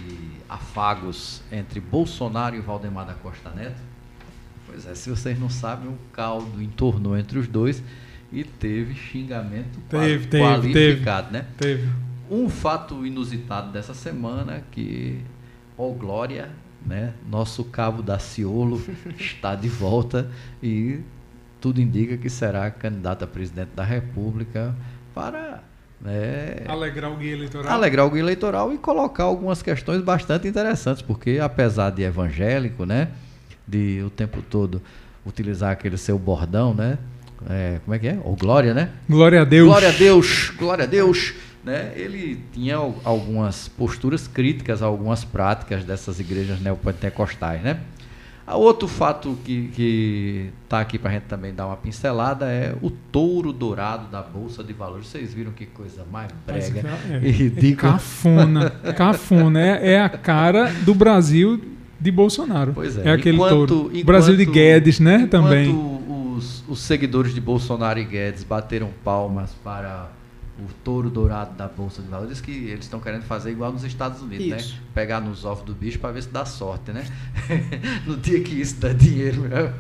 afagos 0.49 1.43
entre 1.53 1.79
Bolsonaro 1.81 2.57
e 2.57 2.61
Valdemar 2.61 3.07
da 3.07 3.15
Costa 3.15 3.51
Neto? 3.51 3.81
Pois 4.67 4.87
é, 4.87 4.95
se 4.95 5.11
vocês 5.11 5.39
não 5.39 5.51
sabem, 5.51 5.89
um 5.89 5.97
caldo 6.13 6.63
entornou 6.63 7.17
entre 7.17 7.39
os 7.39 7.47
dois 7.47 7.83
e 8.33 8.43
teve 8.43 8.95
xingamento 8.95 9.79
Teve, 9.89 10.27
teve, 10.27 10.45
qualificado, 10.45 11.31
né? 11.31 11.45
Teve. 11.57 12.08
Um 12.31 12.49
fato 12.49 13.07
inusitado 13.07 13.73
dessa 13.73 13.95
semana 13.95 14.63
que, 14.71 15.23
ó 15.77 15.91
glória, 15.91 16.51
né? 16.85 17.15
Nosso 17.29 17.65
cabo 17.65 18.03
da 18.03 18.19
Ciolo 18.19 18.81
está 19.19 19.55
de 19.55 19.69
volta 19.69 20.31
e 20.63 21.01
tudo 21.61 21.81
indica 21.81 22.17
que 22.17 22.31
será 22.31 22.71
candidato 22.71 23.25
a 23.25 23.27
presidente 23.27 23.71
da 23.75 23.85
República 23.85 24.75
para 25.15 25.63
né, 26.01 26.65
Alegrar 26.69 27.11
o 27.11 27.17
guia 27.17 27.33
eleitoral. 27.33 27.73
alegrar 27.73 28.07
o 28.07 28.11
guia 28.11 28.21
eleitoral 28.21 28.73
e 28.73 28.79
colocar 28.79 29.25
algumas 29.25 29.63
questões 29.63 30.01
bastante 30.01 30.47
interessantes, 30.47 31.03
porque 31.03 31.41
apesar 31.43 31.91
de 31.91 32.03
evangélico, 32.03 32.85
né, 32.85 33.09
de 33.67 34.03
o 34.07 34.11
tempo 34.11 34.41
todo 34.41 34.81
utilizar 35.27 35.73
aquele 35.73 35.99
seu 35.99 36.17
bordão, 36.19 36.73
né, 36.73 36.99
é, 37.49 37.81
como 37.85 37.95
é 37.95 37.99
que 37.99 38.09
é? 38.09 38.19
Ou 38.23 38.37
glória, 38.37 38.75
né? 38.75 38.91
Glória 39.09 39.43
a 39.43 39.45
Deus. 39.45 39.69
Glória 39.69 39.89
a 39.89 39.93
Deus, 39.93 40.51
glória 40.57 40.85
a 40.85 40.87
Deus. 40.87 41.35
Né? 41.69 41.93
Ele 41.95 42.41
tinha 42.53 42.77
al- 42.77 42.95
algumas 43.05 43.69
posturas 43.69 44.27
críticas 44.27 44.83
a 44.83 44.87
algumas 44.87 45.25
práticas 45.25 45.85
dessas 45.85 46.19
igrejas 46.19 46.61
neopentecostais. 46.61 47.63
Né? 47.63 47.79
A 48.47 48.57
outro 48.57 48.89
fato 48.89 49.37
que 49.45 50.51
está 50.65 50.81
aqui 50.81 50.99
para 50.99 51.11
a 51.11 51.13
gente 51.15 51.25
também 51.25 51.53
dar 51.53 51.67
uma 51.67 51.77
pincelada 51.77 52.47
é 52.47 52.75
o 52.81 52.89
touro 52.91 53.53
dourado 53.53 54.09
da 54.11 54.23
Bolsa 54.23 54.65
de 54.65 54.73
Valores. 54.73 55.07
Vocês 55.09 55.35
viram 55.35 55.53
que 55.53 55.67
coisa 55.67 56.05
mais 56.11 56.31
Mas, 56.47 56.71
brega 56.71 56.89
é, 57.11 57.21
e 57.29 57.31
ridícula. 57.31 57.93
Cafona. 57.93 58.71
Cafona. 58.97 59.61
É, 59.61 59.93
é 59.93 60.01
a 60.01 60.09
cara 60.09 60.73
do 60.87 60.95
Brasil 60.95 61.61
de 62.01 62.11
Bolsonaro. 62.11 62.73
Pois 62.75 62.97
é. 62.97 63.09
É 63.09 63.13
aquele 63.13 63.37
Enquanto- 63.37 63.67
touro. 63.67 63.91
enquanto- 63.91 64.07
Brasil 64.07 64.37
de 64.37 64.47
Guedes, 64.47 64.99
né? 64.99 65.27
Também. 65.31 65.69
Os, 66.37 66.65
os 66.69 66.79
seguidores 66.81 67.35
de 67.35 67.41
Bolsonaro 67.43 67.99
e 67.99 68.05
Guedes 68.05 68.45
bateram 68.45 68.89
palmas 69.05 69.51
para 69.63 70.09
o 70.59 70.73
touro 70.83 71.09
dourado 71.09 71.55
da 71.57 71.69
Bolsa 71.69 72.03
de 72.03 72.09
Valores, 72.09 72.41
que 72.41 72.51
eles 72.51 72.85
estão 72.85 72.99
querendo 72.99 73.23
fazer 73.23 73.51
igual 73.53 73.73
nos 73.73 73.85
Estados 73.85 74.21
Unidos, 74.21 74.47
né? 74.49 74.57
Isso. 74.57 74.81
Pegar 74.93 75.21
nos 75.21 75.45
ovos 75.45 75.63
do 75.65 75.73
bicho 75.73 75.99
para 76.01 76.11
ver 76.11 76.23
se 76.23 76.29
dá 76.31 76.45
sorte, 76.45 76.91
né? 76.91 77.05
no 78.05 78.17
dia 78.17 78.41
que 78.43 78.61
isso 78.61 78.77
dá 78.81 78.93
dinheiro, 78.93 79.43
né? 79.43 79.73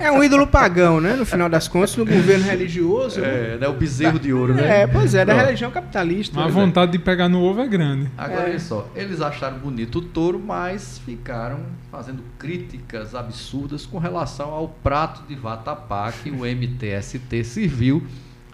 É 0.00 0.10
um 0.10 0.22
ídolo 0.24 0.46
pagão, 0.46 1.00
né? 1.00 1.14
No 1.14 1.24
final 1.24 1.48
das 1.48 1.68
contas, 1.68 1.96
no 1.96 2.04
governo 2.04 2.44
religioso. 2.50 3.20
né? 3.20 3.54
É, 3.54 3.58
né? 3.58 3.68
O 3.68 3.74
bezerro 3.74 4.18
de 4.18 4.32
ouro, 4.32 4.54
né? 4.54 4.82
É, 4.82 4.86
pois 4.86 5.14
é, 5.14 5.24
da 5.24 5.32
Pronto. 5.34 5.46
religião 5.46 5.70
capitalista. 5.70 6.34
Mas 6.34 6.44
a 6.44 6.48
né? 6.48 6.52
vontade 6.66 6.92
de 6.92 6.98
pegar 6.98 7.28
no 7.28 7.40
ovo 7.42 7.60
é 7.60 7.68
grande. 7.68 8.10
Agora, 8.18 8.40
É. 8.42 8.44
olha 8.50 8.58
só, 8.60 8.88
eles 8.94 9.20
acharam 9.20 9.58
bonito 9.58 9.98
o 9.98 10.02
touro, 10.02 10.38
mas 10.40 10.98
ficaram 11.04 11.60
fazendo 11.90 12.22
críticas 12.38 13.14
absurdas 13.14 13.86
com 13.86 13.98
relação 13.98 14.50
ao 14.50 14.68
prato 14.68 15.22
de 15.28 15.34
vatapá 15.36 16.10
que 16.12 16.30
o 16.30 16.44
MTST 16.44 17.44
serviu 17.44 18.02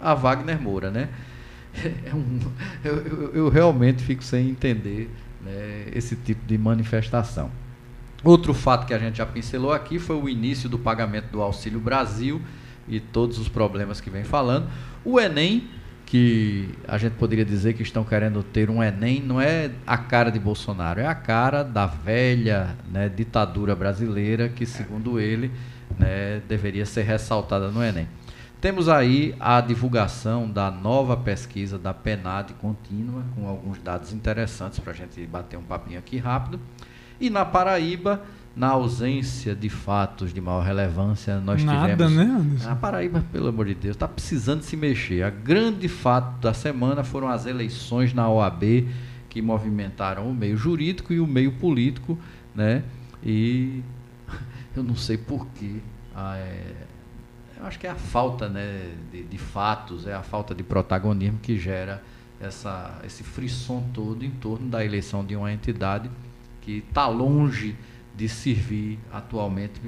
a 0.03 0.13
Wagner 0.13 0.61
Moura, 0.61 0.91
né? 0.91 1.09
É 2.05 2.13
um- 2.13 2.39
eu, 2.83 2.95
eu- 3.07 3.31
eu 3.33 3.49
realmente 3.49 4.03
fico 4.03 4.23
sem 4.23 4.49
entender 4.49 5.09
né, 5.43 5.85
esse 5.93 6.15
tipo 6.15 6.45
de 6.45 6.57
manifestação. 6.57 7.49
Outro 8.23 8.53
fato 8.53 8.85
que 8.85 8.93
a 8.93 8.99
gente 8.99 9.17
já 9.17 9.25
pincelou 9.25 9.73
aqui 9.73 9.99
foi 9.99 10.15
o 10.15 10.29
início 10.29 10.69
do 10.69 10.77
pagamento 10.79 11.25
do 11.31 11.41
Auxílio 11.41 11.79
Brasil 11.79 12.39
e 12.87 12.99
todos 12.99 13.37
os 13.39 13.49
problemas 13.49 13.99
que 13.99 14.09
vem 14.09 14.23
falando. 14.23 14.67
O 15.03 15.19
Enem, 15.19 15.67
que 16.05 16.69
a 16.87 16.97
gente 16.97 17.13
poderia 17.13 17.43
dizer 17.43 17.73
que 17.73 17.81
estão 17.83 18.03
querendo 18.03 18.43
ter 18.43 18.69
um 18.69 18.81
Enem, 18.83 19.19
não 19.21 19.41
é 19.41 19.71
a 19.85 19.97
cara 19.97 20.29
de 20.31 20.39
Bolsonaro, 20.39 20.99
é 21.01 21.07
a 21.07 21.15
cara 21.15 21.63
da 21.63 21.85
velha 21.87 22.75
né, 22.91 23.09
ditadura 23.09 23.75
brasileira 23.75 24.47
que, 24.47 24.65
segundo 24.65 25.19
ele, 25.19 25.51
né, 25.99 26.41
deveria 26.47 26.85
ser 26.85 27.01
ressaltada 27.03 27.69
no 27.71 27.83
Enem. 27.83 28.07
Temos 28.63 28.87
aí 28.87 29.35
a 29.41 29.59
divulgação 29.59 30.49
da 30.49 30.71
nova 30.71 31.17
pesquisa 31.17 31.77
da 31.77 31.93
PENAD 31.93 32.53
contínua, 32.53 33.21
com 33.35 33.45
alguns 33.45 33.77
dados 33.77 34.13
interessantes 34.13 34.79
para 34.79 34.93
a 34.93 34.95
gente 34.95 35.19
bater 35.27 35.57
um 35.57 35.63
papinho 35.63 35.99
aqui 35.99 36.17
rápido. 36.17 36.57
E 37.19 37.29
na 37.29 37.43
Paraíba, 37.43 38.21
na 38.55 38.69
ausência 38.69 39.53
de 39.53 39.67
fatos 39.67 40.33
de 40.33 40.39
maior 40.39 40.63
relevância, 40.63 41.41
nós 41.41 41.61
Nada, 41.61 41.91
tivemos. 41.91 42.13
né, 42.13 42.23
Anderson? 42.23 42.69
A 42.69 42.75
Paraíba, 42.77 43.25
pelo 43.33 43.49
amor 43.49 43.65
de 43.65 43.75
Deus, 43.75 43.97
está 43.97 44.07
precisando 44.07 44.61
se 44.61 44.77
mexer. 44.77 45.23
A 45.23 45.29
grande 45.29 45.89
fato 45.89 46.39
da 46.39 46.53
semana 46.53 47.03
foram 47.03 47.27
as 47.27 47.45
eleições 47.45 48.13
na 48.13 48.29
OAB 48.29 48.87
que 49.27 49.41
movimentaram 49.41 50.25
o 50.29 50.33
meio 50.33 50.55
jurídico 50.55 51.11
e 51.11 51.19
o 51.19 51.27
meio 51.27 51.51
político, 51.51 52.17
né? 52.55 52.81
E 53.21 53.83
eu 54.73 54.83
não 54.83 54.95
sei 54.95 55.17
porquê. 55.17 55.81
Ah, 56.15 56.37
é, 56.37 56.92
acho 57.65 57.79
que 57.79 57.87
é 57.87 57.89
a 57.89 57.95
falta 57.95 58.49
né, 58.49 58.91
de, 59.11 59.23
de 59.23 59.37
fatos, 59.37 60.05
é 60.07 60.13
a 60.13 60.21
falta 60.21 60.53
de 60.53 60.63
protagonismo 60.63 61.39
que 61.39 61.57
gera 61.57 62.03
essa, 62.39 62.99
esse 63.05 63.23
frisson 63.23 63.83
todo 63.93 64.23
em 64.23 64.31
torno 64.31 64.69
da 64.69 64.83
eleição 64.83 65.23
de 65.23 65.35
uma 65.35 65.51
entidade 65.51 66.09
que 66.61 66.83
está 66.87 67.07
longe 67.07 67.75
de 68.15 68.27
servir 68.29 68.99
atualmente 69.11 69.81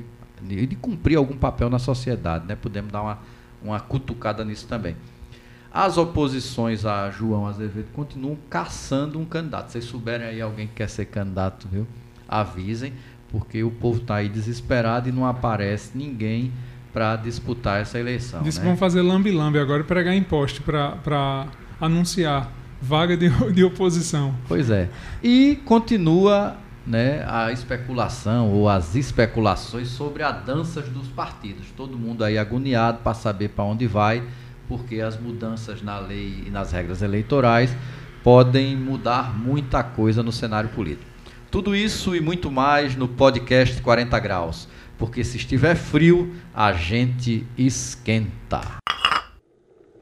e 0.50 0.66
de 0.66 0.76
cumprir 0.76 1.18
algum 1.18 1.38
papel 1.38 1.70
na 1.70 1.80
sociedade. 1.80 2.46
Né? 2.46 2.56
Podemos 2.56 2.92
dar 2.92 3.02
uma, 3.02 3.20
uma 3.62 3.80
cutucada 3.80 4.44
nisso 4.44 4.68
também. 4.68 4.96
As 5.72 5.98
oposições 5.98 6.86
a 6.86 7.10
João 7.12 7.48
Azevedo 7.48 7.92
continuam 7.92 8.38
caçando 8.50 9.20
um 9.20 9.26
candidato. 9.26 9.68
Se 9.68 9.74
vocês 9.74 9.86
souberem 9.86 10.26
aí 10.26 10.42
alguém 10.42 10.68
que 10.68 10.76
quer 10.76 10.90
ser 10.90 11.06
candidato, 11.06 11.68
viu? 11.70 11.86
Avisem, 12.28 12.94
porque 13.30 13.64
o 13.64 13.70
povo 13.70 14.00
está 14.00 14.16
aí 14.16 14.30
desesperado 14.30 15.10
e 15.10 15.12
não 15.12 15.26
aparece 15.26 15.98
ninguém 15.98 16.54
para 16.96 17.18
disputar 17.18 17.82
essa 17.82 18.00
eleição. 18.00 18.42
Disse 18.42 18.58
que 18.58 18.64
né? 18.64 18.72
vão 18.72 18.78
fazer 18.78 19.02
lambe-lambe 19.02 19.60
agora 19.60 19.82
e 19.82 19.84
pregar 19.84 20.16
imposto 20.16 20.62
para 20.62 21.46
anunciar 21.80 22.50
vaga 22.82 23.18
de, 23.18 23.28
de 23.52 23.66
oposição. 23.66 24.34
Pois 24.48 24.70
é. 24.70 24.88
E 25.22 25.62
continua 25.66 26.56
né, 26.88 27.26
a 27.28 27.52
especulação 27.52 28.50
ou 28.50 28.70
as 28.70 28.96
especulações 28.96 29.90
sobre 29.90 30.24
a 30.24 30.32
dança 30.32 30.82
dos 30.82 31.10
partidos. 31.10 31.66
Todo 31.76 31.98
mundo 31.98 32.24
aí 32.24 32.38
agoniado 32.38 33.00
para 33.00 33.14
saber 33.14 33.50
para 33.50 33.66
onde 33.66 33.88
vai, 33.88 34.24
porque 34.66 35.02
as 35.02 35.20
mudanças 35.20 35.82
na 35.82 36.00
lei 36.00 36.46
e 36.48 36.50
nas 36.50 36.72
regras 36.72 37.02
eleitorais 37.02 37.76
podem 38.24 38.74
mudar 38.74 39.38
muita 39.38 39.84
coisa 39.84 40.24
no 40.24 40.32
cenário 40.32 40.70
político. 40.70 41.12
Tudo 41.52 41.76
isso 41.76 42.16
e 42.16 42.22
muito 42.22 42.50
mais 42.50 42.96
no 42.96 43.06
podcast 43.06 43.82
40 43.82 44.18
Graus. 44.20 44.70
Porque 44.98 45.24
se 45.24 45.38
estiver 45.38 45.76
frio, 45.76 46.34
a 46.54 46.74
gente 46.74 47.46
esquenta. 47.58 48.62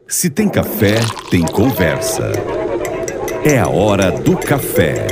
Se 0.08 0.30
tem 0.30 0.48
café, 0.48 0.96
tem 1.32 1.42
conversa. 1.42 2.32
É 3.44 3.58
a 3.60 3.68
hora 3.68 4.12
do 4.12 4.38
café. 4.38 5.08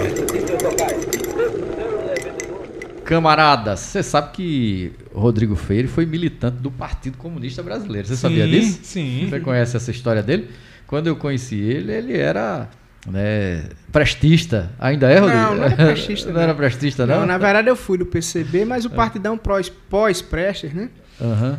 Camaradas, 3.04 3.80
você 3.80 4.04
sabe 4.04 4.32
que 4.32 4.92
Rodrigo 5.14 5.56
Freire 5.56 5.88
foi 5.88 6.06
militante 6.06 6.58
do 6.58 6.72
Partido 6.72 7.18
Comunista 7.18 7.62
Brasileiro. 7.62 8.08
Você 8.08 8.16
sabia 8.16 8.46
Sim, 8.46 8.52
disso? 8.52 8.80
sim. 8.84 9.28
Você 9.30 9.40
conhece 9.40 9.76
essa 9.76 9.92
história 9.92 10.24
dele? 10.24 10.50
Quando 10.88 11.08
eu 11.08 11.16
conheci 11.16 11.60
ele, 11.60 11.92
ele 11.92 12.18
era 12.18 12.70
né, 13.08 13.64
prestista. 13.92 14.72
Ainda 14.80 15.10
é, 15.10 15.20
Rodrigo? 15.20 15.42
Não, 15.42 15.56
não 15.56 15.64
era 15.64 15.76
prestista, 15.76 16.28
não, 16.28 16.36
não. 16.36 16.42
era 16.42 16.56
prestista, 16.56 17.06
não? 17.06 17.20
Não, 17.22 17.26
na 17.26 17.38
verdade 17.38 17.68
eu 17.70 17.76
fui 17.76 17.98
do 17.98 18.06
PCB, 18.06 18.66
mas 18.66 18.86
o 18.86 18.90
partidão 18.90 19.40
pós-Prestes, 19.90 20.74
né? 20.74 20.90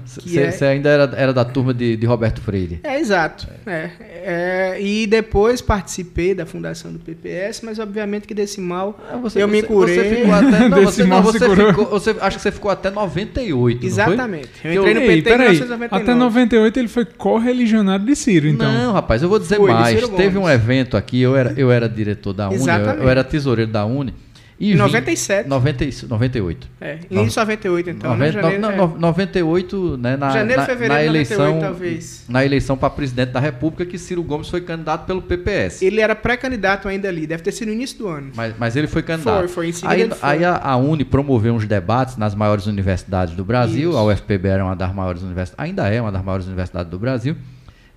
Você 0.04 0.64
é- 0.64 0.68
ainda 0.68 0.88
era, 0.88 1.12
era 1.16 1.32
da 1.32 1.44
turma 1.44 1.72
de, 1.72 1.96
de 1.96 2.06
Roberto 2.06 2.40
Freire. 2.40 2.80
É, 2.82 2.98
exato. 2.98 3.46
É. 3.66 3.90
É, 4.24 4.80
e 4.80 5.06
depois 5.06 5.60
participei 5.60 6.34
da 6.34 6.44
fundação 6.46 6.92
do 6.92 6.98
PPS, 6.98 7.62
mas 7.64 7.78
obviamente 7.78 8.26
que 8.26 8.34
desse 8.34 8.60
mal 8.60 8.98
Ah, 9.10 9.16
você- 9.16 9.42
eu 9.42 9.48
me 9.48 9.60
você- 9.60 9.66
curei. 9.66 9.94
Você 9.96 10.16
ficou 10.16 10.34
até, 10.34 10.68
não, 10.68 10.82
você, 10.84 11.04
mal 11.04 11.22
não, 11.22 11.32
você 11.32 11.38
ficou, 11.38 11.86
você, 11.86 12.16
acho 12.20 12.36
que 12.36 12.42
você 12.42 12.52
ficou 12.52 12.70
até 12.70 12.90
98, 12.90 13.74
não 13.74 13.80
foi? 13.80 13.88
Exatamente. 13.88 14.48
Eu 14.64 14.72
Eu- 14.72 14.80
entrei 14.82 14.94
no 14.94 15.00
Ei, 15.00 15.06
PT 15.06 15.18
em 15.18 15.22
peraí, 15.22 15.48
1999. 15.50 16.02
até 16.02 16.14
98 16.14 16.78
ele 16.78 16.88
foi 16.88 17.04
correligionário 17.04 18.04
de 18.04 18.14
Ciro, 18.16 18.48
então. 18.48 18.70
Não, 18.72 18.92
rapaz, 18.92 19.22
eu 19.22 19.28
vou 19.28 19.38
dizer 19.38 19.56
Foi, 19.56 19.70
mais. 19.70 20.08
Teve 20.10 20.38
um 20.38 20.48
evento 20.48 20.96
aqui, 20.96 21.20
eu 21.20 21.36
era, 21.36 21.52
eu 21.56 21.70
era 21.70 21.88
diretor 21.88 22.32
da 22.32 22.46
Uni, 22.48 22.56
eu, 22.56 22.62
Exatamente. 22.62 23.02
eu 23.02 23.08
era 23.08 23.24
tesoureiro 23.24 23.70
da 23.70 23.84
Uni. 23.84 24.14
E 24.62 24.68
Em 24.68 24.72
vim- 24.74 24.78
97. 24.78 25.48
90, 25.48 25.84
e- 25.84 25.92
98. 26.08 26.68
É, 26.80 26.98
início 27.10 27.30
de 27.30 27.36
98, 27.36 27.90
então, 27.90 28.16
né? 28.16 28.26
90, 28.26 28.32
Janeiro, 28.42 28.62
não, 28.62 28.70
é. 28.70 28.76
no- 28.76 28.96
98, 28.96 29.96
né, 29.96 30.16
na, 30.16 30.30
Janeiro, 30.30 30.60
na, 30.60 30.66
fevereiro 30.66 30.94
na 30.94 31.04
eleição, 31.04 31.36
98, 31.38 31.60
talvez. 31.72 32.24
na 32.28 32.44
eleição 32.44 32.76
para 32.76 32.88
presidente 32.90 33.30
da 33.30 33.40
República, 33.40 33.84
que 33.84 33.98
Ciro 33.98 34.22
Gomes 34.22 34.48
foi 34.48 34.60
candidato 34.60 35.04
pelo 35.04 35.20
PPS. 35.20 35.84
Ele 35.84 36.00
era 36.00 36.14
pré-candidato 36.14 36.86
ainda 36.86 37.08
ali, 37.08 37.26
deve 37.26 37.42
ter 37.42 37.50
sido 37.50 37.66
no 37.70 37.74
início 37.74 37.98
do 37.98 38.06
ano. 38.06 38.30
Mas, 38.36 38.54
mas 38.56 38.76
ele 38.76 38.86
foi 38.86 39.02
candidato. 39.02 39.38
Foi, 39.40 39.48
foi, 39.48 39.68
em 39.70 39.72
seguida 39.72 40.14
aí 40.14 40.20
foi. 40.20 40.28
aí 40.28 40.44
a, 40.44 40.56
a 40.58 40.76
Uni 40.76 41.04
promoveu 41.04 41.54
uns 41.54 41.66
debates 41.66 42.16
nas 42.16 42.32
maiores 42.32 42.66
universidades 42.66 43.34
do 43.34 43.44
Brasil. 43.44 43.90
Isso. 43.90 43.98
A 43.98 44.04
UFPB 44.04 44.46
era 44.48 44.64
uma 44.64 44.76
das 44.76 44.94
maiores 44.94 45.22
universidades, 45.22 45.54
ainda 45.58 45.88
é 45.88 46.00
uma 46.00 46.12
das 46.12 46.22
maiores 46.22 46.46
universidades 46.46 46.88
do 46.88 47.00
Brasil. 47.00 47.34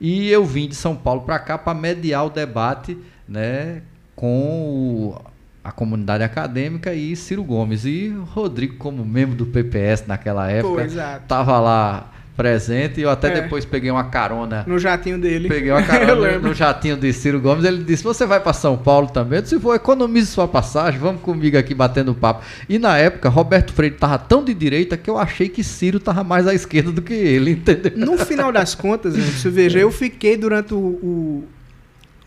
E 0.01 0.31
eu 0.31 0.43
vim 0.43 0.67
de 0.67 0.73
São 0.73 0.95
Paulo 0.95 1.21
para 1.21 1.37
cá 1.37 1.59
para 1.59 1.75
mediar 1.77 2.25
o 2.25 2.29
debate 2.31 2.97
né, 3.29 3.83
com 4.15 5.13
o- 5.13 5.34
a 5.65 5.71
comunidade 5.71 6.23
acadêmica 6.23 6.93
e 6.93 7.15
Ciro 7.15 7.43
Gomes. 7.43 7.85
E 7.85 8.09
Rodrigo, 8.33 8.75
como 8.77 9.03
membro 9.03 9.35
do 9.35 9.45
PPS 9.47 10.05
naquela 10.07 10.49
época, 10.49 10.85
estava 10.85 11.59
lá 11.59 12.11
presente. 12.37 12.99
E 12.99 13.03
eu 13.03 13.09
até 13.09 13.29
É. 13.29 13.41
depois 13.41 13.63
peguei 13.63 13.89
uma 13.89 14.03
carona 14.03 14.65
No 14.67 14.77
jatinho 14.77 15.17
dele. 15.17 15.47
Peguei 15.47 15.71
uma 15.73 15.81
carona 15.81 16.37
no 16.37 16.53
jatinho 16.53 16.97
de 16.97 17.11
Ciro 17.13 17.39
Gomes. 17.39 17.63
Ele 17.65 17.83
disse: 17.83 18.03
Você 18.03 18.25
vai 18.25 18.39
para 18.41 18.51
São 18.53 18.77
Paulo 18.77 19.07
também? 19.07 19.37
Eu 19.39 19.43
disse: 19.43 19.55
Vou, 19.57 19.73
economize 19.73 20.27
sua 20.27 20.47
passagem, 20.47 20.99
vamos 20.99 21.21
comigo 21.21 21.57
aqui 21.57 21.73
batendo 21.73 22.13
papo. 22.13 22.43
E 22.69 22.77
na 22.77 22.97
época, 22.97 23.29
Roberto 23.29 23.73
Freire 23.73 23.95
tava 23.95 24.17
tão 24.19 24.43
de 24.43 24.53
direita 24.53 24.97
que 24.97 25.09
eu 25.09 25.17
achei 25.17 25.47
que 25.49 25.63
Ciro 25.63 25.99
tava 25.99 26.23
mais 26.23 26.45
à 26.45 26.53
esquerda 26.53 26.91
do 26.91 27.01
que 27.01 27.13
ele, 27.13 27.51
entendeu? 27.57 27.93
No 27.95 28.17
final 28.17 28.51
das 28.51 28.75
contas, 28.75 29.15
gente, 29.15 29.31
você 29.31 29.49
veja, 29.49 29.79
eu 29.79 29.89
fiquei 29.91 30.35
durante 30.37 30.73
o, 30.73 30.77
o- 30.77 31.43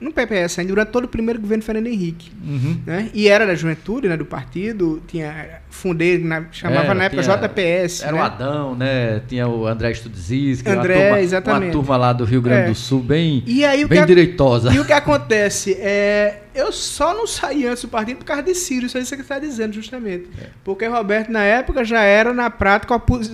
no 0.01 0.13
PPS 0.13 0.61
ainda, 0.61 0.69
durante 0.73 0.89
todo 0.91 1.05
o 1.05 1.09
primeiro 1.09 1.41
governo 1.41 1.63
Fernando 1.63 1.89
Henrique. 1.89 2.31
Uhum. 2.47 2.81
Né? 2.87 3.11
E 3.13 3.27
era 3.29 3.45
da 3.47 3.55
juventude, 3.55 4.09
né, 4.09 4.17
do 4.17 4.25
partido, 4.25 5.03
tinha 5.09 5.61
fundei, 5.71 6.19
na, 6.19 6.45
chamava 6.53 6.85
Era, 6.87 6.95
na 6.95 7.05
época 7.05 7.23
tinha- 7.23 7.37
JPS. 7.37 8.03
Era 8.03 8.13
né? 8.13 8.19
o 8.21 8.23
Adão, 8.25 8.75
né? 8.75 9.21
Tinha 9.29 9.47
o 9.49 9.67
André 9.67 9.93
Studzinski, 9.95 10.69
André, 10.69 10.95
uma, 10.95 11.03
turma, 11.05 11.21
exatamente. 11.21 11.65
uma 11.65 11.73
turma 11.73 11.97
lá 11.97 12.13
do 12.13 12.25
Rio 12.25 12.41
Grande 12.41 12.63
É. 12.63 12.69
do 12.69 12.75
Sul, 12.75 13.01
bem, 13.01 13.43
E 13.47 13.65
aí 13.65 13.85
bem 13.85 14.01
que, 14.01 14.07
direitosa. 14.07 14.73
e 14.73 14.79
o 14.79 14.85
que 14.85 14.93
acontece? 14.93 15.75
É, 15.81 16.43
eu 16.55 16.71
só 16.73 17.13
não 17.15 17.27
saí 17.27 17.67
antes 17.67 17.83
do 17.83 17.89
partido 17.89 18.19
por 18.19 18.25
causa 18.25 18.43
de 18.43 18.55
Ciro, 18.55 18.87
isso 18.87 18.97
aí 18.97 19.03
que 19.03 19.09
você 19.09 19.15
está 19.17 19.39
dizendo, 19.39 19.73
justamente. 19.75 20.29
É. 20.41 20.47
Porque 20.65 20.87
Roberto, 20.87 21.31
na 21.31 21.43
época, 21.43 21.85
já 21.85 22.03
era, 22.03 22.33
na 22.33 22.51
prática, 22.51 22.95
opos... 22.95 23.31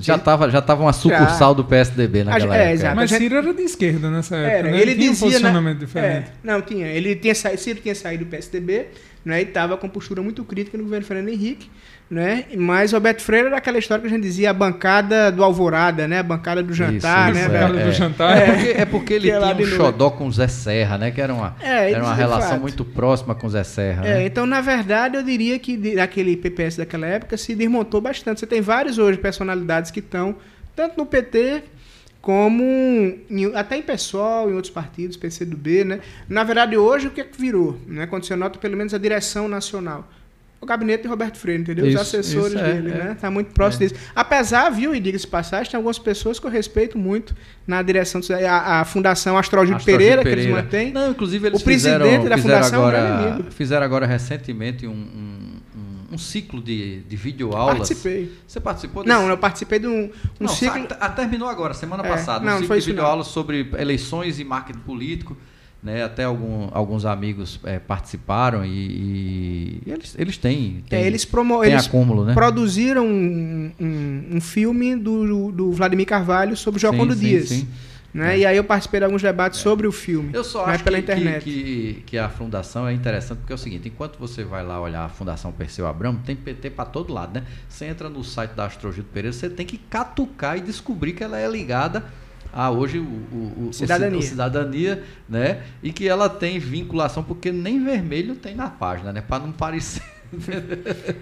Já 0.00 0.18
tava, 0.18 0.50
já 0.50 0.60
tava 0.60 0.82
uma 0.82 0.92
sucursal 0.92 1.54
do 1.54 1.64
PSDB 1.64 2.24
naquela 2.24 2.56
é, 2.56 2.60
época. 2.60 2.72
exato. 2.74 2.96
Mas 2.96 3.10
Ciro 3.10 3.36
era 3.36 3.54
de 3.54 3.62
esquerda 3.62 4.10
nessa 4.10 4.36
época, 4.36 4.56
Era, 4.56 4.70
né? 4.70 4.80
ele 4.80 4.94
tinha 4.94 5.10
um 5.10 5.12
dizia. 5.12 5.28
posicionamento 5.28 5.78
né? 5.78 5.84
diferente. 5.86 6.26
É, 6.26 6.32
não, 6.42 6.60
tinha. 6.60 6.86
Ele 6.86 7.16
tinha 7.16 7.34
saído, 7.34 7.60
Ciro 7.60 7.80
tinha 7.80 7.94
saído 7.94 8.24
do 8.24 8.30
PSDB, 8.30 8.86
né, 9.26 9.40
e 9.40 9.42
estava 9.42 9.76
com 9.76 9.88
postura 9.88 10.22
muito 10.22 10.44
crítica 10.44 10.78
no 10.78 10.84
governo 10.84 11.04
Fernando 11.04 11.30
Henrique. 11.30 11.68
Né? 12.08 12.44
Mas 12.56 12.92
Roberto 12.92 13.20
Freire 13.20 13.48
era 13.48 13.56
aquela 13.56 13.78
história 13.78 14.00
que 14.00 14.06
a 14.06 14.10
gente 14.10 14.22
dizia 14.22 14.50
a 14.50 14.52
bancada 14.52 15.32
do 15.32 15.42
Alvorada, 15.42 16.06
né? 16.06 16.20
A 16.20 16.22
bancada 16.22 16.62
do 16.62 16.72
jantar, 16.72 17.32
isso, 17.32 17.40
né? 17.40 17.46
isso, 17.46 17.56
é, 17.56 17.58
bancada 17.58 17.80
é, 17.80 17.84
do 17.84 17.92
jantar. 17.92 18.38
É 18.38 18.46
porque, 18.46 18.68
é 18.68 18.84
porque 18.84 19.14
ele 19.14 19.28
é 19.28 19.40
tinha 19.40 19.56
um 19.56 19.66
xodó 19.66 20.10
com 20.10 20.28
o 20.28 20.32
Zé 20.32 20.46
Serra, 20.46 20.96
né? 20.96 21.10
Que 21.10 21.20
era 21.20 21.34
uma, 21.34 21.56
É, 21.60 21.90
era 21.90 22.04
uma 22.04 22.14
relação 22.14 22.50
fato. 22.50 22.60
muito 22.60 22.84
próxima 22.84 23.34
com 23.34 23.48
o 23.48 23.50
Zé 23.50 23.64
Serra. 23.64 24.06
É, 24.06 24.14
né? 24.18 24.26
então, 24.26 24.46
na 24.46 24.60
verdade, 24.60 25.16
eu 25.16 25.22
diria 25.24 25.58
que 25.58 25.98
aquele 25.98 26.36
PPS 26.36 26.76
daquela 26.76 27.08
época 27.08 27.36
se 27.36 27.56
desmontou 27.56 28.00
bastante. 28.00 28.38
Você 28.38 28.46
tem 28.46 28.60
vários 28.60 28.98
hoje 28.98 29.18
personalidades 29.18 29.90
que 29.90 29.98
estão, 29.98 30.36
tanto 30.76 30.96
no 30.96 31.04
PT 31.04 31.64
como 32.26 32.64
em- 33.30 33.54
até 33.54 33.76
em 33.76 33.82
PSOL, 33.82 34.50
em 34.50 34.54
outros 34.54 34.72
partidos, 34.72 35.16
PCdoB, 35.16 35.84
né? 35.84 36.00
Na 36.28 36.42
verdade, 36.42 36.76
hoje, 36.76 37.06
o 37.06 37.10
que 37.12 37.20
é 37.20 37.24
que 37.24 37.40
virou? 37.40 37.78
Né? 37.86 38.04
Quando 38.08 38.24
você 38.24 38.34
nota, 38.34 38.58
pelo 38.58 38.76
menos, 38.76 38.92
a 38.92 38.98
direção 38.98 39.46
nacional. 39.46 40.10
O 40.60 40.66
gabinete 40.66 41.02
de 41.02 41.08
Roberto 41.08 41.36
Freire, 41.38 41.62
entendeu? 41.62 41.84
Os 41.84 41.92
Isso, 41.92 42.00
assessores 42.02 42.54
isso, 42.54 42.58
é, 42.64 42.72
dele, 42.72 42.90
é. 42.90 42.94
né? 42.94 43.16
Tá 43.20 43.30
muito 43.30 43.52
próximo 43.52 43.84
É. 43.84 43.88
disso. 43.88 44.00
Apesar, 44.12 44.68
viu, 44.70 44.92
e 44.92 44.98
diga-se 44.98 45.24
passagem, 45.24 45.70
tem 45.70 45.78
algumas 45.78 46.00
pessoas 46.00 46.40
que 46.40 46.46
eu 46.46 46.50
respeito 46.50 46.98
muito 46.98 47.32
na 47.64 47.80
direção, 47.80 48.20
a, 48.50 48.80
a 48.80 48.84
Fundação 48.84 49.38
Astrogildo 49.38 49.76
Astrogildo 49.76 49.84
Pereira, 50.04 50.22
que 50.24 50.28
eles 50.28 50.46
mantêm. 50.50 50.92
Não, 50.92 51.10
inclusive 51.12 51.46
eles 51.46 51.60
O 51.60 51.64
presidente 51.64 52.02
fizeram, 52.02 52.24
da 52.28 52.36
fizeram 52.38 52.42
fundação 52.42 52.78
é 52.80 52.84
um 52.84 52.88
agora, 52.88 53.28
amigo. 53.34 53.50
fizeram 53.52 53.84
agora 53.86 54.06
recentemente 54.06 54.84
um, 54.84 54.90
um, 54.90 55.45
um- 56.12 56.18
ciclo 56.18 56.60
de, 56.62 57.00
de 57.00 57.16
videoaulas. 57.16 57.76
Participei. 57.78 58.32
Você 58.46 58.60
participou 58.60 59.02
desse? 59.04 59.16
Não, 59.16 59.28
eu 59.28 59.38
participei 59.38 59.78
de 59.78 59.86
um, 59.86 60.04
um 60.04 60.10
Não, 60.40 60.48
ciclo... 60.48 60.86
sa- 60.88 60.96
ah, 61.00 61.08
terminou 61.08 61.48
agora, 61.48 61.74
semana 61.74 62.04
É, 62.04 62.08
passada. 62.08 62.44
não, 62.44 62.56
um 62.58 62.60
ciclo 62.60 62.78
de 62.80 62.86
videoaulas 62.86 63.26
sobre 63.28 63.70
eleições 63.78 64.38
e 64.40 64.44
marketing 64.44 64.80
político. 64.80 65.36
Né, 65.82 66.02
até 66.02 66.24
algum- 66.24 66.68
alguns 66.72 67.04
amigos 67.04 67.60
eh, 67.62 67.78
participaram 67.78 68.64
e, 68.64 68.70
e 68.70 69.82
eles, 69.86 70.16
eles 70.18 70.36
têm, 70.36 70.82
têm, 70.88 70.98
É, 71.02 71.06
eles 71.06 71.24
promo 71.24 71.62
eles 71.62 71.86
acúmulo, 71.86 72.24
né? 72.24 72.34
produziram 72.34 73.06
um, 73.06 73.70
um, 73.78 74.24
um 74.32 74.40
filme 74.40 74.96
do, 74.96 75.52
do 75.52 75.70
Vladimir 75.70 76.06
Carvalho 76.06 76.56
sobre 76.56 76.80
Sim, 76.80 76.86
sim, 77.14 77.20
Dias. 77.28 77.48
sim. 77.50 77.68
Né? 78.16 78.34
É. 78.34 78.38
E 78.38 78.46
aí 78.46 78.56
eu 78.56 78.64
participei 78.64 79.00
de 79.00 79.04
alguns 79.04 79.20
debates 79.22 79.60
sobre 79.60 79.86
o 79.86 79.92
filme. 79.92 80.30
Eu 80.32 80.42
só 80.42 80.66
né, 80.66 80.74
acho 80.74 80.84
pela 80.84 80.96
que, 80.96 81.02
internet. 81.02 81.44
Que, 81.44 81.52
que, 81.52 82.02
que 82.06 82.18
a 82.18 82.28
fundação 82.28 82.88
é 82.88 82.92
interessante 82.92 83.38
porque 83.38 83.52
é 83.52 83.56
o 83.56 83.58
seguinte, 83.58 83.88
enquanto 83.88 84.18
você 84.18 84.42
vai 84.42 84.64
lá 84.64 84.80
olhar 84.80 85.04
a 85.04 85.08
Fundação 85.08 85.52
Perseu 85.52 85.86
Abramo, 85.86 86.20
tem 86.24 86.34
PT 86.34 86.70
para 86.70 86.84
todo 86.86 87.12
lado, 87.12 87.38
né? 87.38 87.46
Você 87.68 87.84
entra 87.84 88.08
no 88.08 88.24
site 88.24 88.52
da 88.52 88.64
Astrogildo 88.66 89.08
Pereira, 89.12 89.32
você 89.36 89.50
tem 89.50 89.66
que 89.66 89.76
catucar 89.76 90.56
e 90.56 90.60
descobrir 90.60 91.12
que 91.12 91.22
ela 91.22 91.38
é 91.38 91.46
ligada 91.48 92.04
a 92.52 92.70
hoje 92.70 92.98
o, 92.98 93.02
o, 93.02 93.68
o- 93.68 93.72
Cidadania. 93.72 94.18
o 94.18 94.22
ci- 94.22 94.28
o 94.28 94.30
cidadania, 94.30 95.02
né? 95.28 95.62
E 95.82 95.92
que 95.92 96.08
ela 96.08 96.28
tem 96.28 96.58
vinculação 96.58 97.22
porque 97.22 97.52
nem 97.52 97.84
vermelho 97.84 98.34
tem 98.34 98.54
na 98.54 98.70
página, 98.70 99.12
né? 99.12 99.20
Para 99.20 99.44
não 99.44 99.52
parecer 99.52 100.02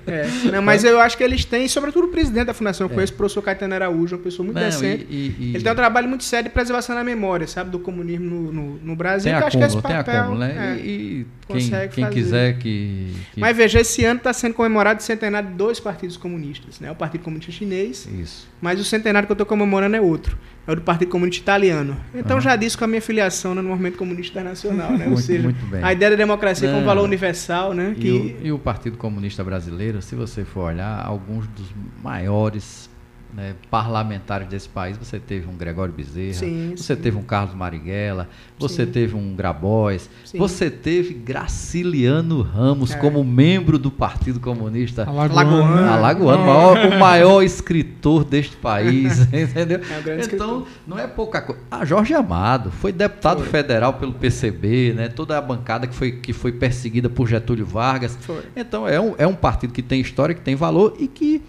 É. 0.07 0.50
Não, 0.50 0.62
mas 0.62 0.84
eu 0.84 0.98
acho 1.00 1.16
que 1.16 1.22
eles 1.24 1.44
têm, 1.44 1.68
sobretudo 1.68 2.07
o 2.07 2.09
presidente 2.11 2.46
da 2.46 2.55
fundação, 2.55 2.86
eu 2.86 2.90
conheço 2.90 3.12
o 3.12 3.16
professor 3.16 3.42
Caetano 3.42 3.74
Araújo, 3.74 4.16
uma 4.16 4.22
pessoa 4.22 4.44
muito 4.44 4.59
É. 4.59 4.62
Não, 4.62 4.70
decente. 4.70 5.07
e- 5.11 5.14
e- 5.14 5.36
e- 5.38 5.55
Ele 5.55 5.62
tem 5.62 5.72
um 5.72 5.76
trabalho 5.76 6.09
muito 6.09 6.24
sério 6.24 6.48
de 6.48 6.55
preservação 6.55 6.94
da 6.96 7.05
memória, 7.05 7.46
sabe, 7.46 7.70
do 7.70 7.78
comunismo 7.78 8.24
no, 8.24 8.52
no, 8.52 8.76
no 8.78 8.96
Brasil. 8.96 9.30
tem 9.30 9.36
que 9.38 9.42
eu 9.42 9.46
acho 9.46 9.59
que 9.59 9.64
esse 9.64 9.76
acúmulo, 9.76 9.94
tem 9.94 10.05
papel, 10.05 10.20
acúmulo, 10.22 10.40
né? 10.40 10.78
é. 10.80 10.86
E, 10.86 11.26
quem, 11.48 11.70
quem 11.90 12.11
quiser 12.11 12.55
que, 12.59 13.14
que- 13.34 13.40
Mas 13.40 13.57
veja, 13.57 13.80
esse 13.80 14.05
ano 14.05 14.18
está 14.18 14.32
sendo 14.32 14.55
comemorado 14.55 15.00
o 15.00 15.02
centenário 15.02 15.48
de 15.50 15.55
dois 15.55 15.78
partidos 15.78 16.16
comunistas, 16.16 16.80
né? 16.80 16.90
O 16.90 16.94
Partido 16.94 17.22
Comunista 17.22 17.52
Chinês 17.52 18.09
isso. 18.20 18.48
Mas 18.61 18.80
o 18.80 18.84
centenário 18.84 19.26
que 19.26 19.32
eu 19.32 19.34
estou 19.34 19.46
comemorando 19.46 19.94
é 19.96 20.00
outro. 20.00 20.38
É 20.66 20.72
o 20.72 20.76
do 20.76 20.82
Partido 20.82 21.10
Comunista 21.10 21.42
Italiano. 21.42 21.96
Então 22.14 22.32
Aham. 22.36 22.40
já 22.40 22.56
disse 22.56 22.76
com 22.78 22.84
a 22.84 22.86
minha 22.86 23.02
filiação 23.02 23.54
né, 23.54 23.60
no 23.60 23.68
Movimento 23.68 23.98
Comunista 23.98 24.32
Internacional, 24.38 24.92
né? 24.92 25.04
Ou 25.04 25.10
Muito- 25.12 25.22
seja, 25.22 25.42
muito 25.42 25.66
bem. 25.66 25.82
a 25.84 25.92
ideia 25.92 26.10
da 26.12 26.16
democracia 26.16 26.70
como 26.72 26.84
valor 26.86 27.04
universal, 27.04 27.74
né? 27.74 27.94
E, 27.96 28.00
Que... 28.00 28.10
o, 28.42 28.46
e 28.46 28.52
o 28.52 28.58
Partido 28.58 28.96
Comunista 28.96 29.44
Brasileiro, 29.44 30.00
se 30.00 30.14
você 30.14 30.44
for 30.44 30.70
olhar, 30.72 31.04
alguns 31.04 31.46
dos 31.48 31.66
maiores 32.02 32.88
né, 33.35 33.55
parlamentares 33.70 34.47
desse 34.49 34.68
país, 34.68 34.97
você 34.97 35.18
teve 35.18 35.49
um 35.49 35.57
Gregório 35.57 35.93
Bezerra, 35.93 36.35
Sim, 36.35 36.74
você 36.76 36.95
sim. 36.95 37.03
teve 37.03 37.16
um 37.16 37.22
Carlos 37.22 37.55
Marighella, 37.55 38.28
você 38.59 38.87
Sim. 38.87 38.93
teve 38.93 39.16
um 39.16 39.35
Grabois, 39.35 40.09
Sim. 40.24 40.39
você 40.39 40.70
teve 40.70 41.14
Graciliano 41.14 42.43
Ramos 42.43 42.93
É. 42.93 42.97
como 42.97 43.24
membro 43.24 43.78
do 43.78 43.91
Partido 43.91 44.39
Comunista 44.39 45.05
Alagoano. 45.09 45.89
Alagoano. 45.89 46.43
o 46.43 46.47
maior, 46.47 46.87
o 46.87 46.99
maior 46.99 47.43
escritor 47.43 48.24
deste 48.24 48.57
país, 48.57 49.20
entendeu? 49.32 49.80
É 49.91 49.99
o 49.99 50.03
grande 50.03 50.26
então, 50.26 50.61
escritor. 50.61 50.68
não 50.87 50.99
é 50.99 51.07
pouca 51.07 51.43
coisa. 51.43 51.61
Ah, 51.70 51.85
Jorge 51.85 52.14
Amado 52.14 52.70
foi 52.70 52.93
deputado 52.93 53.39
Foi. 53.41 53.49
federal 53.49 53.95
pelo 53.95 54.12
PCB, 54.14 54.93
né? 54.95 55.09
Toda 55.09 55.37
a 55.37 55.41
bancada 55.41 55.87
que 55.87 55.95
foi, 55.95 56.12
que 56.12 56.32
foi 56.32 56.53
perseguida 56.53 57.09
por 57.09 57.26
Getúlio 57.26 57.66
Vargas. 57.66 58.16
Foi. 58.20 58.43
Então, 58.55 58.87
é 58.87 59.01
um, 59.01 59.14
é 59.18 59.26
um 59.26 59.35
partido 59.35 59.72
que 59.72 59.82
tem 59.82 60.01
história, 60.01 60.35
que 60.35 60.41
tem 60.41 60.55
valor 60.55 60.95
e 60.99 61.09
que, 61.09 61.43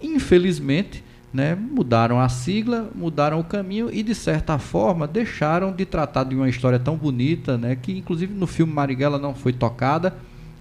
infelizmente, 0.00 1.02
né, 1.32 1.54
mudaram 1.54 2.18
a 2.20 2.28
sigla, 2.28 2.90
mudaram 2.94 3.38
o 3.38 3.44
caminho 3.44 3.88
e, 3.92 4.02
de 4.02 4.14
certa 4.14 4.58
forma, 4.58 5.06
deixaram 5.06 5.72
de 5.72 5.84
tratar 5.84 6.24
de 6.24 6.34
uma 6.34 6.48
história 6.48 6.78
tão 6.78 6.96
bonita, 6.96 7.56
né, 7.56 7.76
que, 7.80 7.96
inclusive, 7.96 8.34
no 8.34 8.46
filme 8.46 8.72
Marighella 8.72 9.18
não 9.18 9.34
foi 9.34 9.52
tocada. 9.52 10.14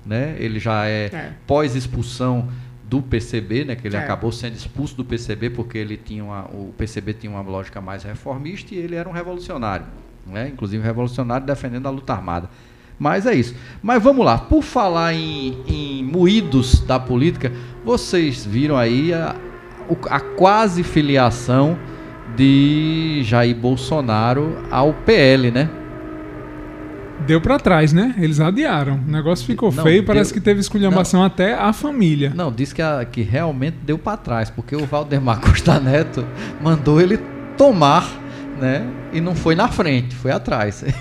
Né, 0.06 0.36
ele 0.40 0.60
já 0.60 0.86
é, 0.88 1.06
É. 1.14 1.34
pós-expulsão 1.46 2.48
do 2.90 3.02
PCB, 3.02 3.66
né, 3.66 3.76
que 3.76 3.86
ele 3.88 3.96
É. 3.98 4.00
acabou 4.00 4.32
sendo 4.32 4.56
expulso 4.56 4.96
do 4.96 5.04
PCB 5.06 5.50
porque 5.52 5.78
ele 5.78 5.98
tinha 5.98 6.24
uma, 6.24 6.46
o 6.46 6.74
PCB 6.78 7.14
tinha 7.14 7.32
uma 7.32 7.42
lógica 7.42 7.80
mais 7.82 8.04
reformista 8.04 8.74
e 8.74 8.78
ele 8.78 8.96
era 8.96 9.08
um 9.08 9.12
revolucionário, 9.12 9.86
né, 10.26 10.50
inclusive 10.52 10.82
revolucionário 10.84 11.46
defendendo 11.46 11.86
a 11.86 11.90
luta 11.92 12.14
armada. 12.14 12.50
Mas 12.98 13.26
é 13.26 13.34
isso. 13.36 13.56
Mas 13.84 14.02
vamos 14.02 14.26
lá. 14.26 14.38
Por 14.38 14.64
falar 14.64 15.14
em, 15.14 15.58
em 15.68 16.04
moídos 16.04 16.80
da 16.82 17.00
política, 17.00 17.52
vocês 17.86 18.46
viram 18.46 18.76
aí 18.78 19.14
a, 19.14 19.36
a 20.10 20.20
quase 20.20 20.84
filiação 20.84 21.78
de 22.36 23.22
Jair 23.24 23.56
Bolsonaro 23.56 24.58
ao 24.72 24.94
PL, 24.94 25.52
né? 25.52 25.70
Deu 27.28 27.42
pra 27.42 27.60
trás, 27.60 27.92
né? 27.92 28.16
Eles 28.18 28.40
adiaram. 28.40 29.00
O 29.06 29.12
negócio 29.12 29.46
ficou 29.46 29.72
Não, 29.72 29.84
feio, 29.84 30.04
parece 30.06 30.32
deu- 30.32 30.40
que 30.40 30.46
teve 30.46 30.62
esculhambação 30.62 31.22
até 31.24 31.54
a 31.54 31.74
família. 31.74 32.32
Não, 32.34 32.52
disse 32.52 32.74
que, 32.74 32.82
a- 32.82 33.06
que 33.06 33.22
realmente 33.22 33.78
deu 33.84 33.98
para 33.98 34.16
trás, 34.18 34.50
porque 34.50 34.76
o 34.76 34.86
Valdemar 34.86 35.40
Costa 35.42 35.80
Neto 35.80 36.26
mandou 36.62 37.02
ele 37.02 37.18
tomar, 37.58 38.08
né? 38.60 38.88
E 39.12 39.20
não 39.20 39.36
foi 39.36 39.54
na 39.54 39.68
frente, 39.68 40.16
foi 40.16 40.32
atrás. 40.32 40.84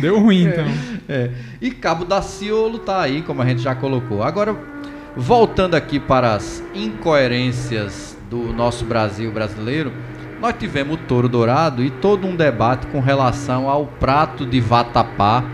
Deu 0.00 0.20
ruim, 0.20 0.44
então. 0.46 0.64
É. 1.08 1.30
E 1.60 1.70
Cabo 1.70 2.04
da 2.04 2.20
Ciolo 2.22 2.78
tá 2.80 3.00
aí, 3.00 3.22
como 3.22 3.42
a 3.42 3.46
gente 3.46 3.62
já 3.62 3.74
colocou. 3.74 4.22
Agora, 4.22 4.56
voltando 5.16 5.74
aqui 5.74 6.00
para 6.00 6.34
as 6.34 6.62
incoerências 6.74 8.16
do 8.30 8.52
nosso 8.52 8.84
Brasil 8.84 9.30
brasileiro, 9.30 9.92
nós 10.40 10.54
tivemos 10.58 10.94
o 10.94 10.98
Touro 10.98 11.28
Dourado 11.28 11.84
e 11.84 11.90
todo 11.90 12.26
um 12.26 12.34
debate 12.34 12.86
com 12.88 13.00
relação 13.00 13.68
ao 13.68 13.86
prato 13.86 14.44
de 14.44 14.60
vatapá, 14.60 15.44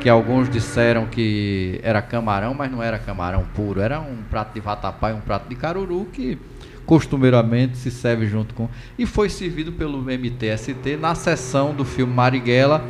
que 0.00 0.08
alguns 0.08 0.48
disseram 0.50 1.06
que 1.06 1.80
era 1.82 2.02
camarão, 2.02 2.52
mas 2.52 2.70
não 2.70 2.82
era 2.82 2.98
camarão 2.98 3.44
puro, 3.54 3.80
era 3.80 4.00
um 4.00 4.18
prato 4.28 4.52
de 4.54 4.60
vatapá 4.60 5.10
e 5.10 5.14
um 5.14 5.20
prato 5.20 5.48
de 5.48 5.54
caruru 5.54 6.06
que 6.12 6.38
costumeiramente 6.84 7.76
se 7.76 7.90
serve 7.90 8.26
junto 8.26 8.54
com 8.54 8.68
e 8.98 9.06
foi 9.06 9.28
servido 9.28 9.72
pelo 9.72 10.00
MTST 10.02 10.96
na 11.00 11.14
sessão 11.16 11.74
do 11.74 11.84
filme 11.84 12.12
Marighella 12.12 12.84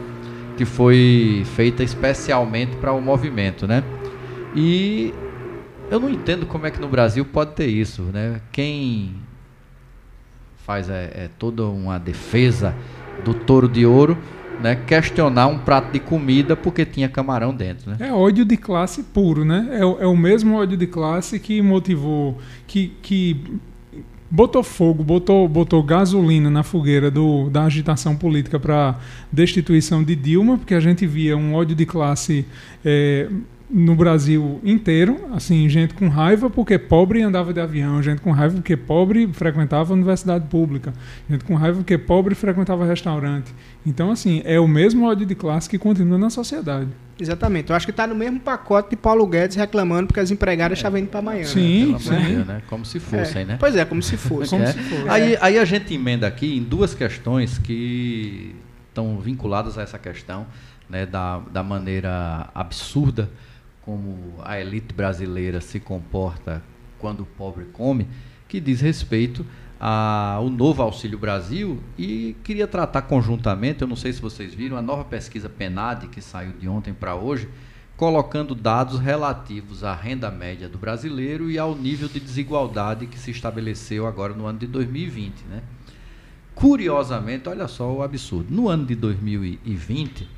que 0.56 0.64
foi 0.64 1.44
feita 1.54 1.82
especialmente 1.82 2.76
para 2.76 2.92
o 2.92 3.00
movimento, 3.00 3.66
né? 3.66 3.82
E 4.54 5.14
eu 5.90 6.00
não 6.00 6.10
entendo 6.10 6.46
como 6.46 6.66
é 6.66 6.70
que 6.70 6.80
no 6.80 6.88
Brasil 6.88 7.24
pode 7.24 7.52
ter 7.52 7.66
isso, 7.66 8.02
né? 8.02 8.40
Quem 8.52 9.14
faz 10.58 10.88
é, 10.88 11.04
é 11.14 11.30
toda 11.38 11.64
uma 11.64 11.98
defesa 11.98 12.74
do 13.24 13.32
touro 13.32 13.68
de 13.68 13.86
ouro, 13.86 14.18
né? 14.60 14.74
Questionar 14.74 15.46
um 15.46 15.58
prato 15.58 15.92
de 15.92 16.00
comida 16.00 16.56
porque 16.56 16.84
tinha 16.84 17.08
camarão 17.08 17.54
dentro, 17.54 17.90
né? 17.90 17.96
É 18.00 18.12
ódio 18.12 18.44
de 18.44 18.56
classe 18.56 19.02
puro, 19.02 19.44
né? 19.44 19.68
É, 19.70 19.80
é 19.80 20.06
o 20.06 20.16
mesmo 20.16 20.56
ódio 20.56 20.76
de 20.76 20.86
classe 20.86 21.38
que 21.38 21.62
motivou, 21.62 22.38
que, 22.66 22.92
que 23.00 23.60
botou 24.30 24.62
fogo, 24.62 25.04
botou, 25.04 25.48
botou 25.48 25.82
gasolina 25.82 26.50
na 26.50 26.62
fogueira 26.62 27.10
do, 27.10 27.48
da 27.48 27.64
agitação 27.64 28.16
política 28.16 28.58
para 28.58 28.98
destituição 29.30 30.02
de 30.02 30.16
Dilma, 30.16 30.58
porque 30.58 30.74
a 30.74 30.80
gente 30.80 31.06
via 31.06 31.36
um 31.36 31.54
ódio 31.54 31.76
de 31.76 31.86
classe 31.86 32.44
é, 32.84 33.28
no 33.68 33.96
Brasil 33.96 34.60
inteiro, 34.62 35.18
assim, 35.32 35.68
gente 35.68 35.92
com 35.94 36.08
raiva 36.08 36.48
porque 36.48 36.78
pobre 36.78 37.20
andava 37.20 37.52
de 37.52 37.60
avião, 37.60 38.00
gente 38.00 38.20
com 38.20 38.30
raiva 38.30 38.54
porque 38.54 38.76
pobre 38.76 39.26
frequentava 39.32 39.92
a 39.92 39.94
universidade 39.94 40.46
pública, 40.46 40.92
gente 41.28 41.44
com 41.44 41.54
raiva 41.56 41.78
porque 41.78 41.98
pobre 41.98 42.34
frequentava 42.36 42.86
restaurante. 42.86 43.52
Então, 43.84 44.10
assim, 44.12 44.40
é 44.44 44.60
o 44.60 44.68
mesmo 44.68 45.04
ódio 45.06 45.26
de 45.26 45.34
classe 45.34 45.68
que 45.68 45.78
continua 45.78 46.16
na 46.16 46.30
sociedade. 46.30 46.88
Exatamente. 47.18 47.70
Eu 47.70 47.76
acho 47.76 47.86
que 47.86 47.90
está 47.90 48.06
no 48.06 48.14
mesmo 48.14 48.38
pacote 48.38 48.90
de 48.90 48.96
Paulo 48.96 49.26
Guedes 49.26 49.56
reclamando 49.56 50.06
porque 50.08 50.20
as 50.20 50.30
empregadas 50.30 50.78
estavam 50.78 50.98
indo 51.00 51.08
para 51.08 51.22
Miami. 51.22 51.46
Sim. 51.46 51.94
De 51.94 52.02
sim. 52.04 52.10
Deus, 52.10 52.46
né? 52.46 52.62
Como 52.68 52.84
se 52.84 52.98
É. 52.98 53.00
fossem, 53.00 53.44
né? 53.46 53.56
Pois 53.58 53.74
é, 53.74 53.84
como 53.84 54.02
se 54.02 54.14
fosse. 54.18 54.50
Como 54.50 54.62
É. 54.62 54.72
se 54.72 54.78
fosse. 54.78 55.08
Aí, 55.08 55.36
aí 55.40 55.58
a 55.58 55.64
gente 55.64 55.92
emenda 55.92 56.26
aqui 56.26 56.56
em 56.56 56.62
duas 56.62 56.94
questões 56.94 57.58
que 57.58 58.54
estão 58.90 59.18
vinculadas 59.18 59.76
a 59.78 59.82
essa 59.82 59.98
questão 59.98 60.46
né, 60.88 61.04
da, 61.06 61.38
da 61.52 61.62
maneira 61.62 62.48
absurda 62.54 63.28
como 63.86 64.34
a 64.42 64.60
elite 64.60 64.92
brasileira 64.92 65.60
se 65.60 65.78
comporta 65.78 66.60
quando 66.98 67.20
o 67.20 67.26
pobre 67.26 67.66
come, 67.66 68.08
que 68.48 68.60
diz 68.60 68.80
respeito 68.80 69.46
ao 69.78 70.50
novo 70.50 70.82
Auxílio 70.82 71.16
Brasil 71.16 71.78
e 71.96 72.34
queria 72.42 72.66
tratar 72.66 73.02
conjuntamente, 73.02 73.82
eu 73.82 73.88
não 73.88 73.94
sei 73.94 74.12
se 74.12 74.20
vocês 74.20 74.52
viram, 74.52 74.76
a 74.76 74.82
nova 74.82 75.04
pesquisa 75.04 75.48
PENAD 75.48 76.08
que 76.08 76.20
saiu 76.20 76.52
de 76.52 76.68
ontem 76.68 76.92
para 76.92 77.14
hoje, 77.14 77.48
colocando 77.96 78.56
dados 78.56 78.98
relativos 78.98 79.84
à 79.84 79.94
renda 79.94 80.30
média 80.32 80.68
do 80.68 80.78
brasileiro 80.78 81.48
e 81.48 81.56
ao 81.56 81.76
nível 81.76 82.08
de 82.08 82.18
desigualdade 82.18 83.06
que 83.06 83.18
se 83.18 83.30
estabeleceu 83.30 84.06
agora 84.06 84.34
no 84.34 84.46
ano 84.46 84.58
de 84.58 84.66
2020. 84.66 85.44
Né? 85.44 85.62
Curiosamente, 86.54 87.48
olha 87.48 87.68
só 87.68 87.90
o 87.92 88.02
absurdo: 88.02 88.52
no 88.52 88.68
ano 88.68 88.84
de 88.84 88.94
2020, 88.96 90.28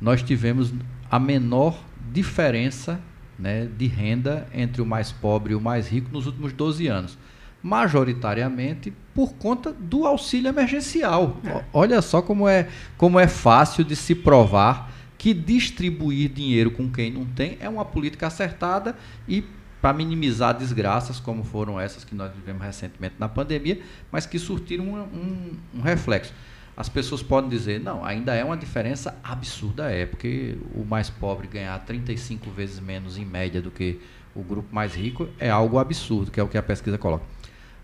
nós 0.00 0.22
tivemos 0.22 0.72
a 1.10 1.18
menor 1.18 1.87
diferença 2.12 3.00
né, 3.38 3.68
de 3.76 3.86
renda 3.86 4.46
entre 4.52 4.82
o 4.82 4.86
mais 4.86 5.12
pobre 5.12 5.52
e 5.52 5.56
o 5.56 5.60
mais 5.60 5.88
rico 5.88 6.10
nos 6.12 6.26
últimos 6.26 6.52
12 6.52 6.86
anos. 6.86 7.18
Majoritariamente 7.62 8.92
por 9.14 9.34
conta 9.34 9.72
do 9.72 10.06
auxílio 10.06 10.48
emergencial. 10.48 11.38
É. 11.44 11.64
Olha 11.72 12.00
só 12.00 12.22
como 12.22 12.48
é, 12.48 12.68
como 12.96 13.18
é 13.18 13.26
fácil 13.26 13.84
de 13.84 13.96
se 13.96 14.14
provar 14.14 14.92
que 15.16 15.34
distribuir 15.34 16.30
dinheiro 16.30 16.70
com 16.70 16.88
quem 16.88 17.12
não 17.12 17.24
tem 17.26 17.58
é 17.60 17.68
uma 17.68 17.84
política 17.84 18.28
acertada 18.28 18.96
e 19.26 19.44
para 19.80 19.92
minimizar 19.92 20.56
desgraças 20.56 21.20
como 21.20 21.44
foram 21.44 21.80
essas 21.80 22.04
que 22.04 22.14
nós 22.14 22.32
vivemos 22.32 22.62
recentemente 22.62 23.14
na 23.18 23.28
pandemia, 23.28 23.80
mas 24.10 24.26
que 24.26 24.38
surtiram 24.38 24.84
um, 24.84 25.00
um, 25.00 25.56
um 25.76 25.80
reflexo. 25.80 26.32
As 26.78 26.88
pessoas 26.88 27.24
podem 27.24 27.50
dizer, 27.50 27.80
não, 27.80 28.04
ainda 28.04 28.36
é 28.36 28.44
uma 28.44 28.56
diferença 28.56 29.18
absurda, 29.24 29.90
é, 29.90 30.06
porque 30.06 30.56
o 30.76 30.84
mais 30.84 31.10
pobre 31.10 31.48
ganhar 31.48 31.76
35 31.80 32.48
vezes 32.52 32.78
menos 32.78 33.18
em 33.18 33.24
média 33.24 33.60
do 33.60 33.68
que 33.68 34.00
o 34.32 34.44
grupo 34.44 34.72
mais 34.72 34.94
rico 34.94 35.28
é 35.40 35.50
algo 35.50 35.80
absurdo, 35.80 36.30
que 36.30 36.38
é 36.38 36.42
o 36.42 36.46
que 36.46 36.56
a 36.56 36.62
pesquisa 36.62 36.96
coloca. 36.96 37.24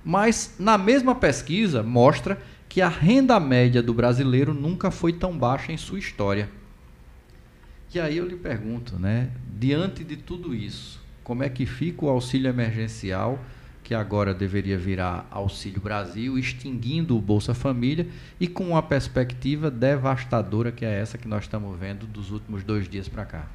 Mas 0.04 0.54
na 0.60 0.78
mesma 0.78 1.12
pesquisa 1.12 1.82
mostra 1.82 2.40
que 2.68 2.80
a 2.80 2.88
renda 2.88 3.40
média 3.40 3.82
do 3.82 3.92
brasileiro 3.92 4.54
nunca 4.54 4.92
foi 4.92 5.12
tão 5.12 5.36
baixa 5.36 5.72
em 5.72 5.76
sua 5.76 5.98
história. 5.98 6.48
E 7.92 7.98
aí 7.98 8.18
eu 8.18 8.28
lhe 8.28 8.36
pergunto, 8.36 8.96
né, 8.96 9.32
diante 9.58 10.04
de 10.04 10.16
tudo 10.16 10.54
isso, 10.54 11.02
como 11.24 11.42
é 11.42 11.48
que 11.48 11.66
fica 11.66 12.04
o 12.04 12.08
auxílio 12.08 12.48
emergencial, 12.48 13.40
que 13.84 13.94
agora 13.94 14.32
deveria 14.32 14.78
virar 14.78 15.28
Auxílio 15.30 15.78
Brasil, 15.78 16.38
extinguindo 16.38 17.16
o 17.16 17.20
Bolsa 17.20 17.52
Família 17.52 18.08
e 18.40 18.48
com 18.48 18.70
uma 18.70 18.82
perspectiva 18.82 19.70
devastadora 19.70 20.72
que 20.72 20.86
é 20.86 21.00
essa 21.00 21.18
que 21.18 21.28
nós 21.28 21.44
estamos 21.44 21.78
vendo 21.78 22.06
dos 22.06 22.30
últimos 22.30 22.64
dois 22.64 22.88
dias 22.88 23.08
para 23.08 23.26
cá? 23.26 23.46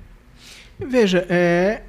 Veja, 0.79 1.25
é, 1.27 1.81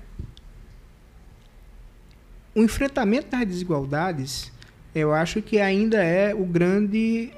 o 2.55 2.63
enfrentamento 2.63 3.29
das 3.31 3.47
desigualdades, 3.47 4.51
eu 4.95 5.13
acho 5.13 5.43
que 5.43 5.61
ainda 5.61 6.03
é 6.03 6.35
o 6.35 6.45
grande 6.45 7.31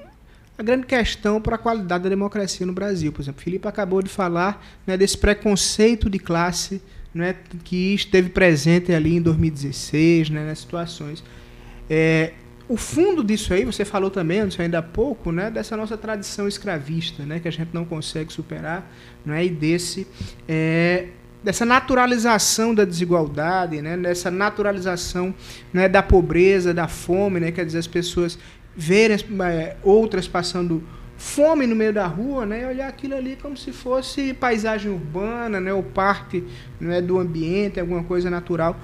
a 0.56 0.62
grande 0.62 0.86
questão 0.86 1.40
para 1.40 1.56
a 1.56 1.58
qualidade 1.58 2.04
da 2.04 2.10
democracia 2.10 2.64
no 2.64 2.72
Brasil. 2.72 3.10
Por 3.10 3.22
exemplo, 3.22 3.42
Felipe 3.42 3.66
acabou 3.66 4.00
de 4.02 4.08
falar 4.08 4.64
né, 4.86 4.96
desse 4.96 5.18
preconceito 5.18 6.08
de 6.08 6.20
classe 6.20 6.80
né, 7.14 7.34
que 7.64 7.94
esteve 7.94 8.30
presente 8.30 8.92
ali 8.92 9.16
em 9.16 9.22
2016, 9.22 10.30
né, 10.30 10.46
nas 10.46 10.60
situações. 10.60 11.22
É, 11.88 12.32
o 12.68 12.76
fundo 12.76 13.22
disso 13.22 13.52
aí, 13.52 13.64
você 13.64 13.84
falou 13.84 14.10
também, 14.10 14.40
ainda 14.58 14.78
há 14.78 14.82
pouco, 14.82 15.30
né, 15.30 15.50
dessa 15.50 15.76
nossa 15.76 15.96
tradição 15.96 16.48
escravista, 16.48 17.24
né, 17.24 17.38
que 17.38 17.48
a 17.48 17.52
gente 17.52 17.70
não 17.72 17.84
consegue 17.84 18.32
superar, 18.32 18.90
né, 19.26 19.44
e 19.44 19.50
desse 19.50 20.06
é, 20.48 21.08
dessa 21.42 21.66
naturalização 21.66 22.74
da 22.74 22.84
desigualdade, 22.84 23.82
né, 23.82 23.96
dessa 23.96 24.30
naturalização 24.30 25.34
né, 25.72 25.88
da 25.88 26.02
pobreza, 26.02 26.72
da 26.72 26.86
fome, 26.86 27.40
né, 27.40 27.50
quer 27.50 27.66
dizer, 27.66 27.78
as 27.78 27.86
pessoas 27.86 28.38
verem 28.76 29.16
é, 29.50 29.76
outras 29.82 30.28
passando 30.28 30.82
fome 31.22 31.68
no 31.68 31.76
meio 31.76 31.92
da 31.92 32.04
rua, 32.04 32.44
né, 32.44 32.66
olhar 32.66 32.88
aquilo 32.88 33.14
ali 33.14 33.38
como 33.40 33.56
se 33.56 33.72
fosse 33.72 34.34
paisagem 34.34 34.90
urbana, 34.90 35.60
né, 35.60 35.72
ou 35.72 35.82
parte 35.82 36.42
né, 36.80 37.00
do 37.00 37.16
ambiente, 37.18 37.78
alguma 37.78 38.02
coisa 38.02 38.28
natural. 38.28 38.76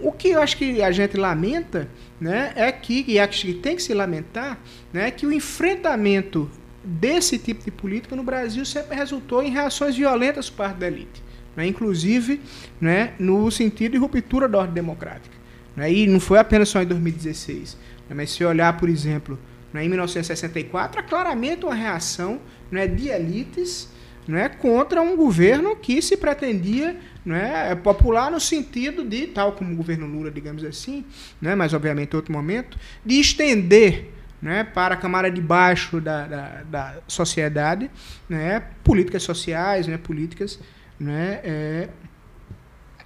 O 0.00 0.10
que 0.10 0.30
eu 0.30 0.40
acho 0.40 0.56
que 0.56 0.82
a 0.82 0.90
gente 0.90 1.18
lamenta, 1.18 1.86
né, 2.18 2.52
é 2.56 2.72
que 2.72 3.04
e 3.06 3.18
acho 3.18 3.46
que 3.46 3.54
tem 3.54 3.76
que 3.76 3.82
se 3.82 3.92
lamentar, 3.92 4.58
né, 4.90 5.10
que 5.10 5.26
o 5.26 5.32
enfrentamento 5.32 6.50
desse 6.82 7.38
tipo 7.38 7.62
de 7.62 7.70
política 7.70 8.16
no 8.16 8.22
Brasil 8.22 8.64
sempre 8.64 8.96
resultou 8.96 9.42
em 9.42 9.50
reações 9.50 9.94
violentas 9.94 10.48
por 10.48 10.56
parte 10.56 10.78
da 10.78 10.86
elite, 10.86 11.22
né, 11.54 11.66
inclusive, 11.66 12.40
né, 12.80 13.12
no 13.18 13.50
sentido 13.50 13.92
de 13.92 13.98
ruptura 13.98 14.48
da 14.48 14.58
ordem 14.58 14.74
democrática. 14.74 15.36
Né, 15.76 15.92
e 15.92 16.06
não 16.06 16.20
foi 16.20 16.38
apenas 16.38 16.70
só 16.70 16.82
em 16.82 16.86
2016. 16.86 17.76
Mas 18.08 18.30
se 18.30 18.42
olhar, 18.44 18.74
por 18.78 18.88
exemplo, 18.88 19.38
né, 19.76 19.84
em 19.84 19.88
1964, 19.90 21.00
há 21.00 21.02
claramente 21.02 21.66
uma 21.66 21.74
reação 21.74 22.40
né, 22.70 22.86
de 22.86 23.08
elites 23.08 23.90
né, 24.26 24.48
contra 24.48 25.02
um 25.02 25.14
governo 25.14 25.76
que 25.76 26.00
se 26.00 26.16
pretendia 26.16 26.98
né, 27.24 27.74
popular 27.74 28.30
no 28.30 28.40
sentido 28.40 29.04
de, 29.04 29.26
tal 29.26 29.52
como 29.52 29.74
o 29.74 29.76
governo 29.76 30.06
Lula, 30.06 30.30
digamos 30.30 30.64
assim, 30.64 31.04
né, 31.40 31.54
mas 31.54 31.74
obviamente 31.74 32.16
outro 32.16 32.32
momento, 32.32 32.78
de 33.04 33.20
estender 33.20 34.10
né, 34.40 34.64
para 34.64 34.94
a 34.94 34.96
camada 34.96 35.30
de 35.30 35.42
baixo 35.42 36.00
da, 36.00 36.26
da, 36.26 36.62
da 36.62 36.94
sociedade 37.06 37.90
né, 38.28 38.62
políticas 38.82 39.22
sociais, 39.22 39.86
né, 39.86 39.98
políticas 39.98 40.58
né, 40.98 41.40
é, 41.44 41.88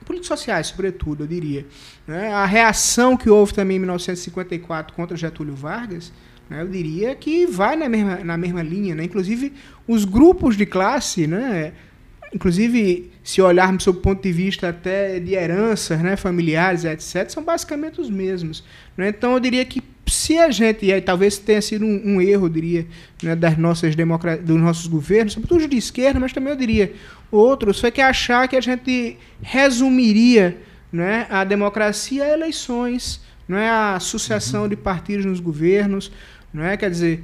políticas 0.04 0.38
sociais, 0.38 0.68
sobretudo, 0.68 1.24
eu 1.24 1.26
diria. 1.26 1.66
Né? 2.06 2.32
A 2.32 2.46
reação 2.46 3.16
que 3.16 3.28
houve 3.28 3.54
também 3.54 3.76
em 3.76 3.80
1954 3.80 4.94
contra 4.94 5.16
Getúlio 5.16 5.54
Vargas, 5.54 6.12
eu 6.58 6.68
diria 6.68 7.14
que 7.14 7.46
vai 7.46 7.76
na 7.76 7.88
mesma, 7.88 8.16
na 8.24 8.36
mesma 8.36 8.62
linha. 8.62 8.94
Né? 8.94 9.04
Inclusive, 9.04 9.52
os 9.86 10.04
grupos 10.04 10.56
de 10.56 10.66
classe, 10.66 11.26
né, 11.26 11.72
inclusive, 12.34 13.10
se 13.22 13.40
olharmos 13.40 13.84
sob 13.84 13.98
o 13.98 14.00
ponto 14.02 14.22
de 14.22 14.32
vista 14.32 14.68
até 14.68 15.20
de 15.20 15.34
heranças 15.34 16.00
né, 16.00 16.16
familiares, 16.16 16.84
etc., 16.84 17.28
são 17.30 17.44
basicamente 17.44 18.00
os 18.00 18.10
mesmos. 18.10 18.64
Né? 18.96 19.08
Então, 19.08 19.32
eu 19.34 19.40
diria 19.40 19.64
que 19.64 19.82
se 20.10 20.38
a 20.38 20.50
gente, 20.50 20.86
e 20.86 20.92
aí 20.92 21.00
talvez 21.00 21.38
tenha 21.38 21.62
sido 21.62 21.84
um, 21.84 22.14
um 22.14 22.20
erro, 22.20 22.46
eu 22.46 22.50
diria, 22.50 22.86
né, 23.22 23.36
das 23.36 23.56
nossas 23.56 23.94
dos 23.94 24.60
nossos 24.60 24.86
governos, 24.86 25.34
sobretudo 25.34 25.68
de 25.68 25.76
esquerda, 25.76 26.18
mas 26.18 26.32
também 26.32 26.52
eu 26.52 26.58
diria 26.58 26.92
outros, 27.30 27.80
foi 27.80 27.90
que 27.90 28.00
achar 28.00 28.48
que 28.48 28.56
a 28.56 28.60
gente 28.60 29.16
resumiria 29.40 30.58
né, 30.92 31.26
a 31.30 31.44
democracia 31.44 32.24
a 32.24 32.28
eleições, 32.28 33.20
não 33.46 33.56
é 33.56 33.68
a 33.68 33.98
sucessão 34.00 34.62
uhum. 34.62 34.68
de 34.68 34.76
partidos 34.76 35.24
nos 35.24 35.40
governos, 35.40 36.10
não 36.52 36.64
é, 36.64 36.76
quer 36.76 36.90
dizer, 36.90 37.22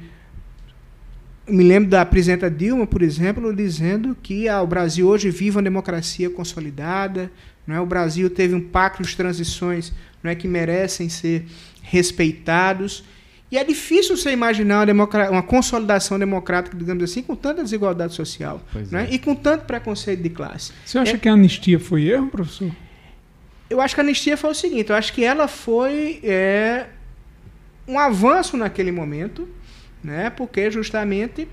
me 1.49 1.63
lembro 1.63 1.91
da 1.91 2.05
presidenta 2.05 2.51
Dilma, 2.51 2.87
por 2.87 3.03
exemplo, 3.03 3.55
dizendo 3.55 4.17
que 4.21 4.49
ah, 4.49 4.63
o 4.63 4.67
Brasil 4.67 5.07
hoje 5.07 5.31
vive 5.31 5.57
uma 5.57 5.63
democracia 5.63 6.29
consolidada, 6.29 7.31
não 7.67 7.75
é? 7.75 7.81
o 7.81 7.87
Brasil 7.87 8.29
teve 8.31 8.55
um 8.55 8.61
pacto 8.61 9.03
de 9.03 9.17
transições 9.17 9.93
não 10.23 10.31
é, 10.31 10.35
que 10.35 10.49
merecem 10.49 11.09
ser 11.09 11.47
respeitados. 11.83 13.05
E 13.51 13.57
é 13.57 13.63
difícil 13.63 14.17
você 14.17 14.33
imaginar 14.33 14.91
uma, 14.91 15.05
uma, 15.31 15.43
consolidação 15.43 16.19
democrática, 16.19 16.77
digamos 16.77 17.05
assim, 17.05 17.23
com 17.23 17.37
tanta 17.37 17.63
desigualdade 17.63 18.13
social 18.13 18.61
né? 18.91 19.07
é. 19.09 19.15
e 19.15 19.19
com 19.21 19.37
tanto 19.37 19.65
preconceito 19.67 20.21
de 20.21 20.31
classe. 20.31 20.73
Você 20.85 20.99
acha 20.99 21.15
é, 21.15 21.19
que 21.19 21.29
a 21.29 21.33
anistia 21.33 21.79
foi 21.79 22.09
erro, 22.09 22.27
professor? 22.27 22.73
Eu 23.71 23.81
acho 23.81 23.95
que 23.95 24.01
a 24.01 24.05
anistia 24.05 24.37
foi 24.37 24.51
o 24.51 24.55
seguinte: 24.55 24.91
eu 24.91 24.97
acho 24.97 25.13
que 25.13 25.25
ela 25.25 25.47
foi 25.47 26.21
é, 26.25 26.87
um 27.87 27.99
avanço 27.99 28.57
naquele 28.57 28.91
momento, 28.91 29.49
né? 30.03 30.31
porque 30.31 30.71
justamente 30.71 31.49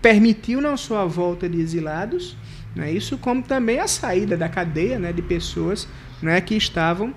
permitiu 0.00 0.60
não 0.60 0.76
só 0.76 1.02
a 1.02 1.04
volta 1.04 1.48
de 1.48 1.60
exilados, 1.60 2.36
né? 2.74 2.90
isso 2.90 3.16
como 3.18 3.42
também 3.42 3.78
a 3.78 3.86
saída 3.86 4.36
da 4.36 4.48
cadeia 4.48 4.98
né? 4.98 5.12
de 5.12 5.22
pessoas 5.22 5.88
né? 6.20 6.40
que 6.40 6.56
estavam 6.56 7.14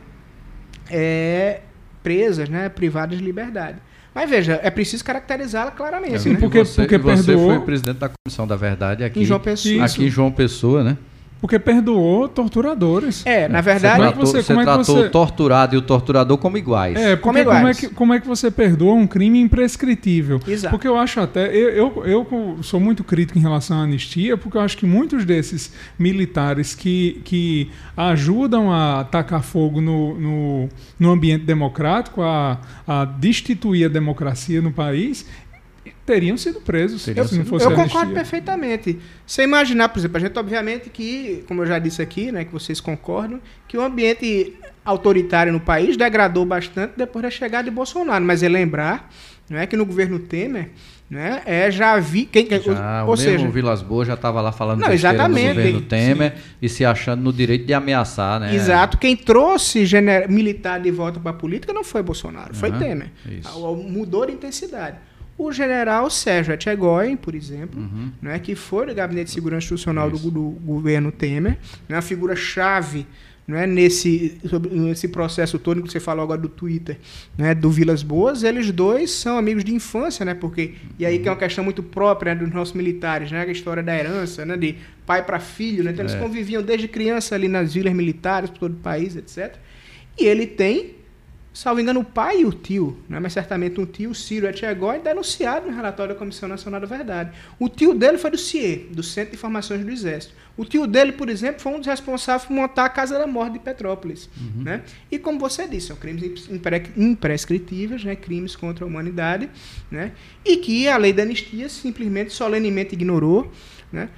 é, 0.89 1.61
presas, 2.03 2.49
né, 2.49 2.69
privadas 2.69 3.17
de 3.17 3.23
liberdade. 3.23 3.79
Mas 4.13 4.29
veja, 4.29 4.59
é 4.63 4.69
preciso 4.69 5.03
caracterizá-la 5.03 5.71
claramente. 5.71 6.19
Sim, 6.19 6.33
né? 6.33 6.39
porque, 6.39 6.59
você, 6.59 6.83
porque 6.83 6.97
você 6.97 7.23
perdoou... 7.23 7.49
foi 7.49 7.65
presidente 7.65 7.97
da 7.97 8.09
Comissão 8.09 8.47
da 8.47 8.55
Verdade 8.55 9.03
aqui 9.03 9.21
em 9.21 9.25
João 9.25 9.39
Pessoa. 9.41 9.83
Aqui 9.83 10.05
em 10.05 10.09
João 10.09 10.31
Pessoa, 10.31 10.83
né? 10.83 10.97
Porque 11.41 11.59
perdoou 11.59 12.27
torturadores. 12.27 13.25
É, 13.25 13.47
na 13.47 13.61
verdade. 13.61 13.97
Você 13.97 14.01
tratou, 14.01 14.25
você, 14.25 14.43
você 14.43 14.53
tratou 14.63 14.83
você... 14.83 15.07
o 15.07 15.11
torturado 15.11 15.75
e 15.75 15.77
o 15.77 15.81
torturador 15.81 16.37
como 16.37 16.57
iguais. 16.57 16.95
É, 16.95 17.15
como, 17.15 17.37
iguais. 17.37 17.59
Como, 17.59 17.67
é 17.67 17.73
que, 17.73 17.87
como 17.89 18.13
é 18.13 18.19
que 18.19 18.27
você 18.27 18.49
perdoa 18.49 18.93
um 18.93 19.05
crime 19.05 19.39
imprescritível? 19.39 20.39
Exato. 20.47 20.71
Porque 20.71 20.87
eu 20.87 20.97
acho 20.97 21.19
até. 21.19 21.47
Eu, 21.55 21.69
eu, 21.69 22.03
eu, 22.05 22.57
sou 22.63 22.79
muito 22.79 23.03
crítico 23.03 23.37
em 23.37 23.41
relação 23.41 23.77
à 23.77 23.83
anistia, 23.83 24.37
porque 24.37 24.57
eu 24.57 24.61
acho 24.61 24.77
que 24.77 24.85
muitos 24.85 25.25
desses 25.25 25.71
militares 25.99 26.73
que, 26.73 27.21
que 27.23 27.69
ajudam 27.95 28.71
a 28.73 29.03
tacar 29.03 29.43
fogo 29.43 29.81
no, 29.81 30.19
no, 30.19 30.69
no 30.99 31.11
ambiente 31.11 31.45
democrático, 31.45 32.21
a, 32.21 32.59
a 32.87 33.05
destituir 33.05 33.85
a 33.85 33.89
democracia 33.89 34.61
no 34.61 34.71
país, 34.71 35.25
teriam 36.05 36.37
sido 36.37 36.61
presos 36.61 37.03
Teriam 37.03 37.27
se 37.27 37.37
não 37.37 37.45
fosse 37.45 37.65
Eu 37.65 37.71
a 37.71 37.73
concordo 37.75 37.97
anistia. 38.11 38.15
perfeitamente. 38.15 38.99
Você 39.25 39.43
imaginar, 39.43 39.89
por 39.89 39.99
exemplo, 39.99 40.17
a 40.17 40.19
gente 40.19 40.37
obviamente 40.37 40.89
que, 40.89 41.43
como 41.47 41.63
eu 41.63 41.65
já 41.65 41.79
disse 41.79 42.01
aqui, 42.01 42.31
né, 42.31 42.45
que 42.45 42.51
vocês 42.53 42.79
concordam, 42.79 43.39
que 43.67 43.77
o 43.77 43.81
ambiente 43.81 44.53
autoritário 44.83 45.51
no 45.51 45.59
país 45.59 45.97
degradou 45.97 46.45
bastante 46.45 46.93
depois 46.95 47.23
da 47.23 47.29
chegada 47.31 47.63
de 47.63 47.71
Bolsonaro. 47.71 48.23
Mas 48.23 48.43
é 48.43 48.49
lembrar 48.49 49.09
não 49.49 49.57
é, 49.59 49.67
que 49.67 49.75
no 49.77 49.85
governo 49.85 50.17
Temer, 50.17 50.71
né, 51.07 51.41
é, 51.45 51.69
já 51.69 51.97
vi. 51.99 52.25
Quem, 52.25 52.45
quem- 52.47 52.59
Já, 52.61 53.03
ou 53.03 53.13
o 53.13 53.17
mesmo 53.17 53.31
seja, 53.33 53.47
Vilas 53.49 53.81
Boas 53.83 54.07
já 54.07 54.15
estava 54.15 54.41
lá 54.41 54.51
falando 54.51 54.79
Não, 54.81 54.91
exatamente. 54.91 55.47
no 55.49 55.53
governo 55.55 55.81
Temer 55.81 56.33
e 56.61 56.67
se 56.67 56.83
achando 56.83 57.21
no 57.21 57.31
direito 57.31 57.65
de 57.65 57.73
ameaçar, 57.73 58.39
né? 58.39 58.55
Exato. 58.55 58.97
Quem 58.97 59.15
trouxe 59.15 59.85
gener- 59.85 60.27
militar 60.29 60.79
de 60.79 60.89
volta 60.89 61.19
para 61.19 61.29
a 61.31 61.33
política 61.33 61.71
não 61.73 61.83
foi 61.83 62.01
Bolsonaro, 62.01 62.55
foi 62.55 62.69
Aham, 62.69 62.79
Temer. 62.79 63.11
isso. 63.29 63.55
O- 63.59 63.75
Mudou 63.75 64.25
de 64.25 64.33
intensidade. 64.33 64.97
O 65.37 65.51
general 65.51 66.09
Sérgio 66.09 66.53
Etchegóin, 66.53 67.17
por 67.17 67.35
exemplo, 67.35 67.79
Uhum. 67.81 68.11
né, 68.21 68.39
que 68.39 68.55
foi 68.55 68.85
do 68.85 68.95
Gabinete 68.95 69.27
de 69.27 69.33
Segurança 69.33 69.65
Institucional 69.65 70.09
do, 70.09 70.31
do 70.31 70.41
governo 70.63 71.11
Temer, 71.11 71.57
né, 71.89 71.95
uma 71.97 72.01
figura 72.01 72.35
chave 72.37 73.05
né, 73.47 73.67
nesse, 73.67 74.39
nesse 74.71 75.07
processo 75.09 75.59
todo 75.59 75.83
que 75.83 75.91
você 75.91 75.99
falou 75.99 76.23
agora 76.23 76.39
do 76.41 76.49
Twitter, 76.49 76.97
né, 77.37 77.53
do 77.53 77.69
Vilas 77.69 78.01
Boas, 78.01 78.43
eles 78.43 78.71
dois 78.71 79.11
são 79.11 79.37
amigos 79.37 79.63
de 79.63 79.71
infância, 79.75 80.25
né, 80.25 80.33
porque, 80.33 80.73
e 80.97 81.05
aí 81.05 81.19
que 81.19 81.27
é 81.27 81.31
uma 81.31 81.37
questão 81.37 81.63
muito 81.63 81.83
própria 81.83 82.33
né, 82.33 82.41
dos 82.43 82.51
nossos 82.53 82.73
militares, 82.73 83.29
né, 83.29 83.41
a 83.41 83.51
história 83.51 83.83
da 83.83 83.95
herança, 83.95 84.45
né, 84.45 84.55
de 84.57 84.77
pai 85.05 85.23
para 85.23 85.39
filho, 85.39 85.83
né, 85.83 85.91
então 85.91 86.03
eles 86.03 86.15
É. 86.15 86.19
conviviam 86.19 86.63
desde 86.63 86.87
criança 86.87 87.35
ali 87.35 87.47
nas 87.47 87.73
vilas 87.73 87.93
militares 87.93 88.49
por 88.49 88.57
todo 88.59 88.71
o 88.73 88.77
país, 88.79 89.15
etc. 89.15 89.55
E 90.17 90.25
ele 90.25 90.47
tem, 90.47 90.95
salvo 91.55 91.79
engano, 91.79 92.01
o 92.01 92.03
pai 92.03 92.41
e 92.41 92.45
o 92.45 92.51
tio, 92.51 92.99
né? 93.07 93.17
mas 93.17 93.31
certamente 93.31 93.79
um 93.79 93.85
tio, 93.85 94.13
Ciro 94.13 94.45
Etchegói, 94.45 94.99
denunciado 94.99 95.67
no 95.67 95.73
relatório 95.73 96.13
da 96.13 96.19
Comissão 96.19 96.49
Nacional 96.49 96.81
da 96.81 96.85
Verdade. 96.85 97.31
O 97.57 97.69
tio 97.69 97.93
dele 97.93 98.17
foi 98.17 98.29
do 98.29 98.37
CIE, 98.37 98.89
do 98.91 99.01
Centro 99.01 99.31
de 99.31 99.37
Informações 99.37 99.83
do 99.83 99.89
Exército. 99.89 100.33
O 100.57 100.65
tio 100.65 100.85
dele, 100.85 101.13
por 101.13 101.29
exemplo, 101.29 101.61
foi 101.61 101.71
um 101.71 101.77
dos 101.77 101.87
responsáveis 101.87 102.45
por 102.45 102.53
montar 102.53 102.85
a 102.85 102.89
Casa 102.89 103.17
da 103.17 103.25
Morte 103.25 103.53
de 103.53 103.59
Petrópolis. 103.59 104.29
Né? 104.63 104.81
E 105.09 105.17
como 105.17 105.39
você 105.39 105.65
disse, 105.65 105.87
são 105.87 105.95
crimes 105.95 106.49
impre- 106.49 106.91
imprescritíveis, 106.97 108.03
né? 108.03 108.17
crimes 108.17 108.55
contra 108.55 108.83
a 108.83 108.87
humanidade, 108.87 109.49
né? 109.89 110.11
e 110.43 110.57
que 110.57 110.89
a 110.89 110.97
lei 110.97 111.13
da 111.13 111.23
anistia 111.23 111.69
simplesmente, 111.69 112.33
solenemente 112.33 112.95
ignorou. 112.95 113.49
Né? 113.93 114.09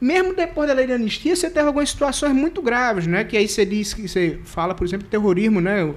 Mesmo 0.00 0.34
depois 0.34 0.66
da 0.66 0.74
lei 0.74 0.86
da 0.86 0.94
anistia, 0.94 1.36
você 1.36 1.50
teve 1.50 1.66
algumas 1.66 1.90
situações 1.90 2.32
muito 2.34 2.60
graves, 2.60 3.06
né? 3.06 3.24
Que 3.24 3.34
aí 3.34 3.48
você 3.48 3.64
diz 3.64 3.94
que 3.94 4.06
você 4.06 4.38
fala, 4.44 4.74
por 4.74 4.86
exemplo, 4.86 5.08
terrorismo, 5.08 5.58
né? 5.58 5.94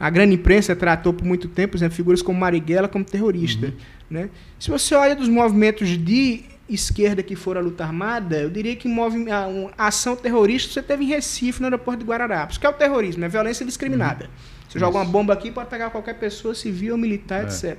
A 0.00 0.08
grande 0.10 0.34
imprensa 0.34 0.76
tratou 0.76 1.12
por 1.12 1.24
muito 1.24 1.48
tempo, 1.48 1.72
por 1.72 1.78
exemplo, 1.78 1.94
figuras 1.96 2.22
como 2.22 2.38
Marighella 2.38 2.86
como 2.88 3.04
terrorista, 3.04 3.72
né? 4.10 4.28
Se 4.58 4.70
você 4.70 4.94
olha 4.94 5.16
dos 5.16 5.28
movimentos 5.28 5.88
de 5.98 6.42
esquerda 6.68 7.22
que 7.22 7.34
foram 7.34 7.60
à 7.60 7.64
luta 7.64 7.82
armada, 7.84 8.36
eu 8.36 8.50
diria 8.50 8.76
que 8.76 8.86
movi- 8.86 9.30
a, 9.30 9.46
um- 9.48 9.70
a 9.76 9.86
ação 9.88 10.14
terrorista 10.14 10.72
você 10.72 10.82
teve 10.82 11.04
em 11.04 11.08
Recife, 11.08 11.60
no 11.60 11.66
aeroporto 11.66 12.00
de 12.00 12.06
Guararapes. 12.06 12.56
O 12.58 12.60
que 12.60 12.66
é 12.66 12.68
o 12.68 12.72
terrorismo? 12.74 13.24
É 13.24 13.28
violência 13.28 13.64
discriminada. 13.64 14.28
Você 14.68 14.78
joga 14.78 14.98
uma 14.98 15.04
bomba 15.04 15.32
aqui, 15.32 15.50
pode 15.50 15.70
pegar 15.70 15.88
qualquer 15.90 16.14
pessoa, 16.14 16.54
civil 16.54 16.92
ou 16.92 16.98
militar, 16.98 17.40
É. 17.42 17.44
etc. 17.46 17.76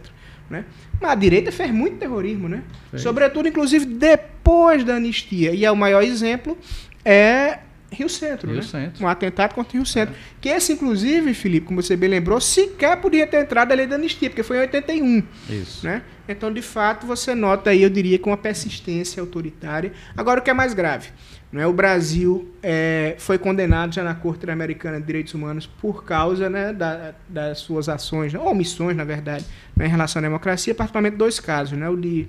Né? 0.50 0.66
Mas 1.00 1.12
a 1.12 1.16
direita 1.16 1.52
fez 1.52 1.70
muito 1.72 1.98
terrorismo, 1.98 2.50
né? 2.50 2.64
Sobretudo, 2.98 3.48
inclusive, 3.48 3.86
depois 3.86 4.84
da 4.84 4.96
anistia. 4.96 5.52
E 5.54 5.64
é 5.64 5.72
o 5.72 5.76
maior 5.76 6.02
exemplo 6.04 6.58
é 7.06 7.60
Rio 7.92 8.08
Centro, 8.08 8.48
Rio 8.48 8.58
né? 8.58 8.62
Centro. 8.62 9.04
Um 9.04 9.08
atentado 9.08 9.54
contra 9.56 9.72
o 9.72 9.78
Rio 9.78 9.86
Centro. 9.86 10.14
Que 10.40 10.50
esse, 10.50 10.74
inclusive, 10.74 11.34
Felipe, 11.34 11.66
como 11.68 11.82
você 11.82 11.96
bem 11.96 12.10
lembrou, 12.10 12.40
sequer 12.40 12.98
podia 13.02 13.26
ter 13.26 13.42
entrado 13.42 13.72
a 13.72 13.76
lei 13.76 13.88
da 13.88 13.96
anistia, 13.96 14.30
porque 14.30 14.44
foi 14.44 14.58
em 14.58 14.62
81. 14.62 15.24
Isso. 15.50 15.86
Né? 15.86 16.04
Então, 16.28 16.54
de 16.54 16.62
fato, 16.62 17.08
você 17.08 17.34
nota 17.34 17.72
aí, 17.72 17.82
eu 17.82 17.90
diria, 17.90 18.20
com 18.20 18.30
uma 18.30 18.38
persistência 18.38 19.20
autoritária. 19.22 19.92
Agora, 20.16 20.40
o 20.40 20.44
que 20.44 20.50
é 20.50 20.54
mais 20.54 20.74
grave? 20.76 21.10
Não 21.52 21.60
é? 21.60 21.66
O 21.66 21.74
Brasil 21.74 22.48
é, 22.62 23.16
foi 23.18 23.40
condenado 23.40 23.92
já 23.96 24.04
na 24.04 24.14
Corte 24.14 24.38
Interamericana 24.38 25.00
de 25.00 25.08
Direitos 25.08 25.34
Humanos 25.34 25.66
por 25.66 26.04
causa 26.04 26.48
né, 26.48 26.72
da- 26.72 27.16
das 27.28 27.58
suas 27.58 27.90
ações, 27.90 28.36
ou 28.36 28.48
omissões, 28.48 28.96
na 28.96 29.04
verdade, 29.04 29.44
né, 29.76 29.88
em 29.88 29.90
relação 29.90 30.20
à 30.20 30.24
democracia, 30.24 30.76
particularmente 30.76 31.18
dois 31.18 31.40
casos, 31.40 31.76
né, 31.76 31.90
o 31.90 31.96
de, 31.98 32.28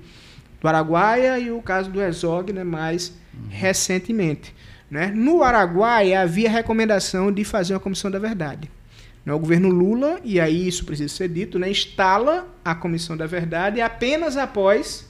do 0.59 0.67
Araguaia 0.67 1.39
e 1.39 1.51
o 1.51 1.61
caso 1.61 1.91
do 1.91 2.01
Exog, 2.01 2.51
né, 2.51 2.65
mais 2.65 3.13
recentemente. 3.51 4.55
Né? 4.91 5.13
No 5.15 5.43
Araguaia, 5.43 6.21
havia 6.21 6.51
recomendação 6.51 7.31
de 7.31 7.45
fazer 7.45 7.75
uma 7.75 7.81
comissão 7.81 8.11
da 8.11 8.19
verdade. 8.19 8.69
Né, 9.25 9.33
O 9.33 9.39
governo 9.39 9.69
Lula, 9.69 10.21
e 10.25 10.41
aí 10.41 10.67
isso 10.67 10.85
precisa 10.85 11.15
ser 11.15 11.29
dito, 11.29 11.59
né, 11.59 11.71
instala 11.71 12.49
a 12.65 12.75
Comissão 12.75 13.17
da 13.17 13.27
Verdade 13.27 13.81
apenas 13.81 14.37
após 14.37 15.09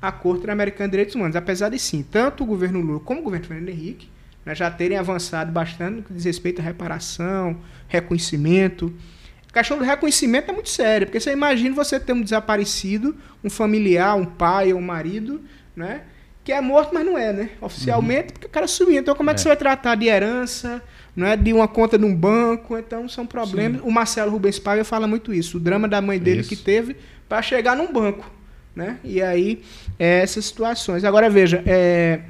a 0.00 0.10
Corte 0.10 0.38
Interamericana 0.38 0.88
de 0.88 0.92
Direitos 0.92 1.14
Humanos. 1.14 1.36
Apesar 1.36 1.68
de 1.68 1.78
sim, 1.78 2.02
tanto 2.02 2.42
o 2.42 2.46
governo 2.46 2.80
Lula 2.80 3.00
como 3.00 3.20
o 3.20 3.22
governo 3.22 3.46
Fernando 3.46 3.68
Henrique 3.68 4.08
né, 4.44 4.54
já 4.54 4.70
terem 4.70 4.98
avançado 4.98 5.52
bastante 5.52 5.96
no 5.96 6.02
que 6.02 6.12
diz 6.12 6.24
respeito 6.24 6.60
à 6.60 6.64
reparação, 6.64 7.58
reconhecimento. 7.86 8.92
A 9.48 9.52
questão 9.52 9.78
do 9.78 9.84
reconhecimento 9.84 10.50
é 10.50 10.54
muito 10.54 10.70
séria, 10.70 11.06
porque 11.06 11.20
você 11.20 11.30
imagina 11.30 11.74
você 11.74 12.00
ter 12.00 12.14
um 12.14 12.22
desaparecido, 12.22 13.14
um 13.44 13.50
familiar, 13.50 14.16
um 14.16 14.24
pai 14.24 14.72
ou 14.72 14.78
um 14.78 14.82
marido, 14.82 15.42
né? 15.76 16.02
Que 16.44 16.52
é 16.52 16.60
morto, 16.60 16.92
mas 16.92 17.06
não 17.06 17.16
é, 17.16 17.32
né? 17.32 17.50
Oficialmente, 17.60 18.32
porque 18.32 18.46
o 18.46 18.50
cara 18.50 18.66
sumiu. 18.66 18.98
Então, 19.00 19.14
como 19.14 19.30
é 19.30 19.34
que 19.34 19.40
É. 19.40 19.42
você 19.42 19.48
vai 19.48 19.56
tratar 19.56 19.94
de 19.94 20.06
herança, 20.06 20.82
não 21.14 21.26
é? 21.26 21.36
De 21.36 21.52
uma 21.52 21.68
conta 21.68 21.96
de 21.96 22.04
um 22.04 22.14
banco. 22.14 22.76
Então, 22.76 23.08
são 23.08 23.24
problemas. 23.26 23.80
O 23.84 23.90
Marcelo 23.90 24.30
Rubens 24.32 24.58
Paiva 24.58 24.84
fala 24.84 25.06
muito 25.06 25.32
isso. 25.32 25.58
O 25.58 25.60
drama 25.60 25.86
da 25.86 26.00
mãe 26.02 26.18
dele 26.18 26.40
Isso. 26.40 26.48
que 26.48 26.56
teve 26.56 26.96
para 27.28 27.40
chegar 27.42 27.76
num 27.76 27.92
banco, 27.92 28.28
né? 28.74 28.98
E 29.04 29.22
aí, 29.22 29.62
é, 29.98 30.20
essas 30.22 30.44
situações. 30.44 31.04
Agora, 31.04 31.30
veja, 31.30 31.62
é, 31.64 32.20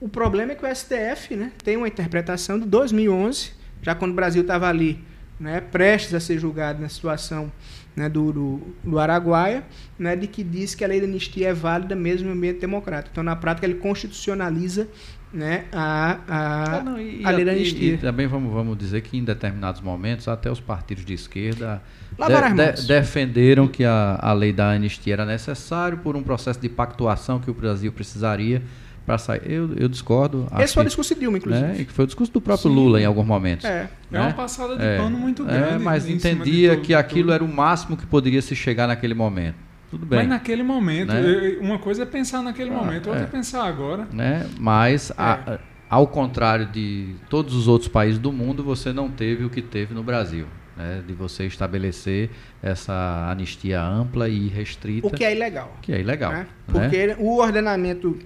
o 0.00 0.08
problema 0.08 0.52
é 0.52 0.54
que 0.54 0.64
o 0.66 0.74
STF 0.74 1.34
né, 1.36 1.52
tem 1.62 1.76
uma 1.76 1.88
interpretação 1.88 2.58
de 2.58 2.66
2011, 2.66 3.52
já 3.82 3.94
quando 3.94 4.10
o 4.10 4.14
Brasil 4.14 4.42
estava 4.42 4.68
ali, 4.68 5.02
né, 5.40 5.60
prestes 5.60 6.12
a 6.14 6.20
ser 6.20 6.38
julgado 6.38 6.80
na 6.82 6.88
situação 6.88 7.50
né, 7.96 8.08
do, 8.08 8.32
do, 8.32 8.60
do 8.82 8.98
Araguaia, 8.98 9.62
né, 9.98 10.16
de 10.16 10.26
que 10.26 10.42
diz 10.42 10.74
que 10.74 10.84
a 10.84 10.88
lei 10.88 11.00
da 11.00 11.06
anistia 11.06 11.48
é 11.48 11.52
válida 11.54 11.94
mesmo 11.94 12.28
em 12.28 12.32
ambiente 12.32 12.58
democrático. 12.60 13.10
Então, 13.12 13.22
na 13.24 13.36
prática, 13.36 13.66
ele 13.66 13.74
constitucionaliza 13.76 14.88
né, 15.32 15.64
a, 15.72 16.18
a, 16.28 16.78
Ah, 16.78 16.82
não, 16.82 17.00
e, 17.00 17.24
a 17.24 17.30
lei 17.30 17.44
da 17.44 17.52
e- 17.52 17.56
anistia. 17.56 17.94
e 17.94 17.98
também 17.98 18.26
vamos, 18.26 18.52
vamos 18.52 18.78
dizer 18.78 19.00
que 19.02 19.16
em 19.18 19.24
determinados 19.24 19.80
momentos 19.80 20.28
até 20.28 20.50
os 20.50 20.60
partidos 20.60 21.04
de 21.04 21.12
esquerda 21.14 21.82
de- 22.16 22.82
de- 22.82 22.86
defenderam 22.86 23.66
que 23.66 23.84
a, 23.84 24.16
a 24.20 24.32
lei 24.32 24.52
da 24.52 24.70
anistia 24.70 25.12
era 25.14 25.26
necessário 25.26 25.98
por 25.98 26.14
um 26.14 26.22
processo 26.22 26.60
de 26.60 26.68
pactuação 26.68 27.40
que 27.40 27.50
o 27.50 27.54
Brasil 27.54 27.92
precisaria 27.92 28.62
para 29.04 29.18
sair. 29.18 29.42
Eu, 29.44 29.74
eu 29.76 29.88
discordo. 29.88 30.46
acho 30.50 30.62
Esse 30.62 30.74
foi 30.74 30.82
o 30.82 30.86
discurso 30.86 31.14
de 31.14 31.20
Dilma, 31.20 31.38
inclusive. 31.38 31.66
né, 31.66 31.76
e 31.80 31.84
que 31.84 31.92
foi 31.92 32.04
o 32.04 32.06
discurso 32.06 32.32
do 32.32 32.40
próprio 32.40 32.70
Sim. 32.70 32.74
Lula 32.76 33.00
em 33.00 33.04
alguns 33.04 33.26
momentos. 33.26 33.64
É. 33.64 33.88
É 34.12 34.18
uma 34.18 34.26
né? 34.28 34.32
passada 34.32 34.76
de 34.76 34.84
É, 34.84 34.96
pano 34.98 35.18
muito 35.18 35.42
é, 35.42 35.46
grande. 35.46 35.82
mas 35.84 36.02
cima 36.04 36.16
de 36.18 36.28
entendia 36.28 36.70
todo- 36.76 36.82
que 36.84 36.94
aquilo 36.94 37.24
tudo. 37.28 37.32
era 37.34 37.44
o 37.44 37.48
máximo 37.48 37.96
que 37.96 38.06
poderia 38.06 38.40
se 38.42 38.54
chegar 38.56 38.86
naquele 38.86 39.14
momento. 39.14 39.56
Tudo 39.90 40.06
bem. 40.06 40.20
Mas 40.20 40.28
naquele 40.28 40.62
momento, 40.62 41.12
Né? 41.12 41.56
uma 41.60 41.78
coisa 41.78 42.02
é 42.02 42.06
pensar 42.06 42.42
naquele 42.42 42.70
Ah, 42.70 42.74
momento, 42.74 43.06
outra 43.08 43.22
é. 43.22 43.26
é 43.26 43.28
pensar 43.28 43.64
agora. 43.64 44.08
né? 44.12 44.48
Mas, 44.58 45.10
É. 45.10 45.14
a- 45.16 45.58
ao 45.88 46.06
contrário 46.08 46.66
de 46.66 47.14
todos 47.30 47.54
os 47.54 47.68
outros 47.68 47.88
países 47.88 48.18
do 48.18 48.32
mundo, 48.32 48.64
você 48.64 48.92
não 48.92 49.08
teve 49.08 49.44
o 49.44 49.50
que 49.50 49.62
teve 49.62 49.94
no 49.94 50.02
Brasil, 50.02 50.46
né? 50.76 51.00
De 51.06 51.12
você 51.12 51.44
estabelecer 51.46 52.30
essa 52.60 53.28
anistia 53.30 53.80
ampla 53.80 54.28
e 54.28 54.48
restrita, 54.48 55.06
O 55.06 55.10
que 55.10 55.22
é 55.24 55.32
ilegal. 55.32 55.76
que 55.80 55.92
é 55.92 56.00
ilegal, 56.00 56.32
né? 56.32 56.38
né? 56.38 56.46
Porque 56.66 57.14
o 57.20 57.38
ordenamento 57.38 58.18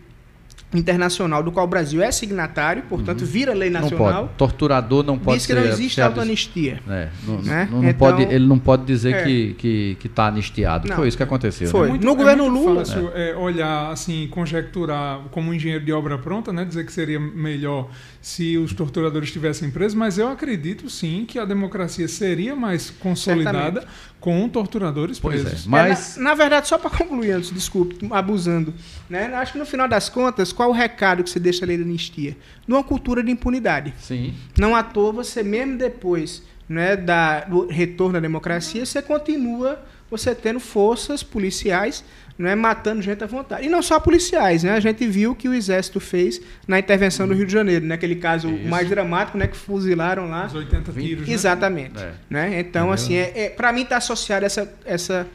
internacional 0.75 1.43
do 1.43 1.51
qual 1.51 1.65
o 1.65 1.69
Brasil 1.69 2.03
é 2.03 2.11
signatário, 2.13 2.83
portanto, 2.89 3.25
vira 3.25 3.55
lei 3.55 3.69
Uhum. 3.69 3.75
não 3.75 3.81
nacional, 3.83 4.23
pode. 4.27 4.37
Torturador 4.37 5.03
não 5.03 5.19
pode 5.19 5.39
diz 5.39 5.47
que 5.47 5.55
ser 5.55 5.61
não 5.61 5.67
existe 5.69 6.01
autoanistia. 6.01 6.81
É, 6.89 7.09
não, 7.27 7.39
Né? 7.41 7.69
não- 7.71 7.81
não 7.83 7.89
Então- 7.89 7.99
pode, 7.99 8.23
ele 8.25 8.47
não 8.47 8.59
pode 8.59 8.85
dizer 8.85 9.15
É. 9.15 9.23
que 9.25 9.55
que 9.55 9.97
que 10.01 10.07
está 10.07 10.27
anistiado. 10.27 10.87
Não. 10.89 10.97
Foi 10.97 11.09
isso 11.09 11.17
que 11.17 11.23
aconteceu. 11.23 11.69
Foi. 11.71 11.83
né? 11.87 11.89
muito, 11.93 12.05
No 12.05 12.15
governo 12.15 12.51
muito 12.51 12.65
Lula- 12.67 12.85
fácil 12.85 13.11
é, 13.15 13.35
olhar, 13.35 13.91
assim, 13.91 14.29
conjecturar 14.31 15.21
como 15.31 15.51
um 15.51 15.55
engenheiro 15.55 15.85
de 15.85 15.93
obra 15.93 16.19
pronta, 16.19 16.53
né? 16.53 16.65
Dizer 16.65 16.85
que 16.85 16.93
seria 16.93 17.19
melhor 17.19 17.89
se 18.21 18.59
os 18.59 18.73
torturadores 18.75 19.29
estivessem 19.29 19.71
presos, 19.71 19.95
mas 19.95 20.19
eu 20.19 20.29
acredito 20.29 20.91
sim 20.91 21.25
que 21.27 21.39
a 21.39 21.45
democracia 21.47 22.07
seria 22.09 22.55
mais 22.55 22.91
consolidada 22.91 23.87
com 24.21 24.49
torturadores 24.49 25.19
Pois 25.19 25.41
é. 25.41 25.45
presos. 25.45 25.67
Mas 25.67 26.17
É, 26.17 26.21
na, 26.21 26.31
na 26.31 26.35
verdade, 26.35 26.69
só 26.69 26.77
para 26.77 26.91
concluir 26.91 27.31
antes, 27.33 27.51
desculpe, 27.53 27.99
abusando, 28.11 28.75
né? 29.09 29.27
Acho 29.35 29.53
que 29.53 29.59
no 29.59 29.67
final 29.67 29.89
das 29.89 30.09
contas, 30.09 30.53
qual 30.53 30.71
o 30.71 30.73
recado 30.73 31.23
que 31.23 31.31
você 31.31 31.39
deixa 31.39 31.65
a 31.65 31.69
lei 31.69 31.77
da 31.79 31.85
anistia? 31.85 32.37
Numa 32.67 32.83
cultura 32.83 33.23
de 33.23 33.31
impunidade. 33.31 33.95
sim, 34.01 34.35
Não 34.59 34.75
à 34.75 34.83
toa, 34.83 35.13
você 35.13 35.43
mesmo 35.43 35.79
depois 35.79 36.43
né, 36.69 36.97
da, 36.97 37.41
do 37.45 37.67
retorno 37.69 38.19
à 38.19 38.21
democracia, 38.21 38.85
você 38.85 39.01
continua 39.01 39.79
você 40.11 40.35
tendo 40.35 40.61
forças 40.61 41.23
policiais 41.23 42.05
né, 42.39 42.55
matando 42.55 43.03
gente 43.03 43.23
à 43.25 43.27
vontade. 43.27 43.67
E 43.67 43.69
não 43.69 43.83
só 43.83 43.99
policiais, 43.99 44.63
né? 44.63 44.73
A 44.73 44.81
gente 44.81 45.05
viu 45.09 45.33
o 45.33 45.35
que 45.35 45.49
o 45.49 45.55
Exército 45.55 45.99
fez 45.99 46.41
na 46.69 46.79
intervenção 46.79 47.27
no 47.27 47.35
Rio 47.35 47.45
de 47.45 47.53
Janeiro, 47.53 47.85
naquele 47.85 48.15
caso 48.15 48.49
Isso. 48.49 48.69
mais 48.69 48.89
dramático, 48.89 49.37
né? 49.37 49.49
Que 49.49 49.57
fuzilaram 49.57 50.29
lá. 50.29 50.47
Os 50.47 50.55
80 50.55 50.93
Vinte- 50.93 51.07
tiros. 51.09 51.27
né? 51.29 51.35
Exatamente. 51.35 51.99
É. 52.01 52.13
Né? 52.31 52.61
Então, 52.61 52.93
Entendeu? 52.93 52.93
assim, 52.93 53.15
é, 53.17 53.33
é, 53.35 53.51
para 53.51 53.73
mim 53.73 53.83
está 53.83 53.97
associado 53.97 54.47
essa, 54.47 54.73
essa 54.85 55.27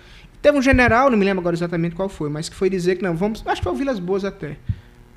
Teve 0.44 0.58
um 0.58 0.62
general, 0.62 1.10
não 1.10 1.18
me 1.18 1.24
lembro 1.24 1.40
agora 1.40 1.56
exatamente 1.56 1.96
qual 1.96 2.10
foi, 2.10 2.30
mas 2.30 2.50
que 2.50 2.56
foi 2.56 2.70
dizer 2.70 2.98
que 2.98 3.02
não, 3.02 3.16
vamos. 3.16 3.42
Acho 3.48 3.62
que 3.62 3.64
foi 3.64 3.72
o 3.72 3.76
Vilas 3.78 3.98
Boas 3.98 4.26
até. 4.26 4.58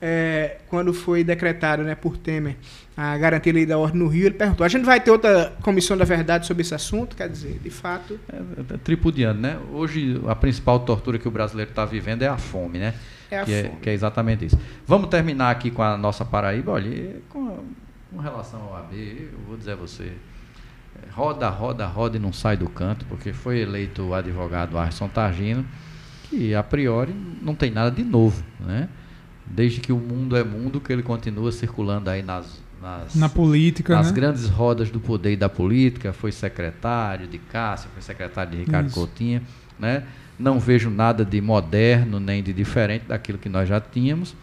É, 0.01 0.59
quando 0.69 0.93
foi 0.93 1.25
decretado 1.25 1.83
né, 1.83 1.95
por 1.95 2.19
Temer 2.19 2.57
a 2.97 3.17
garantia 3.19 3.53
lei 3.53 3.67
da 3.67 3.77
ordem 3.77 4.01
no 4.01 4.09
Rio, 4.09 4.27
ele 4.27 4.35
perguntou: 4.35 4.65
a 4.65 4.69
gente 4.69 4.85
vai 4.85 4.99
ter 4.99 5.11
outra 5.11 5.53
comissão 5.61 5.97
da 5.97 6.05
verdade 6.05 6.47
sobre 6.47 6.63
esse 6.63 6.75
assunto? 6.75 7.15
Quer 7.15 7.29
dizer, 7.29 7.59
de 7.63 7.69
fato. 7.69 8.19
É, 8.33 8.75
é 8.75 8.79
tripudiano, 8.79 9.39
né? 9.39 9.59
Hoje 9.71 10.21
a 10.27 10.35
principal 10.35 10.81
tortura 10.81 11.19
que 11.19 11.29
o 11.29 11.31
brasileiro 11.31 11.71
está 11.71 11.85
vivendo 11.85 12.23
é 12.23 12.29
a 12.29 12.39
fome, 12.39 12.79
né? 12.79 12.95
É 13.31 13.39
a 13.39 13.45
que, 13.45 13.63
fome. 13.63 13.75
É, 13.75 13.81
que 13.83 13.91
é 13.91 13.93
exatamente 13.93 14.47
isso. 14.47 14.59
Vamos 14.87 15.11
terminar 15.11 15.51
aqui 15.51 15.71
com 15.71 15.83
a 15.83 15.97
nossa 15.99 16.25
Paraíba. 16.25 16.73
Olha, 16.73 17.17
com, 17.29 17.65
com 18.11 18.19
relação 18.19 18.63
ao 18.63 18.77
AB, 18.79 19.29
eu 19.33 19.39
vou 19.47 19.59
dizer 19.59 19.73
a 19.73 19.77
você. 19.77 20.05
é, 20.05 21.11
Roda, 21.11 21.51
roda, 21.51 21.87
roda 21.87 22.17
e 22.17 22.21
não 22.21 22.33
sai 22.33 22.57
do 22.57 22.69
canto, 22.69 23.05
porque 23.07 23.31
foi 23.31 23.59
eleito 23.59 24.03
o 24.03 24.15
advogado 24.15 24.79
Arson 24.79 25.09
Targino, 25.09 25.67
que 26.31 26.55
a 26.55 26.63
priori 26.63 27.15
não 27.43 27.55
tem 27.55 27.71
nada 27.71 27.91
de 27.91 28.03
novo, 28.03 28.43
né? 28.59 28.89
Desde 29.47 29.81
que 29.81 29.93
o 29.93 29.99
mundo 29.99 30.37
é 30.37 30.45
mundo, 30.45 30.81
que 30.81 30.93
ele 30.93 31.03
continua 31.03 31.53
circulando 31.53 32.11
aí 32.11 32.23
nas, 32.23 32.61
nas, 32.83 33.15
Na 33.15 33.29
política, 33.29 33.95
nas 33.95 34.09
né? 34.09 34.13
grandes 34.13 34.49
rodas 34.49 34.91
do 34.91 35.01
poder 35.01 35.33
e 35.33 35.37
da 35.37 35.49
política, 35.49 36.13
foi 36.13 36.33
secretário 36.33 37.27
de 37.27 37.39
Cássio, 37.39 37.89
foi 37.93 38.03
secretário 38.03 38.53
de 38.53 38.59
Ricardo 38.59 38.87
Isso. 38.87 38.95
Coutinho, 38.95 39.43
né? 39.79 40.05
Não 40.39 40.59
vejo 40.59 40.91
nada 40.91 41.25
de 41.25 41.41
moderno 41.41 42.21
nem 42.21 42.43
de 42.43 42.53
diferente 42.53 43.07
daquilo 43.07 43.39
que 43.39 43.49
nós 43.49 43.69
já 43.69 43.81
tínhamos 43.81 44.35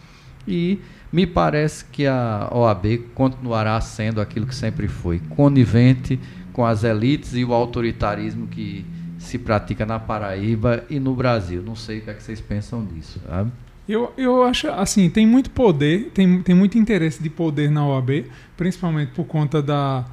e 0.46 0.80
me 1.12 1.26
parece 1.26 1.84
que 1.84 2.06
a 2.06 2.48
OAB 2.52 2.98
continuará 3.14 3.80
sendo 3.80 4.20
aquilo 4.20 4.46
que 4.46 4.54
sempre 4.54 4.88
foi, 4.88 5.20
conivente 5.30 6.18
com 6.52 6.64
as 6.64 6.82
elites 6.82 7.34
e 7.34 7.44
o 7.44 7.52
autoritarismo 7.52 8.48
que 8.48 8.84
se 9.18 9.38
pratica 9.38 9.86
na 9.86 9.98
Paraíba 9.98 10.84
e 10.90 10.98
no 10.98 11.14
Brasil. 11.14 11.62
Não 11.62 11.76
sei 11.76 11.98
o 11.98 12.02
que, 12.02 12.10
é 12.10 12.14
que 12.14 12.22
vocês 12.22 12.40
pensam 12.40 12.84
disso. 12.84 13.20
Sabe? 13.26 13.50
Eu, 13.88 14.12
eu 14.16 14.42
acho 14.44 14.68
assim, 14.68 15.10
tem 15.10 15.26
muito 15.26 15.50
poder, 15.50 16.10
tem, 16.14 16.42
tem 16.42 16.54
muito 16.54 16.78
interesse 16.78 17.22
de 17.22 17.28
poder 17.28 17.70
na 17.70 17.86
OAB, 17.86 18.24
principalmente 18.56 19.12
por 19.12 19.24
conta 19.26 19.62
da, 19.62 20.06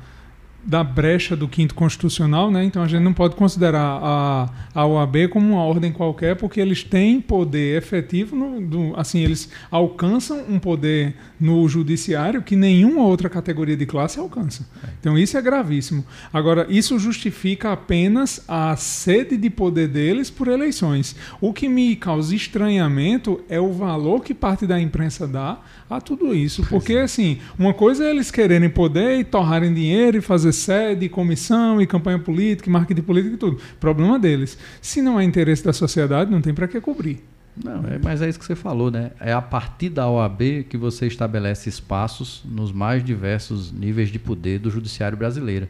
da 0.63 0.83
brecha 0.83 1.35
do 1.35 1.47
quinto 1.47 1.73
constitucional, 1.73 2.51
né? 2.51 2.63
Então 2.65 2.83
a 2.83 2.87
gente 2.87 3.01
não 3.01 3.13
pode 3.13 3.35
considerar 3.35 3.99
a, 4.01 4.49
a 4.75 4.85
OAB 4.85 5.29
como 5.29 5.53
uma 5.53 5.63
ordem 5.63 5.91
qualquer, 5.91 6.35
porque 6.35 6.59
eles 6.59 6.83
têm 6.83 7.21
poder 7.21 7.77
efetivo, 7.77 8.35
no, 8.35 8.61
do, 8.61 8.93
assim, 8.99 9.19
eles 9.19 9.49
alcançam 9.71 10.43
um 10.49 10.59
poder 10.59 11.15
no 11.41 11.67
judiciário 11.67 12.43
que 12.43 12.55
nenhuma 12.55 13.01
outra 13.01 13.27
categoria 13.27 13.75
de 13.75 13.87
classe 13.87 14.19
alcança. 14.19 14.65
Então 14.99 15.17
isso 15.17 15.35
é 15.35 15.41
gravíssimo. 15.41 16.05
Agora, 16.31 16.67
isso 16.69 16.99
justifica 16.99 17.71
apenas 17.71 18.43
a 18.47 18.75
sede 18.75 19.35
de 19.35 19.49
poder 19.49 19.87
deles 19.87 20.29
por 20.29 20.47
eleições. 20.47 21.15
O 21.41 21.51
que 21.51 21.67
me 21.67 21.95
causa 21.95 22.35
estranhamento 22.35 23.41
é 23.49 23.59
o 23.59 23.73
valor 23.73 24.23
que 24.23 24.35
parte 24.35 24.67
da 24.67 24.79
imprensa 24.79 25.27
dá 25.27 25.59
a 25.89 25.99
tudo 25.99 26.33
isso. 26.35 26.63
Porque, 26.69 26.97
assim, 26.97 27.39
uma 27.57 27.73
coisa 27.73 28.05
é 28.05 28.11
eles 28.11 28.29
quererem 28.29 28.69
poder 28.69 29.19
e 29.19 29.23
torrarem 29.23 29.73
dinheiro 29.73 30.17
e 30.17 30.21
fazer 30.21 30.53
sede, 30.53 31.05
e 31.07 31.09
comissão 31.09 31.81
e 31.81 31.87
campanha 31.87 32.19
política, 32.19 32.69
e 32.69 32.71
marketing 32.71 33.01
político 33.01 33.35
e 33.35 33.37
tudo. 33.37 33.59
Problema 33.79 34.19
deles. 34.19 34.57
Se 34.79 35.01
não 35.01 35.19
é 35.19 35.23
interesse 35.23 35.63
da 35.63 35.73
sociedade, 35.73 36.29
não 36.29 36.41
tem 36.41 36.53
para 36.53 36.67
que 36.67 36.79
cobrir. 36.79 37.23
Não, 37.63 37.85
é, 37.87 37.99
mas 38.03 38.21
é 38.21 38.29
isso 38.29 38.39
que 38.39 38.45
você 38.45 38.55
falou, 38.55 38.89
né? 38.89 39.11
É 39.19 39.33
a 39.33 39.41
partir 39.41 39.89
da 39.89 40.07
OAB 40.09 40.63
que 40.69 40.77
você 40.77 41.05
estabelece 41.07 41.69
espaços 41.69 42.41
nos 42.45 42.71
mais 42.71 43.03
diversos 43.03 43.71
níveis 43.71 44.09
de 44.09 44.17
poder 44.17 44.59
do 44.59 44.69
judiciário 44.71 45.17
brasileiro, 45.17 45.67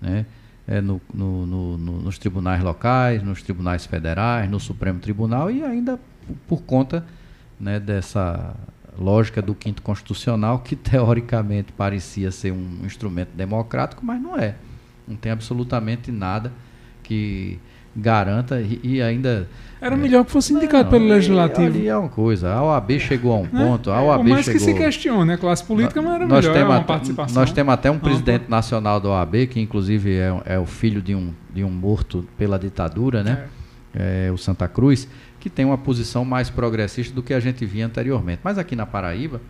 né? 0.00 0.26
É 0.68 0.80
no, 0.80 1.00
no- 1.12 1.44
no- 1.46 1.78
no- 1.78 2.02
nos 2.02 2.18
tribunais 2.18 2.62
locais, 2.62 3.22
nos 3.22 3.42
tribunais 3.42 3.84
federais, 3.84 4.48
no 4.48 4.60
Supremo 4.60 5.00
Tribunal 5.00 5.50
e 5.50 5.64
ainda 5.64 5.98
por, 6.26 6.36
por 6.46 6.62
conta 6.62 7.04
né, 7.58 7.80
dessa 7.80 8.54
lógica 8.96 9.42
do 9.42 9.54
quinto 9.54 9.82
constitucional 9.82 10.60
que 10.60 10.76
teoricamente 10.76 11.72
parecia 11.72 12.30
ser 12.30 12.52
um 12.52 12.84
instrumento 12.84 13.30
democrático, 13.34 14.04
mas 14.06 14.22
não 14.22 14.38
é. 14.38 14.54
Não 15.08 15.16
tem 15.16 15.32
absolutamente 15.32 16.12
nada 16.12 16.52
que 17.02 17.58
garanta 17.94 18.60
e, 18.60 18.80
e 18.82 19.02
ainda 19.02 19.46
Era 19.80 19.96
melhor 19.96 20.24
que 20.24 20.30
fosse 20.30 20.52
indicado 20.54 20.84
não, 20.84 20.90
pelo 20.90 21.06
Legislativo. 21.06 21.66
Ali 21.66 21.88
é 21.88 21.96
uma 21.96 22.08
coisa. 22.08 22.52
A 22.52 22.62
OAB 22.62 22.98
chegou 22.98 23.32
a 23.32 23.36
um 23.38 23.42
né? 23.42 23.50
ponto. 23.64 23.90
A 23.90 23.98
É, 23.98 24.00
OAB 24.00 24.28
mais 24.28 24.44
chegou. 24.44 24.60
que 24.60 24.64
se 24.64 24.74
questione, 24.74 25.32
a 25.32 25.38
classe 25.38 25.64
política 25.64 26.00
não 26.00 26.14
era 26.14 26.26
nós 26.26 26.44
melhor, 26.44 26.56
é 26.56 26.60
temos, 26.60 26.74
uma 26.76 26.84
participação. 26.84 27.40
nós 27.40 27.52
temos 27.52 27.74
até 27.74 27.90
um 27.90 27.94
ampla. 27.94 28.08
presidente 28.08 28.44
nacional 28.48 29.00
da 29.00 29.10
OAB, 29.10 29.46
que 29.48 29.60
inclusive 29.60 30.14
é, 30.16 30.42
é 30.46 30.58
o 30.58 30.66
filho 30.66 31.02
de 31.02 31.14
um, 31.14 31.32
de 31.52 31.62
um 31.64 31.70
morto 31.70 32.26
pela 32.38 32.58
ditadura, 32.58 33.22
né? 33.22 33.44
É, 33.94 34.30
o 34.32 34.38
Santa 34.38 34.66
Cruz, 34.66 35.06
que 35.38 35.50
tem 35.50 35.66
uma 35.66 35.76
posição 35.76 36.24
mais 36.24 36.48
progressista 36.48 37.14
do 37.14 37.22
que 37.22 37.34
a 37.34 37.40
gente 37.40 37.66
via 37.66 37.84
anteriormente. 37.84 38.40
Mas 38.42 38.56
aqui 38.56 38.74
na 38.74 38.86
Paraíba, 38.86 39.40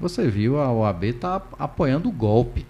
você 0.00 0.26
viu 0.26 0.58
a 0.60 0.72
OAB 0.72 1.12
tá 1.20 1.40
apoiando 1.58 2.08
o 2.08 2.12
golpe. 2.12 2.66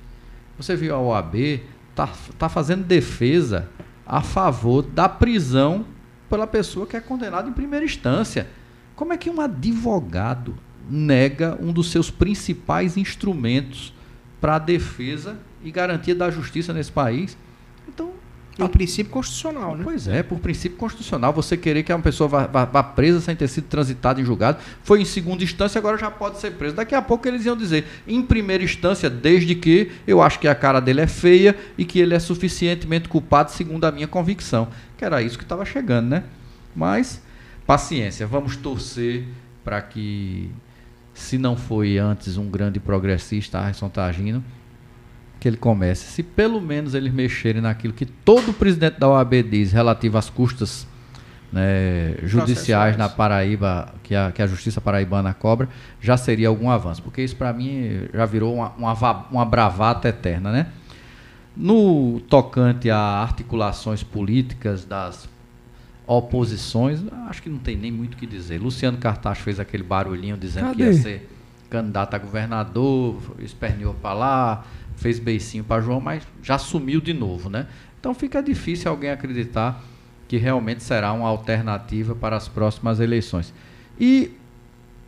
Você 0.58 0.76
viu 0.76 0.94
a 0.94 1.00
OAB 1.00 1.60
tá, 1.94 2.08
tá 2.38 2.48
fazendo 2.48 2.84
defesa 2.84 3.68
a 4.06 4.20
favor 4.20 4.82
da 4.82 5.08
prisão 5.08 5.86
pela 6.28 6.46
pessoa 6.46 6.86
que 6.86 6.96
é 6.96 7.00
condenada 7.00 7.48
em 7.48 7.52
primeira 7.52 7.84
instância. 7.84 8.48
Como 8.94 9.12
é 9.12 9.16
que 9.16 9.30
um 9.30 9.40
advogado 9.40 10.56
nega 10.88 11.56
um 11.60 11.72
dos 11.72 11.90
seus 11.90 12.10
principais 12.10 12.96
instrumentos 12.96 13.92
para 14.40 14.56
a 14.56 14.58
defesa 14.58 15.38
e 15.62 15.70
garantia 15.70 16.14
da 16.14 16.30
justiça 16.30 16.72
nesse 16.72 16.92
país? 16.92 17.36
Então, 17.88 18.12
É 18.56 18.62
um 18.62 18.68
princípio 18.68 19.10
constitucional, 19.12 19.76
né? 19.76 19.82
Pois 19.82 20.06
é, 20.06 20.22
por 20.22 20.38
princípio 20.38 20.78
constitucional, 20.78 21.32
você 21.32 21.56
querer 21.56 21.82
que 21.82 21.92
uma 21.92 22.00
pessoa 22.00 22.28
vá, 22.28 22.46
vá- 22.46 22.64
vá 22.64 22.82
presa 22.84 23.20
sem 23.20 23.34
ter 23.34 23.48
sido 23.48 23.64
transitada 23.64 24.20
em 24.20 24.24
julgado, 24.24 24.58
foi 24.84 25.02
em 25.02 25.04
segunda 25.04 25.42
instância, 25.42 25.76
agora 25.78 25.98
já 25.98 26.08
pode 26.08 26.38
ser 26.38 26.52
preso. 26.52 26.76
Daqui 26.76 26.94
a 26.94 27.02
pouco 27.02 27.26
eles 27.26 27.44
iam 27.44 27.56
dizer, 27.56 27.84
em 28.06 28.22
primeira 28.22 28.62
instância, 28.62 29.10
desde 29.10 29.56
que 29.56 29.90
eu 30.06 30.22
acho 30.22 30.38
que 30.38 30.46
a 30.46 30.54
cara 30.54 30.78
dele 30.78 31.00
é 31.00 31.06
feia 31.08 31.56
e 31.76 31.84
que 31.84 31.98
ele 31.98 32.14
é 32.14 32.18
suficientemente 32.20 33.08
culpado, 33.08 33.50
segundo 33.50 33.84
a 33.86 33.90
minha 33.90 34.06
convicção. 34.06 34.68
Que 34.96 35.04
era 35.04 35.20
isso 35.20 35.36
que 35.36 35.44
estava 35.44 35.64
chegando, 35.64 36.06
né? 36.10 36.22
Mas, 36.76 37.20
paciência, 37.66 38.24
vamos 38.24 38.56
torcer 38.56 39.24
para 39.64 39.82
que, 39.82 40.48
se 41.12 41.38
não 41.38 41.56
foi 41.56 41.98
antes 41.98 42.36
um 42.36 42.48
grande 42.48 42.78
progressista, 42.78 43.58
Arson 43.58 43.88
Tagino, 43.88 44.44
que 45.44 45.48
ele 45.48 45.58
comece. 45.58 46.10
Se 46.10 46.22
pelo 46.22 46.58
menos 46.58 46.94
eles 46.94 47.12
mexerem 47.12 47.60
naquilo 47.60 47.92
que 47.92 48.06
todo 48.06 48.50
presidente 48.54 48.98
da 48.98 49.10
OAB 49.10 49.42
diz 49.42 49.72
relativo 49.72 50.16
às 50.16 50.30
custas 50.30 50.86
né, 51.52 52.14
judiciais 52.22 52.96
na 52.96 53.10
Paraíba, 53.10 53.92
que 54.02 54.14
a, 54.14 54.32
que 54.32 54.40
a 54.40 54.46
Justiça 54.46 54.80
Paraibana 54.80 55.34
cobra, 55.34 55.68
já 56.00 56.16
seria 56.16 56.48
algum 56.48 56.70
avanço. 56.70 57.02
Porque 57.02 57.20
isso, 57.20 57.36
para 57.36 57.52
mim, 57.52 58.08
já 58.14 58.24
virou 58.24 58.54
uma, 58.54 58.70
uma, 58.70 59.26
uma 59.30 59.44
bravata 59.44 60.08
eterna. 60.08 60.50
Né? 60.50 60.66
No 61.54 62.20
tocante 62.20 62.88
a 62.88 62.98
articulações 62.98 64.02
políticas 64.02 64.86
das 64.86 65.28
oposições, 66.06 67.00
acho 67.28 67.42
que 67.42 67.50
não 67.50 67.58
tem 67.58 67.76
nem 67.76 67.92
muito 67.92 68.14
o 68.14 68.16
que 68.16 68.26
dizer. 68.26 68.62
Luciano 68.62 68.96
Cartacho 68.96 69.42
fez 69.42 69.60
aquele 69.60 69.82
barulhinho 69.82 70.38
dizendo 70.38 70.74
que 70.74 70.80
ia 70.80 70.86
Cadê? 70.86 70.98
ser 70.98 71.30
candidato 71.68 72.14
a 72.14 72.18
governador, 72.18 73.20
esperneou 73.40 73.94
para 73.94 74.14
lá, 74.14 74.64
fez 74.96 75.18
beicinho 75.18 75.64
para 75.64 75.82
João, 75.82 76.00
mas 76.00 76.26
já 76.42 76.58
sumiu 76.58 77.00
de 77.00 77.12
novo, 77.12 77.48
né? 77.48 77.66
Então 77.98 78.14
fica 78.14 78.42
difícil 78.42 78.90
alguém 78.90 79.10
acreditar 79.10 79.82
que 80.28 80.36
realmente 80.36 80.82
será 80.82 81.12
uma 81.12 81.28
alternativa 81.28 82.14
para 82.14 82.36
as 82.36 82.48
próximas 82.48 83.00
eleições. 83.00 83.52
E 83.98 84.32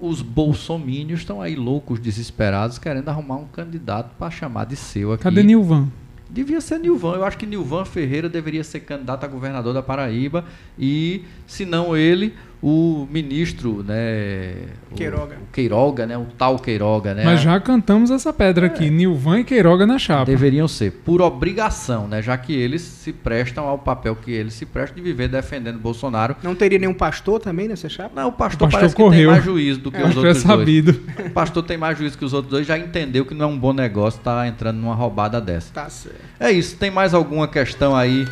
os 0.01 0.21
bolsomínios 0.21 1.21
estão 1.21 1.41
aí 1.41 1.57
loucos, 1.57 1.99
desesperados, 1.99 2.79
querendo 2.79 3.09
arrumar 3.09 3.37
um 3.37 3.47
candidato 3.47 4.15
para 4.19 4.31
chamar 4.31 4.67
de 4.67 4.77
seu 4.77 5.13
aqui. 5.13 5.23
Cadê 5.23 5.43
Nilvan? 5.43 5.89
Devia 6.29 6.61
ser 6.61 6.79
Nilvan. 6.79 7.15
Eu 7.15 7.25
acho 7.25 7.39
que 7.39 7.47
Nilvan 7.47 7.85
Ferreira 7.85 8.29
deveria 8.29 8.65
ser 8.65 8.81
candidato 8.81 9.25
a 9.25 9.29
governador 9.29 9.73
da 9.73 9.83
Paraíba 9.83 10.45
e, 10.79 11.25
se 11.47 11.65
não 11.65 11.97
ele, 11.97 12.35
o 12.63 13.07
ministro, 13.11 13.85
né? 13.87 14.55
o- 14.91 14.95
Queiroga. 14.95 15.37
O, 15.37 15.53
Queiroga, 15.53 16.07
né? 16.07 16.17
O 16.17 16.25
tal 16.39 16.59
Queiroga, 16.59 17.15
né? 17.15 17.23
Mas 17.25 17.41
já 17.43 17.61
cantamos 17.61 18.11
essa 18.11 18.33
pedra 18.33 18.67
aqui, 18.67 18.89
Nilvan 18.91 19.41
e 19.41 19.45
Queiroga 19.45 19.87
na 19.87 19.99
chapa. 19.99 20.25
Deveriam 20.25 20.67
ser, 20.67 20.91
por 21.05 21.21
obrigação, 21.21 22.09
né? 22.09 22.23
Já 22.23 22.37
que 22.37 22.53
eles 22.55 22.81
se 22.83 23.13
prestam 23.13 23.65
ao 23.67 23.79
papel 23.79 24.17
que 24.17 24.31
eles 24.33 24.55
se 24.55 24.65
prestam 24.67 24.97
de 24.97 25.03
viver 25.03 25.29
defendendo 25.29 25.79
Bolsonaro. 25.79 26.35
Não 26.43 26.55
teria 26.55 26.79
nenhum 26.79 26.95
pastor 26.95 27.41
também 27.41 27.69
nessa 27.69 27.89
chapa? 27.89 28.11
Não, 28.21 28.29
o 28.29 28.33
pastor, 28.33 28.67
O 28.69 28.71
pastor 28.71 28.81
parece 28.81 28.97
correu. 28.97 29.11
que 29.11 29.19
tem 29.19 29.27
mais 29.33 29.45
juízo 29.45 29.81
do 29.81 29.93
que 29.93 29.99
É, 29.99 30.05
os 30.05 30.11
que 30.13 30.17
é 30.17 30.19
outros 30.23 30.43
dois. 30.43 30.59
sabido. 30.59 31.01
O 31.27 31.31
pastor 31.31 31.63
tem 31.63 31.77
mais 31.77 31.99
juízo 31.99 32.17
que 32.17 32.25
os 32.25 32.33
outros 32.33 32.51
dois, 32.51 32.67
já 32.67 32.79
entendeu 32.79 33.25
que 33.27 33.35
não 33.35 33.45
é 33.47 33.49
um 33.53 33.59
bom 33.59 33.73
negócio 33.73 34.19
estar 34.19 34.47
entrando 34.49 34.79
numa 34.79 34.95
roubada 34.95 35.41
dessa. 35.41 35.73
Tá 35.73 35.89
certo. 35.91 36.17
É 36.41 36.51
isso. 36.51 36.77
Tem 36.77 36.91
mais 36.91 37.13
alguma 37.15 37.47
questão 37.47 37.95
aí 37.95 38.27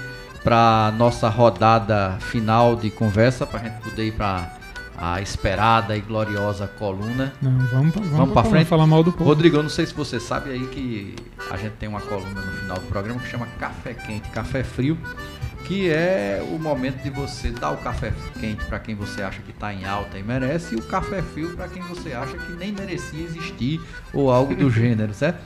para 0.45 0.93
nossa 0.99 1.29
rodada 1.29 2.19
final 2.21 2.77
de 2.77 2.91
conversa, 2.91 3.47
para 3.47 3.61
a 3.61 3.63
gente 3.65 3.81
poder 3.83 4.07
ir 4.09 4.13
para 4.13 4.55
a 4.97 5.21
esperada 5.21 5.97
e 5.97 6.01
gloriosa 6.01 6.69
coluna? 6.69 7.33
Não, 7.43 7.51
vamos, 7.67 7.95
vamos, 7.95 8.11
Vamos 8.11 8.33
pra 8.33 8.45
frente? 8.45 8.67
falar 8.67 8.87
mal 8.87 9.03
do 9.03 9.11
povo. 9.11 9.25
Rodrigo, 9.25 9.57
eu 9.57 9.63
não 9.63 9.71
sei 9.71 9.87
se 9.87 9.95
você 9.95 10.21
sabe 10.21 10.51
aí 10.51 10.67
que 10.69 11.17
a 11.51 11.57
gente 11.57 11.73
tem 11.73 11.89
uma 11.89 12.01
coluna 12.01 12.41
no 12.41 12.53
final 12.53 12.77
do 12.79 12.87
programa 12.87 13.19
que 13.19 13.29
chama 13.29 13.47
Café 13.59 13.95
Quente, 13.95 14.29
Café 14.29 14.63
Frio, 14.63 14.97
que 15.65 15.89
é 15.91 16.47
o 16.53 16.59
momento 16.59 17.03
de 17.03 17.09
você 17.09 17.51
dar 17.51 17.71
o 17.71 17.79
café 17.79 18.13
quente 18.39 18.63
para 18.67 18.79
quem 18.79 18.95
você 18.95 19.23
acha 19.23 19.41
que 19.41 19.51
está 19.51 19.73
em 19.73 19.87
alta 19.87 20.19
e 20.19 20.23
merece, 20.23 20.75
e 20.75 20.79
o 20.79 20.83
café 20.83 21.23
frio 21.23 21.57
para 21.57 21.69
quem 21.69 21.83
você 21.85 22.13
acha 22.13 22.37
que 22.37 22.53
nem 22.53 22.71
merecia 22.71 23.25
existir 23.25 23.81
ou 24.13 24.31
algo 24.31 24.55
do 24.55 24.69
gênero, 24.71 25.15
certo? 25.15 25.39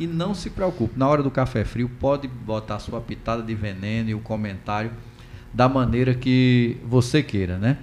E 0.00 0.06
não 0.06 0.34
se 0.34 0.48
preocupe, 0.48 0.98
na 0.98 1.06
hora 1.06 1.22
do 1.22 1.30
café 1.30 1.62
frio, 1.62 1.86
pode 2.00 2.26
botar 2.26 2.76
a 2.76 2.78
sua 2.78 3.02
pitada 3.02 3.42
de 3.42 3.54
veneno 3.54 4.08
e 4.08 4.14
o 4.14 4.20
comentário 4.20 4.90
da 5.52 5.68
maneira 5.68 6.14
que 6.14 6.78
você 6.82 7.22
queira, 7.22 7.58
né? 7.58 7.76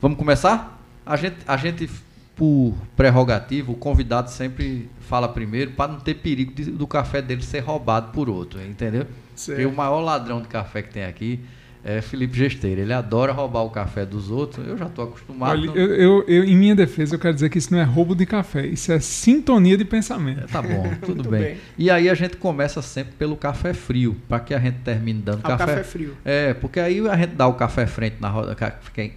Vamos 0.00 0.18
começar? 0.18 0.82
A 1.06 1.14
gente, 1.14 1.36
a 1.46 1.56
gente 1.56 1.88
por 2.34 2.74
prerrogativa, 2.96 3.70
o 3.70 3.76
convidado 3.76 4.28
sempre 4.28 4.90
fala 5.00 5.28
primeiro 5.28 5.70
para 5.70 5.92
não 5.92 6.00
ter 6.00 6.14
perigo 6.14 6.52
de, 6.52 6.64
do 6.64 6.86
café 6.86 7.22
dele 7.22 7.42
ser 7.42 7.60
roubado 7.60 8.10
por 8.10 8.28
outro, 8.28 8.60
entendeu? 8.60 9.06
Certo. 9.36 9.60
E 9.60 9.66
o 9.66 9.72
maior 9.72 10.00
ladrão 10.00 10.42
de 10.42 10.48
café 10.48 10.82
que 10.82 10.92
tem 10.92 11.04
aqui 11.04 11.40
é 11.86 12.00
Felipe 12.00 12.36
Gesteira. 12.36 12.80
Ele 12.80 12.92
adora 12.92 13.30
roubar 13.30 13.62
o 13.62 13.70
café 13.70 14.04
dos 14.04 14.28
outros. 14.28 14.66
Eu 14.66 14.76
já 14.76 14.86
estou 14.86 15.04
acostumado. 15.04 15.52
Olha, 15.52 15.70
eu, 15.78 15.94
eu, 15.94 16.24
eu, 16.26 16.44
em 16.44 16.56
minha 16.56 16.74
defesa, 16.74 17.14
eu 17.14 17.18
quero 17.18 17.32
dizer 17.32 17.48
que 17.48 17.58
isso 17.58 17.72
não 17.72 17.78
é 17.78 17.84
roubo 17.84 18.16
de 18.16 18.26
café, 18.26 18.66
isso 18.66 18.90
é 18.90 18.98
sintonia 18.98 19.76
de 19.76 19.84
pensamento. 19.84 20.42
É, 20.42 20.46
tá 20.48 20.60
bom, 20.60 20.90
tudo 21.06 21.30
bem. 21.30 21.40
bem. 21.40 21.56
E 21.78 21.88
aí 21.88 22.10
a 22.10 22.14
gente 22.14 22.36
começa 22.38 22.82
sempre 22.82 23.14
pelo 23.16 23.36
café 23.36 23.72
frio, 23.72 24.16
para 24.28 24.40
que 24.40 24.52
a 24.52 24.58
gente 24.58 24.78
termine 24.78 25.22
dando 25.22 25.40
ah, 25.44 25.56
café. 25.56 25.66
café 25.66 25.84
frio. 25.84 26.16
É, 26.24 26.52
porque 26.54 26.80
aí 26.80 27.06
a 27.08 27.16
gente 27.16 27.36
dá 27.36 27.46
o 27.46 27.54
café 27.54 27.86
frente 27.86 28.16
na 28.18 28.28
roda, 28.28 28.56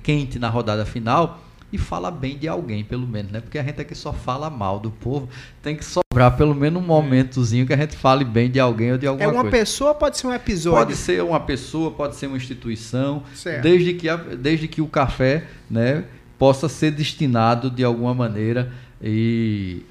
quente 0.03 0.37
na 0.37 0.49
rodada 0.49 0.85
final 0.85 1.41
e 1.71 1.77
fala 1.77 2.09
bem 2.09 2.37
de 2.37 2.47
alguém, 2.47 2.83
pelo 2.83 3.07
menos, 3.07 3.31
né? 3.31 3.39
Porque 3.39 3.59
a 3.59 3.63
gente 3.63 3.79
aqui 3.79 3.93
só 3.93 4.11
fala 4.11 4.49
mal 4.49 4.79
do 4.79 4.89
povo. 4.89 5.29
Tem 5.61 5.75
que 5.75 5.85
sobrar 5.85 6.35
pelo 6.35 6.55
menos 6.55 6.81
um 6.81 6.85
momentozinho 6.85 7.65
que 7.65 7.73
a 7.73 7.77
gente 7.77 7.95
fale 7.95 8.25
bem 8.25 8.49
de 8.49 8.59
alguém 8.59 8.91
ou 8.93 8.97
de 8.97 9.05
alguma 9.05 9.25
coisa. 9.25 9.37
É 9.37 9.41
uma 9.41 9.49
coisa. 9.49 9.65
pessoa 9.65 9.93
pode 9.93 10.17
ser 10.17 10.27
um 10.27 10.33
episódio? 10.33 10.87
Pode 10.87 10.95
ser 10.95 11.23
uma 11.23 11.39
pessoa, 11.39 11.91
pode 11.91 12.15
ser 12.15 12.27
uma 12.27 12.37
instituição, 12.37 13.23
certo. 13.35 13.61
desde 13.61 13.93
que, 13.93 14.09
a, 14.09 14.15
desde 14.15 14.67
que 14.67 14.81
o 14.81 14.87
café 14.87 15.45
né, 15.69 16.05
possa 16.37 16.67
ser 16.67 16.91
destinado 16.91 17.69
de 17.69 17.83
alguma 17.83 18.13
maneira 18.13 18.71
e 19.01 19.83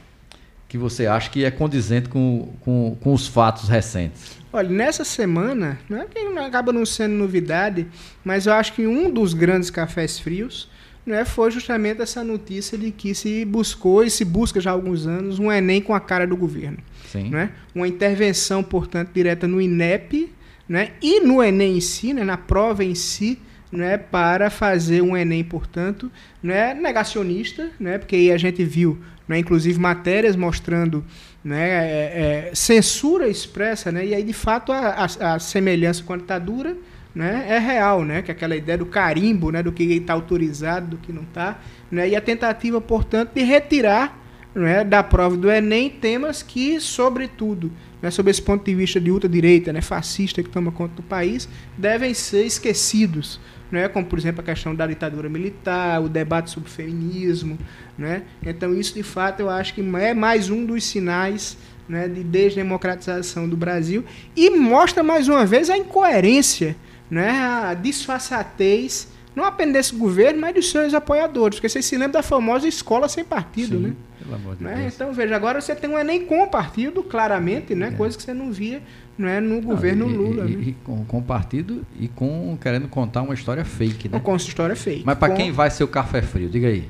que 0.68 0.76
você 0.76 1.06
acha 1.06 1.30
que 1.30 1.44
é 1.44 1.50
condizente 1.50 2.08
com, 2.08 2.52
com, 2.60 2.96
com 3.00 3.14
os 3.14 3.26
fatos 3.26 3.68
recentes. 3.68 4.36
Olha, 4.52 4.68
nessa 4.68 5.02
semana, 5.02 5.78
não 5.88 6.02
é 6.02 6.04
que 6.04 6.18
acaba 6.38 6.72
não 6.72 6.84
sendo 6.84 7.14
novidade, 7.14 7.86
mas 8.24 8.46
eu 8.46 8.52
acho 8.52 8.74
que 8.74 8.86
um 8.86 9.10
dos 9.10 9.32
grandes 9.32 9.70
cafés 9.70 10.18
frios 10.18 10.68
né, 11.08 11.24
foi 11.24 11.50
justamente 11.50 12.02
essa 12.02 12.22
notícia 12.22 12.76
de 12.76 12.90
que 12.90 13.14
se 13.14 13.42
buscou 13.46 14.04
e 14.04 14.10
se 14.10 14.26
busca 14.26 14.60
já 14.60 14.70
há 14.70 14.74
alguns 14.74 15.06
anos 15.06 15.38
um 15.38 15.50
Enem 15.50 15.80
com 15.80 15.94
a 15.94 16.00
cara 16.00 16.26
do 16.26 16.36
governo. 16.36 16.76
Sim. 17.10 17.30
Né? 17.30 17.50
Uma 17.74 17.88
intervenção, 17.88 18.62
portanto, 18.62 19.10
direta 19.14 19.48
no 19.48 19.58
INEP 19.58 20.30
né, 20.68 20.90
e 21.00 21.20
no 21.20 21.42
Enem 21.42 21.78
em 21.78 21.80
si, 21.80 22.12
né, 22.12 22.22
na 22.22 22.36
prova 22.36 22.84
em 22.84 22.94
si, 22.94 23.38
né, 23.72 23.96
para 23.96 24.50
fazer 24.50 25.00
um 25.00 25.16
Enem, 25.16 25.42
portanto, 25.42 26.12
né, 26.42 26.74
negacionista, 26.74 27.70
né, 27.80 27.96
porque 27.96 28.14
aí 28.14 28.30
a 28.30 28.36
gente 28.36 28.62
viu, 28.62 28.98
né, 29.26 29.38
inclusive, 29.38 29.80
matérias 29.80 30.36
mostrando 30.36 31.02
né, 31.42 31.70
é, 31.70 32.50
é, 32.50 32.54
censura 32.54 33.28
expressa, 33.28 33.90
né, 33.90 34.04
e 34.04 34.14
aí, 34.14 34.22
de 34.22 34.34
fato, 34.34 34.72
a, 34.72 35.06
a, 35.20 35.34
a 35.34 35.38
semelhança 35.38 36.02
com 36.02 36.12
a 36.12 36.18
ditadura 36.18 36.76
né, 37.14 37.46
é 37.48 37.58
real, 37.58 38.04
né, 38.04 38.22
que 38.22 38.30
aquela 38.30 38.54
ideia 38.56 38.78
do 38.78 38.86
carimbo, 38.86 39.50
né, 39.50 39.62
do 39.62 39.72
que 39.72 39.82
está 39.84 40.12
autorizado, 40.12 40.88
do 40.88 40.96
que 40.98 41.12
não 41.12 41.22
está, 41.22 41.58
né, 41.90 42.08
e 42.08 42.16
a 42.16 42.20
tentativa, 42.20 42.80
portanto, 42.80 43.32
de 43.34 43.42
retirar 43.42 44.16
né, 44.54 44.82
da 44.84 45.02
prova 45.02 45.36
do 45.36 45.50
Enem 45.50 45.90
temas 45.90 46.42
que, 46.42 46.80
sobretudo, 46.80 47.72
né, 48.02 48.10
sob 48.10 48.30
esse 48.30 48.42
ponto 48.42 48.64
de 48.64 48.74
vista 48.74 49.00
de 49.00 49.10
ultradireita, 49.10 49.72
né, 49.72 49.80
fascista 49.80 50.42
que 50.42 50.48
toma 50.48 50.72
conta 50.72 50.94
do 50.96 51.02
país, 51.02 51.48
devem 51.76 52.12
ser 52.14 52.44
esquecidos, 52.44 53.40
né, 53.70 53.88
como, 53.88 54.06
por 54.06 54.18
exemplo, 54.18 54.40
a 54.40 54.44
questão 54.44 54.74
da 54.74 54.86
ditadura 54.86 55.28
militar, 55.28 56.02
o 56.02 56.08
debate 56.08 56.50
sobre 56.50 56.68
o 56.68 56.72
feminismo. 56.72 57.58
Né? 57.96 58.22
Então, 58.42 58.74
isso, 58.74 58.94
de 58.94 59.02
fato, 59.02 59.40
eu 59.40 59.50
acho 59.50 59.74
que 59.74 59.80
é 59.96 60.14
mais 60.14 60.48
um 60.50 60.64
dos 60.64 60.84
sinais 60.84 61.58
né, 61.88 62.08
de 62.08 62.22
desdemocratização 62.22 63.48
do 63.48 63.56
Brasil 63.56 64.04
e 64.36 64.50
mostra, 64.50 65.02
mais 65.02 65.28
uma 65.28 65.44
vez, 65.44 65.68
a 65.68 65.76
incoerência 65.76 66.76
né, 67.10 67.30
a 67.30 67.74
disfarçatez, 67.74 69.08
não 69.34 69.44
apenas 69.44 69.72
desse 69.72 69.94
governo, 69.94 70.40
mas 70.40 70.54
dos 70.54 70.70
seus 70.70 70.92
apoiadores. 70.94 71.56
Porque 71.56 71.68
vocês 71.68 71.84
se 71.84 71.96
lembram 71.96 72.12
da 72.12 72.22
famosa 72.22 72.66
escola 72.66 73.08
sem 73.08 73.24
partido, 73.24 73.76
Sim, 73.76 73.82
né? 73.82 73.92
Pelo 74.18 74.34
amor 74.34 74.56
de 74.56 74.64
né? 74.64 74.74
Deus. 74.74 74.94
Então, 74.94 75.12
veja, 75.12 75.36
agora 75.36 75.60
você 75.60 75.74
tem 75.74 75.88
um 75.88 75.98
Enem 75.98 76.24
com 76.24 76.46
partido, 76.48 77.02
claramente, 77.02 77.74
né? 77.74 77.88
É. 77.88 77.90
Coisa 77.92 78.16
que 78.16 78.22
você 78.22 78.34
não 78.34 78.50
via 78.50 78.82
né, 79.16 79.40
no 79.40 79.60
governo 79.60 80.08
e, 80.08 80.12
Lula. 80.12 80.44
E, 80.44 80.56
né? 80.56 80.64
e 80.68 80.72
com, 80.84 81.04
com 81.04 81.22
partido 81.22 81.84
e 81.98 82.08
com 82.08 82.56
querendo 82.60 82.88
contar 82.88 83.22
uma 83.22 83.34
história 83.34 83.64
fake, 83.64 84.08
né? 84.08 84.20
Com 84.20 84.36
história 84.36 84.76
fake. 84.76 85.02
Mas 85.04 85.18
para 85.18 85.28
com... 85.28 85.36
quem 85.36 85.52
vai 85.52 85.70
ser 85.70 85.84
o 85.84 85.88
café 85.88 86.22
frio? 86.22 86.48
Diga 86.48 86.68
aí. 86.68 86.88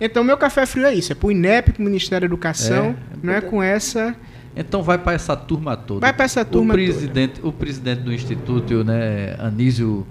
Então, 0.00 0.24
meu 0.24 0.38
café 0.38 0.64
frio 0.64 0.86
é 0.86 0.94
isso. 0.94 1.12
É 1.12 1.14
para 1.14 1.26
o 1.26 1.30
INEP, 1.30 1.72
para 1.72 1.80
o 1.80 1.84
Ministério 1.84 2.26
da 2.26 2.32
Educação, 2.32 2.96
é, 3.22 3.30
é, 3.32 3.36
é 3.36 3.40
com 3.40 3.62
essa 3.62 4.16
então 4.60 4.82
vai 4.82 4.98
para 4.98 5.12
essa 5.12 5.36
turma 5.36 5.76
toda. 5.76 6.00
Vai 6.00 6.12
para 6.12 6.24
essa 6.24 6.44
turma 6.44 6.74
o 6.74 6.76
presidente, 6.76 7.34
toda. 7.36 7.48
O 7.48 7.52
presidente 7.52 8.00
do 8.02 8.12
Instituto, 8.12 8.84
né, 8.84 9.34
Anísio, 9.38 10.06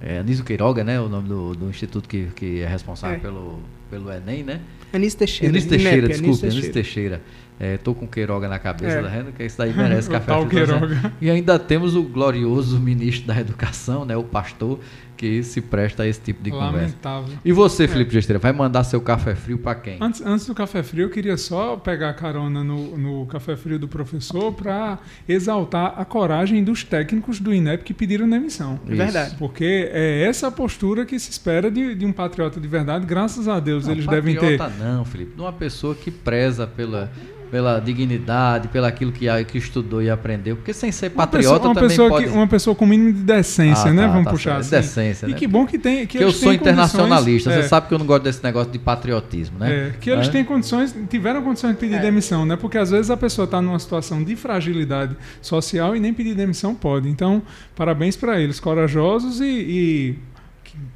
é, 0.00 0.18
Anísio 0.18 0.44
Queiroga, 0.44 0.82
né, 0.82 1.00
o 1.00 1.08
nome 1.08 1.28
do, 1.28 1.54
do 1.54 1.68
instituto 1.68 2.08
que, 2.08 2.28
que 2.34 2.60
é 2.60 2.66
responsável 2.66 3.16
é. 3.16 3.20
Pelo, 3.20 3.60
pelo 3.90 4.12
Enem, 4.12 4.42
né? 4.42 4.60
Anísio 4.92 5.18
Teixeira. 5.18 5.52
Anísio 5.52 5.70
Teixeira, 5.70 5.96
INEP, 5.98 6.08
desculpe, 6.08 6.46
Anísio 6.46 6.72
Teixeira. 6.72 7.22
É, 7.62 7.76
com 7.76 8.06
Queiroga 8.08 8.48
na 8.48 8.58
cabeça, 8.58 8.98
é. 8.98 9.02
tá 9.02 9.08
vendo? 9.08 9.32
Que 9.32 9.44
isso 9.44 9.58
daí 9.58 9.74
merece 9.74 10.08
café. 10.10 10.32
Queiroga. 10.46 11.12
E 11.20 11.28
ainda 11.28 11.58
temos 11.58 11.94
o 11.94 12.02
glorioso 12.02 12.80
ministro 12.80 13.26
da 13.26 13.38
Educação, 13.38 14.06
né, 14.06 14.16
o 14.16 14.24
pastor, 14.24 14.80
que 15.20 15.42
se 15.42 15.60
presta 15.60 16.04
a 16.04 16.06
esse 16.06 16.18
tipo 16.18 16.42
de 16.42 16.50
Lamentável. 16.50 17.24
conversa. 17.24 17.42
E 17.44 17.52
você, 17.52 17.84
é. 17.84 17.88
Felipe 17.88 18.10
Gesteira, 18.10 18.38
vai 18.38 18.54
mandar 18.54 18.84
seu 18.84 19.02
café 19.02 19.34
frio 19.34 19.58
para 19.58 19.74
quem? 19.74 19.98
Antes, 20.00 20.22
antes 20.24 20.46
do 20.46 20.54
café 20.54 20.82
frio, 20.82 21.04
eu 21.04 21.10
queria 21.10 21.36
só 21.36 21.76
pegar 21.76 22.14
carona 22.14 22.64
no, 22.64 22.96
no 22.96 23.26
café 23.26 23.54
frio 23.54 23.78
do 23.78 23.86
professor 23.86 24.50
para 24.50 24.98
exaltar 25.28 25.92
a 25.98 26.06
coragem 26.06 26.64
dos 26.64 26.84
técnicos 26.84 27.38
do 27.38 27.52
INEP 27.52 27.84
que 27.84 27.92
pediram 27.92 28.26
demissão. 28.26 28.80
É 28.88 28.94
verdade. 28.94 29.36
Porque 29.38 29.90
é 29.92 30.22
essa 30.22 30.50
postura 30.50 31.04
que 31.04 31.18
se 31.18 31.30
espera 31.30 31.70
de, 31.70 31.94
de 31.94 32.06
um 32.06 32.12
patriota 32.12 32.58
de 32.58 32.66
verdade. 32.66 33.04
Graças 33.04 33.46
a 33.46 33.60
Deus 33.60 33.84
não, 33.84 33.92
eles 33.92 34.06
devem 34.06 34.34
ter. 34.36 34.58
Não, 34.78 35.04
Felipe, 35.04 35.34
de 35.34 35.40
uma 35.42 35.52
pessoa 35.52 35.94
que 35.94 36.10
preza 36.10 36.66
pela 36.66 37.12
pela 37.50 37.80
dignidade, 37.80 38.68
pelo 38.68 38.86
aquilo 38.86 39.10
que, 39.10 39.26
que 39.44 39.58
estudou 39.58 40.02
e 40.02 40.08
aprendeu. 40.08 40.56
Porque 40.56 40.72
sem 40.72 40.92
ser 40.92 41.10
patriota 41.10 41.68
uma 41.68 41.74
pessoa, 41.74 41.74
uma 41.74 41.74
também 41.74 41.88
pessoa 41.88 42.08
pode... 42.08 42.24
Que, 42.24 42.30
uma 42.30 42.46
pessoa 42.46 42.76
com 42.76 42.86
mínimo 42.86 43.12
de 43.12 43.22
decência, 43.22 43.90
ah, 43.90 43.92
né? 43.92 44.02
Tá, 44.02 44.08
Vamos 44.08 44.24
tá 44.24 44.30
puxar 44.30 44.56
assim. 44.58 44.70
Decência, 44.70 45.26
E 45.26 45.30
né? 45.30 45.36
que 45.36 45.46
bom 45.46 45.66
que 45.66 45.78
tem... 45.78 46.06
Que, 46.06 46.18
que 46.18 46.24
eu 46.24 46.32
sou 46.32 46.52
internacionalista. 46.52 47.50
Você 47.50 47.58
é. 47.58 47.62
sabe 47.62 47.88
que 47.88 47.94
eu 47.94 47.98
não 47.98 48.06
gosto 48.06 48.22
desse 48.22 48.42
negócio 48.42 48.70
de 48.70 48.78
patriotismo, 48.78 49.58
né? 49.58 49.88
É, 49.88 49.92
que 50.00 50.10
eles 50.10 50.28
é? 50.28 50.30
têm 50.30 50.44
condições, 50.44 50.94
tiveram 51.08 51.42
condições 51.42 51.72
de 51.72 51.78
pedir 51.78 51.96
é. 51.96 52.00
demissão, 52.00 52.46
né? 52.46 52.56
Porque 52.56 52.78
às 52.78 52.90
vezes 52.90 53.10
a 53.10 53.16
pessoa 53.16 53.44
está 53.44 53.60
numa 53.60 53.78
situação 53.78 54.22
de 54.22 54.36
fragilidade 54.36 55.16
social 55.42 55.96
e 55.96 56.00
nem 56.00 56.14
pedir 56.14 56.34
demissão 56.34 56.74
pode. 56.74 57.08
Então, 57.08 57.42
parabéns 57.74 58.16
para 58.16 58.40
eles, 58.40 58.60
corajosos 58.60 59.40
e, 59.40 59.44
e 59.44 60.18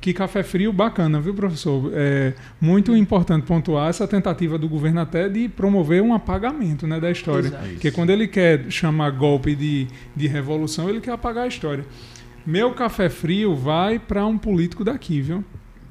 que 0.00 0.12
café 0.12 0.42
frio 0.42 0.72
bacana, 0.72 1.20
viu, 1.20 1.34
professor? 1.34 1.90
É 1.94 2.34
muito 2.60 2.94
importante 2.96 3.46
pontuar 3.46 3.88
essa 3.88 4.06
tentativa 4.06 4.58
do 4.58 4.68
governo 4.68 5.00
até 5.00 5.28
de 5.28 5.48
promover 5.48 6.02
um 6.02 6.14
apagamento 6.14 6.86
né, 6.86 7.00
da 7.00 7.10
história. 7.10 7.48
Exato. 7.48 7.68
Porque 7.68 7.90
quando 7.90 8.10
ele 8.10 8.28
quer 8.28 8.70
chamar 8.70 9.10
golpe 9.10 9.54
de, 9.54 9.86
de 10.14 10.26
revolução, 10.26 10.88
ele 10.88 11.00
quer 11.00 11.12
apagar 11.12 11.44
a 11.44 11.48
história. 11.48 11.84
Meu 12.46 12.72
café 12.72 13.08
frio 13.08 13.54
vai 13.54 13.98
para 13.98 14.26
um 14.26 14.36
político 14.36 14.84
daqui, 14.84 15.20
viu? 15.20 15.44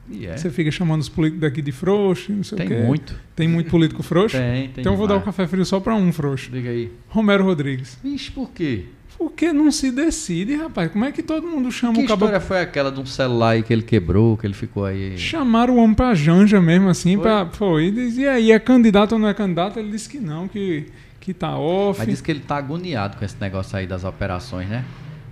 Yeah. 0.10 0.36
É. 0.36 0.38
Você 0.38 0.50
fica 0.50 0.70
chamando 0.70 1.02
os 1.02 1.10
políticos 1.10 1.42
daqui 1.42 1.62
de 1.62 1.72
frouxo, 1.72 2.32
não 2.32 2.44
sei 2.44 2.58
tem 2.58 2.66
o 2.68 2.70
quê. 2.70 2.76
Tem 2.76 2.86
muito. 2.86 3.20
Tem 3.36 3.48
muito 3.48 3.70
político 3.70 4.04
frouxo? 4.04 4.38
tem, 4.38 4.70
tem. 4.70 4.82
Então 4.82 4.94
eu 4.94 4.98
vou 4.98 5.08
dar 5.08 5.16
o 5.16 5.20
um 5.20 5.22
café 5.22 5.48
frio 5.48 5.66
só 5.66 5.80
para 5.80 5.96
um 5.96 6.12
frouxo. 6.12 6.52
Diga 6.52 6.70
aí. 6.70 6.92
Romero 7.08 7.44
Rodrigues. 7.44 7.98
Vixe, 8.04 8.30
por 8.32 8.52
quê? 8.52 8.86
Porque 9.24 9.54
não 9.54 9.72
se 9.72 9.90
decide, 9.90 10.56
rapaz. 10.56 10.92
Como 10.92 11.06
é 11.06 11.12
que 11.12 11.24
todo 11.24 11.48
mundo 11.48 11.72
chama 11.72 11.94
que 11.94 12.02
o 12.02 12.08
cabo... 12.08 12.26
história 12.26 12.42
foi 12.42 12.60
aquela 12.60 12.92
de 12.92 13.00
um 13.00 13.06
celular 13.06 13.62
que 13.64 13.72
ele 13.72 13.82
quebrou, 13.82 14.36
que 14.36 14.46
ele 14.46 14.54
ficou 14.54 14.84
aí... 14.84 15.18
Chamaram 15.18 15.76
o 15.76 15.78
homem 15.78 15.96
pra 15.96 16.14
janja 16.14 16.60
mesmo, 16.60 16.90
assim, 16.90 17.16
foi? 17.16 17.24
pra... 17.24 17.46
Foi. 17.46 17.90
E 17.90 18.28
aí, 18.28 18.52
é 18.52 18.60
candidato 18.60 19.14
ou 19.14 19.20
não 19.20 19.30
é 19.30 19.34
candidato? 19.34 19.80
Ele 19.80 19.90
disse 19.92 20.10
que 20.10 20.20
não, 20.20 20.48
que, 20.48 20.88
que 21.22 21.34
tá 21.34 21.58
off. 21.58 22.00
Mas 22.00 22.10
disse 22.10 22.22
que 22.22 22.32
ele 22.32 22.42
tá 22.42 22.58
agoniado 22.58 23.16
com 23.16 23.24
esse 23.24 23.38
negócio 23.40 23.78
aí 23.78 23.88
das 23.88 24.04
operações, 24.04 24.68
né? 24.68 24.84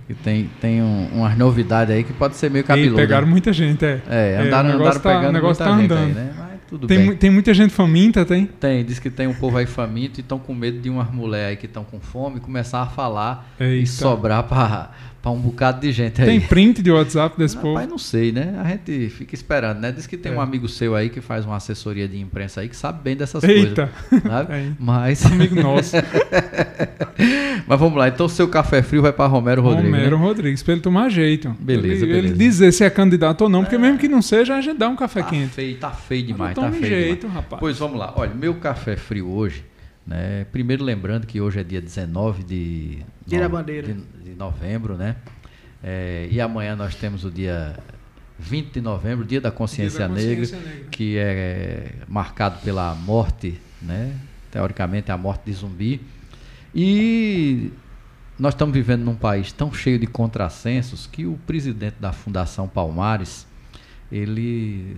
E 0.08 0.14
tem, 0.14 0.50
tem 0.58 0.82
um, 0.82 1.08
umas 1.12 1.36
novidades 1.36 1.94
aí 1.94 2.02
que 2.02 2.14
pode 2.14 2.36
ser 2.36 2.50
meio 2.50 2.64
cabeludo. 2.64 2.94
E 2.94 2.96
pegaram 2.96 3.26
muita 3.26 3.52
gente, 3.52 3.84
é. 3.84 4.00
É, 4.08 4.38
andaram, 4.42 4.70
é, 4.70 4.72
andaram 4.72 5.00
tá, 5.00 5.14
pegando 5.14 5.42
muita 5.42 5.64
tá 5.64 5.76
gente 5.76 5.84
andando. 5.84 6.06
aí, 6.06 6.12
né? 6.14 6.34
Mas 6.38 6.51
tudo 6.72 6.86
tem, 6.86 6.98
bem. 6.98 7.16
Tem 7.16 7.30
muita 7.30 7.52
gente 7.52 7.72
faminta, 7.72 8.24
tem? 8.24 8.46
Tem, 8.46 8.82
diz 8.82 8.98
que 8.98 9.10
tem 9.10 9.26
um 9.26 9.34
povo 9.34 9.58
aí 9.58 9.66
faminto 9.66 10.18
e 10.18 10.22
estão 10.22 10.38
com 10.38 10.54
medo 10.54 10.80
de 10.80 10.88
umas 10.88 11.10
mulheres 11.12 11.50
aí 11.50 11.56
que 11.56 11.66
estão 11.66 11.84
com 11.84 12.00
fome 12.00 12.40
começar 12.40 12.80
a 12.80 12.86
falar 12.86 13.52
Eita. 13.60 13.82
e 13.82 13.86
sobrar 13.86 14.44
para 14.44 14.90
para 15.20 15.30
um 15.30 15.38
bocado 15.38 15.80
de 15.80 15.92
gente 15.92 16.20
aí. 16.20 16.26
Tem 16.26 16.40
print 16.40 16.82
de 16.82 16.90
WhatsApp 16.90 17.38
desse 17.38 17.54
não, 17.54 17.62
povo? 17.62 17.74
Pai, 17.74 17.86
não 17.86 17.98
sei, 17.98 18.32
né? 18.32 18.60
A 18.60 18.68
gente 18.70 19.08
fica 19.10 19.36
esperando, 19.36 19.78
né? 19.78 19.92
Diz 19.92 20.04
que 20.04 20.16
tem 20.16 20.32
é. 20.32 20.34
um 20.34 20.40
amigo 20.40 20.68
seu 20.68 20.96
aí 20.96 21.08
que 21.08 21.20
faz 21.20 21.46
uma 21.46 21.56
assessoria 21.56 22.08
de 22.08 22.18
imprensa 22.18 22.60
aí 22.60 22.68
que 22.68 22.76
sabe 22.76 23.02
bem 23.04 23.14
dessas 23.14 23.44
Eita. 23.44 23.88
coisas. 24.10 24.22
Sabe? 24.24 24.52
É. 24.52 24.72
Mas. 24.78 25.24
Amigo 25.24 25.54
nosso. 25.54 25.94
Mas 27.72 27.80
vamos 27.80 27.96
lá, 27.98 28.06
então 28.08 28.28
seu 28.28 28.46
café 28.48 28.82
frio 28.82 29.00
vai 29.00 29.12
para 29.14 29.26
Romero 29.26 29.62
Rodrigues. 29.62 29.90
Romero 29.90 30.18
né? 30.18 30.22
Rodrigues, 30.24 30.62
para 30.62 30.72
ele 30.74 30.82
tomar 30.82 31.08
jeito. 31.08 31.56
Beleza, 31.58 32.04
ele, 32.04 32.12
beleza. 32.12 32.34
ele 32.34 32.36
dizer 32.36 32.70
se 32.70 32.84
é 32.84 32.90
candidato 32.90 33.40
ou 33.44 33.48
não, 33.48 33.62
porque 33.62 33.78
mesmo 33.78 33.98
que 33.98 34.08
não 34.08 34.20
seja, 34.20 34.54
a 34.56 34.60
gente 34.60 34.76
dá 34.76 34.90
um 34.90 34.94
café 34.96 35.22
Tá 35.22 35.30
quente. 35.30 35.54
feio, 35.54 35.76
tá 35.78 35.90
feio 35.90 36.22
demais, 36.26 36.54
tá 36.54 36.70
feio 36.70 36.84
jeito, 36.84 37.20
demais. 37.22 37.36
rapaz. 37.36 37.60
Pois 37.60 37.78
vamos 37.78 37.98
lá, 37.98 38.12
olha, 38.14 38.34
meu 38.34 38.54
café 38.56 38.94
frio 38.94 39.30
hoje, 39.30 39.64
né? 40.06 40.44
Primeiro 40.52 40.84
lembrando 40.84 41.26
que 41.26 41.40
hoje 41.40 41.60
é 41.60 41.64
dia 41.64 41.80
19 41.80 42.42
de, 42.44 42.98
Dia 43.26 43.38
da 43.40 43.48
no- 43.48 43.54
bandeira. 43.56 43.86
de, 43.86 43.94
de 44.30 44.34
novembro, 44.36 44.98
né? 44.98 45.16
É, 45.82 46.28
e 46.30 46.42
amanhã 46.42 46.76
nós 46.76 46.94
temos 46.94 47.24
o 47.24 47.30
dia 47.30 47.74
20 48.38 48.70
de 48.74 48.80
novembro, 48.82 49.24
dia 49.24 49.40
da 49.40 49.50
consciência, 49.50 50.00
Dia 50.00 50.08
da 50.08 50.14
consciência 50.14 50.56
negra, 50.58 50.70
negra. 50.74 50.88
que 50.90 51.16
é 51.16 51.86
marcado 52.06 52.58
pela 52.62 52.94
morte, 52.94 53.58
né? 53.80 54.12
Teoricamente 54.50 55.10
a 55.10 55.16
morte 55.16 55.44
de 55.46 55.52
zumbi. 55.54 56.00
E 56.74 57.70
nós 58.38 58.54
estamos 58.54 58.74
vivendo 58.74 59.02
num 59.04 59.14
país 59.14 59.52
tão 59.52 59.72
cheio 59.72 59.98
de 59.98 60.06
contrassensos 60.06 61.06
que 61.06 61.26
o 61.26 61.38
presidente 61.46 61.96
da 62.00 62.12
Fundação 62.12 62.66
Palmares, 62.68 63.46
ele 64.10 64.96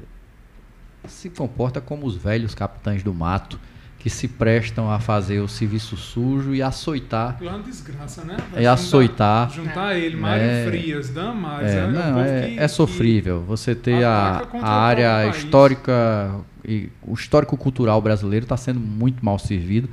se 1.07 1.29
comporta 1.31 1.81
como 1.81 2.07
os 2.07 2.17
velhos 2.17 2.55
capitães 2.55 3.03
do 3.03 3.13
mato 3.13 3.59
que 3.99 4.11
se 4.11 4.29
prestam 4.29 4.91
a 4.91 5.01
fazer 5.01 5.41
o 5.41 5.49
serviço 5.49 5.97
sujo 5.97 6.55
e 6.55 6.63
açoitar. 6.63 7.39
Lá 7.41 7.55
uma 7.57 7.63
desgraça, 7.63 8.23
né? 8.23 8.37
É 8.55 8.67
açoitar. 8.67 9.51
Juntar 9.51 9.97
ele, 9.97 10.15
Mário 10.17 10.45
É. 10.45 10.67
Frias, 10.67 11.09
Damares. 11.09 11.71
É, 11.71 11.79
é, 11.79 11.87
não, 11.87 12.21
é, 12.21 12.49
que- 12.49 12.59
é 12.59 12.69
sofrível. 12.69 13.43
Você 13.45 13.75
ter 13.75 14.05
a, 14.05 14.47
a 14.61 14.71
área 14.71 15.27
histórica 15.29 16.35
e 16.67 16.91
o 17.03 17.15
histórico 17.15 17.57
cultural 17.57 18.01
brasileiro 18.01 18.45
está 18.45 18.57
sendo 18.57 18.81
muito 18.81 19.25
mal 19.25 19.39
servido 19.39 19.89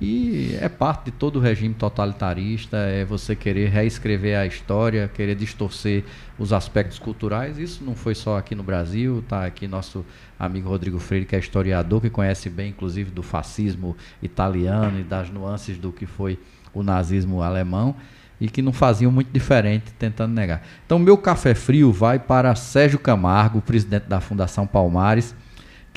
e 0.00 0.56
é 0.60 0.68
parte 0.68 1.06
de 1.06 1.10
todo 1.10 1.36
o 1.36 1.40
regime 1.40 1.74
totalitarista. 1.74 2.76
É 2.76 3.04
você 3.04 3.34
querer 3.34 3.68
reescrever 3.68 4.38
a 4.38 4.46
história, 4.46 5.10
querer 5.12 5.34
distorcer 5.34 6.04
os 6.38 6.52
aspectos 6.52 6.98
culturais. 7.00 7.58
Isso 7.58 7.82
não 7.82 7.96
foi 7.96 8.14
só 8.14 8.38
aqui 8.38 8.54
no 8.54 8.62
Brasil. 8.62 9.24
Tá 9.28 9.44
aqui 9.44 9.66
nosso 9.66 10.04
amigo 10.38 10.68
Rodrigo 10.68 11.00
Freire, 11.00 11.26
que 11.26 11.34
é 11.34 11.38
historiador, 11.38 12.00
que 12.00 12.10
conhece 12.10 12.48
bem, 12.48 12.70
inclusive, 12.70 13.10
do 13.10 13.24
fascismo 13.24 13.96
italiano 14.22 15.00
e 15.00 15.02
das 15.02 15.30
nuances 15.30 15.76
do 15.78 15.90
que 15.90 16.06
foi 16.06 16.38
o 16.72 16.82
nazismo 16.82 17.42
alemão 17.42 17.96
e 18.40 18.48
que 18.48 18.62
não 18.62 18.72
faziam 18.72 19.10
muito 19.10 19.32
diferente 19.32 19.92
tentando 19.98 20.32
negar. 20.32 20.62
Então, 20.86 20.96
meu 20.96 21.18
café 21.18 21.56
frio 21.56 21.92
vai 21.92 22.20
para 22.20 22.54
Sérgio 22.54 23.00
Camargo, 23.00 23.60
presidente 23.60 24.04
da 24.04 24.20
Fundação 24.20 24.64
Palmares, 24.64 25.34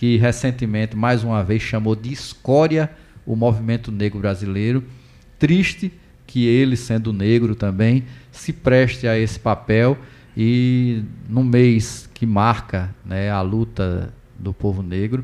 que 0.02 0.18
recentemente, 0.18 0.98
mais 0.98 1.24
uma 1.24 1.44
vez, 1.44 1.62
chamou 1.62 1.96
de 1.96 2.12
escória 2.12 2.90
o 3.24 3.36
movimento 3.36 3.92
negro 3.92 4.20
brasileiro. 4.20 4.84
Triste 5.38 5.94
que 6.26 6.48
ele, 6.48 6.76
sendo 6.76 7.14
negro 7.14 7.54
também, 7.54 8.06
se 8.32 8.52
preste 8.52 9.08
a 9.08 9.16
esse 9.16 9.40
papel 9.40 9.96
e 10.36 11.04
no 11.30 11.44
mês 11.44 12.10
que 12.16 12.26
marca 12.26 12.90
né, 13.06 13.30
a 13.30 13.42
luta 13.42 14.12
do 14.40 14.52
povo 14.52 14.82
negro, 14.82 15.24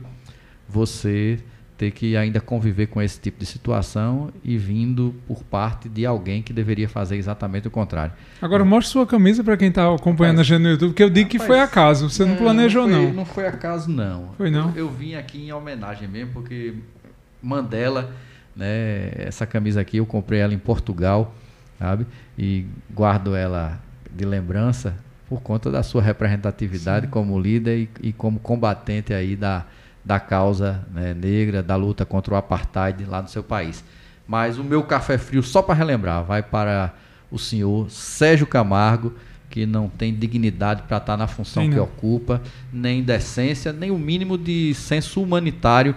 você 0.69 1.39
ter 1.77 1.91
que 1.91 2.17
ainda 2.17 2.41
conviver 2.41 2.87
com 2.87 2.99
esse 3.01 3.19
tipo 3.19 3.39
de 3.39 3.45
situação 3.45 4.31
e 4.43 4.57
vindo 4.57 5.13
por 5.27 5.43
parte 5.43 5.87
de 5.87 6.05
alguém 6.05 6.41
que 6.41 6.51
deveria 6.51 6.89
fazer 6.89 7.17
exatamente 7.17 7.67
o 7.67 7.71
contrário. 7.71 8.13
Agora 8.41 8.65
mostre 8.65 8.91
sua 8.91 9.05
camisa 9.05 9.43
para 9.43 9.55
quem 9.55 9.71
tá 9.71 9.93
acompanhando 9.93 10.39
a 10.39 10.43
gente 10.43 10.61
no 10.63 10.69
YouTube, 10.69 10.89
porque 10.89 11.03
eu 11.03 11.09
digo 11.09 11.29
que 11.29 11.37
Rapaz, 11.37 11.47
foi 11.47 11.59
acaso. 11.59 12.09
Você 12.09 12.25
não, 12.25 12.35
planejou, 12.35 12.83
foi, 12.83 12.91
não. 12.91 13.13
Não 13.13 13.25
foi 13.25 13.47
acaso, 13.47 13.91
não. 13.91 14.29
Foi, 14.35 14.49
não? 14.49 14.69
Eu, 14.69 14.85
eu 14.85 14.89
vim 14.89 15.13
aqui 15.13 15.45
em 15.45 15.53
homenagem 15.53 16.07
mesmo, 16.07 16.33
porque 16.33 16.73
Mandela, 17.41 18.11
né, 18.55 19.11
essa 19.15 19.45
camisa 19.45 19.79
aqui, 19.79 19.97
eu 19.97 20.05
comprei 20.05 20.39
ela 20.39 20.55
em 20.55 20.59
Portugal, 20.59 21.35
sabe? 21.77 22.07
E 22.35 22.65
guardo 22.91 23.35
ela 23.35 23.79
de 24.11 24.25
lembrança 24.25 24.95
por 25.29 25.41
conta 25.41 25.69
da 25.69 25.83
sua 25.83 26.01
representatividade 26.01 27.07
como 27.07 27.39
líder 27.39 27.77
e, 27.77 27.89
e 28.07 28.13
como 28.13 28.39
combatente 28.39 29.13
aí 29.13 29.35
da, 29.35 29.65
da 30.07 30.21
causa 30.21 30.87
né, 30.89 31.13
negra, 31.13 31.61
da 31.61 31.75
luta 31.75 32.05
contra 32.05 32.33
o 32.33 32.37
apartheid 32.37 33.03
lá 33.03 33.21
no 33.21 33.27
seu 33.27 33.43
país. 33.43 33.83
Mas 34.25 34.57
o 34.57 34.63
meu 34.63 34.81
café 34.83 35.17
frio, 35.17 35.43
só 35.43 35.61
para 35.61 35.75
relembrar, 35.75 36.23
vai 36.23 36.41
para 36.41 36.93
o 37.29 37.37
senhor 37.37 37.91
Sérgio 37.91 38.47
Camargo, 38.47 39.13
que 39.49 39.65
não 39.65 39.89
tem 39.89 40.15
dignidade 40.15 40.83
para 40.83 40.95
estar 40.95 41.17
na 41.17 41.27
função 41.27 41.63
Tem 41.63 41.71
que 41.71 41.75
não. 41.75 41.83
ocupa, 41.83 42.41
nem 42.71 43.03
decência, 43.03 43.73
nem 43.73 43.91
o 43.91 43.97
mínimo 43.97 44.37
de 44.37 44.73
senso 44.73 45.21
humanitário 45.21 45.93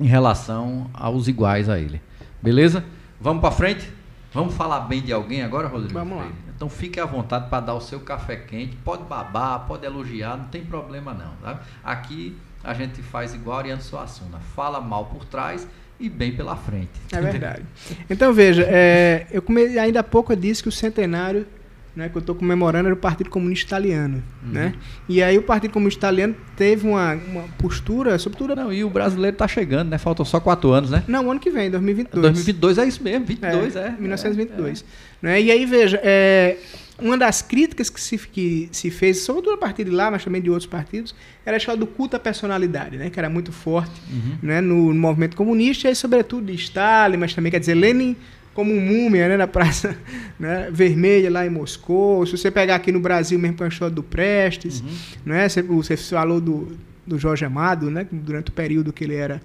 em 0.00 0.06
relação 0.06 0.90
aos 0.92 1.28
iguais 1.28 1.68
a 1.68 1.78
ele. 1.78 2.00
Beleza? 2.42 2.84
Vamos 3.20 3.40
para 3.40 3.52
frente? 3.52 3.88
Vamos 4.34 4.54
falar 4.54 4.80
bem 4.80 5.00
de 5.00 5.12
alguém 5.12 5.42
agora, 5.42 5.68
Rodrigo? 5.68 5.94
Vamos 5.94 6.18
lá. 6.18 6.28
Então 6.56 6.68
fique 6.68 6.98
à 6.98 7.04
vontade 7.04 7.48
para 7.48 7.60
dar 7.60 7.74
o 7.74 7.80
seu 7.80 8.00
café 8.00 8.34
quente. 8.34 8.76
Pode 8.84 9.04
babar, 9.04 9.60
pode 9.66 9.84
elogiar, 9.84 10.36
não 10.36 10.46
tem 10.46 10.64
problema 10.64 11.12
não. 11.12 11.32
Tá? 11.42 11.60
Aqui 11.84 12.36
a 12.62 12.74
gente 12.74 13.02
faz 13.02 13.34
igual 13.34 13.58
Ariano 13.58 13.82
Suassuna. 13.82 14.38
Fala 14.54 14.80
mal 14.80 15.06
por 15.06 15.24
trás 15.24 15.66
e 15.98 16.08
bem 16.08 16.34
pela 16.34 16.56
frente. 16.56 16.90
É 17.12 17.20
verdade. 17.20 17.62
Então 18.08 18.32
veja, 18.32 18.66
é, 18.68 19.26
eu 19.30 19.40
come, 19.40 19.78
ainda 19.78 20.00
há 20.00 20.04
pouco 20.04 20.32
eu 20.32 20.36
disse 20.36 20.62
que 20.62 20.68
o 20.68 20.72
centenário 20.72 21.46
né, 21.94 22.08
que 22.08 22.16
eu 22.16 22.20
estou 22.20 22.34
comemorando 22.34 22.86
era 22.88 22.94
o 22.94 22.98
Partido 22.98 23.28
Comunista 23.28 23.66
Italiano. 23.66 24.22
Né? 24.42 24.74
E 25.08 25.22
aí 25.22 25.36
o 25.36 25.42
Partido 25.42 25.72
Comunista 25.72 26.00
Italiano 26.00 26.34
teve 26.56 26.86
uma, 26.86 27.14
uma 27.14 27.42
postura, 27.58 28.18
sobretudo. 28.18 28.56
Não, 28.56 28.72
e 28.72 28.82
o 28.82 28.90
brasileiro 28.90 29.36
tá 29.36 29.46
chegando, 29.46 29.90
né? 29.90 29.98
Faltam 29.98 30.24
só 30.24 30.40
quatro 30.40 30.70
anos, 30.70 30.90
né? 30.90 31.04
Não, 31.06 31.30
ano 31.30 31.38
que 31.38 31.50
vem, 31.50 31.70
2022. 31.70 32.22
2022 32.22 32.78
é 32.78 32.84
isso 32.86 33.02
mesmo, 33.02 33.26
22 33.26 33.76
é. 33.76 33.94
1922. 33.98 34.84
Né? 35.20 35.42
E 35.42 35.50
aí, 35.50 35.66
veja, 35.66 36.00
é, 36.02 36.56
uma 36.98 37.18
das 37.18 37.42
críticas 37.42 37.90
que 37.90 38.00
se, 38.00 38.16
que 38.18 38.68
se 38.72 38.90
fez, 38.90 39.20
sobretudo 39.20 39.54
a 39.54 39.58
partir 39.58 39.84
de 39.84 39.90
lá, 39.90 40.10
mas 40.10 40.24
também 40.24 40.40
de 40.40 40.48
outros 40.48 40.66
partidos, 40.66 41.14
era 41.44 41.56
a 41.56 41.58
história 41.58 41.78
do 41.78 41.86
culto 41.86 42.16
à 42.16 42.18
personalidade, 42.18 42.96
né? 42.96 43.10
que 43.10 43.18
era 43.18 43.28
muito 43.28 43.52
forte 43.52 43.92
Uhum. 44.10 44.36
né? 44.42 44.60
no, 44.60 44.94
no 44.94 45.00
movimento 45.00 45.36
comunista, 45.36 45.90
e 45.90 45.94
sobretudo 45.94 46.46
de 46.46 46.54
Stalin, 46.54 47.18
mas 47.18 47.34
também, 47.34 47.52
quer 47.52 47.60
dizer, 47.60 47.74
Lenin 47.74 48.16
como 48.54 48.72
um 48.72 48.80
múmia 48.80 49.28
né? 49.28 49.36
na 49.36 49.46
Praça 49.46 49.96
né? 50.38 50.68
Vermelha, 50.72 51.30
lá 51.30 51.46
em 51.46 51.50
Moscou. 51.50 52.24
Se 52.26 52.36
você 52.36 52.50
pegar 52.50 52.74
aqui 52.76 52.92
no 52.92 53.00
Brasil 53.00 53.38
mesmo 53.38 53.56
com 53.56 53.64
a 53.64 53.68
história 53.68 53.94
do 53.94 54.02
Prestes, 54.02 54.80
Uhum. 54.80 54.88
né? 55.26 55.48
você, 55.48 55.62
você 55.62 55.96
falou 55.96 56.40
do, 56.40 56.76
do 57.06 57.18
Jorge 57.18 57.44
Amado, 57.44 57.90
né? 57.90 58.06
durante 58.10 58.50
o 58.50 58.52
período 58.52 58.92
que 58.92 59.04
ele 59.04 59.14
era 59.14 59.40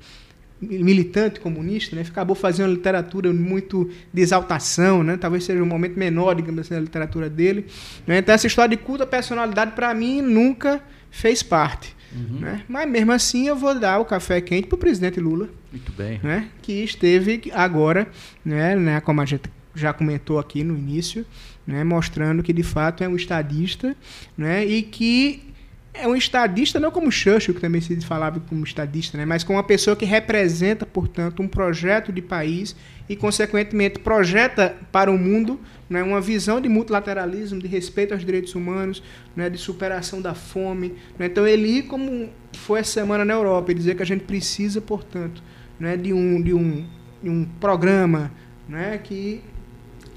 militante 0.60 1.40
comunista, 1.40 1.96
né? 1.96 2.04
acabou 2.08 2.36
fazendo 2.36 2.68
uma 2.70 2.74
literatura 2.76 3.32
muito 3.32 3.90
de 4.12 4.22
exaltação, 4.22 5.04
né? 5.04 5.16
talvez 5.18 5.44
seja 5.44 5.62
um 5.62 5.66
momento 5.68 5.98
menor, 6.00 6.34
digamos 6.36 6.62
assim, 6.62 6.74
da 6.74 6.80
literatura 6.80 7.30
dele. 7.30 7.66
né? 8.08 8.18
Então, 8.20 8.34
essa 8.34 8.48
história 8.48 8.76
de 8.76 8.82
culto 8.84 9.04
à 9.04 9.08
personalidade, 9.08 9.72
para 9.74 9.94
mim, 9.94 10.22
nunca 10.22 10.82
fez 11.12 11.44
parte. 11.44 11.96
Uhum. 12.16 12.40
Né? 12.40 12.62
Mas, 12.68 12.90
mesmo 12.90 13.12
assim, 13.12 13.48
eu 13.48 13.56
vou 13.56 13.78
dar 13.78 14.00
o 14.00 14.06
café 14.06 14.42
quente 14.42 14.68
para 14.68 14.76
o 14.76 14.80
presidente 14.80 15.20
Lula, 15.20 15.48
Muito 15.78 15.92
bem. 15.92 16.20
né? 16.24 16.48
que 16.62 16.84
esteve 16.84 17.52
agora, 17.54 18.08
né? 18.44 18.76
né? 18.76 19.02
como 19.02 19.22
a 19.22 19.26
gente 19.26 19.50
já 19.74 19.94
comentou 19.94 20.40
aqui 20.40 20.64
no 20.64 20.78
início, 20.78 21.26
né? 21.66 21.84
mostrando 21.84 22.42
que, 22.42 22.52
de 22.52 22.64
fato, 22.64 23.04
é 23.04 23.08
um 23.08 23.16
estadista 23.16 23.96
né? 24.38 24.66
e 24.66 24.82
que 24.82 25.54
é 25.94 26.08
um 26.08 26.16
estadista 26.16 26.80
não 26.80 26.92
como 26.92 27.12
Churchill, 27.12 27.54
que 27.54 27.62
também 27.62 27.82
se 27.82 28.00
falava 28.02 28.40
como 28.40 28.64
estadista, 28.64 29.18
né? 29.18 29.26
mas 29.26 29.44
como 29.44 29.58
uma 29.58 29.64
pessoa 29.64 29.96
que 29.96 30.06
representa, 30.06 30.86
portanto, 30.86 31.42
um 31.42 31.48
projeto 31.48 32.12
de 32.12 32.22
país 32.22 32.76
e, 33.10 33.16
consequentemente, 33.16 34.00
projeta 34.00 34.76
para 34.92 35.12
o 35.12 35.18
mundo 35.18 35.60
né, 35.90 36.04
uma 36.04 36.20
visão 36.20 36.60
de 36.60 36.68
multilateralismo, 36.68 37.60
de 37.60 37.68
respeito 37.68 38.14
aos 38.14 38.24
direitos 38.24 38.54
humanos, 38.56 39.02
né, 39.36 39.50
de 39.50 39.58
superação 39.58 40.22
da 40.22 40.34
fome. 40.34 40.96
Né? 41.18 41.28
Então, 41.28 41.48
ele 41.48 41.84
como 41.84 42.30
foi 42.54 42.80
essa 42.80 42.92
semana 42.92 43.24
na 43.24 43.34
Europa 43.34 43.72
e 43.72 43.76
dizer 43.76 43.96
que 43.96 44.04
a 44.04 44.06
gente 44.06 44.24
precisa, 44.26 44.82
portanto, 44.82 45.42
né, 45.80 45.98
de, 45.98 46.14
um, 46.14 46.42
de, 46.42 46.54
um, 46.54 46.86
de 47.22 47.30
um 47.30 47.46
programa 47.60 48.32
né, 48.68 49.00
que 49.04 49.42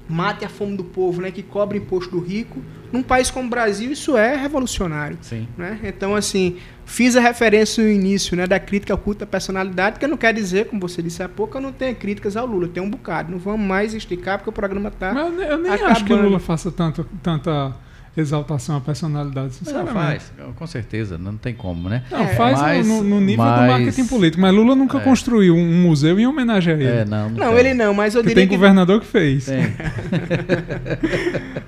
mate 0.07 0.43
a 0.43 0.49
fome 0.49 0.75
do 0.75 0.83
povo, 0.83 1.21
né, 1.21 1.31
que 1.31 1.41
cobre 1.41 1.77
imposto 1.77 2.11
do 2.11 2.19
rico. 2.19 2.61
Num 2.91 3.01
país 3.01 3.31
como 3.31 3.47
o 3.47 3.49
Brasil, 3.49 3.91
isso 3.91 4.17
é 4.17 4.35
revolucionário. 4.35 5.17
Sim. 5.21 5.47
Né? 5.57 5.79
Então, 5.83 6.13
assim, 6.13 6.57
fiz 6.85 7.15
a 7.15 7.21
referência 7.21 7.81
no 7.81 7.89
início 7.89 8.35
né, 8.35 8.45
da 8.45 8.59
crítica 8.59 8.93
ao 8.93 8.97
culto 8.97 9.21
da 9.21 9.25
personalidade, 9.25 9.97
que 9.97 10.05
não 10.05 10.17
quer 10.17 10.33
dizer, 10.33 10.65
como 10.65 10.81
você 10.81 11.01
disse 11.01 11.23
há 11.23 11.29
pouco, 11.29 11.57
eu 11.57 11.61
não 11.61 11.71
tenho 11.71 11.95
críticas 11.95 12.35
ao 12.35 12.45
Lula, 12.45 12.65
eu 12.65 12.69
tenho 12.69 12.85
um 12.85 12.89
bocado. 12.89 13.31
Não 13.31 13.39
vamos 13.39 13.65
mais 13.65 13.93
esticar, 13.93 14.37
porque 14.39 14.49
o 14.49 14.53
programa 14.53 14.89
está. 14.89 15.13
Mas 15.13 15.39
eu 15.39 15.57
nem 15.57 15.71
acabando. 15.71 15.91
acho 15.91 16.05
que 16.05 16.13
o 16.13 16.21
Lula 16.21 16.39
faça 16.39 16.69
tanto, 16.69 17.05
tanta 17.23 17.73
exaltação 18.17 18.75
à 18.75 18.81
personalidade, 18.81 19.47
Não, 19.47 19.53
sinceramente. 19.53 19.93
faz, 19.93 20.31
com 20.55 20.67
certeza, 20.67 21.17
não 21.17 21.37
tem 21.37 21.53
como, 21.53 21.87
né? 21.87 22.03
Não, 22.11 22.19
É, 22.23 22.27
faz 22.35 22.57
no- 22.57 22.63
mas- 22.63 22.87
no, 22.87 23.03
no 23.03 23.21
nível 23.21 23.45
mas- 23.45 23.61
do 23.61 23.67
marketing 23.67 24.07
político, 24.07 24.41
mas 24.41 24.53
Lula 24.53 24.75
nunca 24.75 24.97
É. 24.97 25.01
construiu 25.01 25.55
um 25.55 25.81
museu 25.81 26.19
em 26.19 26.27
homenagem 26.27 26.73
a 26.73 26.77
ele. 26.77 26.85
É, 26.87 27.05
não. 27.05 27.29
Não, 27.29 27.49
tem. 27.51 27.59
ele 27.59 27.73
não, 27.73 27.93
mas 27.93 28.13
eu 28.15 28.21
que 28.21 28.27
diria 28.27 28.41
tem 28.43 28.49
que. 28.49 28.55
governador 28.55 28.99
que 28.99 29.07
fez. 29.07 29.45
Tem. 29.45 29.61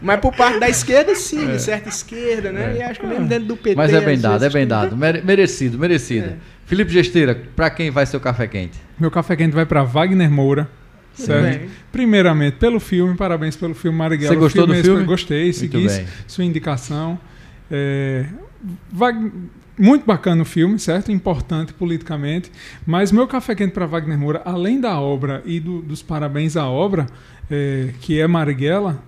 Mas 0.02 0.20
por 0.20 0.36
parte 0.36 0.60
da 0.60 0.70
esquerda, 0.70 1.16
sim, 1.16 1.48
de 1.48 1.62
certa 1.62 1.90
esquerda, 1.90 2.52
né? 2.52 2.74
É. 2.76 2.80
E 2.80 2.84
acho 2.84 3.00
que 3.00 3.08
mesmo 3.08 3.28
dentro 3.28 3.48
do 3.48 3.58
PT. 3.58 3.76
Mas 3.76 3.94
é 3.94 4.02
bem 4.02 4.20
dado, 4.20 4.44
é 4.44 4.50
bem 4.50 4.68
dado. 4.68 4.98
Mere- 4.98 5.22
Merecido, 5.22 5.78
merecido. 5.80 6.28
É. 6.28 6.34
Felipe 6.66 6.92
Gesteira, 6.92 7.36
pra 7.56 7.70
quem 7.70 7.90
vai 7.92 8.06
ser 8.06 8.18
o 8.18 8.20
café 8.20 8.48
quente? 8.48 8.80
Meu 9.00 9.12
café 9.12 9.36
quente 9.36 9.54
vai 9.54 9.66
para 9.66 9.84
Wagner 9.84 10.30
Moura, 10.30 10.70
Certo? 11.14 11.44
Primeiramente, 11.92 12.58
pelo 12.58 12.80
filme, 12.80 13.16
parabéns 13.16 13.56
pelo 13.56 13.74
filme 13.76 13.98
Marighella. 13.98 14.30
Você 14.34 14.40
gostou 14.40 14.64
filme 14.66 14.82
do 14.82 14.86
filme? 14.86 15.06
Gostei, 15.08 15.54
segui 15.54 15.84
sua 16.28 16.44
indicação. 16.44 17.20
É, 17.72 18.26
Wag- 18.96 19.32
muito 19.78 20.06
bacana 20.06 20.42
o 20.42 20.46
filme, 20.46 20.78
certo? 20.80 21.12
Importante 21.12 21.74
politicamente. 21.74 22.52
Mas 22.86 23.12
meu 23.12 23.28
café 23.28 23.56
quente 23.56 23.72
para 23.74 23.86
Wagner 23.86 24.18
Moura, 24.18 24.42
além 24.46 24.80
da 24.80 25.00
obra 25.00 25.42
e 25.46 25.60
do- 25.60 25.82
dos 25.82 26.02
parabéns 26.04 26.56
à 26.56 26.68
obra, 26.68 27.08
é, 27.50 27.90
que 28.02 28.20
é 28.20 28.28
Marighella, 28.28 29.02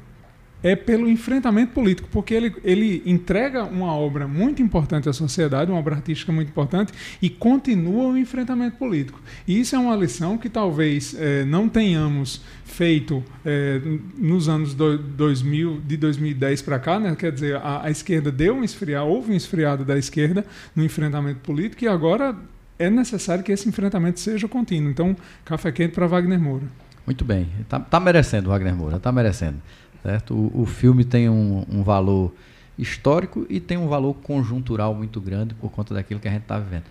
é 0.66 0.76
pelo 0.76 1.08
enfrentamento 1.08 1.74
político, 1.74 2.10
porque 2.12 2.34
ele, 2.34 2.56
ele 2.64 3.04
entrega 3.06 3.64
uma 3.66 3.94
obra 3.94 4.28
muito 4.28 4.64
importante 4.64 5.08
à 5.08 5.14
sociedade, 5.14 5.70
uma 5.70 5.80
obra 5.80 5.94
artística 5.94 6.32
muito 6.32 6.50
importante, 6.50 6.92
e 7.22 7.30
continua 7.30 8.08
o 8.08 8.18
enfrentamento 8.18 8.76
político. 8.78 9.22
E 9.48 9.60
isso 9.60 9.76
é 9.76 9.80
uma 9.80 9.96
lição 9.96 10.40
que 10.40 10.50
talvez 10.50 11.16
eh, 11.20 11.46
não 11.46 11.70
tenhamos 11.70 12.42
feito 12.64 13.24
eh, 13.46 13.80
nos 14.18 14.50
anos 14.50 14.74
do, 14.74 14.98
2000, 14.98 15.82
de 15.86 15.98
2010 15.98 16.64
para 16.64 16.80
cá, 16.80 17.00
né? 17.00 17.16
quer 17.16 17.32
dizer, 17.32 17.58
a, 17.58 17.84
a 17.84 17.92
esquerda 17.92 18.32
deu 18.32 18.56
um 18.56 18.64
esfriar, 18.64 19.06
houve 19.06 19.34
um 19.34 19.36
esfriado 19.36 19.86
da 19.86 19.96
esquerda 20.00 20.44
no 20.76 20.84
enfrentamento 20.84 21.42
político, 21.42 21.84
e 21.84 21.88
agora 21.88 22.36
é 22.80 22.90
necessário 22.90 23.44
que 23.44 23.52
esse 23.52 23.70
enfrentamento 23.70 24.20
seja 24.20 24.48
contínuo. 24.48 24.90
Então, 24.90 25.16
café 25.46 25.72
quente 25.72 25.94
para 25.94 26.08
Wagner 26.08 26.40
Moura. 26.40 26.66
Muito 27.06 27.24
bem. 27.24 27.48
Tá, 27.70 27.80
tá 27.80 28.00
merecendo, 28.00 28.50
Wagner 28.50 28.76
Moura, 28.76 29.00
tá 29.00 29.12
merecendo. 29.12 29.58
Certo? 30.06 30.36
O, 30.36 30.62
o 30.62 30.66
filme 30.68 31.04
tem 31.04 31.28
um, 31.28 31.66
um 31.68 31.82
valor 31.82 32.32
histórico 32.78 33.46
e 33.50 33.60
tem 33.60 33.76
um 33.76 33.88
valor 33.88 34.14
conjuntural 34.16 34.94
muito 34.94 35.20
grande 35.20 35.56
por 35.56 35.72
conta 35.72 35.96
daquilo 35.96 36.20
que 36.20 36.28
a 36.28 36.32
gente 36.32 36.44
está 36.44 36.60
vivendo. 36.60 36.84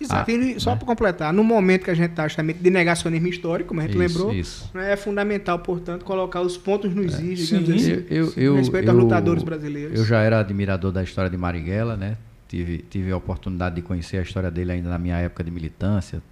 Exato. 0.00 0.30
Ah, 0.30 0.32
e 0.34 0.60
só 0.60 0.70
né? 0.70 0.76
para 0.76 0.86
completar, 0.86 1.32
no 1.32 1.42
momento 1.44 1.84
que 1.84 1.90
a 1.90 1.94
gente 1.94 2.10
está 2.10 2.26
justamente 2.28 2.58
de 2.58 2.70
negacionismo 2.70 3.26
histórico, 3.26 3.68
como 3.68 3.80
a 3.80 3.82
gente 3.82 3.98
Isso, 3.98 3.98
lembrou, 3.98 4.32
isso. 4.32 4.70
né, 4.72 4.92
é 4.92 4.96
fundamental, 4.96 5.58
portanto, 5.58 6.04
colocar 6.04 6.40
os 6.40 6.56
pontos 6.56 6.94
nos 6.94 7.18
is, 7.20 7.48
Sim, 7.48 7.58
digamos 7.58 7.82
assim, 7.82 8.04
Eu, 8.08 8.32
eu, 8.36 8.54
respeito 8.54 8.86
eu- 8.86 8.94
aos 8.94 9.02
lutadores 9.02 9.42
brasileiros. 9.42 9.98
Eu 9.98 10.06
já 10.06 10.20
era 10.20 10.38
admirador 10.38 10.92
da 10.92 11.02
história 11.02 11.28
de 11.28 11.36
Marighella, 11.36 11.96
né? 11.96 12.16
Tive, 12.48 12.78
tive 12.78 13.10
a 13.12 13.16
oportunidade 13.16 13.74
de 13.74 13.82
conhecer 13.82 14.18
a 14.18 14.22
história 14.22 14.50
dele 14.50 14.72
ainda 14.72 14.88
na 14.88 14.98
minha 14.98 15.16
época 15.18 15.44
de 15.44 15.50
militância. 15.50 16.22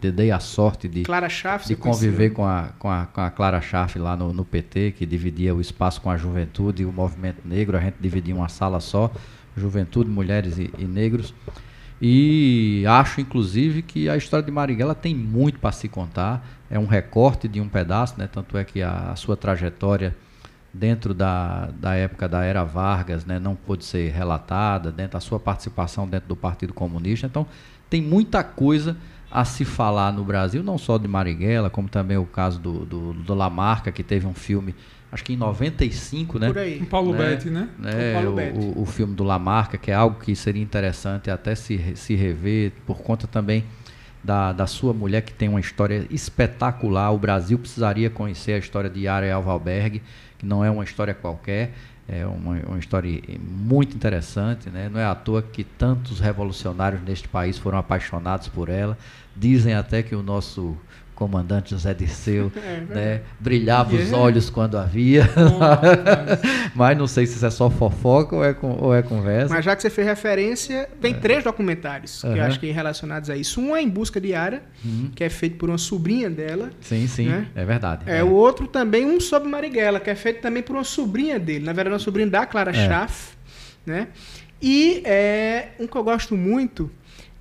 Te 0.00 0.12
Dei 0.12 0.30
a 0.30 0.38
sorte 0.38 0.86
de, 0.88 1.02
de 1.66 1.76
conviver 1.76 2.30
com 2.30 2.44
a, 2.44 2.70
com, 2.78 2.88
a, 2.88 3.06
com 3.06 3.20
a 3.20 3.30
Clara 3.30 3.60
Schaff 3.60 3.98
lá 3.98 4.16
no, 4.16 4.32
no 4.32 4.44
PT, 4.44 4.92
que 4.92 5.04
dividia 5.04 5.54
o 5.54 5.60
espaço 5.60 6.00
com 6.00 6.08
a 6.10 6.16
juventude 6.16 6.82
e 6.82 6.86
o 6.86 6.92
movimento 6.92 7.42
negro. 7.44 7.76
A 7.76 7.80
gente 7.80 7.96
dividia 8.00 8.34
uma 8.34 8.48
sala 8.48 8.78
só, 8.78 9.10
juventude, 9.56 10.08
mulheres 10.08 10.56
e, 10.58 10.70
e 10.78 10.84
negros. 10.84 11.34
E 12.00 12.84
acho, 12.86 13.20
inclusive, 13.20 13.82
que 13.82 14.08
a 14.08 14.16
história 14.16 14.46
de 14.46 14.52
Marighella 14.52 14.94
tem 14.94 15.14
muito 15.14 15.58
para 15.58 15.72
se 15.72 15.88
contar. 15.88 16.46
É 16.70 16.78
um 16.78 16.86
recorte 16.86 17.48
de 17.48 17.60
um 17.60 17.68
pedaço, 17.68 18.14
né? 18.18 18.28
tanto 18.30 18.56
é 18.56 18.64
que 18.64 18.80
a, 18.80 19.10
a 19.10 19.16
sua 19.16 19.36
trajetória 19.36 20.16
dentro 20.72 21.12
da, 21.12 21.70
da 21.80 21.94
época 21.94 22.28
da 22.28 22.44
era 22.44 22.62
Vargas 22.62 23.24
né? 23.24 23.40
não 23.40 23.56
pôde 23.56 23.84
ser 23.84 24.12
relatada, 24.12 24.92
dentro 24.92 25.14
da 25.14 25.20
sua 25.20 25.40
participação 25.40 26.08
dentro 26.08 26.28
do 26.28 26.36
Partido 26.36 26.72
Comunista. 26.72 27.26
Então, 27.26 27.46
tem 27.90 28.00
muita 28.00 28.44
coisa 28.44 28.96
a 29.30 29.44
se 29.44 29.64
falar 29.64 30.12
no 30.12 30.24
Brasil, 30.24 30.62
não 30.62 30.78
só 30.78 30.96
de 30.98 31.06
Marighella, 31.06 31.68
como 31.68 31.88
também 31.88 32.16
o 32.16 32.24
caso 32.24 32.58
do, 32.58 32.84
do, 32.86 33.12
do 33.12 33.34
Lamarca, 33.34 33.92
que 33.92 34.02
teve 34.02 34.26
um 34.26 34.32
filme, 34.34 34.74
acho 35.12 35.22
que 35.22 35.34
em 35.34 35.36
95, 35.36 36.38
né? 36.38 36.46
Por 36.48 36.58
aí. 36.58 36.78
Com 36.78 36.84
Paulo 36.86 37.12
Né? 37.12 37.18
Betti, 37.18 37.50
né? 37.50 37.68
né, 37.78 37.90
Com 37.92 38.12
Paulo 38.14 38.32
o, 38.32 38.34
Betti. 38.34 38.58
o, 38.58 38.82
o 38.82 38.86
filme 38.86 39.14
do 39.14 39.24
Lamarca, 39.24 39.76
que 39.76 39.90
é 39.90 39.94
algo 39.94 40.18
que 40.18 40.34
seria 40.34 40.62
interessante 40.62 41.30
até 41.30 41.54
se, 41.54 41.94
se 41.94 42.14
rever, 42.14 42.72
por 42.86 42.98
conta 43.02 43.26
também 43.26 43.64
da, 44.24 44.52
da 44.52 44.66
sua 44.66 44.92
mulher, 44.94 45.20
que 45.22 45.32
tem 45.32 45.48
uma 45.48 45.60
história 45.60 46.06
espetacular. 46.10 47.12
O 47.12 47.18
Brasil 47.18 47.58
precisaria 47.58 48.08
conhecer 48.10 48.52
a 48.52 48.58
história 48.58 48.88
de 48.88 49.00
Yara 49.00 49.32
Alvalberg, 49.34 50.02
que 50.38 50.46
não 50.46 50.64
é 50.64 50.70
uma 50.70 50.84
história 50.84 51.12
qualquer, 51.12 51.72
é 52.08 52.26
uma, 52.26 52.56
uma 52.66 52.78
história 52.78 53.20
muito 53.38 53.94
interessante. 53.94 54.70
Né? 54.70 54.88
Não 54.88 54.98
é 54.98 55.04
à 55.04 55.14
toa 55.14 55.42
que 55.42 55.62
tantos 55.62 56.18
revolucionários 56.18 57.02
neste 57.02 57.28
país 57.28 57.58
foram 57.58 57.76
apaixonados 57.76 58.48
por 58.48 58.70
ela. 58.70 58.96
Dizem 59.36 59.74
até 59.74 60.02
que 60.02 60.14
o 60.14 60.22
nosso 60.22 60.76
comandante 61.18 61.72
José 61.72 61.92
Dirceu 61.92 62.52
É, 62.64 62.80
né, 62.94 63.20
brilhava 63.40 63.90
os 63.94 63.98
Yeah. 64.00 64.16
olhos 64.16 64.48
quando 64.48 64.78
havia. 64.78 65.28
Mas 66.74 66.96
não 66.96 67.06
sei 67.08 67.26
se 67.26 67.34
isso 67.36 67.44
é 67.46 67.50
só 67.50 67.68
fofoca 67.68 68.36
ou 68.36 68.44
é, 68.44 68.56
ou 68.62 68.94
é 68.94 69.02
conversa. 69.02 69.52
Mas 69.52 69.64
já 69.64 69.74
que 69.74 69.82
você 69.82 69.90
fez 69.90 70.06
referência, 70.06 70.88
tem 71.00 71.14
três 71.14 71.42
documentários 71.42 72.20
que 72.20 72.26
eu 72.28 72.36
É. 72.36 72.40
Acho 72.40 72.60
que 72.60 72.70
relacionados 72.70 73.28
a 73.30 73.36
isso. 73.36 73.60
Um 73.60 73.74
é 73.74 73.82
Em 73.82 73.88
Busca 73.88 74.20
de 74.20 74.28
Yara, 74.28 74.62
Uhum. 74.84 75.10
que 75.14 75.24
é 75.24 75.28
feito 75.28 75.56
por 75.56 75.68
uma 75.68 75.78
sobrinha 75.78 76.30
dela. 76.30 76.70
Sim, 76.80 77.06
sim, 77.08 77.26
Né? 77.28 77.46
é 77.54 77.64
verdade. 77.64 78.02
É, 78.06 78.22
o 78.22 78.30
outro 78.32 78.66
também, 78.68 79.04
um 79.04 79.20
sobre 79.20 79.48
Marighella, 79.48 79.98
que 79.98 80.10
é 80.10 80.14
feito 80.14 80.40
também 80.40 80.62
por 80.62 80.76
uma 80.76 80.84
sobrinha 80.84 81.38
dele. 81.38 81.64
Na 81.64 81.72
verdade, 81.72 81.94
uma 81.94 81.98
sobrinha 81.98 82.28
da 82.28 82.46
Clara 82.46 82.70
É. 82.70 82.86
Schaff, 82.86 83.36
né? 83.84 84.08
E 84.62 85.02
é, 85.04 85.68
um 85.78 85.86
que 85.86 85.96
eu 85.96 86.02
gosto 86.04 86.36
muito 86.36 86.90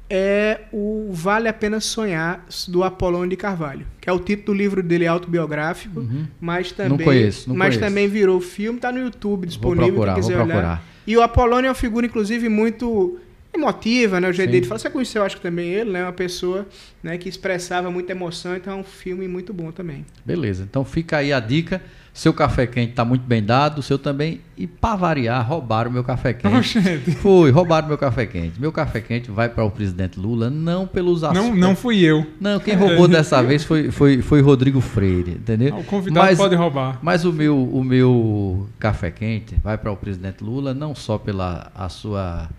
é 0.09 0.61
o 0.71 1.09
Vale 1.11 1.47
a 1.47 1.53
Pena 1.53 1.79
Sonhar, 1.79 2.45
do 2.67 2.83
Apolônio 2.83 3.29
de 3.29 3.35
Carvalho, 3.35 3.85
que 3.99 4.09
é 4.09 4.13
o 4.13 4.19
título 4.19 4.45
do 4.47 4.53
livro 4.53 4.81
dele 4.83 5.05
autobiográfico, 5.07 5.99
Uhum. 5.99 6.25
mas 6.39 6.71
também, 6.71 7.05
conheço, 7.05 7.49
não 7.49 7.55
mas 7.55 7.75
conheço. 7.75 7.79
também 7.93 8.07
virou 8.07 8.39
filme, 8.39 8.79
tá 8.79 8.91
no 8.91 8.99
YouTube 8.99 9.39
Vou 9.41 9.45
disponível, 9.47 9.87
procurar, 9.87 10.13
quem 10.13 10.21
vou 10.23 10.29
quiser 10.31 10.41
olhar. 10.43 10.53
procurar. 10.53 10.83
E 11.05 11.15
o 11.17 11.21
Apolônio 11.21 11.67
é 11.67 11.69
uma 11.69 11.75
figura, 11.75 12.05
inclusive, 12.05 12.47
muito 12.49 13.17
emotiva, 13.53 14.19
né? 14.19 14.29
O 14.29 14.33
jeito 14.33 14.47
Sim. 14.49 14.51
dele 14.51 14.61
de 14.61 14.67
falar. 14.67 14.79
Você 14.79 14.89
conheceu, 14.89 15.23
acho 15.23 15.37
que 15.37 15.41
também 15.41 15.69
ele, 15.69 15.91
né? 15.91 16.03
Uma 16.03 16.11
pessoa 16.13 16.67
né, 17.01 17.17
que 17.17 17.27
expressava 17.29 17.89
muita 17.89 18.11
emoção, 18.11 18.55
então 18.55 18.73
é 18.73 18.75
um 18.75 18.83
filme 18.83 19.27
muito 19.27 19.53
bom 19.53 19.71
também. 19.71 20.05
Beleza, 20.25 20.67
então 20.69 20.83
fica 20.85 21.17
aí 21.17 21.31
a 21.33 21.39
dica. 21.39 21.81
Seu 22.17 22.33
café 22.33 22.65
quente 22.65 22.89
está 22.89 23.05
muito 23.05 23.21
bem 23.27 23.43
dado, 23.43 23.77
o 23.77 23.83
seu 23.83 23.99
também. 23.99 24.41
E 24.57 24.65
para 24.65 24.95
variar, 24.95 25.47
roubaram 25.47 25.91
meu 25.91 26.03
café 26.03 26.33
quente. 26.33 26.55
Oxente. 26.55 27.11
Foi, 27.11 27.51
roubaram 27.51 27.87
meu 27.87 27.95
café 27.95 28.25
quente. 28.25 28.59
Meu 28.59 28.71
café 28.71 28.99
quente 29.01 29.29
vai 29.29 29.47
para 29.47 29.63
o 29.63 29.69
presidente 29.69 30.19
Lula, 30.19 30.49
não 30.49 30.87
pelos 30.87 31.21
Não, 31.21 31.29
aspectos. 31.29 31.59
não 31.59 31.75
fui 31.75 31.99
eu. 31.99 32.25
Não, 32.41 32.59
quem 32.59 32.73
roubou 32.73 33.07
dessa 33.07 33.43
vez 33.43 33.63
foi, 33.63 33.91
foi, 33.91 34.23
foi 34.23 34.41
Rodrigo 34.41 34.81
Freire, 34.81 35.33
entendeu? 35.33 35.77
O 35.77 35.83
convidado 35.83 36.25
Mas- 36.25 36.39
pode 36.39 36.55
roubar. 36.55 36.97
Mas 37.03 37.23
o 37.23 37.31
meu, 37.31 37.55
o 37.55 37.83
meu 37.83 38.67
café 38.79 39.11
quente 39.11 39.53
vai 39.63 39.77
para 39.77 39.91
o 39.91 39.95
presidente 39.95 40.43
Lula, 40.43 40.73
não 40.73 40.95
só 40.95 41.19
pela 41.19 41.71
a 41.75 41.87
sua 41.87 42.49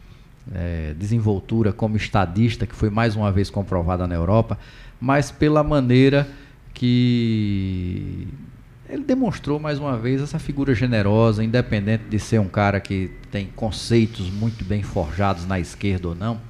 eh, 0.55 0.95
desenvoltura 0.97 1.73
como 1.73 1.97
estadista, 1.97 2.65
que 2.65 2.77
foi 2.77 2.91
mais 2.91 3.17
uma 3.17 3.33
vez 3.33 3.51
comprovada 3.51 4.07
na 4.07 4.15
Europa, 4.15 4.57
mas 5.01 5.33
pela 5.33 5.65
maneira 5.65 6.29
que 6.73 8.29
ele 8.89 9.05
demonstrou 9.05 9.59
mais 9.61 9.79
uma 9.79 9.97
vez 9.97 10.21
essa 10.23 10.39
figura 10.39 10.75
generosa, 10.75 11.45
independente 11.45 12.05
de 12.09 12.19
ser 12.19 12.39
um 12.41 12.49
cara 12.49 12.81
que 12.81 13.11
tem 13.31 13.47
conceitos 13.55 14.31
muito 14.31 14.65
bem 14.65 14.83
forjados 14.83 15.47
na 15.47 15.61
esquerda 15.61 16.09
ou 16.09 16.15
não. 16.15 16.41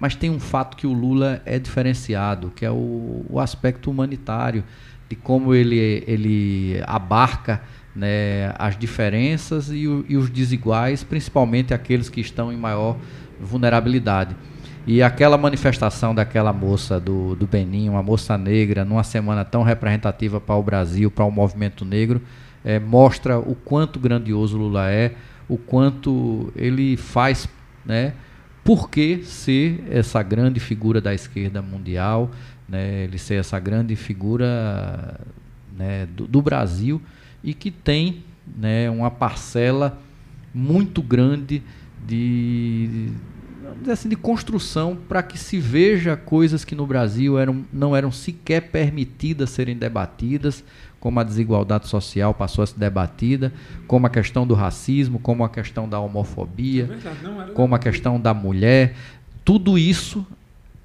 Mas 0.00 0.14
tem 0.16 0.30
um 0.30 0.40
fato 0.40 0.76
que 0.76 0.86
o 0.86 0.92
Lula 0.92 1.40
é 1.44 1.58
diferenciado, 1.58 2.52
que 2.54 2.64
é 2.64 2.70
o, 2.70 3.24
o 3.28 3.38
aspecto 3.38 3.90
humanitário, 3.90 4.64
de 5.08 5.14
como 5.16 5.54
ele, 5.54 6.02
ele 6.06 6.82
abarca 6.86 7.62
né, 7.94 8.52
as 8.58 8.76
diferenças 8.76 9.70
e, 9.70 9.86
o- 9.86 10.04
e 10.08 10.16
os 10.16 10.28
desiguais, 10.30 11.04
principalmente 11.04 11.72
aqueles 11.72 12.08
que 12.08 12.20
estão 12.20 12.52
em 12.52 12.56
maior 12.56 12.96
vulnerabilidade. 13.40 14.34
E 14.86 15.02
aquela 15.02 15.38
manifestação 15.38 16.14
daquela 16.14 16.52
moça 16.52 17.00
do, 17.00 17.34
do 17.34 17.46
Benin, 17.46 17.88
uma 17.88 18.02
moça 18.02 18.36
negra, 18.36 18.84
numa 18.84 19.02
semana 19.02 19.44
tão 19.44 19.62
representativa 19.62 20.38
para 20.40 20.54
o 20.54 20.62
Brasil, 20.62 21.10
para 21.10 21.24
o 21.24 21.30
movimento 21.30 21.86
negro, 21.86 22.20
eh, 22.62 22.78
mostra 22.78 23.38
o 23.38 23.54
quanto 23.54 23.98
grandioso 23.98 24.58
Lula 24.58 24.90
é, 24.90 25.14
o 25.48 25.56
quanto 25.56 26.52
ele 26.54 26.96
faz, 26.96 27.48
né, 27.84 28.12
por 28.62 28.90
que 28.90 29.22
ser 29.24 29.84
essa 29.90 30.22
grande 30.22 30.60
figura 30.60 31.00
da 31.00 31.14
esquerda 31.14 31.60
mundial, 31.60 32.30
né, 32.68 33.04
ele 33.04 33.18
ser 33.18 33.34
essa 33.34 33.58
grande 33.58 33.94
figura 33.96 35.20
né, 35.76 36.06
do, 36.06 36.26
do 36.26 36.40
Brasil 36.40 37.00
e 37.42 37.52
que 37.52 37.70
tem 37.70 38.24
né, 38.56 38.88
uma 38.88 39.10
parcela 39.10 39.98
muito 40.54 41.02
grande 41.02 41.62
de, 42.06 43.10
assim, 43.88 44.08
de 44.08 44.16
construção 44.16 44.96
para 45.08 45.22
que 45.22 45.38
se 45.38 45.58
veja 45.58 46.16
coisas 46.16 46.64
que 46.64 46.74
no 46.74 46.86
Brasil 46.86 47.38
eram, 47.38 47.64
não 47.72 47.94
eram 47.94 48.10
sequer 48.10 48.70
permitidas 48.70 49.50
serem 49.50 49.76
debatidas, 49.76 50.64
como 51.00 51.20
a 51.20 51.22
desigualdade 51.22 51.86
social 51.86 52.32
passou 52.32 52.62
a 52.62 52.66
ser 52.66 52.78
debatida, 52.78 53.52
como 53.86 54.06
a 54.06 54.10
questão 54.10 54.46
do 54.46 54.54
racismo, 54.54 55.18
como 55.18 55.44
a 55.44 55.48
questão 55.48 55.88
da 55.88 56.00
homofobia, 56.00 56.86
verdade, 56.86 57.18
era 57.24 57.52
como 57.52 57.74
a 57.74 57.78
questão 57.78 58.18
da 58.18 58.32
mulher, 58.32 58.94
tudo 59.44 59.76
isso 59.78 60.26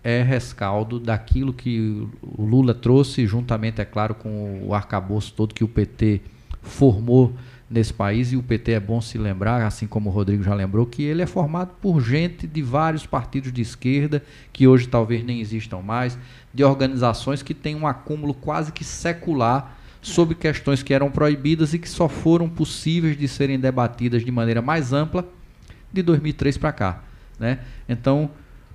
é 0.03 0.22
rescaldo 0.22 0.99
daquilo 0.99 1.53
que 1.53 2.07
o 2.22 2.45
Lula 2.45 2.74
trouxe, 2.74 3.26
juntamente, 3.26 3.82
é 3.82 3.86
claro, 3.86 4.14
com 4.14 4.61
o 4.66 4.74
arcabouço 4.74 5.34
todo 5.34 5.53
que 5.53 5.64
o 5.64 5.68
PT 5.68 6.22
formou 6.61 7.34
nesse 7.69 7.93
país. 7.93 8.31
E 8.31 8.37
o 8.37 8.43
PT 8.43 8.71
é 8.71 8.79
bom 8.79 8.99
se 8.99 9.17
lembrar, 9.17 9.61
assim 9.61 9.85
como 9.85 10.09
o 10.09 10.13
Rodrigo 10.13 10.43
já 10.43 10.53
lembrou, 10.53 10.85
que 10.85 11.03
ele 11.03 11.21
é 11.21 11.25
formado 11.25 11.71
por 11.81 12.01
gente 12.01 12.47
de 12.47 12.61
vários 12.61 13.05
partidos 13.05 13.51
de 13.51 13.61
esquerda, 13.61 14.23
que 14.51 14.67
hoje 14.67 14.87
talvez 14.87 15.23
nem 15.23 15.39
existam 15.39 15.79
mais, 15.79 16.17
de 16.53 16.63
organizações 16.63 17.43
que 17.43 17.53
têm 17.53 17.75
um 17.75 17.85
acúmulo 17.85 18.33
quase 18.33 18.71
que 18.71 18.83
secular 18.83 19.77
sobre 20.01 20.33
questões 20.33 20.81
que 20.81 20.93
eram 20.93 21.11
proibidas 21.11 21.73
e 21.73 21.79
que 21.79 21.89
só 21.89 22.07
foram 22.07 22.49
possíveis 22.49 23.17
de 23.17 23.27
serem 23.27 23.59
debatidas 23.59 24.23
de 24.23 24.31
maneira 24.31 24.61
mais 24.61 24.93
ampla 24.93 25.25
de 25.91 26.01
2003 26.01 26.57
para 26.57 26.71
cá. 26.71 27.03
Né? 27.37 27.59
Então, 27.87 28.29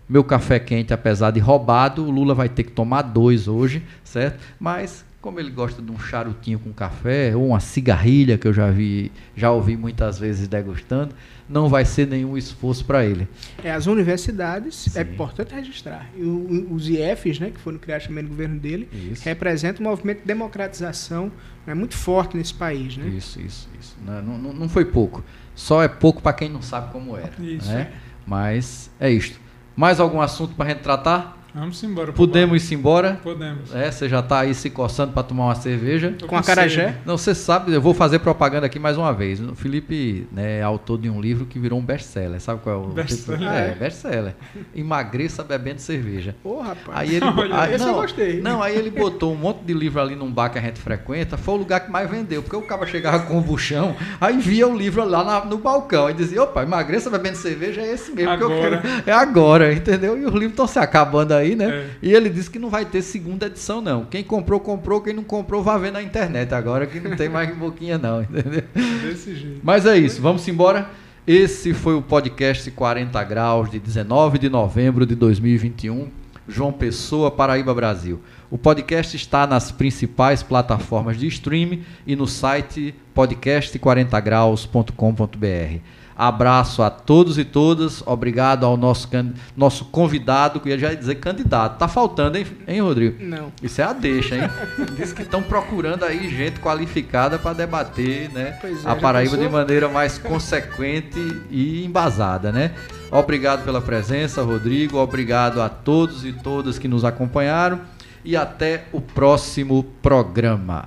meu 0.09 0.23
café 0.23 0.59
quente, 0.59 0.93
apesar 0.93 1.31
de 1.31 1.41
roubado, 1.41 2.05
o 2.05 2.11
Lula 2.11 2.35
vai 2.35 2.49
ter 2.49 2.65
que 2.65 2.73
tomar 2.73 3.03
dois 3.03 3.49
hoje, 3.49 3.83
certo? 4.03 4.39
Mas 4.61 5.05
como 5.25 5.41
ele 5.41 5.51
gosta 5.51 5.81
de 5.81 5.91
um 5.91 5.99
charutinho 5.99 6.59
com 6.59 6.71
café 6.71 7.35
ou 7.35 7.49
uma 7.49 7.59
cigarrilha 7.59 8.37
que 8.37 8.47
eu 8.47 8.53
já 8.53 8.71
vi, 8.71 9.11
já 9.35 9.51
ouvi 9.51 9.75
muitas 9.75 10.19
vezes 10.19 10.47
degustando, 10.47 11.15
não 11.49 11.67
vai 11.67 11.87
ser 11.87 12.07
nenhum 12.07 12.37
esforço 12.37 12.85
para 12.85 13.07
ele. 13.07 13.27
É, 13.65 13.73
as 13.73 13.87
universidades, 13.87 14.87
é 14.89 14.91
Sim. 14.91 14.99
é 14.99 15.03
importante 15.03 15.55
registrar. 15.55 16.11
E 16.15 16.23
o, 16.23 16.69
os 16.71 16.91
IFs, 16.91 17.39
né, 17.39 17.51
que 17.51 17.59
foram 17.59 17.79
criados 17.79 18.07
também 18.07 18.23
no 18.23 18.29
governo 18.29 18.61
dele, 18.61 18.87
isso. 18.93 19.25
representam 19.25 19.87
um 19.87 19.89
movimento 19.89 20.19
de 20.19 20.27
democratização 20.27 21.33
né, 21.67 21.73
muito 21.73 21.97
forte 21.97 22.37
nesse 22.37 22.53
país. 22.53 22.99
Né? 22.99 23.09
Isso, 23.09 23.41
isso, 23.41 23.67
isso. 23.81 23.97
Não, 24.05 24.21
não, 24.21 24.53
não 24.53 24.69
foi 24.69 24.85
pouco. 24.85 25.25
Só 25.55 25.83
é 25.83 25.89
pouco 25.89 26.21
para 26.21 26.35
quem 26.35 26.51
não 26.51 26.61
sabe 26.61 26.93
como 26.93 27.17
era. 27.17 27.33
Isso. 27.41 27.71
Né? 27.71 27.81
É. 27.81 27.93
Mas 28.27 28.91
é 29.01 29.11
isto. 29.11 29.41
Mais 29.75 30.01
algum 30.01 30.21
assunto 30.21 30.55
para 30.55 30.67
a 30.67 30.69
gente 30.69 30.83
tratar? 30.83 31.44
Vamos 31.55 31.81
embora. 31.85 32.13
Podemos 32.13 32.71
ir 32.71 32.75
embora? 32.75 33.21
Podemos. 33.23 33.73
É, 33.73 33.89
você 33.89 34.09
já 34.09 34.19
está 34.19 34.41
aí 34.41 34.53
se 34.53 34.69
coçando 34.69 35.13
para 35.13 35.23
tomar 35.23 35.45
uma 35.45 35.55
cerveja. 35.55 36.13
Tô 36.19 36.27
com 36.27 36.37
a 36.37 36.43
carajé? 36.43 36.97
Não, 37.07 37.17
você 37.17 37.33
sabe, 37.33 37.73
eu 37.73 37.81
vou 37.81 37.95
fazer 37.95 38.19
propaganda 38.19 38.67
aqui 38.67 38.81
mais 38.81 38.99
uma 38.99 39.13
vez. 39.13 39.41
O 39.41 39.55
Felipe 39.55 40.27
né, 40.33 40.59
é 40.59 40.63
autor 40.63 40.99
de 40.99 41.09
um 41.09 41.21
livro 41.21 41.47
que 41.47 41.61
virou 41.61 41.79
um 41.79 41.85
best-seller. 41.85 42.41
Sabe 42.41 42.61
qual 42.61 42.75
é 42.75 42.79
o 42.85 42.89
best-seller? 42.89 43.49
É, 43.49 43.71
é 43.71 43.75
best-seller. 43.77 44.35
Emagreça 44.75 45.45
bebendo 45.45 45.81
cerveja. 45.81 46.35
Ô, 46.43 46.55
oh, 46.55 46.61
rapaz. 46.61 46.99
Aí 46.99 47.15
ele, 47.15 47.25
Olha, 47.39 47.61
aí, 47.61 47.75
esse 47.75 47.85
não, 47.85 47.93
eu 47.93 48.01
gostei. 48.01 48.41
Não, 48.41 48.61
aí 48.61 48.77
ele 48.77 48.91
botou 48.91 49.33
um 49.33 49.37
monte 49.37 49.61
de 49.63 49.73
livro 49.73 50.01
ali 50.01 50.17
num 50.17 50.33
bar 50.33 50.49
que 50.49 50.59
a 50.59 50.63
gente 50.63 50.81
frequenta. 50.81 51.37
Foi 51.37 51.55
o 51.55 51.59
lugar 51.59 51.79
que 51.81 51.91
mais 51.91 52.11
vendeu, 52.11 52.43
porque 52.43 52.57
o 52.57 52.63
cara 52.63 52.85
chegava 52.85 53.21
com 53.27 53.39
o 53.39 53.41
buchão, 53.41 53.95
aí 54.21 54.39
via 54.39 54.67
o 54.67 54.77
livro 54.77 55.05
lá 55.05 55.23
na, 55.23 55.45
no 55.45 55.59
balcão. 55.59 56.09
Aí 56.09 56.15
dizia, 56.15 56.43
opa, 56.43 56.65
emagreça 56.65 57.09
bebendo 57.09 57.37
cerveja 57.37 57.81
é 57.81 57.93
esse 57.93 58.11
mesmo 58.11 58.33
agora. 58.33 58.49
que 58.49 58.65
eu 58.67 58.81
quero. 58.81 59.03
É 59.07 59.13
agora, 59.13 59.73
entendeu? 59.73 60.19
E 60.19 60.25
os 60.25 60.33
livros 60.33 60.51
estão 60.51 60.67
se 60.67 60.81
acabando 60.81 61.33
aí, 61.33 61.44
né? 61.57 61.69
É. 61.69 61.87
E 62.01 62.13
ele 62.13 62.31
disse 62.31 62.49
que 62.49 62.59
não 62.59 62.71
vai 62.71 62.85
ter 62.85 63.03
segunda 63.03 63.47
edição, 63.47 63.81
não. 63.81 64.05
Quem 64.05 64.23
comprou, 64.23 64.61
comprou. 64.61 65.01
Quem 65.01 65.13
não 65.13 65.25
comprou, 65.25 65.63
vai 65.63 65.79
ver 65.81 65.93
na 65.93 66.01
internet 66.01 66.55
agora, 66.55 66.87
que 66.87 67.01
não 67.01 67.17
tem 67.17 67.29
mais 67.29 67.55
boquinha, 67.59 67.99
não. 67.99 68.23
Entendeu? 68.23 68.63
Desse 69.03 69.35
jeito. 69.35 69.61
Mas 69.63 69.85
é 69.85 69.99
isso. 69.99 70.23
Vamos 70.23 70.47
embora. 70.47 70.89
Esse 71.27 71.75
foi 71.75 71.95
o 71.95 72.03
podcast 72.03 72.71
40 72.71 73.25
Graus 73.25 73.71
de 73.71 73.81
19 73.81 74.39
de 74.39 74.49
novembro 74.49 75.05
de 75.05 75.15
2021. 75.15 76.09
João 76.47 76.73
Pessoa, 76.73 77.31
Paraíba, 77.31 77.73
Brasil. 77.75 78.21
O 78.51 78.59
podcast 78.59 79.17
está 79.17 79.47
nas 79.47 79.73
principais 79.73 80.43
plataformas 80.43 81.19
de 81.19 81.27
streaming 81.27 81.83
e 82.07 82.15
no 82.15 82.27
site 82.27 82.95
podcast40graus.com.br. 83.17 85.81
Abraço 86.17 86.83
a 86.83 86.91
todos 86.91 87.39
e 87.39 87.45
todas. 87.45 88.03
Obrigado 88.07 88.65
ao 88.65 88.77
nosso, 88.77 89.09
nosso 89.57 89.85
convidado, 89.87 90.61
que 90.61 90.71
eu 90.71 90.79
já 90.79 90.91
ia 90.91 90.97
dizer 90.97 91.17
candidato. 91.17 91.79
Tá 91.79 91.89
faltando, 91.89 92.39
hein, 92.39 92.47
hein, 92.69 92.81
Rodrigo? 92.81 93.23
Não. 93.23 93.53
Isso 93.63 93.81
é 93.81 93.85
a 93.85 93.93
deixa, 93.93 94.37
hein? 94.37 94.51
Diz 94.97 95.13
que 95.13 95.23
estão 95.23 95.43
procurando 95.43 96.05
aí 96.05 96.31
gente 96.31 96.61
qualificada 96.61 97.39
para 97.39 97.53
debater 97.53 98.31
né, 98.31 98.59
é, 98.63 98.73
a 98.85 98.95
Paraíba 98.95 99.37
de 99.37 99.49
maneira 99.49 99.89
mais 99.89 100.19
consequente 100.19 101.19
e 101.51 101.85
embasada, 101.85 102.53
né? 102.53 102.73
Obrigado 103.11 103.65
pela 103.65 103.81
presença, 103.81 104.43
Rodrigo. 104.43 104.99
Obrigado 104.99 105.61
a 105.61 105.69
todos 105.69 106.25
e 106.25 106.33
todas 106.33 106.79
que 106.79 106.89
nos 106.89 107.05
acompanharam. 107.05 107.81
E 108.25 108.37
até 108.37 108.85
o 108.93 109.01
próximo 109.01 109.85
programa. 110.01 110.87